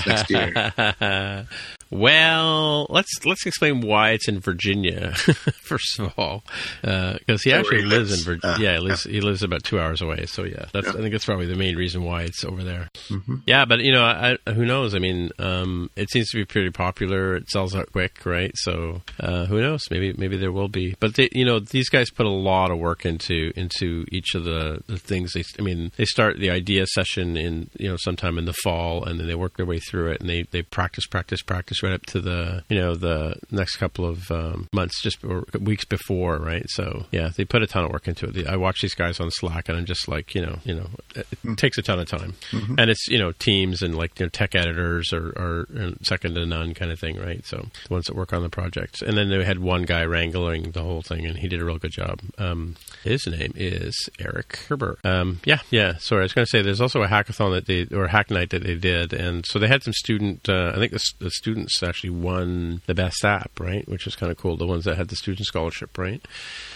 next 0.07 0.30
year. 0.30 0.53
well, 1.91 2.86
let's 2.91 3.24
let's 3.24 3.45
explain 3.47 3.80
why 3.80 4.11
it's 4.11 4.28
in 4.28 4.41
Virginia 4.41 5.12
first 5.62 5.99
of 5.99 6.12
all, 6.16 6.45
because 6.82 7.43
he 7.43 7.53
Oh, 7.53 7.59
actually 7.59 7.78
he 7.78 7.86
lives, 7.86 8.11
lives. 8.11 8.26
in 8.26 8.34
Virginia. 8.34 8.57
Uh, 8.57 8.59
yeah, 8.61 8.74
he 8.74 8.80
lives, 8.80 9.05
he 9.05 9.20
lives 9.20 9.43
about 9.43 9.64
two 9.64 9.80
hours 9.80 10.01
away. 10.01 10.26
So 10.26 10.45
yeah, 10.45 10.66
that's 10.72 10.88
I 10.88 10.93
think 10.93 11.12
that's 11.12 11.24
probably 11.24 11.47
the 11.47 11.57
main 11.57 11.76
reason 11.76 12.05
why 12.05 12.22
it's 12.22 12.45
over 12.45 12.62
there. 12.62 12.91
Mm-hmm. 13.09 13.36
Yeah, 13.47 13.64
but 13.64 13.80
you 13.80 13.93
know, 13.93 14.03
I, 14.05 14.36
I- 14.47 14.53
who 14.53 14.64
knows? 14.64 14.95
I 14.95 14.99
mean, 14.99 15.30
um, 15.38 15.91
it 15.97 16.11
seems 16.11 16.30
to 16.30 16.36
be 16.38 16.45
pretty 16.45 16.70
popular. 16.70 17.34
It 17.36 17.49
sells 17.51 17.74
out 17.74 17.91
quick, 17.93 18.24
right? 18.24 18.53
So 18.57 19.03
uh, 19.18 19.47
who 19.47 19.61
knows? 19.61 19.82
Maybe 19.91 20.12
maybe 20.12 20.36
there 20.36 20.53
will 20.53 20.68
be. 20.68 20.95
But 21.01 21.14
they, 21.14 21.28
you 21.32 21.45
know, 21.45 21.59
these 21.61 21.88
guys 21.88 22.11
put 22.11 22.26
a 22.26 22.30
lot 22.30 22.70
of 22.70 22.78
work 22.78 23.05
into 23.05 23.53
into 23.57 24.05
each 24.12 24.34
of 24.34 24.45
the, 24.45 24.82
the 24.86 24.99
things. 24.99 25.32
They, 25.32 25.43
I 25.59 25.62
mean, 25.62 25.93
they 25.97 26.05
start 26.05 26.38
the 26.38 26.51
idea 26.51 26.86
session 26.86 27.36
in 27.36 27.70
you 27.78 27.88
know 27.91 27.97
sometime 27.99 28.38
in 28.38 28.45
the 28.45 28.55
fall, 28.64 29.05
and 29.05 29.18
then 29.18 29.26
they 29.26 29.34
work 29.34 29.57
their 29.57 29.66
way 29.66 29.78
through 29.78 30.12
it, 30.12 30.20
and 30.20 30.28
they 30.28 30.45
they 30.51 30.62
practice, 30.62 31.07
practice, 31.07 31.43
practice 31.43 31.80
right 31.83 31.93
up 31.93 32.07
to 32.07 32.20
the 32.20 32.62
you 32.68 32.78
know 32.78 32.95
the 32.95 33.35
next 33.51 33.76
couple 33.76 34.05
of 34.05 34.31
um, 34.31 34.68
months, 34.72 35.01
just 35.03 35.24
or 35.24 35.45
weeks 35.61 35.85
before, 35.85 36.39
right? 36.39 36.64
So 36.68 37.07
yeah, 37.11 37.31
they 37.35 37.45
put 37.45 37.62
a 37.62 37.66
ton 37.66 37.85
of 37.85 37.93
work 37.93 38.09
into 38.09 38.26
it. 38.26 38.47
I 38.47 38.57
watch 38.57 38.81
these 38.83 38.95
guys 38.95 39.20
on 39.20 39.31
Slack, 39.31 39.68
and 39.68 39.78
I'm 39.78 39.85
just 39.85 40.09
like, 40.09 40.35
you 40.35 40.43
know, 40.43 40.59
you 40.64 40.74
know, 40.74 40.89
it, 41.14 41.26
it 41.45 41.57
takes 41.57 41.78
a 41.78 41.83
ton 41.83 41.99
of 41.99 42.09
time, 42.09 42.35
and 42.78 42.91
it's 42.91 43.09
you 43.09 43.18
know 43.18 43.33
teams 43.33 43.83
and 43.83 43.97
like 43.97 44.18
you 44.18 44.26
know 44.26 44.31
tech 44.31 44.55
editors 44.55 45.12
are, 45.12 45.28
are 45.37 45.66
uh, 45.78 45.91
second 46.03 46.35
to 46.35 46.47
none 46.47 46.74
kind 46.74 46.91
of 46.91 46.99
thing, 46.99 47.18
right? 47.18 47.45
So 47.47 47.66
the 47.87 47.95
ones 47.95 48.07
that 48.07 48.16
work 48.16 48.33
on 48.33 48.43
the 48.43 48.49
projects, 48.49 49.03
and 49.03 49.16
then 49.16 49.28
they 49.28 49.45
had 49.45 49.59
one 49.59 49.85
guy 49.85 50.05
wrangling 50.05 50.72
the 50.72 50.83
whole 50.83 51.03
thing, 51.03 51.26
and 51.26 51.39
he 51.39 51.49
did 51.49 51.61
a 51.61 51.64
real 51.64 51.78
good 51.78 51.93
job. 51.93 52.20
Um, 52.39 52.76
his 53.05 53.26
name 53.26 53.53
is 53.57 54.09
Eric 54.18 54.57
Herbert. 54.68 54.99
Um, 55.05 55.41
yeah, 55.45 55.61
yeah. 55.70 55.97
Sorry, 55.99 56.20
I 56.20 56.24
was 56.24 56.33
going 56.33 56.45
to 56.45 56.51
say 56.51 56.62
there's 56.62 56.81
also 56.81 57.03
a 57.03 57.09
hackathon 57.09 57.53
that 57.53 57.66
they 57.66 57.87
or 57.97 58.09
hack 58.09 58.31
night 58.31 58.51
that 58.51 58.64
they 58.64 58.74
did, 58.74 59.12
and 59.12 59.45
so 59.47 59.59
they 59.59 59.68
had 59.68 59.83
some 59.83 59.93
student. 59.93 60.49
Uh, 60.49 60.72
I 60.74 60.78
think 60.78 60.93
the, 60.93 61.03
the 61.18 61.31
students 61.71 61.89
actually 61.97 62.11
won 62.11 62.83
the 62.87 62.95
best 62.95 63.25
app, 63.25 63.51
right? 63.59 63.89
Which 63.89 64.07
is 64.07 64.16
kind 64.16 64.31
of 64.33 64.39
cool. 64.39 64.57
The 64.57 64.66
ones 64.66 64.85
that 64.85 64.97
had 64.97 65.09
the 65.09 65.16
student 65.16 65.47
scholarship, 65.47 65.97
right? 65.99 66.25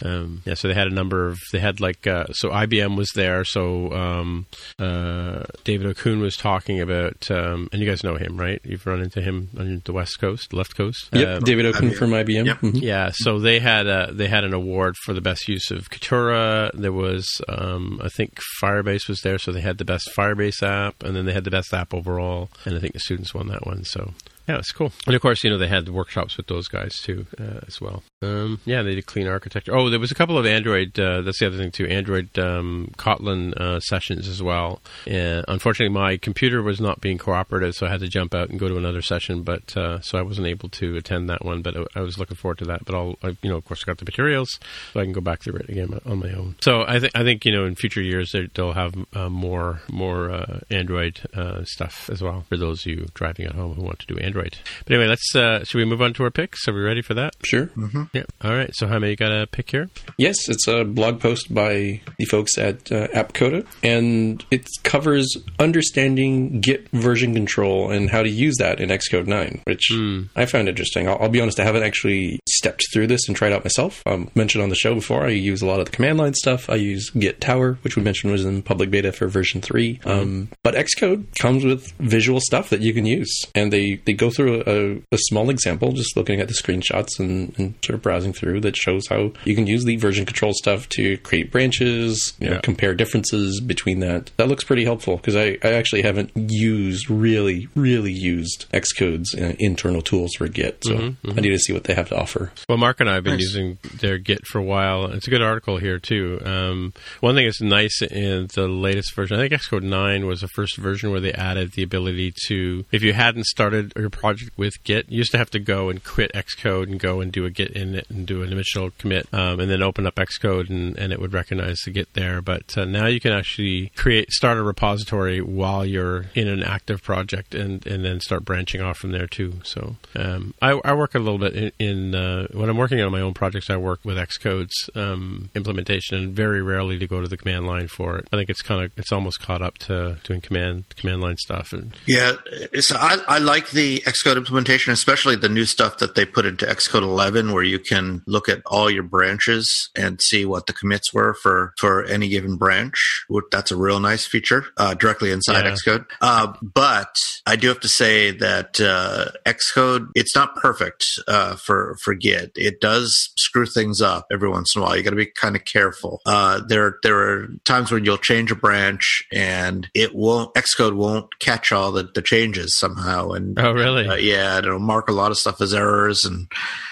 Um, 0.05 0.43
yeah. 0.45 0.55
So 0.55 0.69
they 0.69 0.75
had 0.75 0.87
a 0.87 0.95
number 0.95 1.27
of. 1.29 1.39
They 1.53 1.59
had 1.61 1.81
like 1.81 2.07
uh, 2.07 2.27
so 2.33 2.51
IBM 2.51 2.97
was 2.97 3.11
there. 3.15 3.45
So 3.45 3.93
um, 3.93 4.47
uh, 4.79 5.45
David 5.65 5.87
Okun 5.89 6.21
was 6.21 6.37
talking 6.37 6.81
about, 6.81 7.31
um, 7.31 7.69
and 7.73 7.81
you 7.83 7.89
guys 7.89 8.05
know 8.05 8.17
him, 8.17 8.39
right? 8.39 8.61
You've 8.65 8.87
run 8.87 9.01
into 9.01 9.21
him 9.21 9.51
on 9.59 9.83
the 9.85 9.93
west 9.93 10.21
coast, 10.21 10.53
left 10.53 10.77
coast. 10.77 11.09
Yep, 11.13 11.29
Um, 11.39 11.43
David 11.45 11.67
Okun 11.67 11.91
IBM. 11.91 11.97
from 11.97 12.11
IBM. 12.11 12.47
Yep. 12.47 12.59
Mhm. 12.61 12.83
yeah, 12.83 13.11
so 13.13 13.39
they 13.39 13.59
had 13.59 13.87
a, 13.87 14.11
they 14.13 14.29
had 14.29 14.45
an 14.45 14.55
award 14.55 14.97
for 15.05 15.13
the 15.13 15.21
best 15.21 15.49
use 15.49 15.71
of 15.71 15.91
Kitura. 15.91 16.71
There 16.75 16.93
was, 16.93 17.27
um, 17.49 18.01
I 18.03 18.09
think, 18.09 18.39
Firebase 18.63 19.09
was 19.09 19.21
there, 19.23 19.39
so 19.39 19.53
they 19.53 19.61
had 19.61 19.79
the 19.79 19.85
best 19.85 20.11
Firebase 20.17 20.63
app, 20.63 21.03
and 21.03 21.17
then 21.17 21.25
they 21.27 21.33
had 21.33 21.45
the 21.45 21.51
best 21.51 21.73
app 21.75 21.93
overall, 21.95 22.51
and 22.65 22.77
I 22.77 22.81
think 22.81 22.93
the 22.95 23.01
students 23.01 23.35
won 23.35 23.49
that 23.49 23.67
one. 23.67 23.85
So 23.85 24.13
yeah, 24.49 24.59
it's 24.59 24.73
cool. 24.73 24.93
And 25.07 25.15
of 25.15 25.23
course, 25.23 25.43
you 25.45 25.51
know 25.51 25.59
they 25.59 25.69
had 25.69 25.89
workshops 25.89 26.37
with 26.37 26.47
those 26.47 26.69
guys 26.69 27.01
too 27.01 27.27
uh, 27.41 27.61
as 27.67 27.81
well. 27.81 28.03
Um, 28.23 28.61
yeah, 28.65 28.83
they 28.83 28.95
did 28.95 29.07
clean 29.07 29.27
architecture. 29.27 29.75
Oh, 29.77 29.89
there 29.91 30.01
was 30.01 30.11
a 30.11 30.15
couple 30.15 30.39
of 30.39 30.47
Android. 30.47 30.99
Uh, 30.99 31.23
that's 31.23 31.39
the 31.41 31.47
other 31.47 31.57
thing 31.59 31.71
too. 31.71 31.87
Android 31.87 32.39
um, 32.39 32.91
Kotlin 32.97 33.55
uh, 33.61 33.81
sessions 33.81 34.29
as 34.29 34.43
well. 34.43 34.81
And 35.07 35.45
unfortunately, 35.49 35.95
my 35.95 36.17
computer 36.17 36.63
was 36.63 36.81
not 36.81 37.01
being 37.01 37.19
cooperative, 37.19 37.75
so 37.75 37.87
I 37.87 37.91
had 37.91 38.01
to 38.01 38.09
jump 38.09 38.35
out 38.35 38.51
and 38.51 38.59
go 38.59 38.69
to 38.69 38.77
another 38.77 39.03
session. 39.03 39.43
But 39.43 39.77
uh, 39.77 40.01
so 40.01 40.19
I 40.19 40.23
wasn't 40.23 40.47
able 40.47 40.69
to 40.71 40.97
attend 40.97 41.29
that 41.31 41.45
one. 41.45 41.63
But 41.63 41.77
I, 41.95 42.01
was 42.01 42.19
looking 42.19 42.37
forward 42.37 42.59
to 42.59 42.65
that. 42.67 42.85
But 42.85 42.95
I'll, 42.95 43.17
I, 43.23 43.37
you 43.43 43.51
know, 43.51 43.57
of 43.57 43.65
course, 43.65 43.83
I 43.85 43.87
got 43.87 43.99
the 43.99 44.05
materials, 44.05 44.59
so 44.93 45.01
I 45.01 45.05
can 45.05 45.13
go 45.13 45.21
back 45.21 45.43
through 45.43 45.57
it 45.57 45.69
again 45.69 45.99
on 46.05 46.19
my 46.19 46.33
own. 46.33 46.57
So 46.63 46.83
I 46.87 47.01
think 47.01 47.13
I 47.15 47.23
think 47.25 47.45
you 47.45 47.53
know 47.53 47.65
in 47.65 47.75
future 47.75 48.03
years 48.03 48.33
they- 48.33 48.49
they'll 48.55 48.73
have 48.73 48.95
uh, 49.15 49.29
more 49.31 49.81
more 49.91 50.31
uh, 50.31 50.61
Android 50.71 51.21
stuff 51.65 52.11
as 52.11 52.23
well 52.23 52.45
for 52.49 52.57
those 52.57 52.85
of 52.85 52.93
you 52.93 53.07
driving 53.15 53.47
at 53.47 53.55
home 53.55 53.75
who 53.75 53.83
want 53.83 53.99
to 54.01 54.07
do 54.07 54.19
Android. 54.19 54.34
But 54.35 54.95
anyway, 54.95 55.09
let's 55.09 55.35
uh, 55.35 55.65
should 55.65 55.79
we 55.79 55.85
move 55.85 56.03
on 56.03 56.13
to 56.15 56.25
our 56.25 56.31
picks? 56.31 56.67
Are 56.69 56.73
we 56.73 56.81
ready 56.81 57.03
for 57.03 57.15
that? 57.15 57.35
Sure. 57.45 57.71
Yeah. 58.13 58.25
All 58.43 58.53
right. 58.55 58.71
So 58.75 58.87
Jaime, 58.87 59.09
you 59.11 59.17
got 59.17 59.33
a 59.33 59.47
pick 59.47 59.71
here? 59.71 59.89
Yes, 60.19 60.49
it's 60.49 60.67
a 60.69 60.85
blog 60.85 61.21
post 61.21 61.53
by 61.53 62.01
the 62.19 62.25
folks 62.27 62.59
at 62.59 62.91
uh, 62.93 63.09
AppCoda, 63.09 63.67
and 63.83 64.45
it 64.51 64.67
covers 64.83 65.37
understanding 65.59 66.61
Git 66.61 66.89
version 66.91 67.35
control 67.35 67.91
and 67.91 68.11
how 68.11 68.23
to 68.23 68.29
use 68.29 68.57
that 68.59 68.81
in 68.81 68.89
Xcode 68.91 69.27
9, 69.27 69.63
which 69.65 69.91
I 70.37 70.47
found 70.47 70.69
interesting. 70.69 71.09
I'll, 71.09 71.19
I'll 71.21 71.29
be 71.29 71.41
honest, 71.41 71.59
I 71.61 71.65
haven't 71.65 71.83
actually 71.83 72.41
stepped 72.65 72.83
through 72.95 73.07
this 73.07 73.21
and 73.29 73.37
tried 73.37 73.53
out 73.53 73.63
myself. 73.63 74.03
Um, 74.07 74.31
mentioned 74.35 74.63
on 74.63 74.71
the 74.71 74.75
show 74.75 74.95
before, 74.95 75.25
I 75.25 75.29
use 75.31 75.61
a 75.61 75.67
lot 75.67 75.81
of 75.81 75.87
the 75.87 75.93
command 75.93 76.17
line 76.19 76.33
stuff. 76.35 76.71
I 76.71 76.77
use 76.77 77.11
Git 77.11 77.41
Tower, 77.41 77.79
which 77.83 77.95
we 77.97 78.03
mentioned 78.03 78.33
was 78.33 78.45
in 78.45 78.63
public 78.63 78.91
beta 78.91 79.13
for 79.13 79.29
version 79.29 79.61
3. 79.61 80.01
Um, 80.07 80.49
but 80.63 80.75
Xcode 80.75 81.27
comes 81.39 81.63
with 81.65 81.93
visual 81.99 82.41
stuff 82.41 82.71
that 82.71 82.81
you 82.81 82.95
can 82.95 83.05
use, 83.05 83.31
and 83.55 83.71
they, 83.73 83.97
they 84.07 84.15
go 84.15 84.31
through 84.31 84.63
a, 84.67 85.15
a 85.15 85.19
small 85.29 85.51
example, 85.51 85.93
just 85.93 86.17
looking 86.17 86.41
at 86.41 86.49
the 86.49 86.55
screenshots 86.55 87.19
and, 87.19 87.53
and 87.59 87.75
sort 87.85 87.95
of 87.97 88.03
browsing 88.03 88.33
through 88.33 88.61
that 88.63 88.77
shows 88.77 89.07
how 89.09 89.31
you 89.45 89.55
can 89.55 89.67
use 89.67 89.85
the 89.85 89.97
version 89.97 90.25
control 90.25 90.53
stuff 90.55 90.89
to 90.91 91.19
create 91.19 91.53
branches, 91.53 92.33
you 92.41 92.49
know, 92.49 92.55
Yeah. 92.55 92.61
compare 92.63 92.95
differences 92.95 93.61
between 93.61 94.01
that. 94.01 94.31
That 94.39 94.49
looks 94.49 94.65
pretty 94.65 94.85
helpful 94.85 95.17
because 95.17 95.37
I, 95.37 95.59
I 95.63 95.73
actually 95.75 96.03
haven't 96.03 96.31
used, 96.35 97.11
really, 97.11 97.69
really 97.75 98.13
used 98.13 98.67
Xcode's 98.73 99.35
uh, 99.35 99.55
internal 99.59 100.01
tools 100.01 100.33
for 100.39 100.49
Git. 100.49 100.83
So 100.85 100.95
Mm-hmm, 100.95 101.31
I 101.39 101.41
need 101.43 101.51
to 101.51 101.59
see 101.59 101.73
what 101.75 101.85
they 101.85 101.93
have 101.95 102.09
to 102.11 102.17
offer. 102.17 102.53
Well, 102.69 102.79
Mark 102.79 103.01
and 103.01 103.11
I 103.11 103.15
have 103.15 103.25
been 103.25 103.35
Nice. 103.35 103.43
using 103.43 103.79
their 104.01 104.19
Git 104.19 104.47
for 104.47 104.59
a 104.59 104.63
while. 104.63 105.07
It's 105.13 105.27
a 105.27 105.31
good 105.31 105.43
article 105.43 105.77
here 105.79 105.99
too. 105.99 106.41
Um, 106.45 106.93
one 107.21 107.35
thing 107.35 107.47
that's 107.47 107.61
nice 107.61 108.01
in 108.03 108.49
the 108.55 108.69
latest 108.69 109.15
version, 109.15 109.39
I 109.39 109.49
think 109.49 109.61
Xcode 109.61 109.83
nine 109.83 110.27
was 110.27 110.41
the 110.41 110.49
first 110.49 110.77
version 110.77 111.11
where 111.11 111.21
they 111.21 111.33
added 111.33 111.73
the 111.73 111.83
ability 111.83 112.33
to, 112.47 112.85
if 112.93 113.03
you 113.03 113.13
hadn't 113.13 113.45
started 113.47 113.93
your 113.97 114.11
project 114.11 114.53
with 114.57 114.73
Git, 114.85 115.11
you 115.11 115.19
used 115.19 115.33
to 115.33 115.39
have 115.39 115.51
to 115.51 115.59
go 115.59 115.89
and 115.91 116.03
quit 116.03 116.33
Xcode 116.33 116.85
and 116.85 116.99
go 117.01 117.21
and 117.21 117.31
do 117.33 117.45
a 117.45 117.51
Git 117.51 117.75
init 117.75 118.09
and 118.11 118.27
do 118.27 118.43
an 118.43 118.53
initial 118.53 118.91
commit, 118.99 119.27
um, 119.33 119.61
and 119.61 119.71
then 119.71 119.83
open 119.83 120.07
up 120.07 120.15
Xcode 120.17 120.71
and, 120.71 120.97
and 120.99 121.13
it 121.13 121.21
would 121.21 121.33
recognize 121.33 121.79
the 121.85 121.91
Git 121.91 122.13
there. 122.15 122.41
But 122.41 122.77
uh, 122.79 122.85
now 122.85 123.07
you 123.07 123.21
can 123.21 123.33
actually 123.33 123.91
create 123.97 124.31
start 124.33 124.59
a 124.59 124.63
repository 124.63 125.41
while 125.41 125.85
you're 125.85 126.27
in 126.35 126.49
an 126.49 126.63
active 126.63 127.03
project 127.03 127.55
and 127.55 127.87
and 127.87 128.05
then 128.05 128.21
start 128.21 128.45
branching 128.45 128.81
off 128.81 128.99
from 128.99 129.13
there 129.13 129.27
too. 129.27 129.55
So 129.65 129.97
um, 130.17 130.55
I, 130.63 130.81
I 130.85 130.95
work 130.95 131.15
a 131.15 131.19
little 131.19 131.39
bit 131.39 131.55
in, 131.55 131.73
in 131.79 132.15
uh, 132.15 132.44
when 132.53 132.69
I'm 132.69 132.77
working 132.77 133.01
on 133.01 133.11
my 133.13 133.21
own 133.21 133.35
projects. 133.35 133.71
I 133.71 133.77
work 133.77 134.01
with 134.05 134.17
Xcode's 134.17 134.91
um, 134.95 135.51
implementation, 135.55 136.17
and 136.19 136.35
very 136.35 136.63
rarely 136.63 136.99
to 136.99 137.07
go 137.07 137.21
to 137.21 137.29
the 137.29 137.37
command 137.37 137.67
line 137.67 137.89
for 137.89 138.19
it. 138.19 138.29
I 138.33 138.37
think 138.37 138.51
it's 138.51 138.63
kind 138.63 138.85
of 138.85 138.93
it's 138.97 139.13
almost 139.13 139.41
caught 139.41 139.63
up 139.63 139.79
to 139.79 140.19
doing 140.25 140.41
command 140.41 140.85
command 140.97 141.21
line 141.23 141.37
stuff. 141.37 141.73
And 141.73 141.95
Yeah, 142.07 142.33
it's, 142.73 142.93
I, 142.93 143.17
I 143.27 143.39
like 143.39 143.71
the 143.71 144.01
Xcode 144.01 144.37
implementation, 144.37 144.93
especially 144.93 145.37
the 145.37 145.49
new 145.49 145.65
stuff 145.65 145.99
that 145.99 146.15
they 146.15 146.25
put 146.25 146.47
into 146.47 146.67
Xcode 146.67 147.03
11, 147.03 147.53
where 147.53 147.63
you 147.63 147.79
can 147.79 148.23
look 148.27 148.49
at 148.49 148.63
all 148.67 148.91
your 148.91 149.03
branches 149.03 149.91
and 149.97 150.21
see 150.21 150.45
what 150.45 150.67
the 150.67 150.73
commits 150.73 151.13
were 151.13 151.35
for 151.35 151.73
for 151.79 152.05
any 152.05 152.29
given 152.29 152.57
branch. 152.57 153.25
That's 153.51 153.71
a 153.71 153.77
real 153.77 154.01
nice 154.01 154.27
feature 154.27 154.67
uh, 154.77 154.95
directly 154.95 155.31
inside 155.31 155.65
Yeah. 155.65 155.73
Xcode. 155.75 156.07
Uh, 156.21 156.53
but 156.63 157.15
I 157.47 157.57
do 157.57 157.69
have 157.69 157.81
to 157.81 157.89
say 157.89 158.31
that 158.33 158.81
uh, 158.81 159.27
Xcode 159.47 160.09
it's 160.15 160.35
not 160.35 160.57
perfect 160.57 161.21
uh, 161.29 161.57
for 161.57 161.97
for 162.03 162.15
It 162.25 162.81
does 162.81 163.33
screw 163.37 163.67
things 163.67 164.01
up 164.01 164.27
every 164.33 164.49
once 164.49 164.75
in 164.75 164.83
a 164.83 164.85
while. 164.85 164.97
You 164.97 165.03
got 165.03 165.11
to 165.11 165.17
be 165.17 165.27
kind 165.27 165.57
of 165.57 165.65
careful. 165.65 166.21
Uh, 166.27 166.61
there 166.67 166.99
there 167.03 167.19
are 167.19 167.49
times 167.65 167.93
when 167.93 168.05
you'll 168.05 168.19
change 168.19 168.51
a 168.51 168.57
branch 168.57 169.25
and 169.33 169.89
it 169.95 170.15
won't 170.15 170.55
Xcode 170.55 170.95
won't 170.95 171.39
catch 171.39 171.73
all 171.73 171.93
the, 171.93 172.09
the 172.15 172.23
changes 172.23 172.77
somehow. 172.77 173.31
And 173.31 173.59
oh, 173.59 173.73
really? 173.73 174.09
Uh, 174.09 174.15
yeah, 174.15 174.59
it'll 174.59 174.79
mark 174.79 175.09
a 175.09 175.13
lot 175.13 175.31
of 175.31 175.39
stuff 175.39 175.61
as 175.61 175.75
errors 175.75 176.25
and 176.25 176.51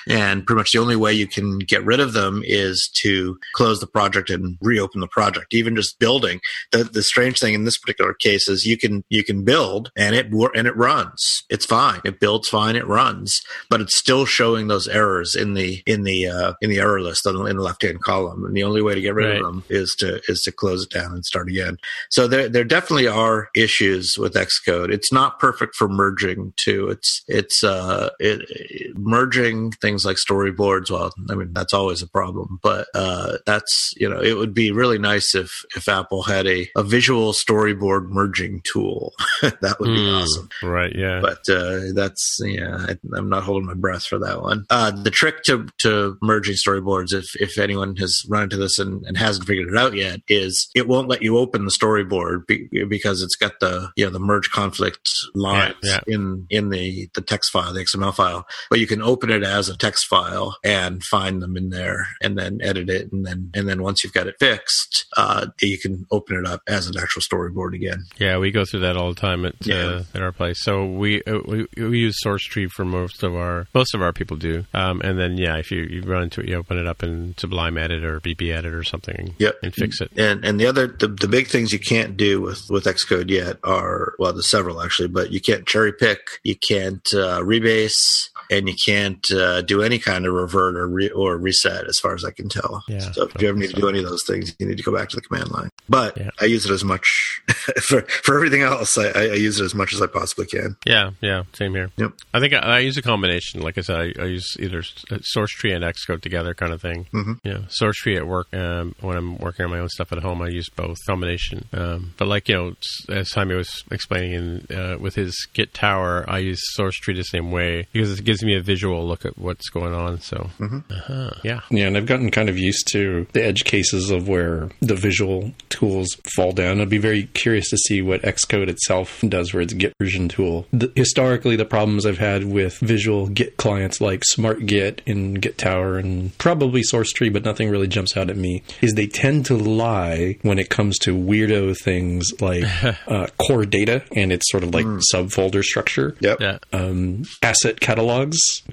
and 0.08 0.44
pretty 0.44 0.58
much 0.58 0.72
the 0.72 0.78
only 0.78 0.96
way 0.96 1.12
you 1.12 1.26
can 1.26 1.58
get 1.60 1.84
rid 1.84 2.00
of 2.00 2.12
them 2.12 2.42
is 2.44 2.90
to 2.94 3.38
close 3.54 3.80
the 3.80 3.86
project 3.86 4.30
and 4.30 4.58
reopen 4.60 5.00
the 5.00 5.06
project. 5.06 5.54
Even 5.54 5.76
just 5.76 5.98
building. 5.98 6.40
The 6.70 6.84
the 6.84 7.02
strange 7.02 7.38
thing 7.38 7.54
in 7.54 7.64
this 7.64 7.78
particular 7.78 8.14
case 8.14 8.48
is 8.48 8.66
you 8.66 8.76
can 8.76 9.04
you 9.08 9.24
can 9.24 9.44
build 9.44 9.90
and 9.96 10.14
it 10.14 10.26
and 10.54 10.66
it 10.66 10.76
runs. 10.76 11.44
It's 11.48 11.66
fine. 11.66 12.00
It 12.04 12.20
builds 12.20 12.48
fine. 12.48 12.76
It 12.76 12.86
runs, 12.86 13.42
but 13.70 13.80
it's 13.80 13.96
still 13.96 14.26
showing 14.26 14.68
those 14.68 14.88
errors 14.88 15.21
in 15.34 15.54
the 15.54 15.82
in 15.86 16.02
the 16.02 16.26
uh, 16.26 16.52
in 16.60 16.70
the 16.70 16.78
error 16.78 17.00
list 17.00 17.26
in 17.26 17.34
the 17.34 17.62
left 17.62 17.82
hand 17.82 18.02
column. 18.02 18.44
And 18.44 18.56
the 18.56 18.64
only 18.64 18.82
way 18.82 18.94
to 18.94 19.00
get 19.00 19.14
rid 19.14 19.28
right. 19.28 19.36
of 19.36 19.44
them 19.44 19.64
is 19.68 19.94
to 19.96 20.20
is 20.28 20.42
to 20.42 20.52
close 20.52 20.84
it 20.84 20.90
down 20.90 21.12
and 21.12 21.24
start 21.24 21.48
again. 21.48 21.78
So 22.10 22.26
there 22.26 22.48
there 22.48 22.64
definitely 22.64 23.08
are 23.08 23.48
issues 23.54 24.18
with 24.18 24.34
Xcode. 24.34 24.92
It's 24.92 25.12
not 25.12 25.38
perfect 25.38 25.74
for 25.74 25.88
merging 25.88 26.52
too. 26.56 26.88
It's 26.88 27.22
it's 27.28 27.64
uh 27.64 28.10
it, 28.18 28.42
it, 28.48 28.96
merging 28.96 29.72
things 29.72 30.04
like 30.04 30.16
storyboards. 30.16 30.90
Well, 30.90 31.12
I 31.30 31.34
mean 31.34 31.52
that's 31.52 31.72
always 31.72 32.02
a 32.02 32.08
problem, 32.08 32.58
but 32.62 32.88
uh, 32.94 33.38
that's 33.46 33.94
you 33.96 34.08
know 34.08 34.20
it 34.20 34.36
would 34.36 34.54
be 34.54 34.72
really 34.72 34.98
nice 34.98 35.34
if 35.34 35.64
if 35.76 35.88
Apple 35.88 36.22
had 36.22 36.46
a 36.46 36.68
a 36.76 36.82
visual 36.82 37.32
storyboard 37.32 38.08
merging 38.08 38.60
tool. 38.64 39.14
that 39.42 39.76
would 39.80 39.88
be 39.88 40.00
mm, 40.00 40.22
awesome. 40.22 40.48
Right. 40.62 40.94
Yeah. 40.94 41.20
But 41.20 41.48
uh, 41.48 41.92
that's 41.94 42.38
yeah. 42.44 42.86
I, 42.88 43.18
am 43.18 43.28
not 43.28 43.44
holding 43.44 43.66
my 43.66 43.74
breath 43.74 44.04
for 44.04 44.18
that 44.18 44.42
one. 44.42 44.66
Uh, 44.70 44.90
the 44.90 45.10
trick 45.12 45.42
to 45.44 45.66
to 45.80 46.16
merging 46.22 46.54
storyboards, 46.54 47.12
if 47.12 47.34
if 47.40 47.58
anyone 47.58 47.96
has 47.96 48.22
run 48.28 48.44
into 48.44 48.56
this 48.56 48.78
and, 48.78 49.04
and 49.06 49.16
hasn't 49.16 49.46
figured 49.46 49.68
it 49.68 49.78
out 49.78 49.94
yet, 49.94 50.20
is 50.28 50.70
it 50.74 50.88
won't 50.88 51.08
let 51.08 51.22
you 51.22 51.38
open 51.38 51.64
the 51.64 51.70
storyboard 51.70 52.46
be, 52.46 52.68
because 52.88 53.22
it's 53.22 53.36
got 53.36 53.52
the 53.60 53.90
you 53.96 54.04
know 54.04 54.10
the 54.10 54.18
merge 54.18 54.50
conflict 54.50 55.08
lines 55.34 55.74
yeah, 55.82 56.00
yeah. 56.06 56.14
in 56.14 56.46
in 56.50 56.70
the 56.70 57.08
the 57.14 57.20
text 57.20 57.50
file, 57.50 57.72
the 57.72 57.80
XML 57.80 58.14
file. 58.14 58.46
But 58.70 58.80
you 58.80 58.86
can 58.86 59.02
open 59.02 59.30
it 59.30 59.42
as 59.42 59.68
a 59.68 59.76
text 59.76 60.06
file 60.06 60.56
and 60.64 61.02
find 61.04 61.42
them 61.42 61.56
in 61.56 61.70
there, 61.70 62.06
and 62.22 62.38
then 62.38 62.60
edit 62.62 62.88
it, 62.88 63.12
and 63.12 63.26
then 63.26 63.50
and 63.54 63.68
then 63.68 63.82
once 63.82 64.02
you've 64.02 64.12
got 64.12 64.26
it 64.26 64.36
fixed, 64.40 65.06
uh, 65.16 65.46
you 65.60 65.78
can 65.78 66.06
open 66.10 66.36
it 66.36 66.46
up 66.46 66.62
as 66.66 66.86
an 66.86 66.94
actual 66.98 67.22
storyboard 67.22 67.74
again. 67.74 68.04
Yeah, 68.18 68.38
we 68.38 68.50
go 68.50 68.64
through 68.64 68.80
that 68.80 68.96
all 68.96 69.10
the 69.10 69.20
time 69.20 69.44
at 69.44 69.54
yeah. 69.66 69.84
uh, 69.84 70.04
at 70.14 70.22
our 70.22 70.32
place. 70.32 70.62
So 70.62 70.86
we, 70.86 71.22
uh, 71.24 71.40
we 71.46 71.66
we 71.76 71.98
use 71.98 72.18
SourceTree 72.24 72.70
for 72.70 72.84
most 72.84 73.22
of 73.22 73.34
our 73.34 73.66
most 73.74 73.94
of 73.94 74.02
our 74.02 74.12
people 74.12 74.36
do, 74.36 74.64
um, 74.74 75.01
and 75.03 75.18
then 75.18 75.36
yeah, 75.36 75.57
if 75.57 75.70
you, 75.70 75.82
you 75.82 76.03
run 76.03 76.24
into 76.24 76.40
it, 76.40 76.48
you 76.48 76.57
open 76.57 76.78
it 76.78 76.86
up 76.86 77.03
in 77.03 77.34
Sublime 77.36 77.76
Edit 77.76 78.05
or 78.05 78.20
BB 78.20 78.55
Edit 78.55 78.72
or 78.72 78.84
something, 78.84 79.34
yep. 79.38 79.57
and 79.62 79.74
fix 79.74 80.00
it. 80.00 80.11
And 80.16 80.44
and 80.44 80.59
the 80.59 80.66
other 80.66 80.86
the, 80.86 81.09
the 81.09 81.28
big 81.28 81.48
things 81.48 81.72
you 81.72 81.78
can't 81.78 82.16
do 82.16 82.40
with 82.40 82.70
with 82.70 82.84
Xcode 82.84 83.28
yet 83.28 83.59
are 83.64 84.14
well, 84.18 84.32
there's 84.32 84.48
several 84.48 84.80
actually, 84.80 85.09
but 85.09 85.32
you 85.32 85.40
can't 85.40 85.66
cherry 85.66 85.92
pick, 85.92 86.40
you 86.44 86.57
can't 86.57 87.07
uh, 87.14 87.40
rebase, 87.40 88.28
and 88.53 88.68
you 88.68 88.74
can't 88.74 89.30
uh, 89.32 89.62
do 89.62 89.82
any 89.82 89.98
kind 89.98 90.26
of 90.26 90.34
revert 90.34 90.76
or 90.76 90.86
re- 90.86 91.11
or 91.11 91.36
reset, 91.36 91.86
as 91.86 91.98
far 91.98 92.14
as 92.14 92.24
I 92.24 92.30
can 92.30 92.48
tell. 92.48 92.84
Yeah, 92.86 93.11
so 93.12 93.24
if 93.34 93.40
you 93.40 93.48
ever 93.48 93.59
need 93.59 93.70
so. 93.70 93.76
to 93.76 93.80
do 93.80 93.88
any 93.88 93.98
of 94.00 94.05
those 94.05 94.24
things, 94.24 94.55
you 94.59 94.66
need 94.66 94.76
to 94.76 94.82
go 94.82 94.94
back 94.94 95.09
to 95.11 95.16
the 95.16 95.22
command 95.22 95.50
line. 95.50 95.70
But 95.88 96.16
yeah. 96.18 96.30
I 96.40 96.44
use 96.44 96.66
it 96.66 96.70
as 96.70 96.84
much 96.84 97.40
for 97.82 98.03
for 98.03 98.36
everything 98.36 98.62
else. 98.62 98.98
I, 98.98 99.09
I, 99.09 99.22
use 99.32 99.59
it 99.59 99.64
as 99.64 99.74
much 99.74 99.94
as 99.94 100.03
I 100.03 100.07
possibly 100.07 100.46
can. 100.46 100.76
Yeah, 100.84 101.11
yeah, 101.20 101.44
same 101.55 101.72
here. 101.74 101.90
Yep. 101.96 102.12
I 102.34 102.40
think 102.40 102.53
I, 102.53 102.59
I 102.59 102.78
use 102.80 102.96
a 102.98 103.03
combination. 103.03 103.62
Like 103.62 103.78
I 103.78 103.80
said, 103.80 103.96
I, 103.96 104.22
I, 104.22 104.26
use 104.26 104.57
either 104.59 104.82
SourceTree 104.82 105.74
and 105.74 105.84
Xcode 105.84 106.20
together, 106.20 106.55
kind 106.55 106.72
of 106.72 106.82
thing. 106.82 107.07
Mm-hmm. 107.12 107.32
Yeah, 107.42 107.62
SourceTree 107.80 108.16
at 108.16 108.26
work. 108.26 108.53
Um, 108.55 108.94
when 109.00 109.16
I'm 109.16 109.38
working 109.38 109.64
on 109.64 109.70
my 109.70 109.78
own 109.78 109.88
stuff 109.88 110.12
at 110.12 110.22
home, 110.22 110.42
I 110.42 110.48
use 110.48 110.68
both 110.68 110.98
combination. 111.07 111.66
Um, 111.72 112.14
but 112.18 112.28
like 112.28 112.48
you 112.48 112.55
know, 112.55 112.74
as 113.09 113.32
Jaime 113.32 113.55
was 113.55 113.84
explaining 113.90 114.32
in, 114.68 114.76
uh, 114.76 114.98
with 114.98 115.14
his 115.14 115.48
Git 115.55 115.74
Tower, 115.74 116.24
I 116.28 116.38
use 116.38 116.62
SourceTree 116.78 117.16
the 117.16 117.22
same 117.22 117.50
way 117.50 117.88
because 117.92 118.18
it 118.18 118.24
gives 118.24 118.41
me 118.45 118.57
a 118.57 118.62
visual 118.62 119.07
look 119.07 119.24
at 119.24 119.38
what's 119.38 119.68
going 119.68 119.95
on. 119.95 120.20
So 120.20 120.51
mm-hmm. 120.59 120.78
uh-huh. 120.90 121.30
yeah, 121.45 121.61
yeah, 121.70 121.86
and 121.86 121.97
I've 121.97 122.07
gotten 122.07 122.30
kind 122.30 122.49
of 122.49 122.59
used 122.59 122.88
to 122.93 123.26
the 123.32 123.45
edge 123.45 123.64
cases 123.64 124.11
of 124.11 124.28
where 124.28 124.70
the 124.80 124.95
visual 124.95 125.53
tools 125.68 126.09
fall 126.36 126.53
down. 126.53 126.80
I'd 126.80 126.88
be 126.88 126.99
very 126.99 127.24
curious 127.34 127.70
to 127.70 127.76
see 127.76 128.03
what 128.03 128.22
Xcode 128.22 128.68
itself 128.68 129.20
does 129.28 129.53
where 129.53 129.62
it's 129.62 129.72
Git 129.72 129.95
version 130.01 130.28
tool. 130.28 130.66
The, 130.72 130.93
historically, 130.95 131.57
the 131.57 131.64
problems 131.64 132.07
I've 132.07 132.18
had 132.18 132.45
with 132.45 132.78
visual 132.78 133.28
Git 133.28 133.57
clients 133.57 134.01
like 134.01 134.22
SmartGit 134.34 135.01
and 135.07 135.40
Git 135.40 135.59
Tower 135.59 135.99
and 135.99 136.36
probably 136.38 136.82
SourceTree, 136.82 137.32
but 137.32 137.45
nothing 137.45 137.70
really 137.70 137.88
jumps 137.88 138.16
out 138.16 138.30
at 138.30 138.36
me, 138.36 138.62
is 138.80 138.95
they 138.95 139.07
tend 139.07 139.47
to 139.47 139.57
lie 139.57 140.38
when 140.43 140.59
it 140.59 140.68
comes 140.68 140.99
to 141.01 141.16
weirdo 141.16 141.76
things 141.78 142.30
like 142.40 142.64
uh, 143.07 143.26
core 143.38 143.64
data 143.64 144.03
and 144.14 144.32
its 144.32 144.51
sort 144.51 144.62
of 144.62 144.74
like 144.74 144.86
mm. 144.86 145.01
subfolder 145.12 145.62
structure. 145.62 146.16
Yep. 146.20 146.40
Yeah. 146.40 146.59
Um, 146.72 147.24
asset 147.43 147.80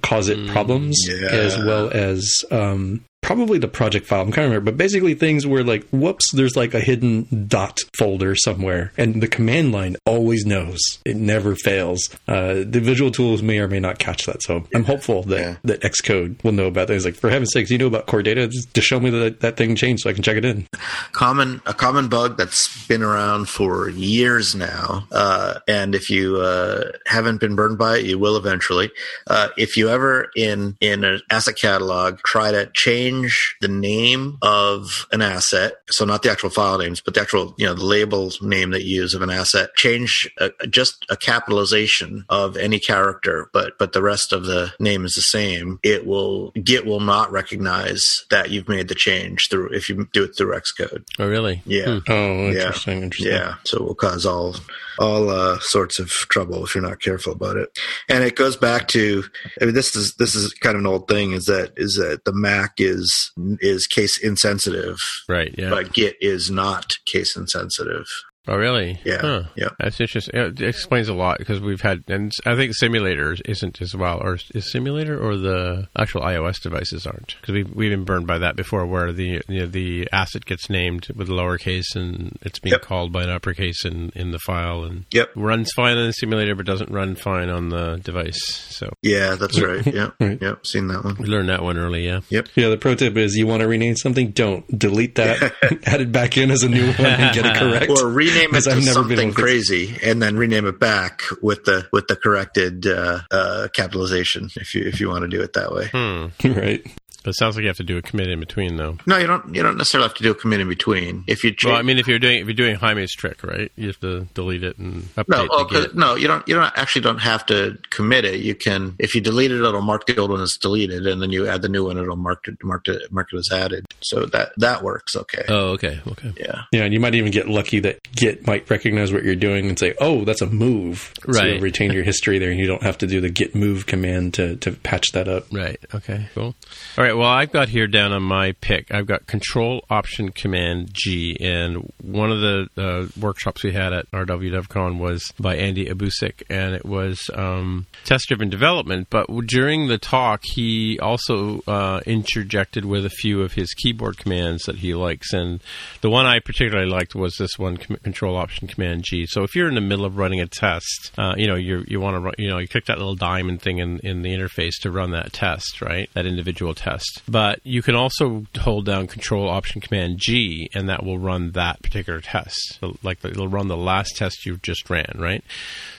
cause 0.01 0.29
it 0.29 0.37
mm, 0.37 0.49
problems, 0.49 0.97
yeah. 1.07 1.29
as 1.29 1.57
well 1.57 1.89
as 1.91 2.45
um, 2.51 3.03
probably 3.21 3.59
the 3.59 3.67
project 3.67 4.07
file. 4.07 4.21
I'm 4.21 4.31
kind 4.31 4.45
of 4.45 4.51
remember, 4.51 4.71
but 4.71 4.77
basically 4.77 5.13
things 5.13 5.45
where 5.45 5.63
like, 5.63 5.87
whoops, 5.89 6.31
there's 6.33 6.55
like 6.55 6.73
a 6.73 6.79
hidden 6.79 7.45
dot 7.47 7.79
folder 7.97 8.35
somewhere, 8.35 8.91
and 8.97 9.21
the 9.21 9.27
command 9.27 9.71
line 9.71 9.97
always 10.05 10.45
knows. 10.45 10.79
It 11.05 11.15
never 11.15 11.55
fails. 11.55 12.09
Uh, 12.27 12.63
the 12.65 12.79
visual 12.81 13.11
tools 13.11 13.41
may 13.41 13.59
or 13.59 13.67
may 13.67 13.79
not 13.79 13.99
catch 13.99 14.25
that, 14.25 14.41
so 14.41 14.65
I'm 14.73 14.83
hopeful 14.83 15.23
that 15.23 15.39
yeah. 15.39 15.55
that 15.63 15.81
Xcode 15.81 16.43
will 16.43 16.53
know 16.53 16.67
about 16.67 16.87
things. 16.87 17.05
Like, 17.05 17.15
for 17.15 17.29
heaven's 17.29 17.51
sakes, 17.51 17.69
you 17.69 17.77
know 17.77 17.87
about 17.87 18.07
core 18.07 18.23
data? 18.23 18.47
Just 18.47 18.87
show 18.87 18.99
me 18.99 19.09
that 19.09 19.41
that 19.41 19.57
thing 19.57 19.75
changed 19.75 20.03
so 20.03 20.09
I 20.09 20.13
can 20.13 20.23
check 20.23 20.37
it 20.37 20.45
in. 20.45 20.67
Common 21.11 21.61
a 21.65 21.73
common 21.73 22.09
bug 22.09 22.37
that's 22.37 22.87
been 22.87 23.03
around 23.03 23.49
for 23.49 23.89
years 23.89 24.55
now, 24.55 25.07
uh, 25.11 25.59
and 25.67 25.93
if 25.93 26.09
you 26.09 26.37
uh, 26.37 26.91
haven't 27.05 27.39
been 27.39 27.55
burned 27.55 27.77
by 27.77 27.97
it, 27.97 28.05
you 28.05 28.17
will 28.17 28.37
eventually. 28.37 28.91
Uh, 29.27 29.49
if 29.57 29.77
you 29.77 29.89
ever 29.89 30.31
in 30.35 30.77
in 30.79 31.03
an 31.03 31.21
asset 31.29 31.57
catalog 31.57 32.19
try 32.19 32.51
to 32.51 32.69
change 32.73 33.08
change 33.09 33.55
the 33.61 33.67
name 33.67 34.37
of 34.41 35.07
an 35.11 35.21
asset. 35.21 35.73
So 35.89 36.05
not 36.05 36.23
the 36.23 36.31
actual 36.31 36.49
file 36.49 36.77
names, 36.77 37.01
but 37.01 37.13
the 37.13 37.21
actual, 37.21 37.53
you 37.57 37.65
know, 37.65 37.73
the 37.73 37.85
label 37.85 38.31
name 38.41 38.71
that 38.71 38.83
you 38.83 39.01
use 39.01 39.13
of 39.13 39.21
an 39.21 39.29
asset. 39.29 39.75
Change 39.75 40.29
a, 40.37 40.51
just 40.67 41.05
a 41.09 41.17
capitalization 41.17 42.25
of 42.29 42.57
any 42.57 42.79
character, 42.79 43.49
but, 43.53 43.77
but 43.77 43.93
the 43.93 44.01
rest 44.01 44.33
of 44.33 44.45
the 44.45 44.73
name 44.79 45.05
is 45.05 45.15
the 45.15 45.21
same. 45.21 45.79
It 45.83 46.05
will, 46.05 46.51
Git 46.51 46.85
will 46.85 46.99
not 46.99 47.31
recognize 47.31 48.25
that 48.29 48.49
you've 48.49 48.69
made 48.69 48.87
the 48.87 48.95
change 48.95 49.49
through, 49.49 49.69
if 49.69 49.89
you 49.89 50.07
do 50.13 50.23
it 50.23 50.35
through 50.35 50.55
Xcode. 50.55 51.05
Oh, 51.17 51.27
really? 51.27 51.61
Yeah. 51.65 51.99
Hmm. 51.99 52.11
Oh, 52.11 52.47
interesting. 52.47 52.97
Yeah. 52.97 53.03
Interesting. 53.03 53.33
Yeah. 53.33 53.55
So 53.63 53.77
it 53.77 53.83
will 53.83 53.95
cause 53.95 54.25
all, 54.25 54.55
all 54.99 55.29
uh, 55.29 55.57
sorts 55.59 55.97
of 55.97 56.09
trouble 56.09 56.63
if 56.63 56.75
you're 56.75 56.83
not 56.83 57.01
careful 57.01 57.33
about 57.33 57.57
it. 57.57 57.69
And 58.07 58.23
it 58.23 58.35
goes 58.35 58.55
back 58.55 58.87
to, 58.89 59.23
I 59.61 59.65
mean, 59.65 59.73
this 59.73 59.95
is, 59.95 60.15
this 60.15 60.35
is 60.35 60.53
kind 60.53 60.75
of 60.75 60.81
an 60.81 60.87
old 60.87 61.07
thing 61.07 61.31
is 61.31 61.45
that, 61.45 61.71
is 61.77 61.95
that 61.95 62.25
the 62.25 62.33
Mac 62.33 62.73
is 62.77 63.31
is 63.59 63.79
is 63.79 63.87
case 63.87 64.17
insensitive. 64.17 64.97
Right. 65.27 65.55
Yeah. 65.57 65.69
But 65.69 65.93
Git 65.93 66.17
is 66.19 66.51
not 66.51 66.97
case 67.05 67.35
insensitive. 67.35 68.07
Oh, 68.49 68.57
really? 68.57 68.99
Yeah. 69.05 69.19
Huh. 69.21 69.43
Yeah. 69.55 69.69
That's 69.79 70.01
interesting. 70.01 70.39
It 70.39 70.59
explains 70.59 71.07
a 71.07 71.13
lot 71.13 71.37
because 71.37 71.61
we've 71.61 71.81
had, 71.81 72.03
and 72.07 72.31
I 72.47 72.55
think 72.55 72.73
Simulator 72.75 73.37
isn't 73.45 73.79
as 73.79 73.95
well, 73.95 74.19
or 74.21 74.39
is 74.55 74.71
Simulator 74.71 75.19
or 75.19 75.37
the 75.37 75.87
actual 75.95 76.21
iOS 76.21 76.59
devices 76.59 77.05
aren't 77.05 77.35
because 77.39 77.53
we've 77.53 77.69
we've 77.75 77.91
been 77.91 78.05
burned 78.05 78.25
by 78.25 78.39
that 78.39 78.55
before, 78.55 78.87
where 78.87 79.11
the 79.11 79.41
you 79.47 79.59
know, 79.59 79.67
the 79.67 80.07
asset 80.11 80.45
gets 80.45 80.67
named 80.67 81.07
with 81.15 81.29
lowercase 81.29 81.95
and 81.95 82.39
it's 82.41 82.57
being 82.57 82.71
yep. 82.71 82.81
called 82.81 83.11
by 83.11 83.23
an 83.23 83.29
uppercase 83.29 83.85
in, 83.85 84.11
in 84.15 84.31
the 84.31 84.39
file, 84.39 84.83
and 84.83 85.05
yep. 85.11 85.29
runs 85.35 85.71
fine 85.75 85.97
on 85.97 86.07
the 86.07 86.13
simulator 86.13 86.55
but 86.55 86.65
doesn't 86.65 86.89
run 86.89 87.15
fine 87.15 87.49
on 87.49 87.69
the 87.69 87.97
device. 88.03 88.39
So 88.45 88.91
yeah, 89.03 89.35
that's 89.35 89.61
right. 89.61 89.85
Yeah, 89.85 90.09
right. 90.19 90.41
Yep. 90.41 90.65
Seen 90.65 90.87
that 90.87 91.03
one. 91.03 91.17
We 91.19 91.25
learned 91.25 91.49
that 91.49 91.61
one 91.61 91.77
early. 91.77 92.05
Yeah. 92.05 92.21
Yep. 92.29 92.49
Yeah. 92.55 92.69
The 92.69 92.77
pro 92.77 92.95
tip 92.95 93.15
is 93.15 93.35
you 93.35 93.45
want 93.45 93.61
to 93.61 93.67
rename 93.67 93.95
something, 93.95 94.31
don't 94.31 94.65
delete 94.77 95.15
that, 95.15 95.53
add 95.85 96.01
it 96.01 96.11
back 96.11 96.35
in 96.35 96.49
as 96.49 96.63
a 96.63 96.69
new 96.69 96.87
one, 96.87 97.05
and 97.05 97.35
get 97.35 97.45
it 97.45 97.55
correct. 97.57 97.91
Or 97.91 98.09
rename 98.09 98.38
rename 98.39 98.55
it 98.55 98.63
to 98.63 98.81
something 98.81 99.33
crazy 99.33 99.97
and 100.03 100.21
then 100.21 100.37
rename 100.37 100.65
it 100.65 100.79
back 100.79 101.23
with 101.41 101.65
the 101.65 101.87
with 101.91 102.07
the 102.07 102.15
corrected 102.15 102.87
uh, 102.87 103.19
uh, 103.31 103.67
capitalization 103.73 104.49
if 104.55 104.75
you 104.75 104.83
if 104.83 104.99
you 104.99 105.09
want 105.09 105.23
to 105.23 105.27
do 105.27 105.41
it 105.41 105.53
that 105.53 105.71
way. 105.71 105.87
Hmm. 105.91 106.27
Right. 106.59 106.85
But 107.29 107.35
it 107.35 107.37
sounds 107.41 107.55
like 107.57 107.61
you 107.61 107.67
have 107.67 107.77
to 107.77 107.83
do 107.83 107.95
a 107.95 108.01
commit 108.01 108.27
in 108.27 108.39
between, 108.39 108.75
though. 108.75 108.97
No, 109.05 109.17
you 109.17 109.27
don't. 109.27 109.53
You 109.53 109.61
don't 109.61 109.77
necessarily 109.77 110.07
have 110.07 110.17
to 110.17 110.23
do 110.23 110.31
a 110.31 110.33
commit 110.33 110.61
in 110.61 110.67
between. 110.67 111.25
If 111.27 111.43
you 111.43 111.53
well, 111.63 111.75
I 111.75 111.83
mean, 111.83 111.99
if 111.99 112.07
you're 112.07 112.17
doing 112.17 112.39
if 112.39 112.47
you're 112.47 112.55
doing 112.55 112.75
a 112.75 112.79
Jaime's 112.79 113.13
trick, 113.13 113.43
right? 113.43 113.71
You 113.75 113.85
have 113.85 113.99
to 113.99 114.21
delete 114.33 114.63
it 114.63 114.79
and 114.79 115.03
update. 115.15 115.27
No, 115.27 115.47
well, 115.47 115.65
the 115.67 115.77
oh, 115.77 115.81
git. 115.83 115.95
no, 115.95 116.15
you 116.15 116.27
don't. 116.27 116.47
You 116.47 116.55
don't 116.55 116.75
actually 116.75 117.03
don't 117.03 117.19
have 117.19 117.45
to 117.45 117.77
commit 117.91 118.25
it. 118.25 118.39
You 118.39 118.55
can, 118.55 118.95
if 118.97 119.13
you 119.13 119.21
delete 119.21 119.51
it, 119.51 119.59
it'll 119.63 119.81
mark 119.81 120.07
the 120.07 120.17
old 120.17 120.31
one 120.31 120.41
as 120.41 120.57
deleted, 120.57 121.05
and 121.05 121.21
then 121.21 121.29
you 121.29 121.47
add 121.47 121.61
the 121.61 121.69
new 121.69 121.85
one, 121.85 121.99
it'll 121.99 122.15
mark 122.15 122.47
it 122.47 122.55
mark 122.63 122.87
it 122.87 123.11
mark 123.11 123.27
it 123.31 123.37
as 123.37 123.51
added. 123.51 123.85
So 124.01 124.25
that 124.25 124.53
that 124.57 124.81
works. 124.81 125.15
Okay. 125.15 125.43
Oh, 125.47 125.73
okay, 125.73 126.01
okay. 126.07 126.33
yeah. 126.35 126.63
Yeah, 126.71 126.85
and 126.85 126.93
you 126.95 126.99
might 126.99 127.13
even 127.13 127.31
get 127.31 127.47
lucky 127.47 127.79
that 127.81 127.99
Git 128.13 128.47
might 128.47 128.67
recognize 128.71 129.13
what 129.13 129.23
you're 129.23 129.35
doing 129.35 129.69
and 129.69 129.77
say, 129.77 129.93
"Oh, 130.01 130.25
that's 130.25 130.41
a 130.41 130.47
move." 130.47 131.13
So 131.31 131.33
Right. 131.39 131.53
you'll 131.53 131.61
retain 131.61 131.91
your 131.91 132.03
history 132.11 132.39
there, 132.39 132.49
and 132.49 132.59
you 132.59 132.65
don't 132.65 132.81
have 132.81 132.97
to 132.97 133.05
do 133.05 133.21
the 133.21 133.29
Git 133.29 133.53
move 133.53 133.85
command 133.85 134.33
to 134.33 134.55
to 134.55 134.71
patch 134.71 135.11
that 135.11 135.27
up. 135.27 135.45
Right. 135.51 135.79
Okay. 135.93 136.27
Cool. 136.33 136.55
All 136.97 137.03
right. 137.03 137.15
Well, 137.19 137.27
I've 137.27 137.51
got 137.51 137.67
here 137.67 137.87
down 137.87 138.13
on 138.13 138.23
my 138.23 138.53
pick. 138.61 138.93
I've 138.93 139.05
got 139.05 139.27
Control 139.27 139.83
Option 139.89 140.31
Command 140.31 140.91
G, 140.93 141.35
and 141.41 141.91
one 142.01 142.31
of 142.31 142.39
the 142.39 142.69
uh, 142.77 143.07
workshops 143.19 143.61
we 143.61 143.73
had 143.73 143.91
at 143.91 144.09
RWDevCon 144.11 144.99
was 144.99 145.29
by 145.37 145.57
Andy 145.57 145.87
Obusek, 145.87 146.43
and 146.49 146.73
it 146.73 146.85
was 146.85 147.29
um, 147.35 147.87
test-driven 148.05 148.49
development. 148.49 149.09
But 149.09 149.27
during 149.47 149.89
the 149.89 149.97
talk, 149.97 150.43
he 150.45 150.97
also 151.01 151.59
uh, 151.67 151.99
interjected 152.05 152.85
with 152.85 153.05
a 153.05 153.09
few 153.09 153.41
of 153.41 153.51
his 153.51 153.73
keyboard 153.73 154.17
commands 154.17 154.63
that 154.63 154.77
he 154.77 154.93
likes, 154.93 155.33
and 155.33 155.59
the 155.99 156.09
one 156.09 156.25
I 156.25 156.39
particularly 156.39 156.89
liked 156.89 157.15
was 157.15 157.35
this 157.35 157.59
one: 157.59 157.75
com- 157.75 157.97
Control 157.97 158.37
Option 158.37 158.69
Command 158.69 159.03
G. 159.03 159.25
So 159.27 159.43
if 159.43 159.57
you're 159.57 159.67
in 159.67 159.75
the 159.75 159.81
middle 159.81 160.05
of 160.05 160.17
running 160.17 160.39
a 160.39 160.47
test, 160.47 161.11
uh, 161.17 161.33
you 161.35 161.47
know 161.47 161.57
you 161.57 161.83
you 161.85 161.99
want 161.99 162.23
to 162.23 162.41
you 162.41 162.49
know 162.49 162.59
you 162.59 162.67
click 162.69 162.85
that 162.85 162.97
little 162.97 163.15
diamond 163.15 163.61
thing 163.61 163.79
in 163.79 163.99
in 164.05 164.21
the 164.21 164.29
interface 164.29 164.79
to 164.83 164.89
run 164.89 165.11
that 165.11 165.33
test, 165.33 165.81
right? 165.81 166.09
That 166.13 166.25
individual 166.25 166.73
test. 166.73 166.98
But 167.27 167.59
you 167.63 167.81
can 167.81 167.95
also 167.95 168.45
hold 168.57 168.85
down 168.85 169.07
Control 169.07 169.49
Option 169.49 169.81
Command 169.81 170.17
G, 170.17 170.69
and 170.73 170.89
that 170.89 171.03
will 171.03 171.17
run 171.17 171.51
that 171.51 171.81
particular 171.81 172.21
test. 172.21 172.79
So, 172.79 172.97
Like 173.03 173.23
it'll 173.23 173.47
run 173.47 173.67
the 173.67 173.77
last 173.77 174.15
test 174.17 174.45
you 174.45 174.57
just 174.57 174.89
ran, 174.89 175.15
right? 175.15 175.43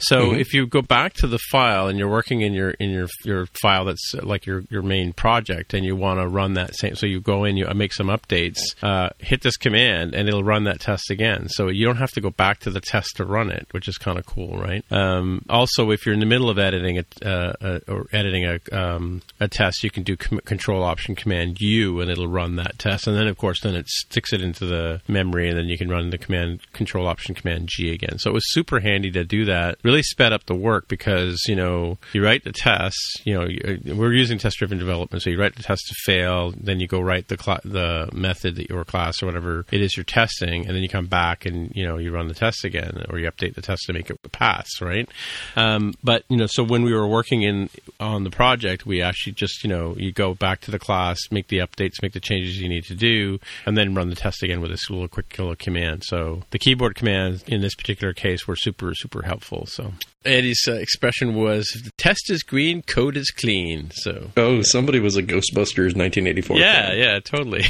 So 0.00 0.32
if 0.34 0.54
you 0.54 0.66
go 0.66 0.82
back 0.82 1.12
to 1.14 1.26
the 1.26 1.38
file 1.50 1.88
and 1.88 1.98
you're 1.98 2.08
working 2.08 2.40
in 2.40 2.52
your 2.52 2.70
in 2.70 2.90
your 2.90 3.08
your 3.24 3.46
file 3.62 3.84
that's 3.84 4.14
uh, 4.14 4.24
like 4.24 4.46
your 4.46 4.64
your 4.70 4.82
main 4.82 5.12
project, 5.12 5.74
and 5.74 5.84
you 5.84 5.96
want 5.96 6.20
to 6.20 6.28
run 6.28 6.54
that 6.54 6.74
same, 6.74 6.94
so 6.94 7.06
you 7.06 7.20
go 7.20 7.44
in, 7.44 7.56
you 7.56 7.66
uh, 7.66 7.74
make 7.74 7.92
some 7.92 8.08
updates, 8.08 8.58
uh, 8.82 9.10
hit 9.18 9.42
this 9.42 9.56
command, 9.56 10.14
and 10.14 10.28
it'll 10.28 10.44
run 10.44 10.64
that 10.64 10.80
test 10.80 11.10
again. 11.10 11.48
So 11.48 11.68
you 11.68 11.84
don't 11.86 11.96
have 11.96 12.12
to 12.12 12.20
go 12.20 12.30
back 12.30 12.60
to 12.60 12.70
the 12.70 12.80
test 12.80 13.16
to 13.16 13.24
run 13.24 13.50
it, 13.50 13.66
which 13.72 13.88
is 13.88 13.98
kind 13.98 14.18
of 14.18 14.26
cool, 14.26 14.58
right? 14.58 14.84
Um, 14.90 15.44
also, 15.48 15.90
if 15.90 16.06
you're 16.06 16.14
in 16.14 16.20
the 16.20 16.26
middle 16.26 16.50
of 16.50 16.58
editing 16.58 16.98
a, 16.98 17.04
uh, 17.24 17.52
a 17.60 17.92
or 17.92 18.06
editing 18.12 18.44
a 18.44 18.60
um, 18.72 19.22
a 19.38 19.48
test, 19.48 19.82
you 19.84 19.90
can 19.90 20.02
do 20.02 20.16
com- 20.16 20.40
Control 20.44 20.82
Option 20.90 21.14
Command 21.14 21.60
U, 21.60 22.00
and 22.00 22.10
it'll 22.10 22.28
run 22.28 22.56
that 22.56 22.78
test. 22.78 23.06
And 23.06 23.16
then, 23.16 23.28
of 23.28 23.38
course, 23.38 23.60
then 23.60 23.74
it 23.74 23.88
sticks 23.88 24.32
it 24.32 24.42
into 24.42 24.66
the 24.66 25.00
memory, 25.08 25.48
and 25.48 25.56
then 25.56 25.66
you 25.66 25.78
can 25.78 25.88
run 25.88 26.10
the 26.10 26.18
command 26.18 26.60
Control 26.72 27.06
Option 27.06 27.34
Command 27.34 27.68
G 27.68 27.92
again. 27.92 28.18
So 28.18 28.30
it 28.30 28.34
was 28.34 28.52
super 28.52 28.80
handy 28.80 29.10
to 29.12 29.24
do 29.24 29.44
that. 29.46 29.78
Really 29.82 30.02
sped 30.02 30.32
up 30.32 30.46
the 30.46 30.54
work 30.54 30.88
because 30.88 31.44
you 31.46 31.56
know 31.56 31.98
you 32.12 32.24
write 32.24 32.44
the 32.44 32.52
test. 32.52 33.22
You 33.24 33.34
know 33.34 33.94
we're 33.94 34.12
using 34.12 34.38
test-driven 34.38 34.78
development, 34.78 35.22
so 35.22 35.30
you 35.30 35.40
write 35.40 35.56
the 35.56 35.62
test 35.62 35.86
to 35.88 35.94
fail, 36.04 36.52
then 36.56 36.80
you 36.80 36.86
go 36.86 37.00
write 37.00 37.28
the 37.28 37.36
cla 37.36 37.60
the 37.64 38.08
method 38.12 38.56
that 38.56 38.68
your 38.68 38.84
class 38.84 39.22
or 39.22 39.26
whatever 39.26 39.64
it 39.70 39.80
is 39.80 39.96
you're 39.96 40.04
testing, 40.04 40.66
and 40.66 40.74
then 40.74 40.82
you 40.82 40.88
come 40.88 41.06
back 41.06 41.46
and 41.46 41.72
you 41.74 41.86
know 41.86 41.96
you 41.98 42.12
run 42.12 42.28
the 42.28 42.34
test 42.34 42.64
again, 42.64 43.04
or 43.08 43.18
you 43.18 43.30
update 43.30 43.54
the 43.54 43.62
test 43.62 43.84
to 43.86 43.92
make 43.92 44.10
it 44.10 44.18
pass, 44.32 44.68
right? 44.80 45.08
Um, 45.56 45.94
but 46.02 46.24
you 46.28 46.36
know, 46.36 46.46
so 46.46 46.64
when 46.64 46.82
we 46.82 46.92
were 46.92 47.06
working 47.06 47.42
in 47.42 47.70
on 47.98 48.24
the 48.24 48.30
project, 48.30 48.86
we 48.86 49.02
actually 49.02 49.32
just 49.32 49.62
you 49.62 49.70
know 49.70 49.94
you 49.96 50.12
go 50.12 50.34
back 50.34 50.60
to 50.62 50.70
the 50.70 50.78
class, 50.80 51.18
make 51.30 51.48
the 51.48 51.58
updates, 51.58 52.02
make 52.02 52.12
the 52.12 52.20
changes 52.20 52.60
you 52.60 52.68
need 52.68 52.84
to 52.84 52.94
do, 52.94 53.38
and 53.66 53.76
then 53.76 53.94
run 53.94 54.08
the 54.10 54.16
test 54.16 54.42
again 54.42 54.60
with 54.60 54.70
this 54.70 54.90
little 54.90 55.08
quick 55.08 55.38
little 55.38 55.54
command. 55.56 56.02
So 56.04 56.42
the 56.50 56.58
keyboard 56.58 56.94
commands 56.96 57.42
in 57.46 57.60
this 57.60 57.74
particular 57.74 58.12
case 58.12 58.48
were 58.48 58.56
super 58.56 58.94
super 58.94 59.22
helpful. 59.22 59.66
So 59.66 59.92
Eddie's 60.24 60.62
uh, 60.68 60.72
expression 60.74 61.34
was, 61.34 61.72
"If 61.74 61.84
the 61.84 61.90
test 61.96 62.30
is 62.30 62.42
green, 62.42 62.82
code 62.82 63.16
is 63.16 63.30
clean." 63.30 63.90
So 63.94 64.30
Oh, 64.36 64.62
somebody 64.62 65.00
was 65.00 65.16
a 65.16 65.22
Ghostbusters 65.22 65.94
1984. 65.96 66.56
yeah, 66.58 66.88
fan. 66.88 66.98
yeah, 66.98 67.20
totally. 67.20 67.64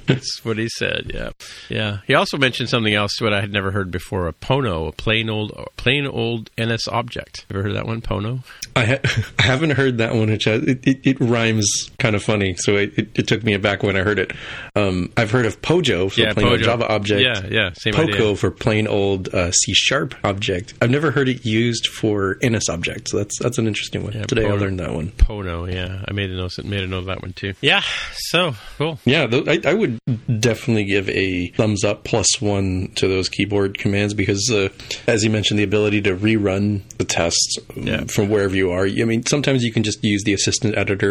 That's 0.07 0.45
what 0.45 0.57
he 0.57 0.69
said. 0.69 1.11
Yeah, 1.13 1.31
yeah. 1.69 1.99
He 2.07 2.15
also 2.15 2.37
mentioned 2.39 2.69
something 2.69 2.95
else 2.95 3.21
what 3.21 3.33
I 3.33 3.41
had 3.41 3.53
never 3.53 3.73
heard 3.73 3.91
before: 3.91 4.29
a 4.29 4.33
Pono, 4.33 4.89
a 4.89 4.93
plain 4.93 5.29
old, 5.29 5.53
plain 5.77 6.07
old 6.07 6.49
NS 6.61 6.87
object. 6.89 7.45
Ever 7.51 7.65
heard 7.65 7.75
that 7.75 7.87
one? 7.87 8.01
Pono. 8.01 8.45
I, 8.77 8.85
ha- 8.85 8.99
I 9.39 9.43
haven't 9.43 9.71
heard 9.71 9.99
that 9.99 10.15
one. 10.15 10.31
Which 10.31 10.45
has, 10.45 10.63
it, 10.63 10.87
it, 10.87 11.01
it 11.05 11.16
rhymes 11.21 11.91
kind 11.99 12.15
of 12.17 12.23
funny, 12.23 12.55
so 12.59 12.77
it, 12.77 12.97
it, 12.99 13.19
it 13.19 13.27
took 13.27 13.43
me 13.45 13.55
aback 13.55 13.83
when 13.83 13.97
I 13.97 14.03
heard 14.03 14.19
it. 14.19 14.33
Um, 14.75 15.13
I've 15.17 15.31
heard 15.31 15.47
of 15.47 15.61
Pojo 15.63 16.11
for 16.13 16.21
Yeah, 16.21 16.33
plain 16.33 16.47
old 16.49 16.61
Java 16.61 16.87
object. 16.89 17.21
Yeah, 17.23 17.47
yeah, 17.51 17.71
same 17.75 17.95
Poco 17.95 18.13
idea. 18.13 18.37
for 18.37 18.51
plain 18.51 18.87
old 18.87 19.29
uh, 19.35 19.51
C 19.53 19.73
sharp 19.75 20.15
object. 20.25 20.75
I've 20.83 20.91
never 20.91 21.11
heard 21.11 21.29
it 21.29 21.45
used 21.45 21.87
for 21.89 22.37
NS 22.45 22.69
object, 22.69 23.09
so 23.09 23.19
that's 23.19 23.39
that's 23.41 23.59
an 23.59 23.67
interesting 23.67 24.03
one. 24.03 24.13
Today 24.27 24.47
I 24.47 24.53
learned 24.53 24.81
that 24.81 24.93
one. 24.93 25.09
Pono. 25.13 25.73
Yeah, 25.73 26.05
I 26.09 26.13
made 26.13 26.31
a 26.31 26.37
note. 26.37 26.53
Made 26.65 26.83
a 26.85 26.87
note 26.87 26.99
of 26.99 27.05
that 27.07 27.23
one 27.23 27.33
too. 27.33 27.55
Yeah. 27.61 27.83
So 28.13 28.55
cool. 28.79 28.99
Yeah, 29.05 29.27
th- 29.27 29.47
I, 29.67 29.71
I 29.71 29.75
would 29.75 29.99
definitely 30.41 30.85
give 30.85 31.09
a 31.09 31.49
thumbs 31.53 31.85
up 31.85 32.05
plus 32.05 32.41
one 32.41 32.91
to 32.97 33.09
those 33.09 33.29
keyboard 33.29 33.79
commands 33.79 34.15
because, 34.15 34.51
uh, 34.53 34.69
as 35.07 35.23
you 35.25 35.31
mentioned, 35.31 35.59
the 35.59 35.65
ability 35.65 36.03
to 36.03 36.17
rerun 36.17 36.83
the 36.99 37.05
tests 37.05 37.57
um, 37.77 37.83
Yeah. 37.87 38.05
from 38.05 38.29
wherever 38.29 38.55
you 38.55 38.71
are. 38.73 38.87
I 38.87 39.05
mean, 39.05 39.25
sometimes 39.27 39.63
you 39.63 39.73
can 39.73 39.83
just 39.83 40.03
use 40.03 40.23
the 40.25 40.33
assistant 40.33 40.77
editor, 40.77 41.06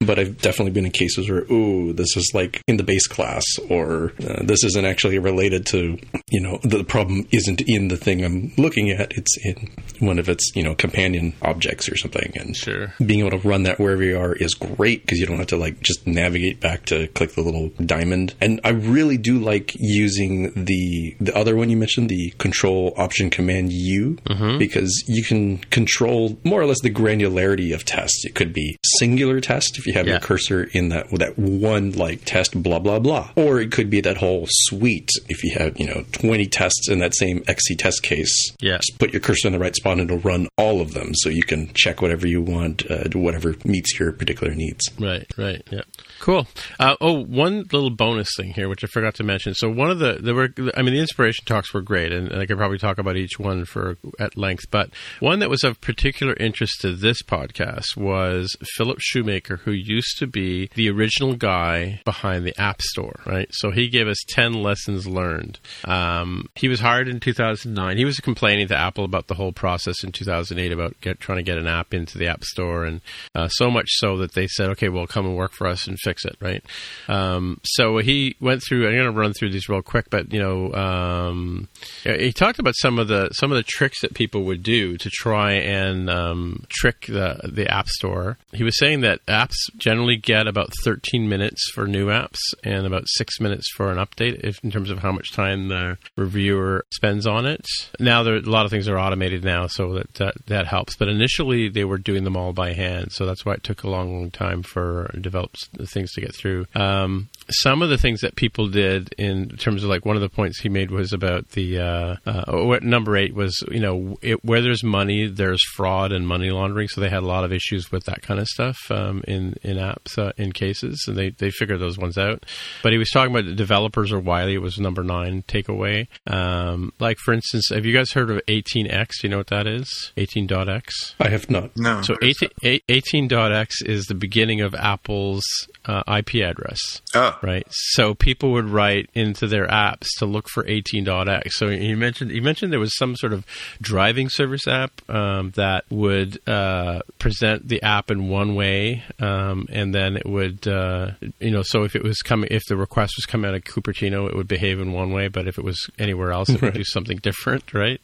but 0.00 0.18
I've 0.18 0.38
definitely 0.40 0.72
been 0.72 0.84
in 0.86 0.90
cases 0.92 1.28
where, 1.28 1.44
ooh, 1.52 1.92
this 1.92 2.16
is 2.16 2.30
like 2.34 2.62
in 2.66 2.76
the 2.76 2.82
base 2.82 3.06
class, 3.06 3.44
or 3.68 4.12
uh, 4.26 4.42
this 4.42 4.64
isn't 4.64 4.84
actually 4.84 5.18
related 5.18 5.66
to, 5.66 5.98
you 6.30 6.40
know, 6.40 6.58
the 6.62 6.84
problem 6.84 7.26
isn't 7.32 7.62
in 7.66 7.88
the 7.88 7.96
thing 7.96 8.24
I'm 8.24 8.52
looking 8.56 8.90
at. 8.90 9.12
It's 9.12 9.36
in 9.44 9.70
one 10.00 10.18
of 10.18 10.28
its, 10.28 10.50
you 10.54 10.62
know, 10.62 10.74
companion 10.74 11.34
objects 11.42 11.88
or 11.88 11.96
something. 11.96 12.32
And 12.36 12.56
Sure. 12.56 12.92
being 13.04 13.20
able 13.20 13.38
to 13.38 13.48
run 13.48 13.62
that 13.64 13.78
wherever 13.78 14.02
you 14.02 14.18
are 14.18 14.34
is 14.34 14.54
great 14.54 15.02
because 15.02 15.18
you 15.18 15.26
don't 15.26 15.38
have 15.38 15.46
to 15.48 15.56
like 15.56 15.80
just 15.82 16.06
navigate 16.06 16.60
back 16.60 16.84
to 16.86 17.06
click 17.08 17.32
the 17.32 17.42
little 17.42 17.70
diamond. 17.84 18.34
And 18.40 18.60
I 18.64 18.70
really 18.70 19.16
do 19.16 19.38
like 19.38 19.72
using 19.78 20.52
the 20.54 21.16
the 21.20 21.36
other 21.36 21.56
one 21.56 21.70
you 21.70 21.76
mentioned, 21.76 22.08
the 22.08 22.30
control 22.38 22.94
option 22.96 23.30
command 23.30 23.72
U, 23.72 24.18
because 24.58 25.04
you 25.06 25.22
can 25.24 25.58
control 25.70 26.38
more 26.44 26.60
or 26.60 26.66
less 26.66 26.80
the 26.82 26.90
granularity 26.90 27.74
of 27.74 27.84
tests. 27.84 28.24
It 28.24 28.34
could 28.34 28.52
be 28.52 28.76
singular 28.98 29.39
test 29.40 29.78
if 29.78 29.86
you 29.86 29.92
have 29.94 30.06
Yeah. 30.06 30.12
your 30.14 30.20
cursor 30.20 30.64
in 30.72 30.88
that 30.90 31.06
that 31.18 31.38
one 31.38 31.92
like 31.92 32.24
test 32.24 32.60
blah 32.62 32.78
blah 32.78 32.98
blah, 32.98 33.30
or 33.36 33.60
it 33.60 33.72
could 33.72 33.90
be 33.90 34.00
that 34.02 34.16
whole 34.18 34.46
suite 34.48 35.10
if 35.28 35.42
you 35.44 35.52
have 35.58 35.78
you 35.78 35.86
know 35.86 36.04
twenty 36.12 36.46
tests 36.46 36.88
in 36.88 36.98
that 37.00 37.14
same 37.14 37.42
XC 37.48 37.76
test 37.76 38.02
case. 38.02 38.52
Yeah. 38.60 38.76
Just 38.78 38.98
put 38.98 39.12
your 39.12 39.20
cursor 39.20 39.48
in 39.48 39.52
the 39.52 39.58
right 39.58 39.74
spot 39.74 39.98
and 39.98 40.10
it'll 40.10 40.18
run 40.22 40.48
all 40.56 40.80
of 40.80 40.92
them, 40.94 41.10
so 41.14 41.28
you 41.28 41.42
can 41.42 41.70
check 41.74 42.00
whatever 42.02 42.26
you 42.26 42.40
want, 42.42 42.88
uh, 42.90 43.04
whatever 43.14 43.54
meets 43.64 43.98
your 43.98 44.12
particular 44.12 44.54
needs. 44.54 44.88
Right, 44.98 45.26
right, 45.36 45.62
yeah. 45.70 45.82
Cool. 46.20 46.46
Uh, 46.78 46.96
oh, 47.00 47.24
one 47.24 47.64
little 47.72 47.88
bonus 47.88 48.28
thing 48.36 48.52
here, 48.52 48.68
which 48.68 48.84
I 48.84 48.88
forgot 48.88 49.14
to 49.14 49.24
mention. 49.24 49.54
So 49.54 49.70
one 49.70 49.90
of 49.90 49.98
the 49.98 50.18
there 50.20 50.34
were, 50.34 50.50
I 50.76 50.82
mean, 50.82 50.92
the 50.92 51.00
inspiration 51.00 51.46
talks 51.46 51.72
were 51.72 51.80
great, 51.80 52.12
and, 52.12 52.30
and 52.30 52.42
I 52.42 52.46
could 52.46 52.58
probably 52.58 52.76
talk 52.76 52.98
about 52.98 53.16
each 53.16 53.38
one 53.38 53.64
for 53.64 53.96
at 54.18 54.36
length. 54.36 54.70
But 54.70 54.90
one 55.20 55.38
that 55.38 55.48
was 55.48 55.64
of 55.64 55.80
particular 55.80 56.34
interest 56.38 56.82
to 56.82 56.94
this 56.94 57.22
podcast 57.22 57.96
was 57.96 58.54
Phillip 58.76 58.98
Shoemaker, 59.00 59.56
who 59.56 59.72
used 59.72 60.18
to 60.18 60.26
be 60.26 60.68
the 60.74 60.90
original 60.90 61.36
guy 61.36 62.02
behind 62.04 62.44
the 62.44 62.58
App 62.60 62.82
Store. 62.82 63.20
Right. 63.24 63.48
So 63.52 63.70
he 63.70 63.88
gave 63.88 64.06
us 64.06 64.22
ten 64.28 64.52
lessons 64.52 65.06
learned. 65.06 65.58
Um, 65.86 66.50
he 66.54 66.68
was 66.68 66.80
hired 66.80 67.08
in 67.08 67.20
2009. 67.20 67.96
He 67.96 68.04
was 68.04 68.18
complaining 68.18 68.68
to 68.68 68.76
Apple 68.76 69.04
about 69.04 69.28
the 69.28 69.34
whole 69.34 69.52
process 69.52 70.04
in 70.04 70.12
2008 70.12 70.70
about 70.70 71.00
get, 71.00 71.18
trying 71.18 71.38
to 71.38 71.42
get 71.42 71.56
an 71.56 71.66
app 71.66 71.94
into 71.94 72.18
the 72.18 72.26
App 72.26 72.44
Store, 72.44 72.84
and 72.84 73.00
uh, 73.34 73.48
so 73.48 73.70
much 73.70 73.88
so 73.92 74.18
that 74.18 74.34
they 74.34 74.46
said, 74.46 74.68
"Okay, 74.72 74.90
well, 74.90 75.06
come 75.06 75.24
and 75.24 75.34
work 75.34 75.52
for 75.52 75.66
us 75.66 75.86
and 75.86 75.98
fix 75.98 76.09
it." 76.24 76.36
Right. 76.40 76.64
Um, 77.08 77.60
so 77.64 77.98
he 77.98 78.36
went 78.40 78.62
through. 78.62 78.86
I'm 78.86 78.94
going 78.94 79.04
to 79.04 79.10
run 79.10 79.32
through 79.32 79.50
these 79.50 79.68
real 79.68 79.82
quick, 79.82 80.10
but 80.10 80.32
you 80.32 80.40
know, 80.40 80.72
um, 80.74 81.68
he 82.04 82.32
talked 82.32 82.58
about 82.58 82.74
some 82.76 82.98
of 82.98 83.08
the 83.08 83.30
some 83.32 83.50
of 83.50 83.56
the 83.56 83.62
tricks 83.62 84.00
that 84.02 84.14
people 84.14 84.44
would 84.44 84.62
do 84.62 84.96
to 84.96 85.10
try 85.10 85.52
and 85.52 86.10
um, 86.10 86.64
trick 86.68 87.06
the 87.06 87.40
the 87.44 87.68
App 87.70 87.88
Store. 87.88 88.38
He 88.52 88.64
was 88.64 88.78
saying 88.78 89.00
that 89.02 89.24
apps 89.26 89.56
generally 89.76 90.16
get 90.16 90.46
about 90.46 90.70
13 90.84 91.28
minutes 91.28 91.70
for 91.72 91.86
new 91.86 92.06
apps 92.06 92.38
and 92.64 92.86
about 92.86 93.04
six 93.06 93.40
minutes 93.40 93.66
for 93.74 93.90
an 93.90 93.98
update, 93.98 94.40
if 94.42 94.62
in 94.64 94.70
terms 94.70 94.90
of 94.90 94.98
how 94.98 95.12
much 95.12 95.32
time 95.32 95.68
the 95.68 95.98
reviewer 96.16 96.84
spends 96.92 97.26
on 97.26 97.46
it. 97.46 97.64
Now, 97.98 98.22
there 98.22 98.36
a 98.36 98.40
lot 98.40 98.64
of 98.64 98.70
things 98.70 98.88
are 98.88 98.98
automated 98.98 99.44
now, 99.44 99.66
so 99.66 99.94
that 99.94 100.14
that, 100.14 100.34
that 100.46 100.66
helps. 100.66 100.96
But 100.96 101.08
initially, 101.08 101.68
they 101.68 101.84
were 101.84 101.98
doing 101.98 102.24
them 102.24 102.36
all 102.36 102.52
by 102.52 102.72
hand, 102.72 103.12
so 103.12 103.26
that's 103.26 103.44
why 103.44 103.54
it 103.54 103.62
took 103.62 103.82
a 103.82 103.90
long, 103.90 104.12
long 104.12 104.30
time 104.30 104.62
for 104.62 105.10
developed 105.20 105.68
things 106.00 106.14
to 106.14 106.20
get 106.20 106.34
through. 106.34 106.66
Um, 106.74 107.28
some 107.50 107.82
of 107.82 107.88
the 107.88 107.98
things 107.98 108.20
that 108.20 108.36
people 108.36 108.68
did 108.68 109.12
in 109.18 109.48
terms 109.56 109.82
of 109.82 109.90
like 109.90 110.04
one 110.04 110.16
of 110.16 110.22
the 110.22 110.28
points 110.28 110.60
he 110.60 110.68
made 110.68 110.90
was 110.90 111.12
about 111.12 111.50
the 111.50 111.78
uh, 111.78 112.16
uh, 112.26 112.78
number 112.82 113.16
eight 113.16 113.34
was 113.34 113.62
you 113.70 113.80
know 113.80 114.16
it, 114.22 114.44
where 114.44 114.60
there's 114.60 114.82
money 114.82 115.26
there's 115.26 115.62
fraud 115.74 116.12
and 116.12 116.26
money 116.26 116.50
laundering. 116.50 116.88
So 116.88 117.00
they 117.00 117.08
had 117.08 117.22
a 117.22 117.26
lot 117.26 117.44
of 117.44 117.52
issues 117.52 117.90
with 117.90 118.04
that 118.04 118.22
kind 118.22 118.40
of 118.40 118.46
stuff 118.46 118.78
um, 118.90 119.22
in 119.26 119.54
in 119.62 119.76
apps 119.76 120.18
uh, 120.18 120.32
in 120.36 120.52
cases. 120.52 121.04
And 121.06 121.16
they 121.16 121.30
they 121.30 121.50
figured 121.50 121.80
those 121.80 121.98
ones 121.98 122.18
out. 122.18 122.44
But 122.82 122.92
he 122.92 122.98
was 122.98 123.10
talking 123.10 123.34
about 123.34 123.46
the 123.46 123.54
developers 123.54 124.12
are 124.12 124.20
wily 124.20 124.54
it 124.54 124.62
was 124.62 124.78
number 124.78 125.02
nine 125.02 125.42
takeaway. 125.42 126.06
Um, 126.26 126.92
like 126.98 127.18
for 127.18 127.32
instance 127.32 127.68
have 127.72 127.84
you 127.84 127.94
guys 127.96 128.12
heard 128.12 128.30
of 128.30 128.40
18x 128.46 129.08
do 129.20 129.26
you 129.26 129.28
know 129.30 129.38
what 129.38 129.48
that 129.48 129.66
is? 129.66 130.12
18.x 130.16 131.14
I 131.20 131.28
have 131.28 131.50
not. 131.50 131.76
No. 131.76 132.02
so 132.02 132.14
18, 132.22 132.50
18.x 132.88 133.82
is 133.82 134.06
the 134.06 134.14
beginning 134.14 134.60
of 134.60 134.74
Apple's 134.74 135.44
uh, 135.84 136.02
IP 136.08 136.36
address. 136.36 136.78
Oh, 137.14 137.38
right? 137.42 137.66
So 137.70 138.14
people 138.14 138.52
would 138.52 138.68
write 138.68 139.10
into 139.14 139.46
their 139.46 139.66
apps 139.66 140.06
to 140.18 140.26
look 140.26 140.48
for 140.48 140.64
18.x. 140.64 141.56
So 141.56 141.68
you 141.68 141.96
mentioned 141.96 142.30
you 142.30 142.42
mentioned 142.42 142.72
there 142.72 142.80
was 142.80 142.96
some 142.96 143.16
sort 143.16 143.32
of 143.32 143.44
driving 143.80 144.28
service 144.28 144.66
app 144.66 144.92
um, 145.10 145.52
that 145.52 145.84
would 145.90 146.40
uh, 146.48 147.00
present 147.18 147.68
the 147.68 147.82
app 147.82 148.10
in 148.10 148.28
one 148.28 148.54
way, 148.54 149.02
um, 149.18 149.66
and 149.70 149.94
then 149.94 150.16
it 150.16 150.26
would 150.26 150.66
uh, 150.66 151.12
you 151.38 151.50
know 151.50 151.62
so 151.62 151.84
if 151.84 151.96
it 151.96 152.02
was 152.02 152.18
coming 152.18 152.48
if 152.50 152.62
the 152.68 152.76
request 152.76 153.14
was 153.16 153.26
coming 153.26 153.48
out 153.48 153.54
of 153.54 153.64
Cupertino, 153.64 154.28
it 154.28 154.36
would 154.36 154.48
behave 154.48 154.80
in 154.80 154.92
one 154.92 155.12
way, 155.12 155.28
but 155.28 155.46
if 155.46 155.58
it 155.58 155.64
was 155.64 155.90
anywhere 155.98 156.32
else, 156.32 156.48
it 156.48 156.60
would 156.62 156.74
do 156.74 156.84
something 156.84 157.18
different, 157.18 157.72
right? 157.74 158.00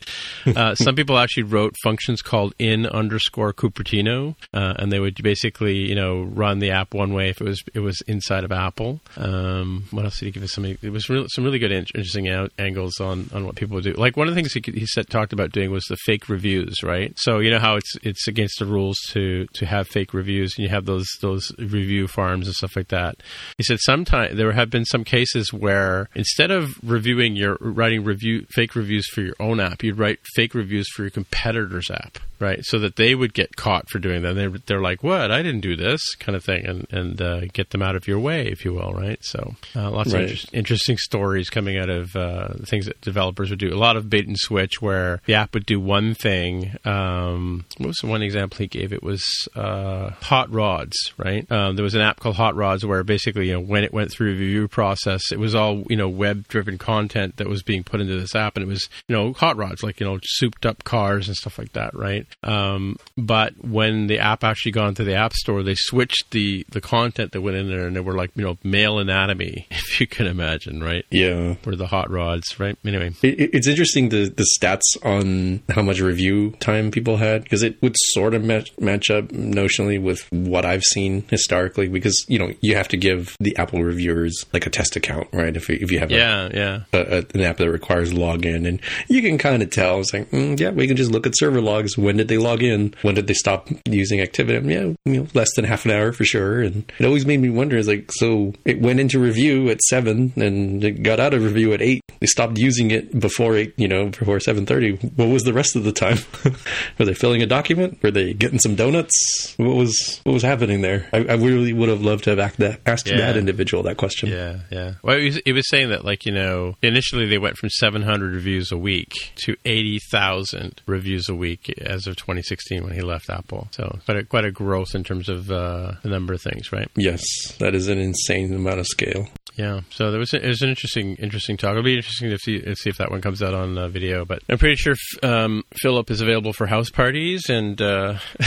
Uh, 0.46 0.74
some 0.74 0.94
people 0.96 1.18
actually 1.18 1.44
wrote 1.44 1.74
functions 1.82 2.22
called 2.22 2.54
in 2.58 2.86
underscore 2.86 3.52
Cupertino, 3.52 4.34
uh, 4.52 4.74
and 4.78 4.92
they 4.92 5.00
would 5.00 5.16
basically 5.22 5.76
you 5.76 5.94
know 5.94 6.22
run 6.22 6.58
the 6.58 6.70
app 6.70 6.94
one 6.94 7.12
way 7.12 7.30
if 7.30 7.40
it 7.40 7.44
was 7.44 7.62
it 7.74 7.80
was 7.80 8.00
inside 8.06 8.44
of 8.44 8.52
Apple. 8.52 9.00
Um, 9.16 9.84
what 9.90 10.04
else 10.04 10.18
did 10.18 10.26
he 10.26 10.32
give 10.32 10.42
us? 10.42 10.52
Some 10.52 10.64
it 10.64 10.82
was 10.82 11.06
some 11.06 11.44
really 11.44 11.58
good 11.58 11.72
in- 11.72 11.86
interesting 11.94 12.28
out- 12.28 12.52
angles 12.58 13.00
on, 13.00 13.28
on 13.32 13.44
what 13.46 13.56
people 13.56 13.74
would 13.76 13.84
do. 13.84 13.92
Like 13.92 14.16
one 14.16 14.28
of 14.28 14.34
the 14.34 14.38
things 14.40 14.52
he, 14.52 14.60
could- 14.60 14.74
he 14.74 14.86
said 14.86 15.08
talked 15.08 15.32
about 15.32 15.52
doing 15.52 15.70
was 15.70 15.84
the 15.84 15.96
fake 16.04 16.28
reviews, 16.28 16.82
right? 16.82 17.12
So 17.16 17.38
you 17.38 17.50
know 17.50 17.58
how 17.58 17.76
it's 17.76 17.96
it's 18.02 18.28
against 18.28 18.58
the 18.58 18.66
rules 18.66 18.96
to 19.10 19.46
to 19.54 19.66
have 19.66 19.88
fake 19.88 20.12
reviews, 20.14 20.54
and 20.56 20.64
you 20.64 20.70
have 20.70 20.84
those 20.84 21.06
those 21.20 21.50
review 21.58 22.08
farms 22.08 22.46
and 22.46 22.54
stuff 22.54 22.76
like 22.76 22.88
that. 22.88 23.16
He 23.58 23.64
said 23.64 23.78
sometimes 23.80 24.36
there 24.36 24.52
have 24.52 24.70
been 24.70 24.84
some 24.84 25.04
cases 25.04 25.52
where 25.52 26.08
instead 26.14 26.50
of 26.50 26.70
reviewing 26.82 27.36
your 27.36 27.56
writing 27.60 28.04
review 28.04 28.46
fake 28.50 28.74
reviews 28.74 29.06
for 29.08 29.22
your 29.22 29.34
own 29.40 29.60
app, 29.60 29.82
you'd 29.82 29.98
write 29.98 30.18
fake 30.34 30.54
reviews 30.54 30.88
for 30.94 31.02
your 31.02 31.10
competitor's 31.10 31.90
app, 31.90 32.18
right? 32.40 32.60
So 32.64 32.78
that 32.80 32.96
they 32.96 33.14
would 33.14 33.34
get 33.34 33.56
caught 33.56 33.88
for 33.88 33.98
doing 33.98 34.22
that. 34.22 34.34
They're, 34.34 34.50
they're 34.66 34.80
like, 34.82 35.02
"What? 35.02 35.30
I 35.30 35.42
didn't 35.42 35.60
do 35.60 35.76
this," 35.76 36.14
kind 36.16 36.36
of 36.36 36.44
thing, 36.44 36.66
and 36.66 36.86
and 36.90 37.20
uh, 37.22 37.40
get 37.52 37.70
them 37.70 37.82
out 37.82 37.96
of 37.96 38.06
your 38.06 38.18
way, 38.18 38.46
if 38.46 38.64
you 38.64 38.72
will, 38.74 38.92
right? 38.92 39.05
So 39.20 39.54
uh, 39.74 39.90
lots 39.90 40.12
Right. 40.12 40.24
of 40.24 40.30
inter- 40.30 40.48
interesting 40.52 40.96
stories 40.98 41.50
coming 41.50 41.78
out 41.78 41.88
of 41.88 42.14
uh, 42.16 42.54
things 42.64 42.86
that 42.86 43.00
developers 43.00 43.50
would 43.50 43.58
do. 43.58 43.72
A 43.74 43.76
lot 43.78 43.96
of 43.96 44.08
bait 44.10 44.26
and 44.26 44.36
switch 44.38 44.80
where 44.82 45.20
the 45.26 45.34
app 45.34 45.54
would 45.54 45.66
do 45.66 45.78
one 45.80 46.14
thing. 46.14 46.72
Um, 46.84 47.64
what 47.78 47.88
was 47.88 47.96
the 48.02 48.06
one 48.08 48.22
example 48.22 48.58
he 48.58 48.66
gave? 48.66 48.92
It 48.92 49.02
was 49.02 49.22
uh, 49.54 50.10
Hot 50.22 50.50
Rods, 50.52 50.96
right? 51.18 51.50
Um, 51.50 51.76
there 51.76 51.82
was 51.82 51.94
an 51.94 52.00
app 52.00 52.20
called 52.20 52.36
Hot 52.36 52.54
Rods 52.54 52.84
where 52.84 53.02
basically, 53.04 53.48
you 53.48 53.54
know, 53.54 53.60
when 53.60 53.84
it 53.84 53.92
went 53.92 54.10
through 54.10 54.36
the 54.36 54.44
review 54.44 54.68
process, 54.68 55.30
it 55.32 55.38
was 55.38 55.54
all 55.54 55.82
you 55.88 55.96
know 55.96 56.08
web-driven 56.08 56.78
content 56.78 57.36
that 57.36 57.48
was 57.48 57.62
being 57.62 57.84
put 57.84 58.00
into 58.00 58.18
this 58.18 58.34
app, 58.34 58.56
and 58.56 58.62
it 58.64 58.68
was 58.68 58.88
you 59.08 59.16
know 59.16 59.32
hot 59.32 59.56
rods 59.56 59.82
like 59.82 60.00
you 60.00 60.06
know 60.06 60.18
souped-up 60.22 60.84
cars 60.84 61.28
and 61.28 61.36
stuff 61.36 61.58
like 61.58 61.72
that, 61.72 61.94
right? 61.94 62.26
Um, 62.42 62.96
but 63.16 63.52
when 63.64 64.06
the 64.06 64.18
app 64.18 64.44
actually 64.44 64.72
got 64.72 64.88
into 64.88 65.04
the 65.04 65.14
app 65.14 65.32
store, 65.34 65.62
they 65.62 65.74
switched 65.76 66.30
the 66.30 66.64
the 66.70 66.80
content 66.80 67.32
that 67.32 67.40
went 67.40 67.56
in 67.56 67.68
there, 67.68 67.86
and 67.86 67.96
they 67.96 68.00
were 68.00 68.14
like 68.14 68.30
you 68.36 68.44
know 68.44 68.56
male 68.96 69.16
anatomy, 69.16 69.66
if 69.70 70.00
you 70.00 70.06
can 70.06 70.26
imagine, 70.26 70.82
right? 70.82 71.04
yeah 71.10 71.54
Were 71.64 71.76
the 71.76 71.86
hot 71.86 72.10
rods, 72.10 72.58
right? 72.58 72.76
Anyway, 72.84 73.12
It, 73.22 73.40
it- 73.40 73.50
it's 73.52 73.66
interesting 73.68 74.08
the, 74.10 74.28
the 74.28 74.46
stats 74.60 74.82
on 75.04 75.62
how 75.70 75.82
much 75.82 76.00
review 76.00 76.52
time 76.60 76.90
people 76.90 77.16
had 77.16 77.42
because 77.44 77.62
it 77.62 77.80
would 77.82 77.94
sort 78.12 78.34
of 78.34 78.44
match, 78.44 78.72
match 78.78 79.10
up 79.10 79.28
notionally 79.28 80.00
with 80.02 80.26
what 80.30 80.64
I've 80.64 80.82
seen 80.82 81.24
historically 81.30 81.88
because 81.88 82.24
you 82.28 82.38
know 82.38 82.52
you 82.60 82.76
have 82.76 82.88
to 82.88 82.96
give 82.96 83.36
the 83.40 83.56
Apple 83.56 83.82
reviewers 83.82 84.44
like 84.52 84.66
a 84.66 84.70
test 84.70 84.96
account 84.96 85.28
right 85.32 85.56
if 85.56 85.68
you, 85.68 85.78
if 85.80 85.90
you 85.90 85.98
have 85.98 86.10
a, 86.10 86.14
yeah, 86.14 86.48
yeah. 86.52 86.80
a, 86.92 87.18
a, 87.18 87.24
an 87.34 87.40
app 87.42 87.56
that 87.58 87.70
requires 87.70 88.12
login 88.12 88.66
and 88.66 88.80
you 89.08 89.22
can 89.22 89.38
kind 89.38 89.62
of 89.62 89.70
tell 89.70 90.00
it's 90.00 90.12
like 90.12 90.30
mm, 90.30 90.58
yeah 90.58 90.70
we 90.70 90.86
can 90.86 90.96
just 90.96 91.10
look 91.10 91.26
at 91.26 91.32
server 91.36 91.60
logs 91.60 91.96
when 91.96 92.16
did 92.16 92.28
they 92.28 92.38
log 92.38 92.62
in 92.62 92.94
when 93.02 93.14
did 93.14 93.26
they 93.26 93.34
stop 93.34 93.68
using 93.88 94.20
activity 94.20 94.66
yeah 94.72 94.92
you 95.04 95.20
know 95.22 95.26
less 95.34 95.48
than 95.56 95.64
half 95.64 95.84
an 95.84 95.90
hour 95.90 96.12
for 96.12 96.24
sure 96.24 96.60
and 96.62 96.90
it 96.98 97.04
always 97.04 97.26
made 97.26 97.40
me 97.40 97.48
wonder 97.50 97.76
is 97.76 97.88
like 97.88 98.10
so 98.12 98.52
it 98.64 98.80
went 98.86 99.00
into 99.00 99.18
review 99.18 99.68
at 99.70 99.80
seven 99.82 100.32
and 100.36 100.82
it 100.84 101.02
got 101.02 101.20
out 101.20 101.34
of 101.34 101.42
review 101.42 101.72
at 101.72 101.82
eight 101.82 102.00
they 102.20 102.26
stopped 102.26 102.56
using 102.58 102.90
it 102.90 103.18
before 103.20 103.54
eight 103.56 103.74
you 103.76 103.88
know 103.88 104.06
before 104.08 104.38
7.30 104.38 105.16
what 105.16 105.28
was 105.28 105.42
the 105.42 105.52
rest 105.52 105.76
of 105.76 105.84
the 105.84 105.92
time 105.92 106.16
were 106.98 107.04
they 107.04 107.12
filling 107.14 107.42
a 107.42 107.46
document 107.46 108.02
were 108.02 108.10
they 108.10 108.32
getting 108.32 108.58
some 108.58 108.74
donuts 108.74 109.54
what 109.58 109.74
was 109.76 110.20
what 110.24 110.32
was 110.32 110.42
happening 110.42 110.80
there 110.80 111.06
i, 111.12 111.18
I 111.18 111.34
really 111.34 111.72
would 111.72 111.88
have 111.90 112.00
loved 112.02 112.24
to 112.24 112.30
have 112.30 112.38
asked 112.38 112.58
that, 112.58 112.80
asked 112.86 113.06
Yeah. 113.08 113.18
that 113.18 113.36
individual 113.36 113.82
that 113.84 113.96
question 113.98 114.30
Yeah, 114.30 114.60
yeah. 114.70 114.94
Well, 115.02 115.18
he 115.18 115.26
was, 115.26 115.40
he 115.44 115.52
was 115.52 115.68
saying 115.68 115.90
that, 115.90 116.04
like, 116.04 116.24
you 116.24 116.32
know, 116.32 116.76
initially 116.82 117.26
they 117.26 117.38
went 117.38 117.56
from 117.58 117.68
700 117.70 118.32
reviews 118.34 118.72
a 118.72 118.78
week 118.78 119.12
to 119.44 119.56
80,000 119.64 120.82
reviews 120.86 121.28
a 121.28 121.34
week 121.34 121.72
as 121.80 122.06
of 122.06 122.16
2016 122.16 122.84
when 122.84 122.92
he 122.94 123.00
left 123.00 123.28
Apple. 123.30 123.68
So 123.72 123.98
quite 124.04 124.16
a, 124.18 124.24
quite 124.24 124.44
a 124.44 124.50
growth 124.50 124.94
in 124.94 125.04
terms 125.04 125.28
of 125.28 125.50
uh, 125.50 125.92
the 126.02 126.08
number 126.08 126.32
of 126.34 126.40
things, 126.42 126.72
right? 126.72 126.88
yes 126.96 127.22
that 127.58 127.74
is 127.74 127.88
an 127.88 127.98
insane 127.98 128.52
amount 128.54 128.75
of 128.78 128.86
scale 128.86 129.28
Yeah. 129.56 129.80
So 129.90 130.10
there 130.10 130.20
was 130.20 130.34
a, 130.34 130.44
it 130.44 130.48
was 130.48 130.62
an 130.62 130.68
interesting 130.68 131.16
interesting 131.16 131.56
talk. 131.56 131.70
It'll 131.70 131.82
be 131.82 131.96
interesting 131.96 132.30
to 132.30 132.38
see, 132.38 132.74
see 132.74 132.90
if 132.90 132.98
that 132.98 133.10
one 133.10 133.22
comes 133.22 133.42
out 133.42 133.54
on 133.54 133.78
uh, 133.78 133.88
video. 133.88 134.24
But 134.24 134.42
I'm 134.48 134.58
pretty 134.58 134.76
sure 134.76 134.94
um, 135.22 135.64
Philip 135.74 136.10
is 136.10 136.20
available 136.20 136.52
for 136.52 136.66
house 136.66 136.90
parties 136.90 137.48
and 137.48 137.80
uh, 137.80 138.18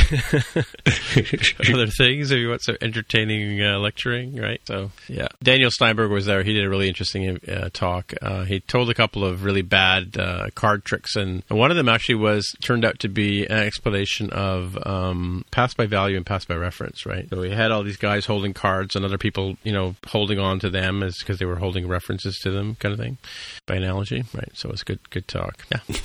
other 1.73 1.87
things 1.87 2.31
if 2.31 2.37
you 2.37 2.49
want 2.49 2.61
some 2.61 2.77
entertaining 2.81 3.61
uh, 3.61 3.79
lecturing, 3.79 4.35
right? 4.35 4.61
So 4.65 4.91
yeah, 5.07 5.29
Daniel 5.41 5.71
Steinberg 5.71 6.11
was 6.11 6.27
there. 6.27 6.43
He 6.43 6.53
did 6.53 6.63
a 6.63 6.69
really 6.69 6.87
interesting 6.87 7.39
uh, 7.47 7.69
talk. 7.73 8.13
Uh, 8.21 8.43
he 8.43 8.59
told 8.59 8.89
a 8.89 8.93
couple 8.93 9.25
of 9.25 9.43
really 9.43 9.63
bad 9.63 10.17
uh, 10.17 10.49
card 10.55 10.85
tricks, 10.85 11.15
and, 11.15 11.43
one 11.49 11.71
of 11.71 11.77
them 11.77 11.89
actually 11.89 12.15
was 12.15 12.55
turned 12.61 12.85
out 12.85 12.99
to 12.99 13.09
be 13.09 13.45
an 13.45 13.57
explanation 13.57 14.29
of 14.29 14.77
um, 14.85 15.43
pass 15.51 15.73
by 15.73 15.87
value 15.87 16.15
and 16.15 16.25
pass 16.25 16.45
by 16.45 16.55
reference, 16.55 17.05
right? 17.05 17.27
So 17.29 17.41
we 17.41 17.49
had 17.49 17.71
all 17.71 17.83
these 17.83 17.97
guys 17.97 18.25
holding 18.25 18.53
cards 18.53 18.95
and 18.95 19.03
other 19.03 19.17
people, 19.17 19.57
you 19.63 19.73
know, 19.73 19.95
holding 20.07 20.39
on 20.39 20.59
to 20.59 20.69
them 20.69 20.98
as 21.03 21.17
because 21.19 21.39
they 21.39 21.45
were 21.45 21.57
holding 21.57 21.87
references 21.87 22.37
to 22.43 22.51
them, 22.51 22.75
kind 22.75 22.93
of 22.93 22.99
thing, 22.99 23.17
by 23.65 23.75
analogy, 23.75 24.23
right? 24.33 24.49
So 24.53 24.69
it's 24.69 24.83
good, 24.83 24.99
good 25.09 25.27
talk. 25.27 25.65
Yeah, 25.71 25.79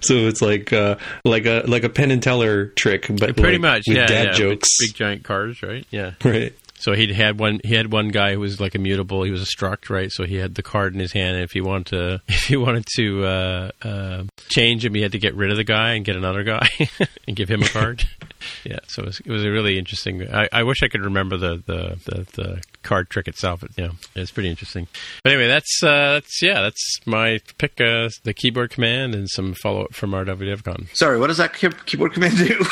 So 0.00 0.14
it's 0.26 0.42
like 0.42 0.72
uh, 0.72 0.96
like 1.24 1.46
a 1.46 1.64
like 1.66 1.84
a 1.84 1.88
Penn 1.88 2.10
and 2.10 2.22
Teller 2.22 2.66
trick, 2.66 3.06
but 3.08 3.36
pretty 3.36 3.52
like 3.52 3.60
much. 3.60 3.82
with 3.88 3.96
yeah, 3.96 4.06
dad 4.06 4.26
yeah, 4.26 4.32
jokes, 4.32 4.68
big, 4.78 4.90
big 4.90 4.96
giant 4.96 5.24
cars, 5.24 5.62
right? 5.62 5.86
Yeah. 5.90 6.12
right? 6.24 6.54
So 6.84 6.92
he 6.92 7.14
had 7.14 7.40
one. 7.40 7.62
He 7.64 7.74
had 7.74 7.90
one 7.90 8.08
guy 8.08 8.34
who 8.34 8.40
was 8.40 8.60
like 8.60 8.74
immutable. 8.74 9.22
He 9.22 9.30
was 9.30 9.40
a 9.40 9.46
struct, 9.46 9.88
right? 9.88 10.12
So 10.12 10.24
he 10.24 10.34
had 10.34 10.54
the 10.54 10.62
card 10.62 10.92
in 10.92 11.00
his 11.00 11.12
hand, 11.12 11.36
and 11.36 11.42
if 11.42 11.52
he 11.52 11.62
wanted 11.62 11.86
to, 11.86 12.20
if 12.28 12.44
he 12.44 12.58
wanted 12.58 12.84
to 12.96 13.24
uh, 13.24 13.70
uh, 13.82 14.24
change 14.50 14.84
him, 14.84 14.94
he 14.94 15.00
had 15.00 15.12
to 15.12 15.18
get 15.18 15.34
rid 15.34 15.50
of 15.50 15.56
the 15.56 15.64
guy 15.64 15.92
and 15.94 16.04
get 16.04 16.14
another 16.14 16.42
guy 16.42 16.68
and 17.26 17.36
give 17.36 17.48
him 17.48 17.62
a 17.62 17.68
card. 17.68 18.04
yeah. 18.64 18.80
So 18.88 19.00
it 19.00 19.06
was, 19.06 19.20
it 19.20 19.30
was 19.30 19.44
a 19.46 19.50
really 19.50 19.78
interesting. 19.78 20.28
I, 20.30 20.46
I 20.52 20.62
wish 20.62 20.82
I 20.82 20.88
could 20.88 21.00
remember 21.00 21.38
the 21.38 21.62
the, 21.64 21.98
the, 22.04 22.26
the 22.34 22.62
card 22.82 23.08
trick 23.08 23.28
itself. 23.28 23.62
It, 23.62 23.70
you 23.78 23.86
know, 23.86 23.92
it's 24.14 24.30
pretty 24.30 24.50
interesting. 24.50 24.86
But 25.22 25.32
anyway, 25.32 25.48
that's 25.48 25.82
uh, 25.82 26.20
that's 26.20 26.42
yeah, 26.42 26.60
that's 26.60 27.00
my 27.06 27.40
pick. 27.56 27.80
Uh, 27.80 28.10
the 28.24 28.34
keyboard 28.34 28.72
command 28.72 29.14
and 29.14 29.30
some 29.30 29.54
follow 29.54 29.84
up 29.84 29.94
from 29.94 30.10
RWDevCon. 30.10 30.94
sorry. 30.94 31.18
What 31.18 31.28
does 31.28 31.38
that 31.38 31.54
key- 31.54 31.70
keyboard 31.86 32.12
command 32.12 32.36
do? 32.36 32.62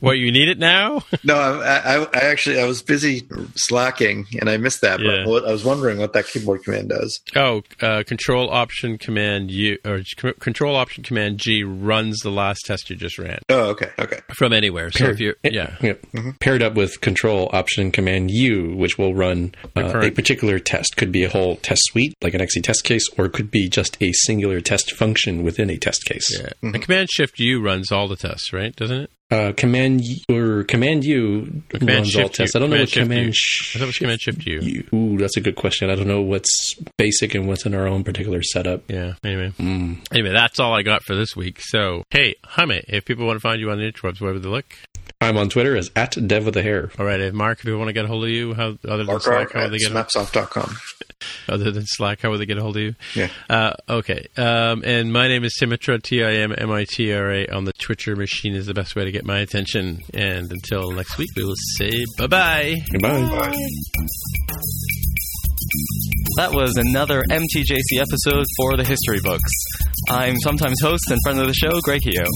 what 0.00 0.18
you 0.18 0.23
need 0.32 0.48
it 0.48 0.58
now? 0.58 1.02
no, 1.24 1.34
I, 1.36 1.96
I, 1.96 2.02
I 2.14 2.18
actually 2.24 2.60
I 2.60 2.66
was 2.66 2.82
busy 2.82 3.22
slacking 3.56 4.26
and 4.40 4.48
I 4.48 4.56
missed 4.56 4.80
that. 4.82 5.00
Yeah. 5.00 5.24
But 5.24 5.44
I 5.46 5.52
was 5.52 5.64
wondering 5.64 5.98
what 5.98 6.12
that 6.14 6.26
keyboard 6.26 6.62
command 6.64 6.90
does. 6.90 7.20
Oh, 7.36 7.62
uh, 7.80 8.02
Control 8.06 8.50
Option 8.50 8.98
Command 8.98 9.50
U 9.50 9.78
or 9.84 10.02
c- 10.02 10.32
Control 10.40 10.76
Option 10.76 11.02
Command 11.04 11.38
G 11.38 11.62
runs 11.64 12.18
the 12.20 12.30
last 12.30 12.62
test 12.66 12.90
you 12.90 12.96
just 12.96 13.18
ran 13.18 13.38
Oh, 13.48 13.70
okay, 13.70 13.90
okay. 13.98 14.20
from 14.34 14.52
anywhere. 14.52 14.90
So 14.90 15.06
if 15.06 15.20
you, 15.20 15.34
yeah, 15.44 15.76
Yep. 15.82 16.04
Paired 16.40 16.62
up 16.62 16.74
with 16.74 17.00
Control 17.00 17.50
Option 17.52 17.90
Command 17.90 18.30
U, 18.30 18.74
which 18.76 18.98
will 18.98 19.14
run 19.14 19.54
uh, 19.76 20.00
a 20.00 20.10
particular 20.10 20.58
test. 20.58 20.96
Could 20.96 21.12
be 21.12 21.24
a 21.24 21.28
whole 21.28 21.56
test 21.56 21.80
suite, 21.90 22.14
like 22.22 22.34
an 22.34 22.40
XC 22.40 22.62
test 22.62 22.84
case, 22.84 23.08
or 23.18 23.26
it 23.26 23.32
could 23.32 23.50
be 23.50 23.68
just 23.68 23.96
a 24.02 24.12
singular 24.12 24.60
test 24.60 24.92
function 24.92 25.42
within 25.42 25.70
a 25.70 25.76
test 25.76 26.04
case. 26.04 26.38
yeah. 26.40 26.50
And 26.62 26.80
Command 26.82 27.08
Shift 27.10 27.38
U 27.38 27.60
runs 27.62 27.90
all 27.92 28.08
the 28.08 28.16
tests, 28.16 28.52
right? 28.52 28.74
Doesn't 28.74 29.00
it? 29.02 29.10
Uh, 29.30 29.52
command 29.56 30.02
or 30.30 30.64
Command 30.64 31.02
U 31.02 31.62
Command 31.70 31.88
runs 31.88 32.16
all 32.16 32.28
tests. 32.28 32.54
U. 32.54 32.58
I 32.58 32.60
don't 32.60 32.70
know 32.70 32.78
what 32.78 32.92
Command 32.92 33.10
Command 33.10 33.34
Shift 33.34 33.74
U. 33.74 33.78
I 33.78 33.78
thought 33.78 33.84
it 33.84 33.86
was 33.86 33.98
Command 33.98 34.20
Shift 34.20 34.46
U. 34.46 34.60
U. 34.60 34.84
Ooh, 34.94 35.18
that's 35.18 35.36
a 35.36 35.40
good 35.40 35.56
question. 35.56 35.90
I 35.90 35.94
don't 35.94 36.06
know 36.06 36.20
what's 36.20 36.74
basic 36.98 37.34
and 37.34 37.48
what's 37.48 37.64
in 37.64 37.74
our 37.74 37.88
own 37.88 38.04
particular 38.04 38.42
setup. 38.42 38.88
Yeah. 38.90 39.14
Anyway, 39.24 39.52
anyway, 39.58 40.30
that's 40.30 40.60
all 40.60 40.74
I 40.74 40.82
got 40.82 41.02
for 41.04 41.14
this 41.16 41.34
week. 41.34 41.58
So, 41.60 42.04
hey, 42.10 42.34
Jaime, 42.44 42.82
if 42.86 43.06
people 43.06 43.26
want 43.26 43.36
to 43.36 43.40
find 43.40 43.60
you 43.60 43.70
on 43.70 43.78
the 43.78 43.90
interwebs, 43.90 44.20
where 44.20 44.32
would 44.32 44.42
they 44.42 44.48
look? 44.48 44.66
I'm 45.20 45.36
on 45.38 45.48
Twitter 45.48 45.76
as 45.76 45.90
at 45.96 46.16
Dev 46.26 46.44
with 46.44 46.56
a 46.56 46.62
hair. 46.62 46.90
All 46.98 47.06
right, 47.06 47.32
Mark, 47.32 47.60
if 47.60 47.64
you 47.64 47.78
want 47.78 47.88
to 47.88 47.92
get 47.94 48.04
a 48.04 48.08
hold 48.08 48.24
of 48.24 48.30
you, 48.30 48.52
how 48.54 48.76
other 48.86 48.98
than 48.98 49.06
Mark 49.06 49.22
Slack, 49.22 49.52
how 49.52 49.60
at 49.60 49.70
would 49.70 49.72
they 49.72 49.78
get 49.78 49.92
snapsoft.com. 49.92 50.76
other 51.48 51.70
than 51.70 51.84
Slack, 51.86 52.20
how 52.20 52.30
would 52.30 52.40
they 52.40 52.46
get 52.46 52.58
a 52.58 52.62
hold 52.62 52.76
of 52.76 52.82
you? 52.82 52.94
Yeah. 53.14 53.28
Uh, 53.48 53.72
okay. 53.88 54.26
Um, 54.36 54.82
and 54.84 55.12
my 55.12 55.28
name 55.28 55.44
is 55.44 55.56
Timitra, 55.60 56.02
T 56.02 56.22
I 56.22 56.32
M 56.34 56.54
M 56.56 56.70
I 56.70 56.84
T 56.84 57.12
R 57.12 57.32
A. 57.32 57.46
On 57.48 57.64
the 57.64 57.72
Twitter 57.72 58.14
machine 58.16 58.54
is 58.54 58.66
the 58.66 58.74
best 58.74 58.96
way 58.96 59.04
to 59.04 59.12
get 59.12 59.24
my 59.24 59.38
attention. 59.38 60.00
And 60.12 60.50
until 60.50 60.90
next 60.92 61.16
week, 61.16 61.30
we 61.36 61.44
will 61.44 61.54
say 61.78 62.04
bye 62.18 62.26
bye. 62.26 62.76
That 66.36 66.52
was 66.52 66.76
another 66.76 67.22
MTJC 67.30 68.02
episode 68.02 68.46
for 68.58 68.76
the 68.76 68.84
history 68.84 69.20
books. 69.22 69.52
I'm 70.08 70.36
sometimes 70.38 70.76
host 70.82 71.04
and 71.10 71.18
friend 71.22 71.40
of 71.40 71.46
the 71.46 71.54
show, 71.54 71.70
Greg 71.82 72.02
Heo. 72.02 72.26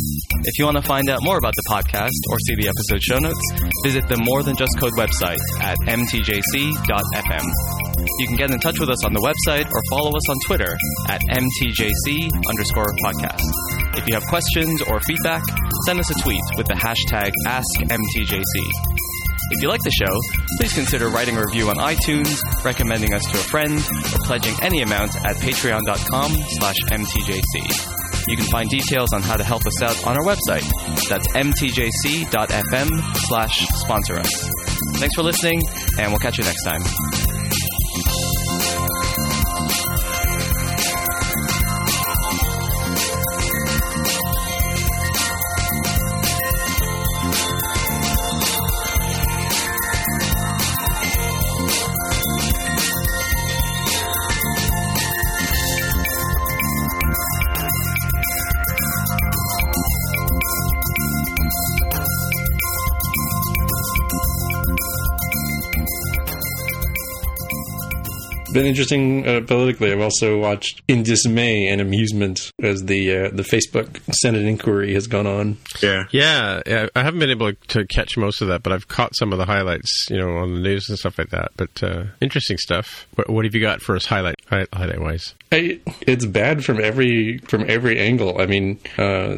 If 0.44 0.59
you 0.59 0.65
want 0.65 0.77
to 0.77 0.82
find 0.82 1.10
out 1.10 1.19
more 1.23 1.36
about 1.39 1.55
the 1.56 1.66
podcast 1.69 2.16
or 2.31 2.39
see 2.47 2.55
the 2.55 2.69
episode 2.69 3.02
show 3.02 3.19
notes, 3.19 3.43
visit 3.82 4.06
the 4.09 4.23
More 4.24 4.43
Than 4.43 4.56
Just 4.56 4.73
Code 4.78 4.94
website 4.94 5.43
at 5.60 5.77
mtjc.fm. 5.86 7.47
You 8.19 8.27
can 8.27 8.36
get 8.36 8.51
in 8.51 8.59
touch 8.60 8.78
with 8.78 8.89
us 8.89 9.05
on 9.05 9.12
the 9.12 9.20
website 9.20 9.66
or 9.70 9.82
follow 9.90 10.10
us 10.10 10.28
on 10.31 10.36
Twitter 10.47 10.73
at 11.09 11.20
mtjc 11.35 12.31
underscore 12.48 12.94
podcast. 13.02 13.43
If 13.98 14.06
you 14.06 14.15
have 14.15 14.24
questions 14.31 14.82
or 14.82 15.01
feedback, 15.01 15.43
send 15.86 15.98
us 15.98 16.10
a 16.10 16.23
tweet 16.23 16.43
with 16.56 16.66
the 16.66 16.74
hashtag 16.74 17.31
AskMTJC. 17.47 19.07
If 19.50 19.62
you 19.62 19.68
like 19.68 19.82
the 19.82 19.90
show, 19.90 20.12
please 20.58 20.74
consider 20.74 21.08
writing 21.08 21.36
a 21.36 21.40
review 21.40 21.70
on 21.70 21.76
iTunes, 21.76 22.38
recommending 22.64 23.14
us 23.14 23.24
to 23.24 23.38
a 23.38 23.42
friend, 23.42 23.78
or 23.78 24.18
pledging 24.24 24.54
any 24.62 24.82
amount 24.82 25.16
at 25.24 25.36
patreon.com 25.36 26.32
slash 26.32 26.76
mtjc. 26.90 28.28
You 28.28 28.36
can 28.36 28.46
find 28.46 28.68
details 28.68 29.12
on 29.14 29.22
how 29.22 29.36
to 29.36 29.44
help 29.44 29.66
us 29.66 29.80
out 29.80 30.06
on 30.06 30.18
our 30.18 30.24
website. 30.24 30.68
That's 31.08 31.26
mtjc.fm 31.28 33.16
slash 33.16 33.66
sponsor 33.68 34.18
us. 34.18 34.50
Thanks 34.96 35.14
for 35.14 35.22
listening, 35.22 35.62
and 35.98 36.10
we'll 36.10 36.20
catch 36.20 36.36
you 36.36 36.44
next 36.44 36.64
time. 36.64 36.82
Been 68.59 68.66
interesting 68.66 69.24
uh, 69.24 69.40
politically. 69.47 69.93
I've 69.93 70.01
also 70.01 70.36
watched 70.36 70.82
in 70.89 71.05
dismay 71.05 71.68
and 71.68 71.80
amusement 71.80 72.51
as 72.60 72.82
the 72.86 73.16
uh, 73.16 73.30
the 73.32 73.44
Facebook 73.44 74.01
Senate 74.12 74.43
inquiry 74.47 74.94
has 74.94 75.06
gone 75.06 75.28
on. 75.28 75.59
Yeah. 75.80 76.06
Yeah, 76.10 76.62
yeah, 76.66 76.89
I 76.97 77.05
haven't 77.05 77.20
been 77.20 77.30
able 77.30 77.52
to 77.52 77.86
catch 77.86 78.16
most 78.16 78.43
of 78.43 78.48
that, 78.48 78.64
but 78.64 78.72
I've 78.72 78.89
caught 78.89 79.14
some 79.14 79.32
of 79.32 79.39
the 79.39 79.44
highlights, 79.44 80.09
you 80.10 80.16
know, 80.16 80.39
on 80.39 80.55
the 80.55 80.60
news 80.60 80.89
and 80.89 80.98
stuff 80.98 81.20
like 81.20 81.30
that. 81.30 81.52
But 81.56 81.80
uh, 81.85 82.05
interesting 82.20 82.59
stuff. 82.59 83.06
What, 83.14 83.30
what 83.30 83.44
have 83.44 83.55
you 83.55 83.60
got 83.60 83.80
for 83.80 83.94
us, 83.94 84.06
highlight 84.06 84.35
hi- 84.48 84.66
highlight 84.72 85.01
wise? 85.01 85.35
I, 85.52 85.78
it's 86.01 86.26
bad 86.26 86.64
from 86.64 86.80
every 86.82 87.39
from 87.39 87.64
every 87.70 88.01
angle. 88.01 88.40
I 88.40 88.47
mean, 88.47 88.80
uh, 88.98 89.36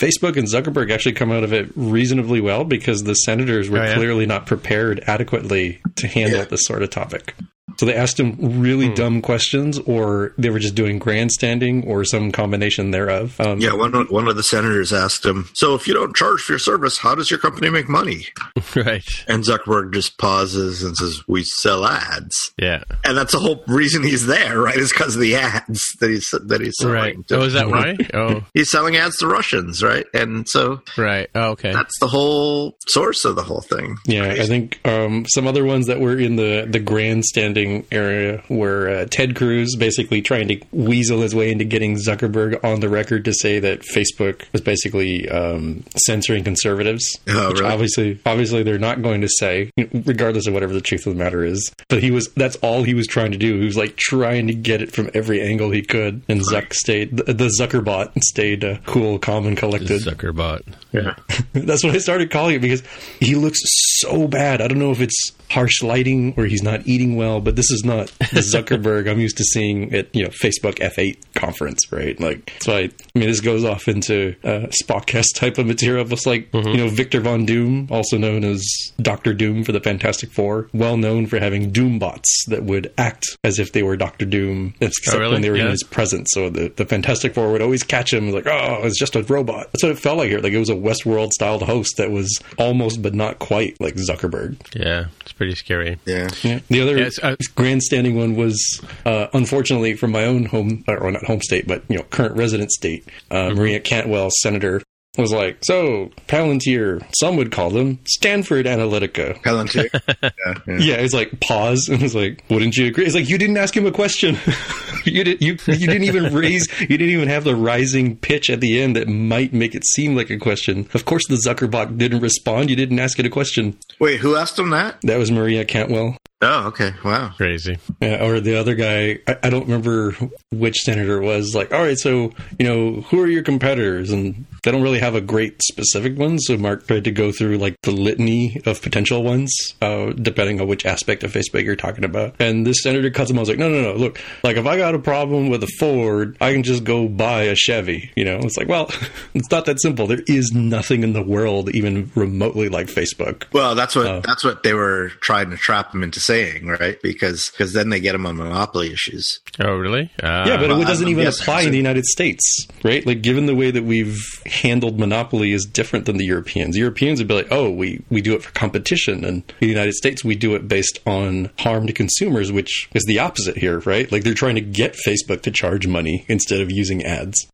Facebook 0.00 0.38
and 0.38 0.48
Zuckerberg 0.50 0.90
actually 0.90 1.12
come 1.12 1.30
out 1.30 1.44
of 1.44 1.52
it 1.52 1.70
reasonably 1.76 2.40
well 2.40 2.64
because 2.64 3.04
the 3.04 3.12
senators 3.14 3.68
were 3.68 3.80
Oh, 3.80 3.84
yeah? 3.84 3.94
clearly 3.96 4.24
not 4.24 4.46
prepared 4.46 5.00
adequately 5.06 5.82
to 5.96 6.06
handle 6.08 6.38
Yeah. 6.38 6.44
this 6.46 6.64
sort 6.64 6.82
of 6.82 6.88
topic. 6.88 7.34
So 7.78 7.86
they 7.86 7.94
asked 7.94 8.18
him 8.18 8.36
really 8.60 8.88
dumb 8.92 9.22
questions, 9.22 9.78
or 9.80 10.32
they 10.38 10.50
were 10.50 10.58
just 10.58 10.74
doing 10.74 10.98
grandstanding, 10.98 11.84
or 11.86 12.04
some 12.04 12.32
combination 12.32 12.90
thereof. 12.90 13.40
Um, 13.40 13.60
Yeah, 13.60 13.74
one 13.74 13.94
of, 13.94 14.10
one 14.10 14.28
of 14.28 14.36
the 14.36 14.42
senators 14.42 14.92
asked 14.92 15.24
him, 15.24 15.48
"So 15.54 15.74
if 15.74 15.86
you 15.88 15.94
don't 15.94 16.14
charge 16.16 16.40
for 16.42 16.52
your 16.52 16.58
service, 16.58 16.98
how 16.98 17.14
does 17.14 17.30
your 17.30 17.38
company 17.40 17.70
make 17.70 17.88
money?" 17.88 18.26
right. 18.76 19.04
And 19.28 19.44
Zuckerberg 19.44 19.92
just 19.94 20.18
pauses 20.18 20.82
and 20.82 20.96
says, 20.96 21.20
"We 21.28 21.42
sell 21.44 21.84
ads." 21.84 22.52
Yeah. 22.58 22.82
And 23.04 23.16
that's 23.16 23.32
the 23.32 23.38
whole 23.38 23.62
reason 23.66 24.02
he's 24.02 24.26
there, 24.26 24.60
right? 24.60 24.76
Is 24.76 24.92
because 24.92 25.14
of 25.16 25.20
the 25.20 25.36
ads 25.36 25.92
that 26.00 26.10
he's 26.10 26.30
that 26.30 26.60
he's 26.60 26.74
selling. 26.78 26.94
Right. 26.94 27.28
to- 27.28 27.36
Oh, 27.36 27.42
is 27.42 27.52
that 27.54 27.68
why? 27.68 27.96
Oh, 28.14 28.44
He's 28.54 28.70
selling 28.70 28.96
ads 28.96 29.16
to 29.18 29.26
Russians, 29.26 29.82
right? 29.82 30.06
And 30.14 30.48
so 30.48 30.80
right. 30.96 31.28
Oh, 31.34 31.50
okay. 31.50 31.72
that's 31.72 31.98
the 32.00 32.06
whole 32.06 32.76
source 32.88 33.24
of 33.24 33.36
the 33.36 33.42
whole 33.42 33.60
thing. 33.60 33.96
Yeah, 34.06 34.24
I 34.28 34.46
think 34.46 34.80
um, 34.86 35.26
some 35.28 35.46
other 35.46 35.64
ones 35.64 35.86
that 35.88 36.00
were 36.00 36.16
in 36.18 36.36
the, 36.36 36.66
the 36.70 36.78
grandstanding 36.80 37.65
area 37.90 38.42
where 38.48 38.88
uh, 38.88 39.06
Ted 39.10 39.36
Cruz 39.36 39.76
basically 39.76 40.22
trying 40.22 40.48
to 40.48 40.60
weasel 40.72 41.20
his 41.20 41.34
way 41.34 41.50
into 41.50 41.64
getting 41.64 41.96
Zuckerberg 41.96 42.62
on 42.64 42.80
the 42.80 42.88
record 42.88 43.24
to 43.26 43.32
say 43.32 43.58
that 43.60 43.80
Facebook 43.80 44.44
was 44.52 44.60
basically 44.60 45.28
um, 45.28 45.84
censoring 46.06 46.44
conservatives. 46.44 47.04
Oh, 47.28 47.48
which 47.48 47.60
really? 47.60 47.72
obviously, 47.72 48.20
obviously, 48.26 48.62
they're 48.62 48.78
not 48.78 49.02
going 49.02 49.20
to 49.20 49.28
say, 49.28 49.70
regardless 49.76 50.46
of 50.46 50.54
whatever 50.54 50.72
the 50.72 50.80
truth 50.80 51.06
of 51.06 51.14
the 51.14 51.22
matter 51.22 51.44
is. 51.44 51.72
But 51.88 52.02
he 52.02 52.10
was 52.10 52.28
that's 52.36 52.56
all 52.56 52.82
he 52.82 52.94
was 52.94 53.06
trying 53.06 53.32
to 53.32 53.38
do. 53.38 53.58
He 53.58 53.64
was 53.64 53.76
like 53.76 53.96
trying 53.96 54.46
to 54.48 54.54
get 54.54 54.82
it 54.82 54.92
from 54.92 55.10
every 55.14 55.40
angle 55.40 55.70
he 55.70 55.82
could. 55.82 56.22
And 56.28 56.40
Zuck 56.40 56.72
stayed, 56.72 57.16
the, 57.16 57.32
the 57.32 57.50
Zuckerbot 57.60 58.22
stayed 58.22 58.64
uh, 58.64 58.78
cool, 58.86 59.18
calm, 59.18 59.46
and 59.46 59.56
collected. 59.56 60.02
Zuckerbot. 60.02 60.62
Yeah. 60.92 61.14
That's 61.52 61.84
what 61.84 61.94
I 61.94 61.98
started 61.98 62.30
calling 62.30 62.56
it 62.56 62.60
because 62.60 62.82
he 63.20 63.34
looks 63.34 63.60
so 64.00 64.28
bad. 64.28 64.60
I 64.60 64.68
don't 64.68 64.78
know 64.78 64.92
if 64.92 65.00
it's 65.00 65.32
harsh 65.50 65.82
lighting 65.82 66.34
or 66.36 66.44
he's 66.46 66.62
not 66.62 66.86
eating 66.86 67.16
well, 67.16 67.40
but 67.40 67.56
this 67.56 67.70
is 67.70 67.84
not 67.84 68.06
Zuckerberg 68.20 69.10
I'm 69.10 69.20
used 69.20 69.36
to 69.38 69.44
seeing 69.44 69.94
at 69.94 70.14
you 70.14 70.24
know 70.24 70.30
Facebook 70.30 70.76
F8 70.76 71.16
conference, 71.34 71.90
right? 71.92 72.18
Like, 72.20 72.52
so 72.60 72.72
I, 72.72 72.80
I 72.80 72.90
mean, 73.14 73.28
this 73.28 73.40
goes 73.40 73.64
off 73.64 73.88
into 73.88 74.34
uh, 74.44 74.66
Spockcast 74.82 75.34
type 75.34 75.58
of 75.58 75.66
material. 75.66 76.10
It's 76.12 76.26
like 76.26 76.52
you 76.52 76.76
know 76.76 76.88
Victor 76.88 77.20
Von 77.20 77.44
Doom, 77.46 77.88
also 77.90 78.18
known 78.18 78.44
as 78.44 78.64
Doctor 79.00 79.34
Doom 79.34 79.64
for 79.64 79.72
the 79.72 79.80
Fantastic 79.80 80.32
Four, 80.32 80.68
well 80.72 80.96
known 80.96 81.26
for 81.26 81.38
having 81.38 81.70
Doom 81.70 81.98
bots 81.98 82.44
that 82.48 82.64
would 82.64 82.92
act 82.98 83.24
as 83.44 83.58
if 83.58 83.72
they 83.72 83.82
were 83.82 83.96
Doctor 83.96 84.24
Doom, 84.26 84.74
except 84.80 85.18
really? 85.18 85.32
when 85.32 85.42
they 85.42 85.50
were 85.50 85.56
in 85.56 85.68
his 85.68 85.82
presence. 85.82 86.30
So 86.32 86.50
the, 86.50 86.68
the 86.68 86.84
Fantastic 86.84 87.34
Four 87.34 87.52
would 87.52 87.62
always 87.62 87.82
catch 87.82 88.12
him 88.12 88.30
like, 88.30 88.46
oh, 88.46 88.80
it's 88.84 88.98
just 88.98 89.16
a 89.16 89.22
robot. 89.22 89.68
That's 89.72 89.82
what 89.82 89.92
it 89.92 89.98
felt 89.98 90.18
like 90.18 90.28
here. 90.28 90.40
Like 90.40 90.52
it 90.52 90.58
was 90.58 90.70
a 90.70 90.74
Westworld 90.74 91.32
styled 91.32 91.62
host 91.62 91.96
that 91.98 92.10
was 92.10 92.40
almost 92.58 93.02
but 93.02 93.14
not 93.14 93.38
quite 93.38 93.80
like 93.80 93.94
Zuckerberg. 93.94 94.56
Yeah, 94.74 95.06
it's 95.20 95.32
pretty 95.36 95.54
scary. 95.54 95.98
Yeah. 96.04 96.28
Yeah. 96.42 96.60
The 96.68 96.80
other 96.80 96.98
Yeah, 96.98 97.10
uh, 97.22 97.36
grandstanding 97.54 98.16
one 98.16 98.34
was, 98.36 98.80
uh, 99.04 99.28
unfortunately, 99.32 99.94
from 99.94 100.10
my 100.10 100.24
own 100.24 100.46
home, 100.46 100.84
or 100.88 101.10
not 101.10 101.24
home 101.24 101.40
state, 101.42 101.66
but 101.66 101.84
you 101.88 101.96
know, 101.96 102.02
current 102.04 102.36
resident 102.36 102.72
state. 102.72 103.08
Uh, 103.30 103.50
Maria 103.50 103.80
Cantwell, 103.80 104.30
senator, 104.40 104.82
was 105.16 105.32
like, 105.32 105.58
so 105.64 106.10
Palantir, 106.28 107.04
some 107.18 107.36
would 107.36 107.52
call 107.52 107.70
them 107.70 107.98
Stanford 108.06 108.66
Analytica. 108.66 109.40
Palantir. 109.42 109.88
yeah, 110.22 110.54
yeah. 110.66 110.78
Yeah, 110.78 110.94
it's 110.96 111.14
like 111.14 111.40
pause 111.40 111.88
and 111.90 112.02
it's 112.02 112.14
like, 112.14 112.44
wouldn't 112.50 112.76
you 112.76 112.86
agree? 112.86 113.06
It's 113.06 113.14
like 113.14 113.28
you 113.28 113.38
didn't 113.38 113.56
ask 113.56 113.76
him 113.76 113.86
a 113.86 113.92
question. 113.92 114.36
you 115.04 115.24
did 115.24 115.40
you 115.40 115.56
you 115.66 115.86
didn't 115.86 116.04
even 116.04 116.34
raise 116.34 116.68
you 116.80 116.98
didn't 116.98 117.10
even 117.10 117.28
have 117.28 117.44
the 117.44 117.54
rising 117.54 118.16
pitch 118.16 118.50
at 118.50 118.60
the 118.60 118.80
end 118.80 118.96
that 118.96 119.08
might 119.08 119.52
make 119.52 119.74
it 119.74 119.84
seem 119.84 120.16
like 120.16 120.30
a 120.30 120.38
question. 120.38 120.88
Of 120.94 121.04
course 121.04 121.26
the 121.28 121.36
Zuckerbot 121.36 121.98
didn't 121.98 122.20
respond. 122.20 122.70
You 122.70 122.76
didn't 122.76 122.98
ask 122.98 123.18
it 123.18 123.26
a 123.26 123.30
question. 123.30 123.78
Wait, 124.00 124.20
who 124.20 124.36
asked 124.36 124.58
him 124.58 124.70
that? 124.70 125.00
That 125.02 125.18
was 125.18 125.30
Maria 125.30 125.64
Cantwell. 125.64 126.16
Oh, 126.42 126.66
okay. 126.66 126.92
Wow. 127.02 127.30
Crazy. 127.36 127.78
Yeah, 128.02 128.22
or 128.22 128.40
the 128.40 128.56
other 128.56 128.74
guy, 128.74 129.18
I, 129.26 129.38
I 129.44 129.50
don't 129.50 129.64
remember 129.64 130.12
which 130.52 130.76
senator 130.82 131.22
it 131.22 131.24
was. 131.24 131.54
Like, 131.54 131.72
all 131.72 131.80
right, 131.82 131.96
so 131.98 132.32
you 132.58 132.66
know, 132.66 133.00
who 133.02 133.20
are 133.22 133.26
your 133.26 133.42
competitors? 133.42 134.10
And 134.10 134.44
they 134.62 134.70
don't 134.70 134.82
really 134.82 134.98
have 134.98 135.14
a 135.14 135.20
great 135.22 135.62
specific 135.62 136.18
one. 136.18 136.38
So 136.38 136.58
Mark 136.58 136.86
tried 136.86 137.04
to 137.04 137.10
go 137.10 137.32
through 137.32 137.56
like 137.56 137.76
the 137.84 137.90
litany 137.92 138.60
of 138.66 138.82
potential 138.82 139.22
ones, 139.22 139.50
uh, 139.80 140.12
depending 140.12 140.60
on 140.60 140.66
which 140.68 140.84
aspect 140.84 141.24
of 141.24 141.32
Facebook 141.32 141.64
you're 141.64 141.74
talking 141.76 142.04
about. 142.04 142.34
And 142.38 142.66
this 142.66 142.82
senator 142.82 143.08
cuts 143.10 143.30
him. 143.30 143.38
I 143.38 143.40
was 143.40 143.48
like, 143.48 143.58
no, 143.58 143.70
no, 143.70 143.80
no. 143.80 143.94
Look, 143.94 144.20
like 144.44 144.56
if 144.58 144.66
I 144.66 144.76
got 144.76 144.94
a 144.94 144.98
problem 144.98 145.48
with 145.48 145.62
a 145.62 145.72
Ford, 145.78 146.36
I 146.40 146.52
can 146.52 146.62
just 146.64 146.84
go 146.84 147.08
buy 147.08 147.44
a 147.44 147.54
Chevy. 147.54 148.12
You 148.14 148.26
know, 148.26 148.38
it's 148.40 148.58
like, 148.58 148.68
well, 148.68 148.90
it's 149.34 149.50
not 149.50 149.64
that 149.66 149.80
simple. 149.80 150.06
There 150.06 150.22
is 150.26 150.52
nothing 150.52 151.02
in 151.02 151.14
the 151.14 151.22
world 151.22 151.70
even 151.74 152.10
remotely 152.14 152.68
like 152.68 152.88
Facebook. 152.88 153.44
Well, 153.54 153.74
that's 153.74 153.96
what 153.96 154.06
Oh. 154.06 154.20
that's 154.24 154.44
what 154.44 154.62
they 154.62 154.74
were 154.74 155.08
trying 155.20 155.48
to 155.50 155.56
trap 155.56 155.94
him 155.94 156.02
into 156.02 156.20
saying, 156.26 156.66
right? 156.66 157.00
Because 157.02 157.50
because 157.50 157.72
then 157.72 157.90
they 157.90 158.00
get 158.00 158.12
them 158.12 158.26
on 158.26 158.36
monopoly 158.36 158.92
issues. 158.92 159.40
Oh, 159.60 159.76
really? 159.76 160.10
Uh, 160.22 160.44
Yeah, 160.46 160.56
but 160.56 160.68
well, 160.68 160.80
it 160.80 160.86
doesn't 160.86 161.06
I'm 161.06 161.12
even 161.12 161.24
guessing 161.24 161.44
apply 161.44 161.62
in 161.62 161.70
the 161.70 161.76
United 161.76 162.04
States, 162.04 162.66
right? 162.84 163.06
Like, 163.06 163.22
given 163.22 163.46
the 163.46 163.54
way 163.54 163.70
that 163.70 163.84
we've 163.84 164.18
handled 164.46 164.98
monopoly 164.98 165.52
is 165.52 165.64
different 165.64 166.06
than 166.06 166.16
the 166.16 166.24
Europeans. 166.26 166.76
Europeans 166.76 167.20
would 167.20 167.28
be 167.28 167.34
like, 167.34 167.48
oh, 167.50 167.70
we, 167.70 168.02
we 168.10 168.20
do 168.20 168.34
it 168.34 168.42
for 168.42 168.52
competition. 168.52 169.24
And 169.24 169.36
in 169.36 169.54
the 169.60 169.68
United 169.68 169.94
States, 169.94 170.24
we 170.24 170.34
do 170.34 170.54
it 170.54 170.68
based 170.68 170.98
on 171.06 171.50
harm 171.58 171.86
to 171.86 171.92
consumers, 171.92 172.52
which 172.52 172.88
is 172.94 173.04
the 173.04 173.18
opposite 173.18 173.56
here, 173.56 173.80
right? 173.80 174.10
Like, 174.10 174.24
they're 174.24 174.34
trying 174.34 174.56
to 174.56 174.60
get 174.60 174.96
Facebook 175.06 175.42
to 175.42 175.50
charge 175.50 175.86
money 175.86 176.24
instead 176.28 176.60
of 176.60 176.70
using 176.70 177.04
ads. 177.04 177.46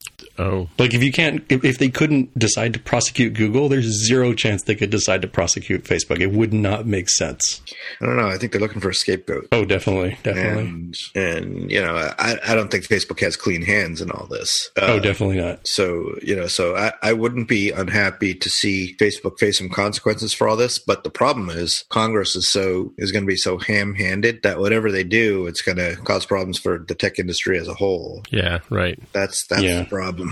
Oh, 0.42 0.68
Like 0.78 0.94
if 0.94 1.02
you 1.02 1.12
can't, 1.12 1.44
if, 1.48 1.64
if 1.64 1.78
they 1.78 1.88
couldn't 1.88 2.36
decide 2.38 2.72
to 2.74 2.80
prosecute 2.80 3.34
Google, 3.34 3.68
there's 3.68 3.86
zero 4.06 4.34
chance 4.34 4.62
they 4.64 4.74
could 4.74 4.90
decide 4.90 5.22
to 5.22 5.28
prosecute 5.28 5.84
Facebook. 5.84 6.20
It 6.20 6.32
would 6.32 6.52
not 6.52 6.86
make 6.86 7.08
sense. 7.08 7.60
I 8.00 8.06
don't 8.06 8.16
know. 8.16 8.28
I 8.28 8.38
think 8.38 8.52
they're 8.52 8.60
looking 8.60 8.80
for 8.80 8.90
a 8.90 8.94
scapegoat. 8.94 9.48
Oh, 9.52 9.64
definitely, 9.64 10.18
definitely. 10.22 10.62
And, 10.64 10.96
and 11.14 11.70
you 11.70 11.80
know, 11.80 11.94
I, 12.18 12.38
I 12.46 12.54
don't 12.54 12.70
think 12.70 12.84
Facebook 12.84 13.20
has 13.20 13.36
clean 13.36 13.62
hands 13.62 14.00
in 14.00 14.10
all 14.10 14.26
this. 14.26 14.70
oh, 14.80 14.96
Uh, 14.96 15.00
definitely 15.00 15.40
not. 15.40 15.66
So, 15.66 16.16
you 16.22 16.34
know, 16.36 16.46
so 16.48 16.74
I, 16.76 16.92
I 17.02 17.12
wouldn't 17.12 17.48
be 17.48 17.70
unhappy 17.70 18.34
to 18.34 18.50
see 18.50 18.96
Facebook 18.98 19.38
face 19.38 19.58
some 19.58 19.68
consequences 19.68 20.32
for 20.32 20.48
all 20.48 20.56
this. 20.56 20.78
But 20.78 21.04
the 21.04 21.10
problem 21.10 21.50
is 21.50 21.84
Congress 21.88 22.34
is 22.34 22.48
so, 22.48 22.92
is 22.98 23.12
going 23.12 23.24
to 23.24 23.28
be 23.28 23.36
so 23.36 23.58
ham 23.58 23.94
handed 23.94 24.42
that 24.42 24.58
whatever 24.58 24.90
they 24.90 25.04
do, 25.04 25.46
it's 25.46 25.62
going 25.62 25.78
to 25.78 25.96
cause 26.04 26.26
problems 26.26 26.58
for 26.58 26.78
the 26.78 26.94
tech 26.94 27.18
industry 27.18 27.58
as 27.58 27.68
a 27.68 27.74
whole. 27.74 28.22
yeah, 28.30 28.58
right. 28.70 28.98
That's, 29.12 29.46
that's 29.46 29.62
Yeah. 29.62 29.80
the 29.80 29.88
problem. 29.88 30.31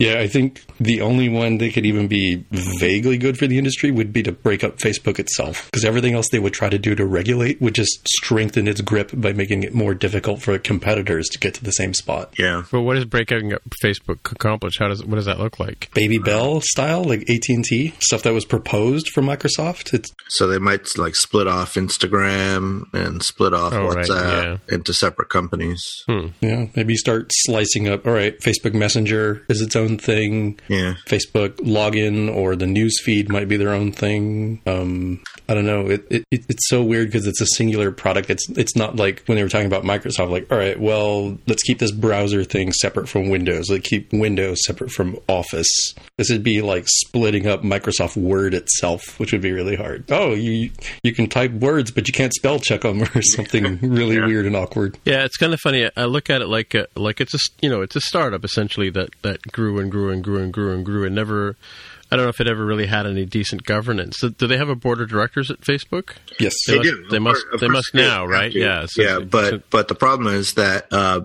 Yeah, 0.00 0.18
I 0.18 0.26
think 0.26 0.64
the 0.80 1.02
only 1.02 1.28
one 1.28 1.58
that 1.58 1.74
could 1.74 1.84
even 1.86 2.08
be 2.08 2.44
vaguely 2.50 3.18
good 3.18 3.38
for 3.38 3.46
the 3.46 3.58
industry 3.58 3.90
would 3.90 4.12
be 4.12 4.22
to 4.22 4.32
break 4.32 4.64
up 4.64 4.78
Facebook 4.78 5.18
itself. 5.18 5.66
Because 5.70 5.84
everything 5.84 6.14
else 6.14 6.26
they 6.32 6.38
would 6.38 6.54
try 6.54 6.68
to 6.70 6.78
do 6.78 6.94
to 6.94 7.04
regulate 7.04 7.60
would 7.60 7.74
just 7.74 8.08
strengthen 8.08 8.66
its 8.66 8.80
grip 8.80 9.10
by 9.14 9.32
making 9.32 9.62
it 9.62 9.74
more 9.74 9.94
difficult 9.94 10.40
for 10.40 10.58
competitors 10.58 11.28
to 11.28 11.38
get 11.38 11.54
to 11.54 11.64
the 11.64 11.70
same 11.72 11.92
spot. 11.94 12.32
Yeah. 12.38 12.64
But 12.72 12.80
what 12.82 12.94
does 12.94 13.04
breaking 13.04 13.52
up 13.52 13.62
Facebook 13.84 14.32
accomplish? 14.32 14.78
How 14.78 14.88
does 14.88 15.04
what 15.04 15.16
does 15.16 15.26
that 15.26 15.38
look 15.38 15.60
like? 15.60 15.90
Baby 15.94 16.18
Bell 16.18 16.60
style, 16.62 17.04
like 17.04 17.28
AT 17.28 17.44
and 17.48 17.64
T 17.64 17.92
stuff 18.00 18.22
that 18.22 18.32
was 18.32 18.44
proposed 18.44 19.08
for 19.10 19.20
Microsoft. 19.22 19.92
It's 19.92 20.10
So 20.28 20.46
they 20.46 20.58
might 20.58 20.96
like 20.98 21.14
split 21.14 21.46
off 21.46 21.74
Instagram 21.74 22.84
and 22.94 23.22
split 23.22 23.52
off 23.54 23.72
Oh, 23.72 23.88
right, 23.88 24.06
WhatsApp 24.06 24.60
into 24.72 24.92
separate 24.94 25.28
companies. 25.28 26.02
Hmm. 26.06 26.28
yeah, 26.40 26.66
maybe 26.74 26.96
start 26.96 27.30
slicing 27.32 27.88
up. 27.88 28.06
All 28.06 28.12
right, 28.12 28.38
Facebook 28.40 28.74
Messenger 28.74 29.44
is 29.48 29.60
its 29.60 29.76
own 29.76 29.89
thing. 29.98 30.58
Yeah. 30.68 30.94
Facebook 31.06 31.56
login 31.56 32.34
or 32.34 32.56
the 32.56 32.66
news 32.66 33.00
feed 33.02 33.28
might 33.28 33.48
be 33.48 33.56
their 33.56 33.72
own 33.72 33.92
thing. 33.92 34.60
Um, 34.66 35.22
I 35.48 35.54
don't 35.54 35.66
know. 35.66 35.88
It, 35.90 36.06
it, 36.10 36.24
it- 36.30 36.44
it's 36.48 36.68
so 36.68 36.82
weird 36.82 37.08
because 37.08 37.26
it's 37.26 37.40
a 37.40 37.46
singular 37.46 37.90
product. 37.92 38.28
It's 38.30 38.48
it's 38.50 38.74
not 38.76 38.96
like 38.96 39.22
when 39.26 39.36
they 39.36 39.42
were 39.42 39.48
talking 39.48 39.66
about 39.66 39.84
Microsoft. 39.84 40.30
Like, 40.30 40.50
all 40.50 40.58
right, 40.58 40.78
well, 40.78 41.38
let's 41.46 41.62
keep 41.62 41.78
this 41.78 41.92
browser 41.92 42.42
thing 42.44 42.72
separate 42.72 43.08
from 43.08 43.28
Windows. 43.28 43.70
Like, 43.70 43.84
keep 43.84 44.12
Windows 44.12 44.64
separate 44.64 44.90
from 44.90 45.18
Office. 45.28 45.68
This 46.18 46.30
would 46.30 46.42
be 46.42 46.60
like 46.62 46.84
splitting 46.86 47.46
up 47.46 47.62
Microsoft 47.62 48.16
Word 48.16 48.54
itself, 48.54 49.18
which 49.20 49.32
would 49.32 49.40
be 49.42 49.52
really 49.52 49.76
hard. 49.76 50.04
Oh, 50.10 50.34
you 50.34 50.70
you 51.02 51.12
can 51.14 51.28
type 51.28 51.52
words, 51.52 51.90
but 51.90 52.08
you 52.08 52.12
can't 52.14 52.34
spell 52.34 52.58
check 52.58 52.82
them 52.82 53.02
or 53.14 53.22
something 53.22 53.78
really 53.82 54.20
weird 54.20 54.46
and 54.46 54.56
awkward. 54.56 54.98
Yeah, 55.04 55.24
it's 55.24 55.36
kind 55.36 55.52
of 55.54 55.60
funny. 55.60 55.88
I 55.96 56.04
look 56.06 56.30
at 56.30 56.42
it 56.42 56.46
like 56.48 56.74
a, 56.74 56.86
like 56.96 57.20
it's 57.20 57.34
a 57.34 57.36
s- 57.36 57.50
you 57.60 57.68
know 57.70 57.82
it's 57.82 57.96
a 57.96 58.00
startup 58.00 58.44
essentially 58.44 58.90
that 58.90 59.10
that 59.22 59.42
grew 59.52 59.79
and 59.80 59.90
grew 59.90 60.10
and 60.10 60.22
grew 60.22 60.38
and 60.42 60.52
grew 60.52 60.72
and 60.74 60.84
grew 60.84 61.04
and 61.04 61.14
never. 61.14 61.56
I 62.12 62.16
don't 62.16 62.24
know 62.24 62.30
if 62.30 62.40
it 62.40 62.48
ever 62.48 62.64
really 62.64 62.86
had 62.86 63.06
any 63.06 63.24
decent 63.24 63.62
governance. 63.64 64.20
Do, 64.20 64.30
do 64.30 64.46
they 64.48 64.56
have 64.56 64.68
a 64.68 64.74
board 64.74 65.00
of 65.00 65.08
directors 65.08 65.48
at 65.50 65.60
Facebook? 65.60 66.14
Yes. 66.40 66.54
They 66.66 66.72
They 66.72 66.78
must- 66.78 66.90
do. 66.90 67.06
they 67.10 67.18
must- 67.20 67.42
course- 67.44 67.54
of 67.54 67.60
they 67.60 67.68
must 67.68 67.94
now, 67.94 68.26
right? 68.26 68.50
to. 68.52 68.58
Yeah, 68.58 68.86
so- 68.88 69.02
yeah. 69.02 69.14
so- 69.18 69.24
But 69.26 69.50
so- 69.50 69.62
but 69.70 69.88
the 69.88 69.94
problem 69.94 70.34
is 70.34 70.54
that 70.54 70.88
uh, 70.92 71.20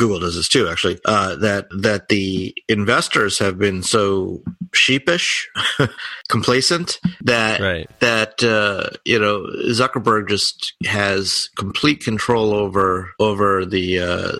Google 0.00 0.18
does 0.20 0.34
this 0.34 0.48
too. 0.48 0.66
Actually, 0.66 0.98
uh, 1.04 1.36
that 1.36 1.66
that 1.82 2.08
the 2.08 2.54
investors 2.68 3.38
have 3.38 3.58
been 3.58 3.82
so 3.82 4.42
sheepish, 4.72 5.46
complacent 6.30 6.98
that 7.22 7.60
Right. 7.60 7.90
that 8.00 8.42
uh, 8.42 8.96
you 9.04 9.18
know 9.18 9.44
Zuckerberg 9.68 10.26
just 10.28 10.72
has 10.86 11.50
complete 11.56 12.02
control 12.02 12.54
over 12.54 13.10
over 13.20 13.66
the 13.66 13.98
uh, 13.98 14.32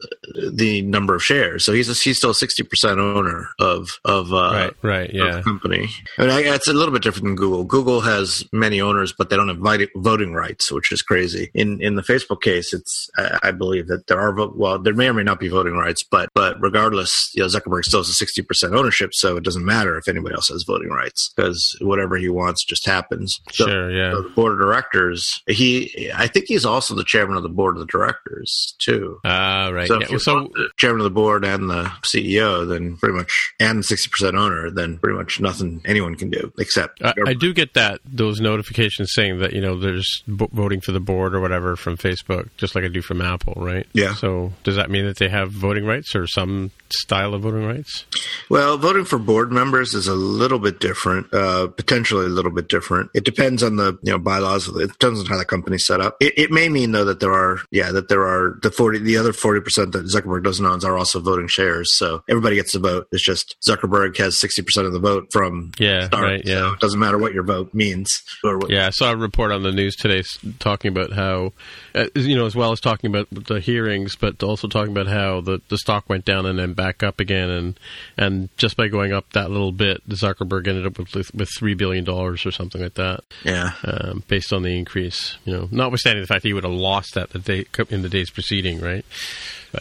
the 0.50 0.80
number 0.80 1.14
of 1.14 1.22
shares. 1.22 1.62
So 1.66 1.74
he's 1.74 1.90
a, 1.90 1.92
he's 1.92 2.16
still 2.16 2.32
sixty 2.32 2.62
percent 2.62 2.98
owner 2.98 3.48
of 3.58 3.98
of 4.06 4.32
uh, 4.32 4.36
right, 4.54 4.72
right, 4.82 5.10
of 5.10 5.14
yeah. 5.14 5.36
the 5.36 5.42
company. 5.42 5.90
I 6.16 6.22
mean, 6.22 6.30
I, 6.30 6.40
it's 6.54 6.68
a 6.68 6.72
little 6.72 6.92
bit 6.94 7.02
different 7.02 7.26
than 7.26 7.36
Google. 7.36 7.64
Google 7.64 8.00
has 8.00 8.46
many 8.50 8.80
owners, 8.80 9.12
but 9.12 9.28
they 9.28 9.36
don't 9.36 9.48
have 9.48 9.58
voti- 9.58 9.90
voting 9.94 10.32
rights, 10.32 10.72
which 10.72 10.90
is 10.90 11.02
crazy. 11.02 11.50
In 11.52 11.82
in 11.82 11.96
the 11.96 12.02
Facebook 12.02 12.40
case, 12.40 12.72
it's 12.72 13.10
I, 13.18 13.38
I 13.42 13.50
believe 13.50 13.88
that 13.88 14.06
there 14.06 14.18
are 14.18 14.34
well, 14.56 14.78
there 14.78 14.94
may 14.94 15.08
or 15.08 15.12
may 15.12 15.22
not 15.22 15.38
be 15.38 15.49
voting 15.50 15.74
rights, 15.74 16.02
but 16.02 16.28
but 16.34 16.56
regardless, 16.60 17.30
you 17.34 17.42
know, 17.42 17.48
Zuckerberg 17.48 17.84
still 17.84 18.00
has 18.00 18.08
a 18.08 18.14
sixty 18.14 18.42
percent 18.42 18.74
ownership, 18.74 19.12
so 19.14 19.36
it 19.36 19.42
doesn't 19.44 19.64
matter 19.64 19.98
if 19.98 20.08
anybody 20.08 20.34
else 20.34 20.48
has 20.48 20.62
voting 20.66 20.88
rights 20.88 21.32
because 21.36 21.76
whatever 21.80 22.16
he 22.16 22.28
wants 22.28 22.64
just 22.64 22.86
happens. 22.86 23.38
So, 23.52 23.66
Sure, 23.66 23.90
yeah. 23.90 24.12
so 24.12 24.22
the 24.22 24.28
board 24.30 24.52
of 24.54 24.58
directors, 24.58 25.42
he 25.46 26.10
I 26.14 26.26
think 26.26 26.46
he's 26.46 26.64
also 26.64 26.94
the 26.94 27.04
chairman 27.04 27.36
of 27.36 27.42
the 27.42 27.48
board 27.48 27.76
of 27.76 27.80
the 27.80 27.86
directors 27.86 28.74
too. 28.78 29.20
Ah, 29.24 29.68
right. 29.68 29.88
So 29.88 30.00
yeah. 30.00 30.16
So 30.18 30.50
the 30.54 30.70
chairman 30.76 31.00
of 31.00 31.04
the 31.04 31.10
board 31.10 31.44
and 31.44 31.68
the 31.70 31.84
CEO, 32.02 32.68
then 32.68 32.96
pretty 32.96 33.16
much, 33.16 33.52
and 33.60 33.84
sixty 33.84 34.08
percent 34.10 34.36
owner, 34.36 34.70
then 34.70 34.98
pretty 34.98 35.16
much 35.18 35.40
nothing 35.40 35.82
anyone 35.84 36.14
can 36.14 36.30
do 36.30 36.52
except. 36.58 37.02
I, 37.02 37.14
I 37.26 37.34
do 37.34 37.52
get 37.52 37.74
that 37.74 38.00
those 38.04 38.40
notifications 38.40 39.12
saying 39.12 39.38
that 39.40 39.52
you 39.52 39.60
know 39.60 39.78
there's 39.78 40.22
b- 40.26 40.48
voting 40.52 40.80
for 40.80 40.92
the 40.92 41.00
board 41.00 41.34
or 41.34 41.40
whatever 41.40 41.76
from 41.76 41.96
Facebook, 41.96 42.48
just 42.56 42.74
like 42.74 42.84
I 42.84 42.88
do 42.88 43.02
from 43.02 43.20
Apple, 43.20 43.54
right? 43.56 43.86
Yeah. 43.92 44.14
So 44.14 44.52
does 44.64 44.76
that 44.76 44.90
mean 44.90 45.06
that 45.06 45.16
they 45.16 45.28
have 45.30 45.52
voting 45.52 45.84
rights 45.84 46.14
or 46.16 46.26
some 46.26 46.72
style 46.92 47.34
of 47.34 47.42
voting 47.42 47.64
rights? 47.64 48.04
Well, 48.48 48.76
voting 48.76 49.04
for 49.04 49.18
board 49.18 49.52
members 49.52 49.94
is 49.94 50.08
a 50.08 50.14
little 50.14 50.58
bit 50.58 50.80
different, 50.80 51.32
uh, 51.32 51.68
potentially 51.68 52.26
a 52.26 52.30
little 52.30 52.50
bit 52.50 52.68
different. 52.68 53.10
It 53.14 53.24
depends 53.24 53.62
on 53.62 53.76
the 53.76 53.96
you 54.02 54.12
know 54.12 54.18
bylaws. 54.18 54.66
It 54.68 54.88
depends 54.90 55.20
on 55.20 55.26
how 55.26 55.38
the 55.38 55.44
company's 55.44 55.86
set 55.86 56.00
up. 56.00 56.16
It, 56.20 56.34
it 56.36 56.50
may 56.50 56.68
mean 56.68 56.90
though 56.92 57.04
that 57.04 57.20
there 57.20 57.32
are 57.32 57.60
yeah 57.70 57.92
that 57.92 58.08
there 58.08 58.26
are 58.26 58.58
the 58.62 58.72
forty 58.72 58.98
the 58.98 59.16
other 59.16 59.32
forty 59.32 59.60
percent 59.60 59.92
that 59.92 60.06
Zuckerberg 60.06 60.42
doesn't 60.42 60.66
own 60.66 60.80
are 60.84 60.96
also 60.96 61.20
voting 61.20 61.46
shares. 61.48 61.92
So 61.92 62.22
everybody 62.28 62.56
gets 62.56 62.72
to 62.72 62.78
vote. 62.78 63.06
It's 63.12 63.22
just 63.22 63.56
Zuckerberg 63.66 64.16
has 64.18 64.38
sixty 64.38 64.62
percent 64.62 64.86
of 64.86 64.92
the 64.92 64.98
vote 65.00 65.28
from 65.32 65.72
Yeah, 65.78 66.06
start. 66.06 66.22
right, 66.24 66.42
yeah. 66.44 66.54
So 66.60 66.72
it 66.72 66.80
doesn't 66.80 66.98
matter 67.00 67.18
what 67.18 67.34
your 67.34 67.42
vote 67.44 67.74
means 67.74 68.22
or 68.42 68.58
what. 68.58 68.70
Yeah, 68.70 68.86
I 68.86 68.90
saw 68.90 69.12
a 69.12 69.16
report 69.16 69.52
on 69.52 69.62
the 69.62 69.72
news 69.72 69.94
today 69.96 70.22
talking 70.58 70.88
about 70.90 71.12
how, 71.12 71.52
uh, 71.94 72.06
you 72.14 72.36
know, 72.36 72.46
as 72.46 72.56
well 72.56 72.72
as 72.72 72.80
talking 72.80 73.10
about 73.10 73.28
the 73.30 73.60
hearings, 73.60 74.16
but 74.16 74.42
also 74.42 74.68
talking 74.68 74.92
about 74.92 75.06
how 75.06 75.19
the, 75.42 75.60
the 75.68 75.78
stock 75.78 76.08
went 76.08 76.24
down 76.24 76.46
and 76.46 76.58
then 76.58 76.72
back 76.74 77.02
up 77.02 77.20
again, 77.20 77.50
and 77.50 77.80
and 78.16 78.48
just 78.56 78.76
by 78.76 78.88
going 78.88 79.12
up 79.12 79.32
that 79.32 79.50
little 79.50 79.72
bit, 79.72 80.06
Zuckerberg 80.08 80.66
ended 80.68 80.86
up 80.86 80.98
with 80.98 81.14
with 81.34 81.48
three 81.58 81.74
billion 81.74 82.04
dollars 82.04 82.44
or 82.46 82.50
something 82.50 82.80
like 82.82 82.94
that, 82.94 83.20
Yeah. 83.44 83.72
um, 83.84 84.22
based 84.28 84.52
on 84.52 84.62
the 84.62 84.76
increase. 84.76 85.36
You 85.44 85.52
know, 85.54 85.68
notwithstanding 85.70 86.22
the 86.22 86.26
fact 86.26 86.42
that 86.42 86.48
he 86.48 86.54
would 86.54 86.64
have 86.64 86.72
lost 86.72 87.14
that 87.14 87.30
the 87.30 87.38
day 87.38 87.66
in 87.90 88.02
the 88.02 88.08
days 88.08 88.30
preceding, 88.30 88.80
right? 88.80 89.04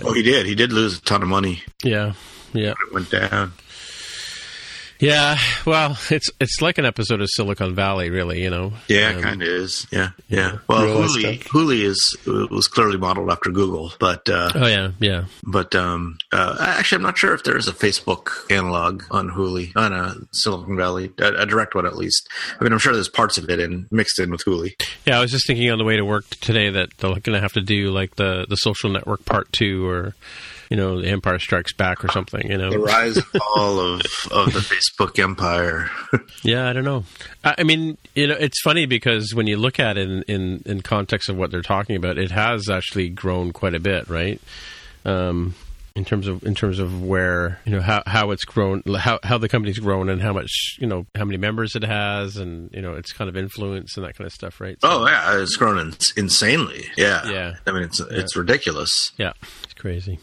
Oh, 0.04 0.14
he 0.14 0.22
did. 0.24 0.46
He 0.46 0.56
did 0.56 0.72
lose 0.72 0.98
a 1.00 1.02
ton 1.02 1.22
of 1.24 1.28
money. 1.30 1.64
Yeah, 1.84 2.14
yeah. 2.54 2.72
It 2.72 2.94
went 2.94 3.10
down. 3.10 3.54
Yeah, 5.00 5.38
well, 5.66 5.98
it's 6.10 6.30
it's 6.42 6.62
like 6.62 6.78
an 6.78 6.86
episode 6.86 7.22
of 7.22 7.30
Silicon 7.32 7.74
Valley, 7.74 8.10
really. 8.10 8.44
You 8.44 8.50
know. 8.50 8.74
Yeah, 8.90 9.14
Um, 9.16 9.22
kind 9.22 9.42
of 9.42 9.48
is. 9.48 9.88
Yeah, 9.92 10.10
yeah. 10.28 10.58
Well, 10.68 11.08
stuff. 11.08 11.36
Hooli 11.46 11.84
is 11.84 12.18
was 12.26 12.68
clearly 12.68 12.98
modeled 12.98 13.30
after 13.32 13.50
Google, 13.50 13.94
but 14.00 14.28
uh, 14.30 14.50
Oh 14.56 14.68
yeah, 14.68 14.92
yeah. 15.00 15.26
but 15.44 15.74
um, 15.74 16.18
uh, 16.34 16.58
actually, 16.60 16.98
I'm 16.98 17.04
not 17.04 17.18
sure 17.18 17.34
if 17.34 17.44
there 17.46 17.56
is 17.56 17.68
a 17.70 17.72
Facebook 17.72 18.30
analog 18.52 19.04
on 19.10 19.30
Hooli 19.30 19.72
on 19.78 19.94
a 19.94 20.16
Silicon 20.32 20.76
Valley, 20.76 21.12
a, 21.20 21.28
a 21.44 21.46
direct 21.46 21.76
one 21.76 21.86
at 21.86 21.96
least. 21.96 22.28
I 22.60 22.64
mean, 22.64 22.74
I'm 22.74 22.80
sure 22.80 22.92
there's 22.94 23.08
parts 23.10 23.38
of 23.38 23.50
it 23.50 23.60
in 23.62 23.88
mixed 23.92 24.20
in 24.20 24.32
with 24.32 24.44
Hooli. 24.44 24.74
Yeah, 25.06 25.18
I 25.18 25.22
was 25.22 25.32
just 25.32 25.48
thinking 25.48 25.70
on 25.72 25.78
the 25.78 25.86
way 25.86 25.96
to 25.96 26.04
work 26.04 26.30
today 26.42 26.70
that 26.72 26.90
they're 26.98 27.12
going 27.12 27.36
to 27.38 27.40
have 27.42 27.54
to 27.54 27.62
do 27.62 27.90
like 27.92 28.18
the 28.18 28.46
the 28.50 28.58
social 28.58 28.90
network 28.90 29.24
part 29.24 29.50
two, 29.54 29.88
or 29.88 30.14
you 30.70 30.78
know, 30.78 31.02
the 31.02 31.08
Empire 31.08 31.40
Strikes 31.40 31.74
Back 31.74 32.04
or 32.06 32.10
something. 32.10 32.50
You 32.50 32.58
know, 32.58 32.70
The 32.72 32.80
rise 32.80 33.18
and 33.18 33.26
fall 33.26 33.80
of 33.80 34.02
of 34.32 34.54
the 34.54 34.60
Facebook 34.60 35.18
empire. 35.18 35.90
yeah, 36.44 36.70
I 36.70 36.74
don't 36.74 36.84
know. 36.86 37.04
I, 37.44 37.56
I 37.60 37.64
mean, 37.64 37.98
you 38.16 38.28
know, 38.28 38.36
it's 38.40 38.62
funny 38.62 38.86
because 38.86 39.34
when 39.34 39.48
you 39.48 39.58
look 39.58 39.80
at 39.80 39.98
it 39.98 40.10
in, 40.10 40.22
in 40.24 40.64
in 40.66 40.82
context 40.82 41.28
of 41.30 41.38
what 41.38 41.52
they're 41.52 41.62
talking 41.62 41.96
about, 41.96 42.18
it 42.18 42.32
has 42.32 42.70
actually 42.70 43.10
grown 43.10 43.52
quite 43.52 43.74
a 43.76 43.80
bit, 43.80 44.10
right? 44.10 44.40
Um, 45.06 45.56
in 45.96 46.06
terms 46.06 46.28
of 46.28 46.44
in 46.44 46.56
terms 46.56 46.80
of 46.80 47.02
where 47.04 47.60
you 47.66 47.72
know 47.74 47.82
how, 47.82 48.04
how 48.06 48.32
it's 48.32 48.46
grown 48.46 48.84
how, 48.98 49.20
how 49.24 49.38
the 49.38 49.50
company's 49.50 49.80
grown 49.80 50.08
and 50.08 50.22
how 50.22 50.32
much 50.32 50.78
you 50.80 50.88
know 50.88 51.06
how 51.16 51.26
many 51.26 51.38
members 51.38 51.76
it 51.76 51.84
has 51.84 52.38
and 52.38 52.70
you 52.74 52.82
know 52.82 52.94
its 52.94 53.12
kind 53.12 53.28
of 53.28 53.36
influence 53.36 53.98
and 53.98 54.06
that 54.06 54.16
kind 54.16 54.26
of 54.28 54.32
stuff 54.32 54.62
right 54.62 54.78
So- 54.82 54.88
oh 55.04 55.08
yeah, 55.08 55.42
it's 55.42 55.58
grown 55.58 55.78
in, 55.80 55.94
insanely. 56.16 56.86
Yeah, 56.96 57.28
Yeah. 57.30 57.54
I 57.66 57.72
mean, 57.72 57.84
it's 57.84 58.00
it's 58.00 58.36
ridiculous. 58.38 59.12
yeah 59.18 59.34
it's 59.64 59.74
crazy 59.74 60.20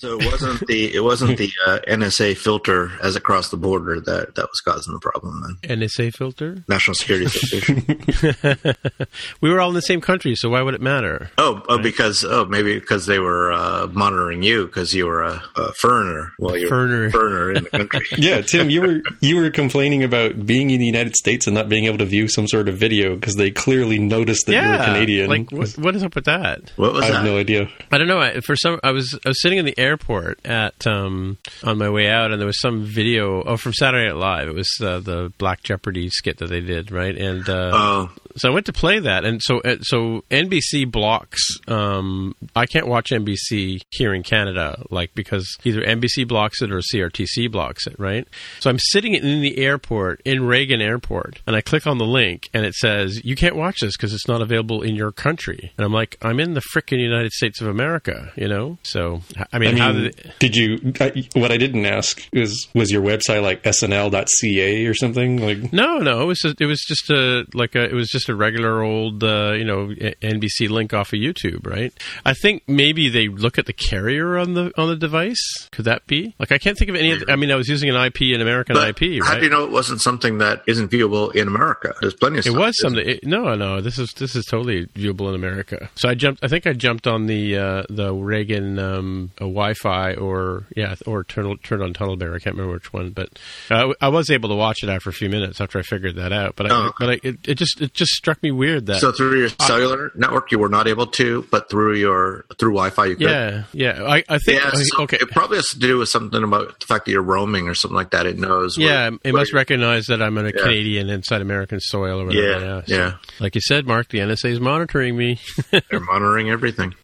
So 0.00 0.18
it 0.18 0.24
wasn't 0.32 0.66
the 0.66 0.94
it 0.94 1.04
wasn't 1.04 1.36
the 1.36 1.50
uh, 1.66 1.78
NSA 1.86 2.34
filter 2.38 2.90
as 3.02 3.16
it 3.16 3.22
crossed 3.22 3.50
the 3.50 3.58
border 3.58 4.00
that 4.00 4.34
that 4.34 4.48
was 4.48 4.60
causing 4.62 4.94
the 4.94 4.98
problem. 4.98 5.58
Then 5.62 5.78
NSA 5.78 6.14
filter 6.14 6.64
National 6.68 6.94
Security 6.94 7.26
Association. 7.26 7.84
we 9.42 9.50
were 9.50 9.60
all 9.60 9.68
in 9.68 9.74
the 9.74 9.82
same 9.82 10.00
country, 10.00 10.34
so 10.34 10.48
why 10.48 10.62
would 10.62 10.72
it 10.72 10.80
matter? 10.80 11.30
oh, 11.36 11.62
oh, 11.68 11.76
because 11.76 12.24
oh 12.24 12.46
maybe 12.46 12.78
because 12.80 13.04
they 13.04 13.18
were 13.18 13.52
uh, 13.52 13.88
monitoring 13.92 14.42
you 14.42 14.64
because 14.64 14.94
you 14.94 15.04
were 15.04 15.22
a, 15.22 15.42
a 15.56 15.72
foreigner. 15.74 16.32
Well, 16.38 16.56
you 16.56 16.64
were 16.64 16.70
Foreigner. 16.70 17.04
a 17.06 17.10
foreigner 17.10 17.52
in 17.52 17.64
the 17.64 17.70
country. 17.86 18.06
Yeah, 18.16 18.40
Tim, 18.40 18.70
you 18.70 18.80
were 18.80 19.02
you 19.20 19.36
were 19.36 19.50
complaining 19.50 20.02
about 20.02 20.46
being 20.46 20.70
in 20.70 20.80
the 20.80 20.86
United 20.86 21.14
States 21.14 21.46
and 21.46 21.54
not 21.54 21.68
being 21.68 21.84
able 21.84 21.98
to 21.98 22.06
view 22.06 22.26
some 22.26 22.48
sort 22.48 22.70
of 22.70 22.78
video 22.78 23.16
because 23.16 23.36
they 23.36 23.50
clearly 23.50 23.98
noticed 23.98 24.46
that 24.46 24.52
you 24.52 24.66
were 24.70 24.82
Canadian. 24.82 25.28
Like, 25.28 25.52
what, 25.52 25.68
what 25.72 25.94
is 25.94 26.02
up 26.02 26.14
with 26.14 26.24
that? 26.24 26.72
What 26.76 26.94
was 26.94 27.04
I 27.04 27.16
have 27.16 27.24
no 27.24 27.36
idea. 27.36 27.68
I 27.92 27.98
don't 27.98 28.08
know. 28.08 28.18
I, 28.18 28.40
for 28.40 28.56
some, 28.56 28.80
I 28.82 28.92
was 28.92 29.18
I 29.26 29.28
was 29.28 29.42
sitting 29.42 29.58
in 29.58 29.66
the 29.66 29.74
airport 29.90 30.44
at 30.46 30.86
um, 30.86 31.36
on 31.64 31.78
my 31.78 31.90
way 31.90 32.08
out, 32.08 32.30
and 32.30 32.40
there 32.40 32.46
was 32.46 32.60
some 32.60 32.82
video. 32.84 33.42
Oh, 33.42 33.56
from 33.56 33.72
Saturday 33.74 34.08
Night 34.08 34.16
Live. 34.16 34.48
It 34.48 34.54
was 34.54 34.70
uh, 34.80 35.00
the 35.00 35.32
Black 35.38 35.62
Jeopardy 35.62 36.08
skit 36.10 36.38
that 36.38 36.46
they 36.48 36.60
did, 36.60 36.90
right? 36.90 37.16
And 37.16 37.48
uh, 37.48 37.70
Oh, 37.74 38.10
so 38.36 38.50
I 38.50 38.54
went 38.54 38.66
to 38.66 38.72
play 38.72 38.98
that, 38.98 39.24
and 39.24 39.40
so 39.42 39.60
uh, 39.60 39.76
so 39.80 40.24
NBC 40.30 40.90
blocks. 40.90 41.40
Um, 41.68 42.34
I 42.54 42.66
can't 42.66 42.86
watch 42.86 43.10
NBC 43.10 43.80
here 43.90 44.14
in 44.14 44.22
Canada, 44.22 44.84
like 44.90 45.14
because 45.14 45.56
either 45.64 45.82
NBC 45.82 46.26
blocks 46.26 46.62
it 46.62 46.70
or 46.70 46.80
CRTC 46.80 47.50
blocks 47.50 47.86
it, 47.86 47.98
right? 47.98 48.26
So 48.60 48.70
I'm 48.70 48.78
sitting 48.78 49.14
in 49.14 49.40
the 49.40 49.58
airport 49.58 50.20
in 50.24 50.44
Reagan 50.44 50.80
Airport, 50.80 51.40
and 51.46 51.56
I 51.56 51.60
click 51.60 51.86
on 51.86 51.98
the 51.98 52.04
link, 52.04 52.48
and 52.54 52.64
it 52.64 52.74
says 52.74 53.24
you 53.24 53.36
can't 53.36 53.56
watch 53.56 53.80
this 53.80 53.96
because 53.96 54.12
it's 54.12 54.28
not 54.28 54.42
available 54.42 54.82
in 54.82 54.94
your 54.94 55.12
country. 55.12 55.72
And 55.76 55.84
I'm 55.84 55.92
like, 55.92 56.16
I'm 56.22 56.40
in 56.40 56.54
the 56.54 56.62
frickin' 56.74 57.00
United 57.00 57.32
States 57.32 57.60
of 57.60 57.66
America, 57.66 58.32
you 58.36 58.48
know. 58.48 58.78
So 58.82 59.22
I 59.52 59.58
mean, 59.58 59.76
I 59.76 59.78
how 59.78 59.92
did 59.92 60.04
it, 60.06 60.32
did 60.38 60.56
you? 60.56 60.92
I, 61.00 61.28
what 61.34 61.50
I 61.50 61.56
didn't 61.56 61.86
ask 61.86 62.22
is, 62.32 62.68
was 62.74 62.90
your 62.90 63.02
website 63.02 63.42
like 63.42 63.62
SNL.ca 63.62 64.86
or 64.86 64.94
something? 64.94 65.38
Like, 65.38 65.72
No, 65.72 65.98
no, 65.98 66.22
it 66.22 66.26
was 66.26 66.38
just, 66.40 66.60
it 66.60 66.66
was 66.66 66.80
just 66.86 67.10
a 67.10 67.44
like 67.54 67.74
a 67.74 67.84
it 67.84 67.94
was 67.94 68.08
just 68.08 68.19
a 68.28 68.34
regular 68.34 68.82
old 68.82 69.22
uh, 69.24 69.52
you 69.52 69.64
know 69.64 69.88
NBC 70.22 70.68
link 70.68 70.92
off 70.92 71.12
of 71.12 71.18
YouTube, 71.18 71.66
right? 71.66 71.92
I 72.24 72.34
think 72.34 72.62
maybe 72.66 73.08
they 73.08 73.28
look 73.28 73.58
at 73.58 73.66
the 73.66 73.72
carrier 73.72 74.36
on 74.38 74.54
the 74.54 74.72
on 74.76 74.88
the 74.88 74.96
device. 74.96 75.40
Could 75.72 75.84
that 75.86 76.06
be? 76.06 76.34
Like 76.38 76.52
I 76.52 76.58
can't 76.58 76.76
think 76.76 76.90
of 76.90 76.96
any. 76.96 77.12
Of 77.12 77.20
the, 77.20 77.32
I 77.32 77.36
mean, 77.36 77.50
I 77.50 77.56
was 77.56 77.68
using 77.68 77.90
an 77.90 77.96
IP, 77.96 78.20
an 78.34 78.40
American 78.40 78.74
but 78.74 79.00
IP, 79.00 79.22
how 79.22 79.36
do 79.36 79.44
you 79.44 79.50
know 79.50 79.64
it 79.64 79.70
wasn't 79.70 80.00
something 80.00 80.38
that 80.38 80.62
isn't 80.66 80.90
viewable 80.90 81.34
in 81.34 81.48
America? 81.48 81.94
There's 82.00 82.14
plenty 82.14 82.38
of 82.38 82.46
It 82.46 82.54
was 82.54 82.78
something. 82.80 83.08
It, 83.08 83.24
no, 83.24 83.54
no. 83.54 83.80
This 83.80 83.98
is 83.98 84.12
this 84.12 84.34
is 84.34 84.44
totally 84.44 84.86
viewable 84.86 85.28
in 85.28 85.34
America. 85.34 85.88
So 85.94 86.08
I 86.08 86.14
jumped. 86.14 86.44
I 86.44 86.48
think 86.48 86.66
I 86.66 86.72
jumped 86.72 87.06
on 87.06 87.26
the 87.26 87.56
uh, 87.56 87.82
the 87.88 88.12
Reagan 88.12 88.78
um, 88.78 89.30
Wi-Fi 89.38 90.14
or 90.14 90.66
yeah 90.76 90.94
or 91.06 91.24
turned 91.24 91.62
turned 91.62 91.82
on 91.82 91.92
Tunnelbear. 91.92 92.34
I 92.34 92.38
can't 92.38 92.56
remember 92.56 92.74
which 92.74 92.92
one, 92.92 93.10
but 93.10 93.38
uh, 93.70 93.92
I 94.00 94.08
was 94.08 94.30
able 94.30 94.48
to 94.50 94.54
watch 94.54 94.82
it 94.82 94.88
after 94.88 95.10
a 95.10 95.12
few 95.12 95.28
minutes 95.28 95.60
after 95.60 95.78
I 95.78 95.82
figured 95.82 96.16
that 96.16 96.32
out. 96.32 96.56
But 96.56 96.70
I, 96.70 96.80
Oh, 96.80 96.92
but 96.98 97.10
I, 97.10 97.20
it, 97.22 97.48
it 97.48 97.54
just 97.56 97.80
it 97.80 97.94
just 97.94 98.09
struck 98.16 98.42
me 98.42 98.50
weird 98.50 98.86
that 98.86 99.00
So 99.00 99.12
through 99.12 99.38
your 99.40 99.48
cellular 99.60 100.12
network, 100.14 100.50
you 100.52 100.58
were 100.58 100.68
not 100.68 100.86
able 100.88 101.06
to, 101.08 101.46
but 101.50 101.70
through 101.70 101.94
your 101.96 102.44
through 102.58 102.70
Wi-Fi, 102.72 103.04
you 103.06 103.16
could. 103.16 103.30
yeah 103.30 103.64
yeah. 103.72 104.02
I, 104.04 104.22
I 104.28 104.38
think 104.38 104.60
Yeah, 104.62 104.70
so 104.72 105.02
okay. 105.04 105.18
It 105.20 105.30
probably 105.30 105.56
has 105.58 105.68
to 105.68 105.78
do 105.78 105.98
with 105.98 106.08
something 106.08 106.42
about 106.42 106.80
the 106.80 106.86
fact 106.86 107.06
that 107.06 107.12
you're 107.12 107.22
roaming 107.22 107.68
or 107.68 107.74
something 107.74 107.96
like 107.96 108.10
that. 108.10 108.26
It 108.26 108.38
knows. 108.38 108.78
where- 108.78 108.86
Yeah, 108.88 109.06
it 109.24 109.32
where 109.32 109.40
must 109.40 109.52
recognize 109.52 110.06
that 110.06 110.20
I'm 110.22 110.36
a 110.38 110.44
Yeah. 110.44 110.50
Canadian 110.62 111.08
inside 111.10 111.40
American 111.42 111.80
soil 111.80 112.20
or 112.20 112.26
whatever. 112.26 112.46
Yeah, 112.46 112.58
Yeah, 112.60 112.82
So, 112.86 112.94
yeah. 112.94 113.12
Like 113.40 113.54
you 113.54 113.60
said, 113.60 113.86
Mark, 113.86 114.08
the 114.08 114.18
NSA 114.18 114.50
is 114.50 114.60
monitoring 114.60 115.16
me. 115.16 115.38
They're 115.70 116.00
monitoring 116.00 116.50
everything. 116.50 116.94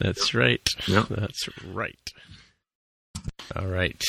That's 0.00 0.34
right. 0.34 0.66
Yep. 0.86 1.06
That's 1.08 1.48
right. 1.72 1.96
All 3.56 3.66
right. 3.66 4.00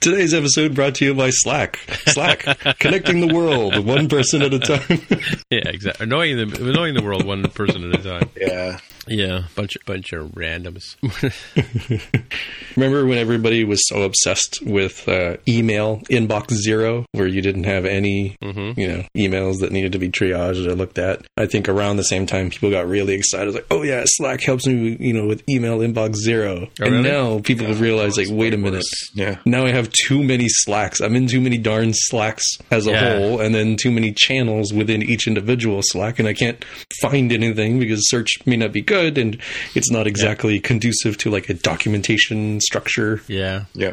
today's 0.00 0.32
episode 0.32 0.74
brought 0.74 0.94
to 0.96 1.04
you 1.04 1.14
by 1.14 1.30
Slack. 1.30 1.76
Slack, 2.06 2.44
connecting 2.78 3.26
the 3.26 3.34
world 3.34 3.84
one 3.84 4.08
person 4.08 4.42
at 4.42 4.54
a 4.54 4.58
time. 4.60 4.80
Yeah, 5.50 5.68
exactly. 5.68 6.04
Annoying 6.04 6.36
the 6.36 6.68
annoying 6.70 6.94
the 6.94 7.02
world 7.02 7.24
one 7.26 7.42
person 7.50 7.92
at 7.92 7.98
a 7.98 8.02
time. 8.02 8.30
Yeah. 8.36 8.78
Yeah, 9.08 9.44
bunch 9.56 9.76
bunch 9.86 10.12
of 10.12 10.28
randoms. 10.32 10.96
Remember 12.76 13.04
when 13.06 13.18
everybody 13.18 13.64
was 13.64 13.80
so 13.88 14.02
obsessed 14.02 14.60
with 14.62 15.08
uh, 15.08 15.36
email 15.48 16.00
inbox 16.10 16.52
zero, 16.54 17.04
where 17.12 17.26
you 17.26 17.42
didn't 17.42 17.64
have 17.64 17.84
any, 17.84 18.36
you 18.40 18.88
know, 18.88 19.04
emails 19.16 19.60
that 19.60 19.72
needed 19.72 19.92
to 19.92 19.98
be 19.98 20.08
triaged 20.10 20.66
or 20.66 20.74
looked 20.74 20.98
at? 20.98 21.26
I 21.36 21.46
think 21.46 21.68
around 21.68 21.96
the 21.96 22.04
same 22.04 22.26
time, 22.26 22.50
people 22.50 22.70
got 22.70 22.86
really 22.88 23.14
excited, 23.14 23.54
like, 23.54 23.66
"Oh 23.70 23.82
yeah, 23.82 24.02
Slack 24.06 24.42
helps 24.42 24.66
me, 24.66 24.96
you 25.00 25.12
know, 25.12 25.26
with 25.26 25.42
email 25.48 25.78
inbox 25.80 26.14
zero. 26.16 26.68
and 26.78 26.92
really? 26.92 27.02
now 27.02 27.40
people 27.40 27.72
realize, 27.74 28.16
like, 28.16 28.28
wait 28.30 28.54
a 28.54 28.58
minute, 28.58 28.84
Yeah. 29.14 29.38
now 29.44 29.64
I 29.66 29.72
have 29.72 29.90
too 30.06 30.22
many 30.22 30.46
Slacks. 30.48 31.00
I'm 31.00 31.16
in 31.16 31.26
too 31.26 31.40
many 31.40 31.58
darn 31.58 31.92
Slacks 31.94 32.44
as 32.70 32.86
a 32.86 32.92
Yeah. 32.92 33.18
whole, 33.18 33.40
and 33.40 33.54
then 33.54 33.76
too 33.76 33.90
many 33.90 34.12
channels 34.12 34.72
within 34.72 35.02
each 35.02 35.26
individual 35.26 35.80
Slack, 35.82 36.18
and 36.18 36.28
I 36.28 36.34
can't 36.34 36.64
find 37.00 37.32
anything 37.32 37.80
because 37.80 38.08
search 38.08 38.30
may 38.46 38.56
not 38.56 38.72
be 38.72 38.82
good, 38.90 39.16
and 39.18 39.38
it's 39.74 39.90
not 39.90 40.06
exactly 40.06 40.58
conducive 40.60 41.16
to 41.18 41.30
like 41.30 41.48
a 41.48 41.54
documentation 41.54 42.60
structure. 42.60 43.22
yeah. 43.28 43.64
Yeah. 43.74 43.92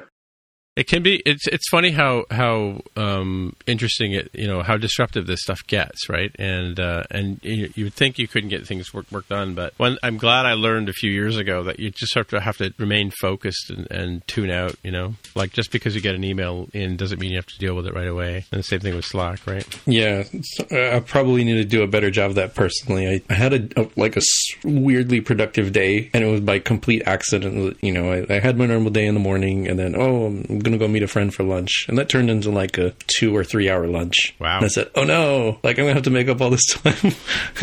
It 0.77 0.85
can 0.85 1.01
be. 1.01 1.23
It's 1.25 1.47
it's 1.47 1.67
funny 1.69 1.89
how 1.89 2.25
how 2.29 2.81
um, 2.95 3.55
interesting 3.65 4.13
it 4.13 4.29
you 4.33 4.47
know 4.47 4.61
how 4.61 4.77
disruptive 4.77 5.25
this 5.25 5.41
stuff 5.41 5.65
gets, 5.65 6.07
right? 6.07 6.29
And 6.37 6.79
uh, 6.79 7.01
and 7.09 7.39
you, 7.41 7.71
you 7.73 7.85
would 7.85 7.95
think 7.95 8.19
you 8.19 8.27
couldn't 8.27 8.49
get 8.49 8.67
things 8.67 8.93
work, 8.93 9.11
work 9.11 9.27
done, 9.27 9.55
but 9.55 9.73
I'm 9.79 10.17
glad 10.17 10.45
I 10.45 10.53
learned 10.53 10.87
a 10.87 10.93
few 10.93 11.09
years 11.09 11.35
ago 11.35 11.63
that 11.63 11.79
you 11.79 11.89
just 11.89 12.13
have 12.13 12.27
to 12.27 12.39
have 12.39 12.57
to 12.57 12.75
remain 12.77 13.09
focused 13.09 13.71
and, 13.71 13.89
and 13.89 14.27
tune 14.27 14.51
out. 14.51 14.75
You 14.83 14.91
know, 14.91 15.15
like 15.33 15.51
just 15.51 15.71
because 15.71 15.95
you 15.95 16.01
get 16.01 16.13
an 16.13 16.23
email 16.23 16.69
in 16.73 16.95
doesn't 16.95 17.19
mean 17.19 17.31
you 17.31 17.37
have 17.37 17.47
to 17.47 17.57
deal 17.57 17.75
with 17.75 17.87
it 17.87 17.95
right 17.95 18.07
away. 18.07 18.45
And 18.51 18.59
the 18.59 18.63
same 18.63 18.79
thing 18.79 18.95
with 18.95 19.05
Slack, 19.05 19.47
right? 19.47 19.65
Yeah, 19.87 20.25
uh, 20.71 20.97
I 20.97 20.99
probably 20.99 21.43
need 21.43 21.55
to 21.55 21.65
do 21.65 21.81
a 21.81 21.87
better 21.87 22.11
job 22.11 22.29
of 22.29 22.35
that 22.35 22.53
personally. 22.53 23.07
I, 23.07 23.21
I 23.31 23.33
had 23.33 23.51
a, 23.51 23.81
a 23.81 23.89
like 23.95 24.15
a 24.15 24.21
weirdly 24.63 25.21
productive 25.21 25.71
day, 25.71 26.11
and 26.13 26.23
it 26.23 26.27
was 26.27 26.41
by 26.41 26.59
complete 26.59 27.01
accident. 27.07 27.77
You 27.81 27.93
know, 27.93 28.11
I, 28.11 28.35
I 28.35 28.39
had 28.39 28.59
my 28.59 28.67
normal 28.67 28.91
day 28.91 29.07
in 29.07 29.15
the 29.15 29.19
morning, 29.19 29.67
and 29.67 29.79
then 29.79 29.95
oh, 29.95 30.27
I'm 30.27 30.66
gonna 30.67 30.77
go 30.77 30.87
meet 30.87 31.03
a 31.03 31.07
friend 31.07 31.33
for 31.33 31.43
lunch, 31.43 31.85
and 31.87 31.97
that 31.97 32.09
turned 32.09 32.29
into 32.29 32.49
like 32.51 32.77
a 32.77 32.93
two 33.07 33.35
or 33.35 33.43
three 33.43 33.69
hour 33.69 33.87
lunch. 33.87 34.35
Wow. 34.39 34.57
And 34.57 34.65
I 34.65 34.67
said, 34.67 34.89
oh 34.95 35.03
no, 35.03 35.59
like 35.63 35.77
I'm 35.79 35.85
gonna 35.85 35.93
have 35.93 36.03
to 36.03 36.09
make 36.09 36.27
up 36.27 36.41
all 36.41 36.49
this 36.49 36.65
time 36.73 37.13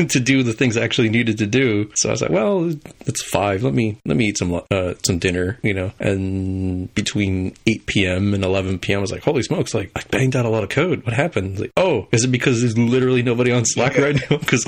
to 0.09 0.21
do 0.21 0.43
the 0.43 0.53
things 0.53 0.77
I 0.77 0.83
actually 0.83 1.09
needed 1.11 1.39
to 1.39 1.47
do. 1.47 1.91
So 1.95 2.09
I 2.09 2.13
was 2.13 2.23
like, 2.23 2.31
well, 2.31 2.71
it's 3.07 3.23
five. 3.23 3.63
Let 3.63 3.75
me 3.75 3.99
let 4.05 4.17
me 4.17 4.27
eat 4.27 4.39
some 4.39 4.61
uh, 4.71 4.95
some 5.05 5.19
dinner, 5.19 5.59
you 5.63 5.75
know. 5.75 5.93
And 6.01 6.93
between 6.95 7.55
8 7.67 7.87
p.m. 7.87 8.35
and 8.35 8.45
11 8.45 8.79
p.m., 8.79 8.99
I 8.99 9.01
was 9.03 9.13
like, 9.13 9.23
holy 9.23 9.43
smokes, 9.43 9.75
like 9.75 9.91
I 9.97 10.03
banged 10.11 10.37
out 10.37 10.45
a 10.47 10.49
lot 10.49 10.63
of 10.63 10.69
code. 10.71 11.05
What 11.05 11.15
happened? 11.15 11.59
Like, 11.61 11.73
oh, 11.77 12.09
is 12.13 12.25
it 12.25 12.29
because 12.29 12.61
there's 12.61 12.77
literally 12.79 13.23
nobody 13.23 13.53
on 13.53 13.65
Slack 13.65 13.97
right 13.97 14.15
now? 14.31 14.39
Because 14.45 14.67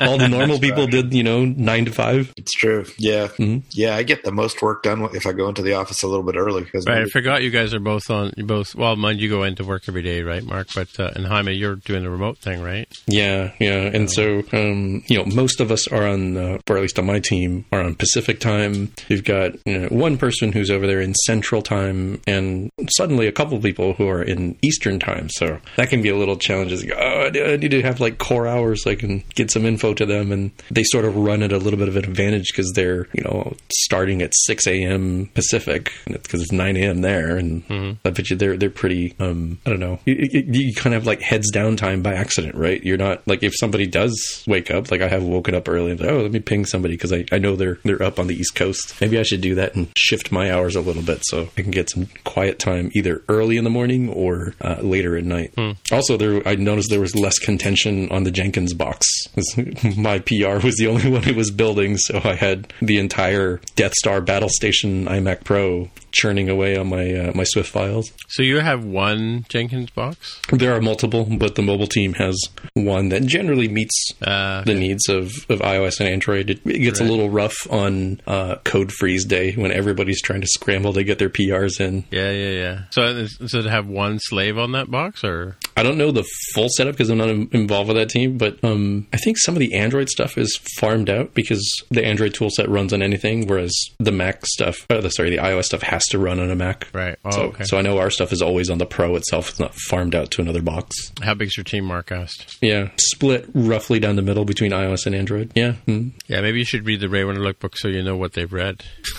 all 0.00 0.16
the 0.18 0.28
normal 0.28 0.58
people 0.58 0.86
did, 0.86 1.12
you 1.12 1.22
know, 1.22 1.44
nine 1.44 1.84
to 1.86 1.92
five. 1.92 2.32
It's 2.36 2.52
true. 2.52 2.84
Yeah. 2.98 3.28
Mhm. 3.28 3.62
Yeah. 3.72 3.96
I 3.96 4.02
get 4.04 4.22
the 4.24 4.30
most 4.32 4.62
work 4.62 4.82
done 4.82 5.08
if 5.14 5.26
I 5.26 5.32
go 5.32 5.48
into 5.48 5.62
the 5.62 5.74
office 5.74 6.02
a 6.02 6.08
little 6.08 6.22
bit 6.24 6.36
early 6.36 6.62
because 6.62 6.86
Right. 6.86 7.02
I 7.02 7.06
forgot 7.06 7.42
you 7.42 7.50
guys 7.50 7.67
are 7.74 7.80
both 7.80 8.10
on. 8.10 8.32
You 8.36 8.44
both. 8.44 8.74
Well, 8.74 8.96
mind 8.96 9.20
you 9.20 9.28
go 9.28 9.42
into 9.42 9.64
work 9.64 9.82
every 9.88 10.02
day, 10.02 10.22
right, 10.22 10.42
Mark? 10.42 10.68
But 10.74 10.88
uh, 10.98 11.10
and 11.14 11.26
Jaime, 11.26 11.52
you're 11.52 11.76
doing 11.76 12.02
the 12.02 12.10
remote 12.10 12.38
thing, 12.38 12.62
right? 12.62 12.88
Yeah, 13.06 13.52
yeah, 13.58 13.90
and 13.92 14.10
so 14.10 14.42
um, 14.52 15.02
you 15.08 15.18
know, 15.18 15.24
most 15.26 15.60
of 15.60 15.70
us 15.70 15.88
are 15.88 16.06
on, 16.06 16.36
uh, 16.36 16.58
or 16.68 16.76
at 16.76 16.82
least 16.82 16.98
on 16.98 17.06
my 17.06 17.20
team, 17.20 17.64
are 17.72 17.80
on 17.80 17.94
Pacific 17.94 18.40
time. 18.40 18.92
You've 19.08 19.24
got 19.24 19.52
you 19.66 19.78
know, 19.78 19.88
one 19.88 20.18
person 20.18 20.52
who's 20.52 20.70
over 20.70 20.86
there 20.86 21.00
in 21.00 21.14
Central 21.14 21.62
time, 21.62 22.20
and 22.26 22.70
suddenly 22.96 23.26
a 23.26 23.32
couple 23.32 23.56
of 23.56 23.62
people 23.62 23.94
who 23.94 24.08
are 24.08 24.22
in 24.22 24.56
Eastern 24.62 24.98
time. 24.98 25.28
So 25.30 25.58
that 25.76 25.90
can 25.90 26.02
be 26.02 26.08
a 26.08 26.16
little 26.16 26.36
challenging. 26.36 26.90
Oh, 26.92 27.30
I 27.34 27.56
need 27.56 27.70
to 27.70 27.82
have 27.82 28.00
like 28.00 28.18
core 28.18 28.46
hours 28.46 28.84
so 28.84 28.90
I 28.90 28.94
can 28.94 29.24
get 29.34 29.50
some 29.50 29.64
info 29.64 29.94
to 29.94 30.06
them, 30.06 30.32
and 30.32 30.50
they 30.70 30.84
sort 30.84 31.04
of 31.04 31.16
run 31.16 31.42
at 31.42 31.52
a 31.52 31.58
little 31.58 31.78
bit 31.78 31.88
of 31.88 31.96
an 31.96 32.04
advantage 32.04 32.52
because 32.52 32.72
they're 32.74 33.08
you 33.12 33.22
know 33.24 33.54
starting 33.72 34.22
at 34.22 34.32
six 34.34 34.66
a.m. 34.66 35.30
Pacific 35.34 35.92
because 36.06 36.42
it's 36.42 36.52
nine 36.52 36.76
a.m. 36.76 37.00
there, 37.00 37.36
and 37.36 37.57
I 38.04 38.10
bet 38.10 38.30
you 38.30 38.36
they're 38.36 38.56
they're 38.56 38.70
pretty. 38.70 39.14
Um, 39.18 39.58
I 39.66 39.70
don't 39.70 39.80
know. 39.80 40.00
You, 40.04 40.28
you, 40.30 40.44
you 40.46 40.74
kind 40.74 40.94
of 40.94 41.02
have 41.02 41.06
like 41.06 41.20
heads 41.20 41.50
down 41.50 41.76
time 41.76 42.02
by 42.02 42.14
accident, 42.14 42.54
right? 42.54 42.82
You're 42.82 42.96
not 42.96 43.26
like 43.26 43.42
if 43.42 43.54
somebody 43.56 43.86
does 43.86 44.44
wake 44.46 44.70
up, 44.70 44.90
like 44.90 45.00
I 45.00 45.08
have 45.08 45.22
woken 45.22 45.54
up 45.54 45.68
early 45.68 45.92
and 45.92 46.00
like, 46.00 46.10
oh, 46.10 46.22
let 46.22 46.32
me 46.32 46.40
ping 46.40 46.64
somebody 46.64 46.94
because 46.94 47.12
I, 47.12 47.24
I 47.32 47.38
know 47.38 47.56
they're 47.56 47.78
they're 47.84 48.02
up 48.02 48.18
on 48.18 48.26
the 48.26 48.36
East 48.36 48.54
Coast. 48.54 49.00
Maybe 49.00 49.18
I 49.18 49.22
should 49.22 49.40
do 49.40 49.54
that 49.56 49.74
and 49.74 49.88
shift 49.96 50.32
my 50.32 50.52
hours 50.52 50.76
a 50.76 50.80
little 50.80 51.02
bit 51.02 51.20
so 51.24 51.48
I 51.56 51.62
can 51.62 51.70
get 51.70 51.90
some 51.90 52.08
quiet 52.24 52.58
time 52.58 52.90
either 52.94 53.22
early 53.28 53.56
in 53.56 53.64
the 53.64 53.70
morning 53.70 54.08
or 54.08 54.54
uh, 54.60 54.76
later 54.80 55.16
at 55.16 55.24
night. 55.24 55.52
Also, 55.92 56.16
there 56.16 56.46
I 56.46 56.54
noticed 56.54 56.90
there 56.90 57.00
was 57.00 57.14
less 57.14 57.38
contention 57.38 58.10
on 58.10 58.24
the 58.24 58.30
Jenkins 58.30 58.74
box. 58.74 59.06
my 59.96 60.18
PR 60.20 60.58
was 60.64 60.76
the 60.76 60.86
only 60.88 61.10
one 61.10 61.22
who 61.22 61.34
was 61.34 61.50
building, 61.50 61.96
so 61.98 62.20
I 62.24 62.34
had 62.34 62.72
the 62.80 62.98
entire 62.98 63.60
Death 63.76 63.94
Star 63.94 64.20
Battle 64.20 64.48
Station 64.48 65.06
iMac 65.06 65.44
Pro 65.44 65.88
churning 66.12 66.48
away 66.48 66.76
on 66.76 66.88
my 66.88 67.14
uh, 67.14 67.32
my 67.34 67.44
Swift 67.48 67.70
files. 67.70 68.12
So 68.28 68.42
you 68.42 68.60
have 68.60 68.84
one 68.84 69.44
Jenkins 69.48 69.90
box. 69.90 70.40
There 70.52 70.74
are 70.74 70.80
multiple, 70.80 71.26
but 71.38 71.54
the 71.54 71.62
mobile 71.62 71.86
team 71.86 72.14
has 72.14 72.36
one 72.74 73.08
that 73.10 73.24
generally 73.26 73.68
meets 73.68 74.12
Uh, 74.22 74.62
the 74.64 74.74
needs 74.74 75.08
of, 75.08 75.32
of 75.48 75.60
iOS 75.60 76.00
and 76.00 76.08
Android. 76.08 76.50
It, 76.50 76.60
it 76.66 76.78
gets 76.80 77.00
a 77.00 77.04
little 77.04 77.30
rough 77.30 77.56
on 77.70 78.20
uh, 78.26 78.56
code 78.64 78.92
freeze 78.92 79.24
day 79.24 79.52
when 79.52 79.72
everybody's 79.72 80.20
trying 80.22 80.40
to 80.40 80.46
scramble 80.46 80.92
to 80.94 81.04
get 81.04 81.18
their 81.18 81.30
PRs 81.30 81.80
in. 81.80 82.04
yeah, 82.10 82.30
yeah, 82.30 82.50
yeah. 82.50 82.80
So, 82.90 83.26
so 83.26 83.62
to 83.62 83.70
have 83.70 83.86
one 83.86 84.18
slave 84.18 84.58
on 84.58 84.72
that 84.72 84.90
box, 84.90 85.24
or 85.24 85.56
I 85.78 85.82
don't 85.82 85.96
know 85.98 86.10
the 86.10 86.24
full 86.54 86.68
setup 86.76 86.94
because 86.94 87.08
I'm 87.10 87.18
not 87.18 87.28
in- 87.28 87.48
involved 87.52 87.88
with 87.88 87.96
that 87.96 88.08
team, 88.10 88.36
but 88.38 88.62
um, 88.64 89.06
I 89.12 89.16
think 89.16 89.38
some 89.38 89.54
of 89.54 89.60
the 89.60 89.74
Android 89.74 90.08
stuff 90.08 90.36
is 90.36 90.56
farmed 90.76 91.08
out 91.08 91.34
because 91.34 91.64
the 91.90 92.04
Android 92.04 92.34
toolset 92.34 92.68
runs 92.68 92.92
on 92.92 93.02
anything, 93.02 93.46
whereas 93.46 93.72
the 93.98 94.12
Mac 94.12 94.44
stuff, 94.46 94.86
uh, 94.90 95.00
the, 95.00 95.10
sorry, 95.10 95.30
the 95.30 95.36
iOS 95.38 95.64
stuff 95.64 95.82
has 95.82 96.04
to 96.06 96.18
run 96.18 96.40
on 96.40 96.50
a 96.50 96.56
Mac. 96.56 96.88
Right. 96.92 97.16
Oh, 97.24 97.30
So, 97.30 97.42
okay. 97.44 97.64
so 97.64 97.78
I 97.78 97.82
know 97.82 97.98
our 97.98 98.10
stuff 98.10 98.32
is 98.32 98.42
always 98.42 98.70
on 98.70 98.78
the 98.78 98.86
Pro 98.86 99.14
itself. 99.16 99.50
It's 99.50 99.60
not 99.60 99.74
farmed 99.74 100.14
out 100.14 100.30
to 100.32 100.42
another 100.42 100.62
box. 100.62 100.94
How 101.22 101.34
big's 101.34 101.56
your 101.56 101.64
team, 101.64 101.84
Mark 101.84 102.10
asked? 102.12 102.58
Yeah, 102.60 102.90
split 102.98 103.46
roughly 103.54 104.00
down 104.00 104.16
the 104.16 104.22
middle 104.22 104.44
between 104.44 104.72
iOS 104.72 105.06
and 105.06 105.14
Android. 105.14 105.52
Yeah, 105.54 105.74
mm. 105.86 106.12
Yeah, 106.26 106.40
maybe 106.40 106.58
you 106.58 106.64
should 106.64 106.86
read 106.86 107.00
the 107.00 107.08
Ray 107.08 107.24
Winter 107.24 107.52
book 107.54 107.76
so 107.76 107.88
you 107.88 108.02
know 108.02 108.16
what 108.16 108.32
they've 108.32 108.52
read. 108.52 108.82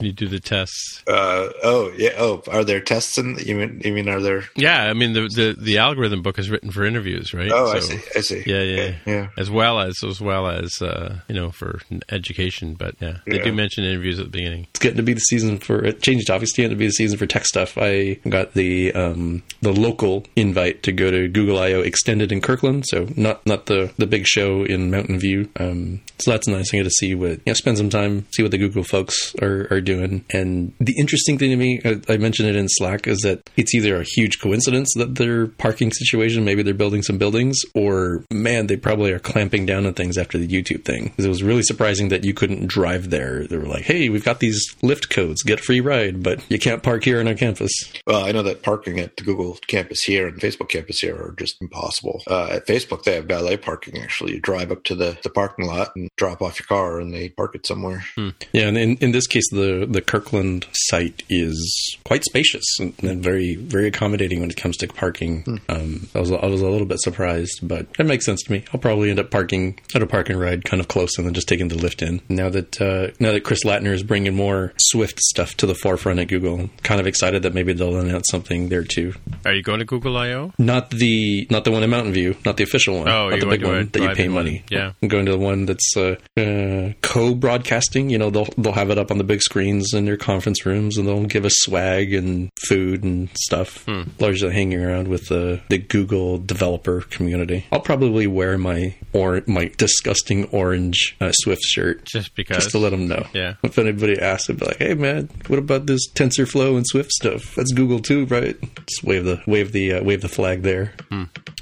you 0.00 0.12
do 0.12 0.28
the 0.28 0.40
tests. 0.42 1.02
Uh, 1.06 1.48
oh 1.62 1.92
yeah. 1.96 2.10
Oh, 2.18 2.42
are 2.50 2.64
there 2.64 2.80
tests 2.80 3.18
in? 3.18 3.36
You 3.38 3.54
mean? 3.56 3.80
You 3.84 3.92
mean 3.92 4.08
are 4.08 4.20
there? 4.20 4.44
Yeah, 4.56 4.71
I 4.80 4.92
mean 4.94 5.12
the 5.12 5.22
the, 5.28 5.56
the 5.58 5.78
algorithm 5.78 6.22
book 6.22 6.38
is 6.38 6.50
written 6.50 6.70
for 6.70 6.84
interviews, 6.84 7.32
right? 7.34 7.50
Oh, 7.52 7.72
I 7.72 7.80
see. 7.80 7.98
I 8.16 8.20
see. 8.20 8.42
Yeah, 8.46 8.60
yeah, 8.62 8.80
Okay, 8.82 8.96
yeah. 9.06 9.28
As 9.36 9.50
well 9.50 9.80
as 9.80 9.96
as 10.06 10.20
well 10.20 10.48
as 10.48 10.70
uh, 10.80 11.20
you 11.28 11.34
know 11.34 11.50
for 11.50 11.80
education, 12.10 12.74
but 12.74 12.94
yeah, 13.00 13.18
they 13.26 13.36
Yeah. 13.36 13.44
do 13.44 13.52
mention 13.52 13.84
interviews 13.84 14.18
at 14.18 14.26
the 14.26 14.30
beginning. 14.30 14.66
it's 14.70 14.78
getting 14.80 14.96
to 14.96 15.02
be 15.02 15.12
the 15.14 15.20
season 15.20 15.58
for 15.58 15.84
it 15.84 16.02
changed 16.02 16.30
obviously 16.30 16.52
it's 16.52 16.56
getting 16.56 16.70
to 16.70 16.76
be 16.76 16.86
the 16.86 16.92
season 16.92 17.18
for 17.18 17.26
tech 17.26 17.44
stuff 17.46 17.76
i 17.78 18.14
got 18.28 18.52
the 18.54 18.92
um 18.94 19.42
the 19.60 19.72
local 19.72 20.24
invite 20.36 20.82
to 20.82 20.92
go 20.92 21.10
to 21.10 21.28
google 21.28 21.58
io 21.58 21.80
extended 21.80 22.32
in 22.32 22.40
kirkland 22.40 22.84
so 22.86 23.06
not 23.16 23.44
not 23.46 23.66
the 23.66 23.92
the 23.98 24.06
big 24.06 24.26
show 24.26 24.64
in 24.64 24.90
mountain 24.90 25.18
view 25.18 25.48
um 25.60 26.00
so 26.18 26.30
that's 26.30 26.46
nice 26.48 26.72
i 26.72 26.76
get 26.76 26.82
to 26.84 26.90
see 26.90 27.14
what 27.14 27.30
you 27.32 27.40
know 27.46 27.52
spend 27.54 27.76
some 27.78 27.90
time 27.90 28.26
see 28.32 28.42
what 28.42 28.50
the 28.50 28.58
google 28.58 28.82
folks 28.84 29.34
are 29.40 29.66
are 29.70 29.80
doing 29.80 30.24
and 30.30 30.72
the 30.80 30.94
interesting 30.98 31.38
thing 31.38 31.50
to 31.50 31.56
me 31.56 31.80
I, 31.84 32.00
I 32.14 32.16
mentioned 32.16 32.48
it 32.48 32.56
in 32.56 32.68
slack 32.68 33.06
is 33.06 33.18
that 33.20 33.48
it's 33.56 33.74
either 33.74 33.96
a 34.00 34.04
huge 34.04 34.40
coincidence 34.40 34.61
that 34.64 35.14
their 35.16 35.46
parking 35.46 35.90
situation 35.92 36.44
maybe 36.44 36.62
they're 36.62 36.74
building 36.74 37.02
some 37.02 37.18
buildings 37.18 37.58
or 37.74 38.24
man 38.30 38.66
they 38.66 38.76
probably 38.76 39.12
are 39.12 39.18
clamping 39.18 39.66
down 39.66 39.86
on 39.86 39.94
things 39.94 40.16
after 40.18 40.38
the 40.38 40.46
youtube 40.48 40.84
thing 40.84 41.10
'Cause 41.16 41.24
it 41.26 41.28
was 41.28 41.42
really 41.42 41.62
surprising 41.62 42.08
that 42.08 42.24
you 42.24 42.34
couldn't 42.34 42.66
drive 42.66 43.10
there 43.10 43.46
they 43.46 43.56
were 43.56 43.66
like 43.66 43.82
hey 43.84 44.08
we've 44.08 44.24
got 44.24 44.40
these 44.40 44.62
Lyft 44.82 45.10
codes 45.10 45.42
get 45.42 45.60
a 45.60 45.62
free 45.62 45.80
ride 45.80 46.22
but 46.22 46.40
you 46.48 46.58
can't 46.58 46.82
park 46.82 47.04
here 47.04 47.20
on 47.20 47.28
our 47.28 47.34
campus 47.34 47.72
Well, 48.06 48.24
I 48.24 48.32
know 48.32 48.42
that 48.42 48.62
parking 48.62 48.98
at 49.00 49.16
the 49.16 49.24
Google 49.24 49.58
campus 49.66 50.02
here 50.02 50.26
and 50.26 50.40
Facebook 50.40 50.68
campus 50.68 51.00
here 51.00 51.14
are 51.16 51.34
just 51.38 51.56
impossible. 51.60 52.22
Uh, 52.26 52.48
at 52.52 52.66
Facebook, 52.66 53.04
they 53.04 53.14
have 53.14 53.24
valet 53.26 53.56
parking. 53.56 53.98
Actually, 53.98 54.34
you 54.34 54.40
drive 54.40 54.70
up 54.72 54.84
to 54.84 54.94
the, 54.94 55.16
the 55.22 55.30
parking 55.30 55.66
lot 55.66 55.94
and 55.96 56.08
drop 56.16 56.42
off 56.42 56.58
your 56.58 56.66
car, 56.66 57.00
and 57.00 57.12
they 57.14 57.28
park 57.30 57.54
it 57.54 57.66
somewhere. 57.66 58.04
yeah 58.16 58.66
and 58.68 58.76
in, 58.78 58.96
in 58.98 59.12
this 59.12 59.26
case 59.26 59.48
the 59.50 59.86
the 59.88 60.00
kirkland 60.00 60.66
site 60.72 61.22
is 61.28 61.96
quite 62.04 62.24
spacious 62.24 62.64
and, 62.80 62.92
and 63.02 63.22
very 63.22 63.54
very 63.56 63.86
accommodating 63.88 64.40
when 64.40 64.50
it 64.52 64.56
comes 64.56 64.76
to 64.76 64.86
parking 64.88 65.60
um, 65.68 66.08
I, 66.14 66.20
was, 66.20 66.30
I 66.30 66.46
was 66.46 66.60
a 66.60 66.68
little 66.68 66.86
bit 66.86 67.00
surprised 67.00 67.60
but 67.62 67.86
it 67.98 68.06
makes 68.06 68.24
sense 68.26 68.42
to 68.44 68.52
me 68.52 68.64
i'll 68.72 68.80
probably 68.80 69.10
end 69.10 69.18
up 69.18 69.30
parking 69.30 69.78
at 69.94 70.02
a 70.02 70.06
park 70.06 70.28
and 70.30 70.38
ride 70.40 70.64
kind 70.64 70.80
of 70.80 70.88
close 70.88 71.16
and 71.18 71.26
then 71.26 71.34
just 71.34 71.48
taking 71.48 71.68
the 71.68 71.74
Lyft 71.76 72.06
in 72.06 72.20
now 72.28 72.48
that 72.48 72.80
uh, 72.80 73.10
now 73.18 73.32
that 73.32 73.42
chris 73.44 73.64
lattner 73.64 73.92
is 73.92 74.02
bringing 74.02 74.34
more 74.34 74.72
swift 74.78 75.18
stuff 75.20 75.56
to 75.56 75.66
the 75.66 75.74
forefront 75.74 76.20
at 76.20 76.28
google 76.28 76.60
I'm 76.60 76.68
kind 76.82 77.00
of 77.00 77.06
excited 77.06 77.42
that 77.42 77.54
maybe 77.54 77.72
they'll 77.72 77.96
announce 77.98 78.26
something 78.30 78.68
there 78.68 78.84
too 78.84 79.14
Are 79.44 79.52
you 79.52 79.62
going 79.62 79.78
to 79.80 79.84
Google 79.84 80.16
I/O? 80.16 80.52
not 80.58 80.90
the 80.90 81.46
not 81.50 81.64
the 81.64 81.70
one 81.70 81.82
in 81.82 81.90
Mountain 81.90 82.12
View, 82.12 82.36
not 82.44 82.56
the 82.56 82.64
official 82.64 82.98
one, 82.98 83.08
Oh, 83.08 83.28
not 83.28 83.34
you 83.36 83.40
the 83.40 83.46
big 83.46 83.64
one 83.64 83.88
that 83.92 84.00
you 84.00 84.08
pay 84.08 84.14
drive-in 84.14 84.34
one. 84.34 84.44
money. 84.44 84.64
Yeah. 84.70 84.92
I'm 85.02 85.08
going 85.08 85.26
to 85.26 85.32
the 85.32 85.38
one 85.38 85.66
that's 85.66 85.96
uh, 85.96 86.16
uh, 86.36 86.92
co-broadcasting. 87.02 88.10
You 88.10 88.18
know, 88.18 88.30
they'll 88.30 88.48
they'll 88.58 88.72
have 88.72 88.90
it 88.90 88.98
up 88.98 89.10
on 89.10 89.18
the 89.18 89.24
big 89.24 89.40
screens 89.42 89.92
in 89.94 90.04
their 90.04 90.16
conference 90.16 90.64
rooms, 90.66 90.98
and 90.98 91.06
they'll 91.06 91.24
give 91.26 91.44
us 91.44 91.54
swag 91.58 92.12
and 92.14 92.50
food 92.68 93.04
and 93.04 93.28
stuff. 93.36 93.84
Hmm. 93.84 94.02
Largely 94.32 94.54
hanging 94.54 94.82
around 94.82 95.08
with 95.08 95.28
the 95.28 95.60
the 95.68 95.76
Google 95.76 96.38
developer 96.38 97.02
community. 97.02 97.66
I'll 97.70 97.80
probably 97.80 98.26
wear 98.26 98.56
my 98.56 98.94
or 99.12 99.42
my 99.46 99.70
disgusting 99.76 100.46
orange 100.46 101.16
uh, 101.20 101.32
Swift 101.32 101.62
shirt. 101.62 102.06
Just 102.06 102.34
because. 102.34 102.56
Just 102.56 102.70
to 102.70 102.78
let 102.78 102.90
them 102.90 103.08
know. 103.08 103.26
Yeah. 103.34 103.54
If 103.62 103.78
anybody 103.78 104.18
asks, 104.18 104.48
I'd 104.48 104.58
be 104.58 104.64
like, 104.64 104.78
"Hey, 104.78 104.94
man, 104.94 105.28
what 105.48 105.58
about 105.58 105.84
this 105.84 106.10
TensorFlow 106.10 106.76
and 106.76 106.86
Swift 106.86 107.12
stuff? 107.12 107.54
That's 107.56 107.72
Google 107.72 107.98
too, 107.98 108.24
right?" 108.26 108.56
Just 108.86 109.04
wave 109.04 109.24
the 109.24 109.42
wave 109.46 109.72
the 109.72 109.94
uh, 109.94 110.02
wave 110.02 110.22
the 110.22 110.28
flag 110.28 110.62
there. 110.62 110.94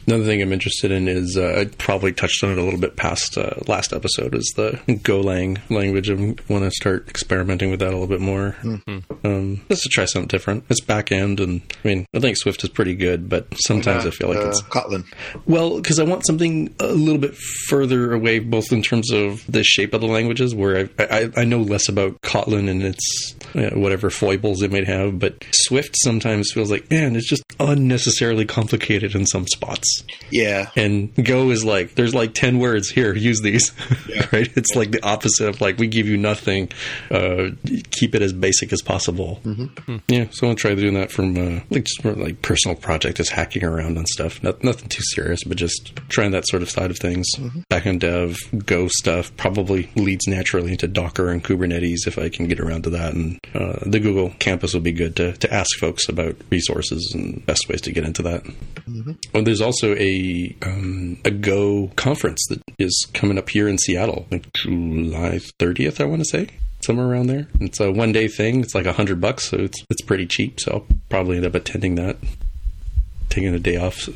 Another 0.06 0.24
thing 0.24 0.40
I'm 0.42 0.52
interested 0.52 0.90
in 0.90 1.08
is 1.08 1.36
uh, 1.36 1.56
I 1.60 1.64
probably 1.76 2.12
touched 2.12 2.42
on 2.42 2.50
it 2.50 2.58
a 2.58 2.62
little 2.62 2.80
bit 2.80 2.96
past 2.96 3.36
uh, 3.36 3.54
last 3.66 3.92
episode 3.92 4.34
is 4.34 4.52
the 4.56 4.80
Golang 4.88 5.58
language. 5.70 6.10
I 6.10 6.14
want 6.52 6.64
to 6.64 6.70
start 6.70 7.08
experimenting 7.08 7.70
with 7.70 7.80
that 7.80 7.88
a 7.88 7.96
little 7.96 8.06
bit 8.06 8.20
more. 8.20 8.56
Um, 9.24 9.60
just 9.68 9.82
to 9.82 9.88
try 9.88 10.06
something 10.06 10.28
different. 10.28 10.64
It's 10.70 10.80
back 10.80 11.12
end, 11.12 11.38
and 11.40 11.60
I 11.84 11.88
mean, 11.88 12.06
I 12.14 12.18
think 12.18 12.36
Swift 12.38 12.59
is 12.64 12.70
pretty 12.70 12.94
good, 12.94 13.28
but 13.28 13.46
sometimes 13.64 14.06
I 14.06 14.10
feel 14.10 14.28
like 14.28 14.38
uh, 14.38 14.48
it's 14.48 14.62
Kotlin. 14.62 15.04
well, 15.46 15.76
because 15.76 15.98
I 15.98 16.04
want 16.04 16.26
something 16.26 16.74
a 16.80 16.88
little 16.88 17.20
bit 17.20 17.36
further 17.68 18.12
away, 18.12 18.38
both 18.38 18.72
in 18.72 18.82
terms 18.82 19.10
of 19.12 19.44
the 19.50 19.64
shape 19.64 19.94
of 19.94 20.00
the 20.00 20.06
languages, 20.06 20.54
where 20.54 20.88
I, 20.98 21.04
I, 21.04 21.30
I 21.38 21.44
know 21.44 21.60
less 21.60 21.88
about 21.88 22.20
Kotlin 22.22 22.68
and 22.68 22.82
its 22.82 23.34
uh, 23.54 23.70
whatever 23.70 24.10
foibles 24.10 24.62
it 24.62 24.70
might 24.70 24.86
have, 24.86 25.18
but 25.18 25.44
Swift 25.52 25.96
sometimes 25.96 26.52
feels 26.52 26.70
like, 26.70 26.90
man, 26.90 27.16
it's 27.16 27.28
just 27.28 27.42
unnecessarily 27.58 28.44
complicated 28.46 29.14
in 29.14 29.26
some 29.26 29.46
spots. 29.46 30.04
Yeah, 30.30 30.70
And 30.76 31.12
Go 31.24 31.50
is 31.50 31.64
like, 31.64 31.94
there's 31.94 32.14
like 32.14 32.34
10 32.34 32.58
words 32.58 32.90
here, 32.90 33.14
use 33.14 33.40
these. 33.40 33.72
Yeah. 34.08 34.26
right? 34.32 34.50
It's 34.56 34.74
like 34.74 34.90
the 34.90 35.04
opposite 35.04 35.48
of 35.48 35.60
like, 35.60 35.78
we 35.78 35.86
give 35.86 36.06
you 36.08 36.16
nothing, 36.16 36.70
uh, 37.10 37.50
keep 37.90 38.14
it 38.14 38.22
as 38.22 38.32
basic 38.32 38.72
as 38.72 38.82
possible. 38.82 39.40
Mm-hmm. 39.44 39.96
Yeah, 40.08 40.26
so 40.30 40.48
I'm 40.48 40.56
try 40.56 40.74
doing 40.74 40.94
that 40.94 41.10
from 41.10 41.36
uh, 41.36 41.60
like 41.70 41.84
just 41.84 42.04
more 42.04 42.14
like 42.14 42.42
personal 42.50 42.74
project, 42.74 43.20
is 43.20 43.28
hacking 43.28 43.62
around 43.62 43.96
on 43.96 44.04
stuff. 44.06 44.42
Not, 44.42 44.64
nothing 44.64 44.88
too 44.88 45.04
serious, 45.14 45.44
but 45.44 45.56
just 45.56 45.94
trying 46.08 46.32
that 46.32 46.48
sort 46.48 46.62
of 46.64 46.68
side 46.68 46.90
of 46.90 46.98
things. 46.98 47.24
Back 47.68 47.86
end 47.86 48.00
dev, 48.00 48.36
Go 48.66 48.88
stuff 48.88 49.30
probably 49.36 49.88
leads 49.94 50.26
naturally 50.26 50.72
into 50.72 50.88
Docker 50.88 51.28
and 51.28 51.44
Kubernetes 51.44 52.08
if 52.08 52.18
I 52.18 52.28
can 52.28 52.48
get 52.48 52.58
around 52.58 52.82
to 52.84 52.90
that. 52.90 53.14
And 53.14 53.38
uh, 53.54 53.78
the 53.86 54.00
Google 54.00 54.30
campus 54.40 54.74
will 54.74 54.80
be 54.80 54.90
good 54.90 55.14
to, 55.14 55.34
to 55.34 55.54
ask 55.54 55.78
folks 55.78 56.08
about 56.08 56.34
resources 56.50 57.12
and 57.14 57.46
best 57.46 57.68
ways 57.68 57.82
to 57.82 57.92
get 57.92 58.04
into 58.04 58.22
that. 58.22 58.42
Well, 59.32 59.44
there's 59.44 59.60
also 59.60 59.94
a 59.94 60.56
um, 60.62 61.18
a 61.24 61.30
Go 61.30 61.92
conference 61.94 62.44
that 62.48 62.60
is 62.80 63.06
coming 63.14 63.38
up 63.38 63.48
here 63.48 63.68
in 63.68 63.78
Seattle, 63.78 64.26
like 64.32 64.52
July 64.54 65.38
30th, 65.60 66.00
I 66.00 66.04
want 66.04 66.22
to 66.22 66.28
say, 66.28 66.48
somewhere 66.84 67.06
around 67.06 67.26
there. 67.26 67.46
It's 67.60 67.80
a 67.80 67.90
one 67.90 68.12
day 68.12 68.28
thing. 68.28 68.60
It's 68.60 68.74
like 68.74 68.86
a 68.86 68.92
hundred 68.92 69.20
bucks, 69.20 69.48
so 69.50 69.58
it's 69.58 69.84
it's 69.90 70.02
pretty 70.02 70.26
cheap. 70.26 70.60
So 70.60 70.72
I'll 70.72 70.86
probably 71.08 71.36
end 71.36 71.46
up 71.46 71.54
attending 71.54 71.94
that. 71.96 72.16
Taking 73.28 73.54
a 73.54 73.60
day 73.60 73.76
off. 73.76 74.06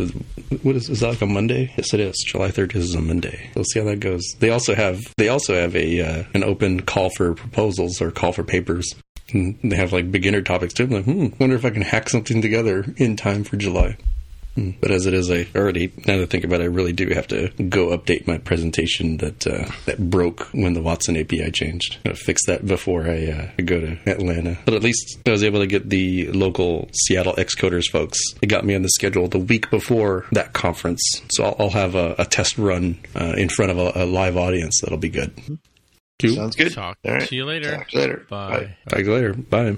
What 0.62 0.74
is 0.74 0.88
is 0.88 1.00
that 1.00 1.08
like 1.08 1.22
a 1.22 1.26
Monday? 1.26 1.72
Yes, 1.76 1.94
it 1.94 2.00
is. 2.00 2.16
July 2.26 2.48
30th 2.48 2.76
is 2.76 2.94
a 2.96 3.00
Monday. 3.00 3.48
We'll 3.54 3.64
see 3.64 3.78
how 3.78 3.86
that 3.86 4.00
goes. 4.00 4.24
They 4.40 4.50
also 4.50 4.74
have 4.74 5.00
they 5.16 5.28
also 5.28 5.54
have 5.54 5.76
a 5.76 6.00
uh, 6.00 6.24
an 6.34 6.42
open 6.42 6.80
call 6.80 7.10
for 7.10 7.34
proposals 7.34 8.00
or 8.00 8.10
call 8.10 8.32
for 8.32 8.42
papers. 8.42 8.92
And 9.32 9.56
they 9.62 9.76
have 9.76 9.92
like 9.92 10.10
beginner 10.10 10.42
topics 10.42 10.74
too. 10.74 10.84
I'm 10.84 10.90
like, 10.90 11.04
hmm, 11.04 11.26
wonder 11.38 11.54
if 11.54 11.64
I 11.64 11.70
can 11.70 11.82
hack 11.82 12.08
something 12.08 12.42
together 12.42 12.84
in 12.96 13.16
time 13.16 13.44
for 13.44 13.56
July. 13.56 13.96
But 14.56 14.90
as 14.90 15.06
it 15.06 15.14
is, 15.14 15.30
I 15.30 15.46
already 15.56 15.92
now 16.06 16.16
that 16.16 16.22
I 16.22 16.26
think 16.26 16.44
about 16.44 16.60
it, 16.60 16.64
I 16.64 16.66
really 16.66 16.92
do 16.92 17.08
have 17.08 17.26
to 17.28 17.48
go 17.68 17.96
update 17.96 18.26
my 18.26 18.38
presentation 18.38 19.16
that 19.18 19.46
uh, 19.46 19.70
that 19.86 20.10
broke 20.10 20.48
when 20.52 20.74
the 20.74 20.82
Watson 20.82 21.16
API 21.16 21.50
changed. 21.50 21.98
Gotta 22.04 22.16
fix 22.16 22.46
that 22.46 22.64
before 22.64 23.08
I 23.08 23.26
uh, 23.26 23.62
go 23.64 23.80
to 23.80 23.98
Atlanta. 24.08 24.56
But 24.64 24.74
at 24.74 24.82
least 24.82 25.18
I 25.26 25.30
was 25.30 25.42
able 25.42 25.60
to 25.60 25.66
get 25.66 25.90
the 25.90 26.30
local 26.30 26.88
Seattle 26.92 27.34
Xcoders 27.34 27.90
folks. 27.90 28.18
It 28.42 28.46
got 28.46 28.64
me 28.64 28.74
on 28.74 28.82
the 28.82 28.90
schedule 28.90 29.26
the 29.26 29.38
week 29.38 29.70
before 29.70 30.26
that 30.32 30.52
conference, 30.52 31.02
so 31.30 31.44
I'll, 31.44 31.56
I'll 31.58 31.70
have 31.70 31.94
a, 31.96 32.14
a 32.18 32.24
test 32.24 32.56
run 32.56 32.98
uh, 33.16 33.34
in 33.36 33.48
front 33.48 33.72
of 33.72 33.78
a, 33.78 33.92
a 33.96 34.06
live 34.06 34.36
audience. 34.36 34.80
That'll 34.82 34.98
be 34.98 35.08
good. 35.08 35.32
Cool. 36.20 36.36
sounds 36.36 36.54
good. 36.54 36.72
Talk 36.72 36.96
All 37.04 37.12
right. 37.14 37.28
to 37.28 37.34
you 37.34 37.44
later. 37.44 37.76
Talk 37.76 37.88
to 37.88 37.96
you 37.96 38.00
later. 38.02 38.26
Bye. 38.30 38.76
Talk 38.88 38.98
to 39.00 39.04
you 39.04 39.14
later. 39.14 39.34
Bye. 39.34 39.76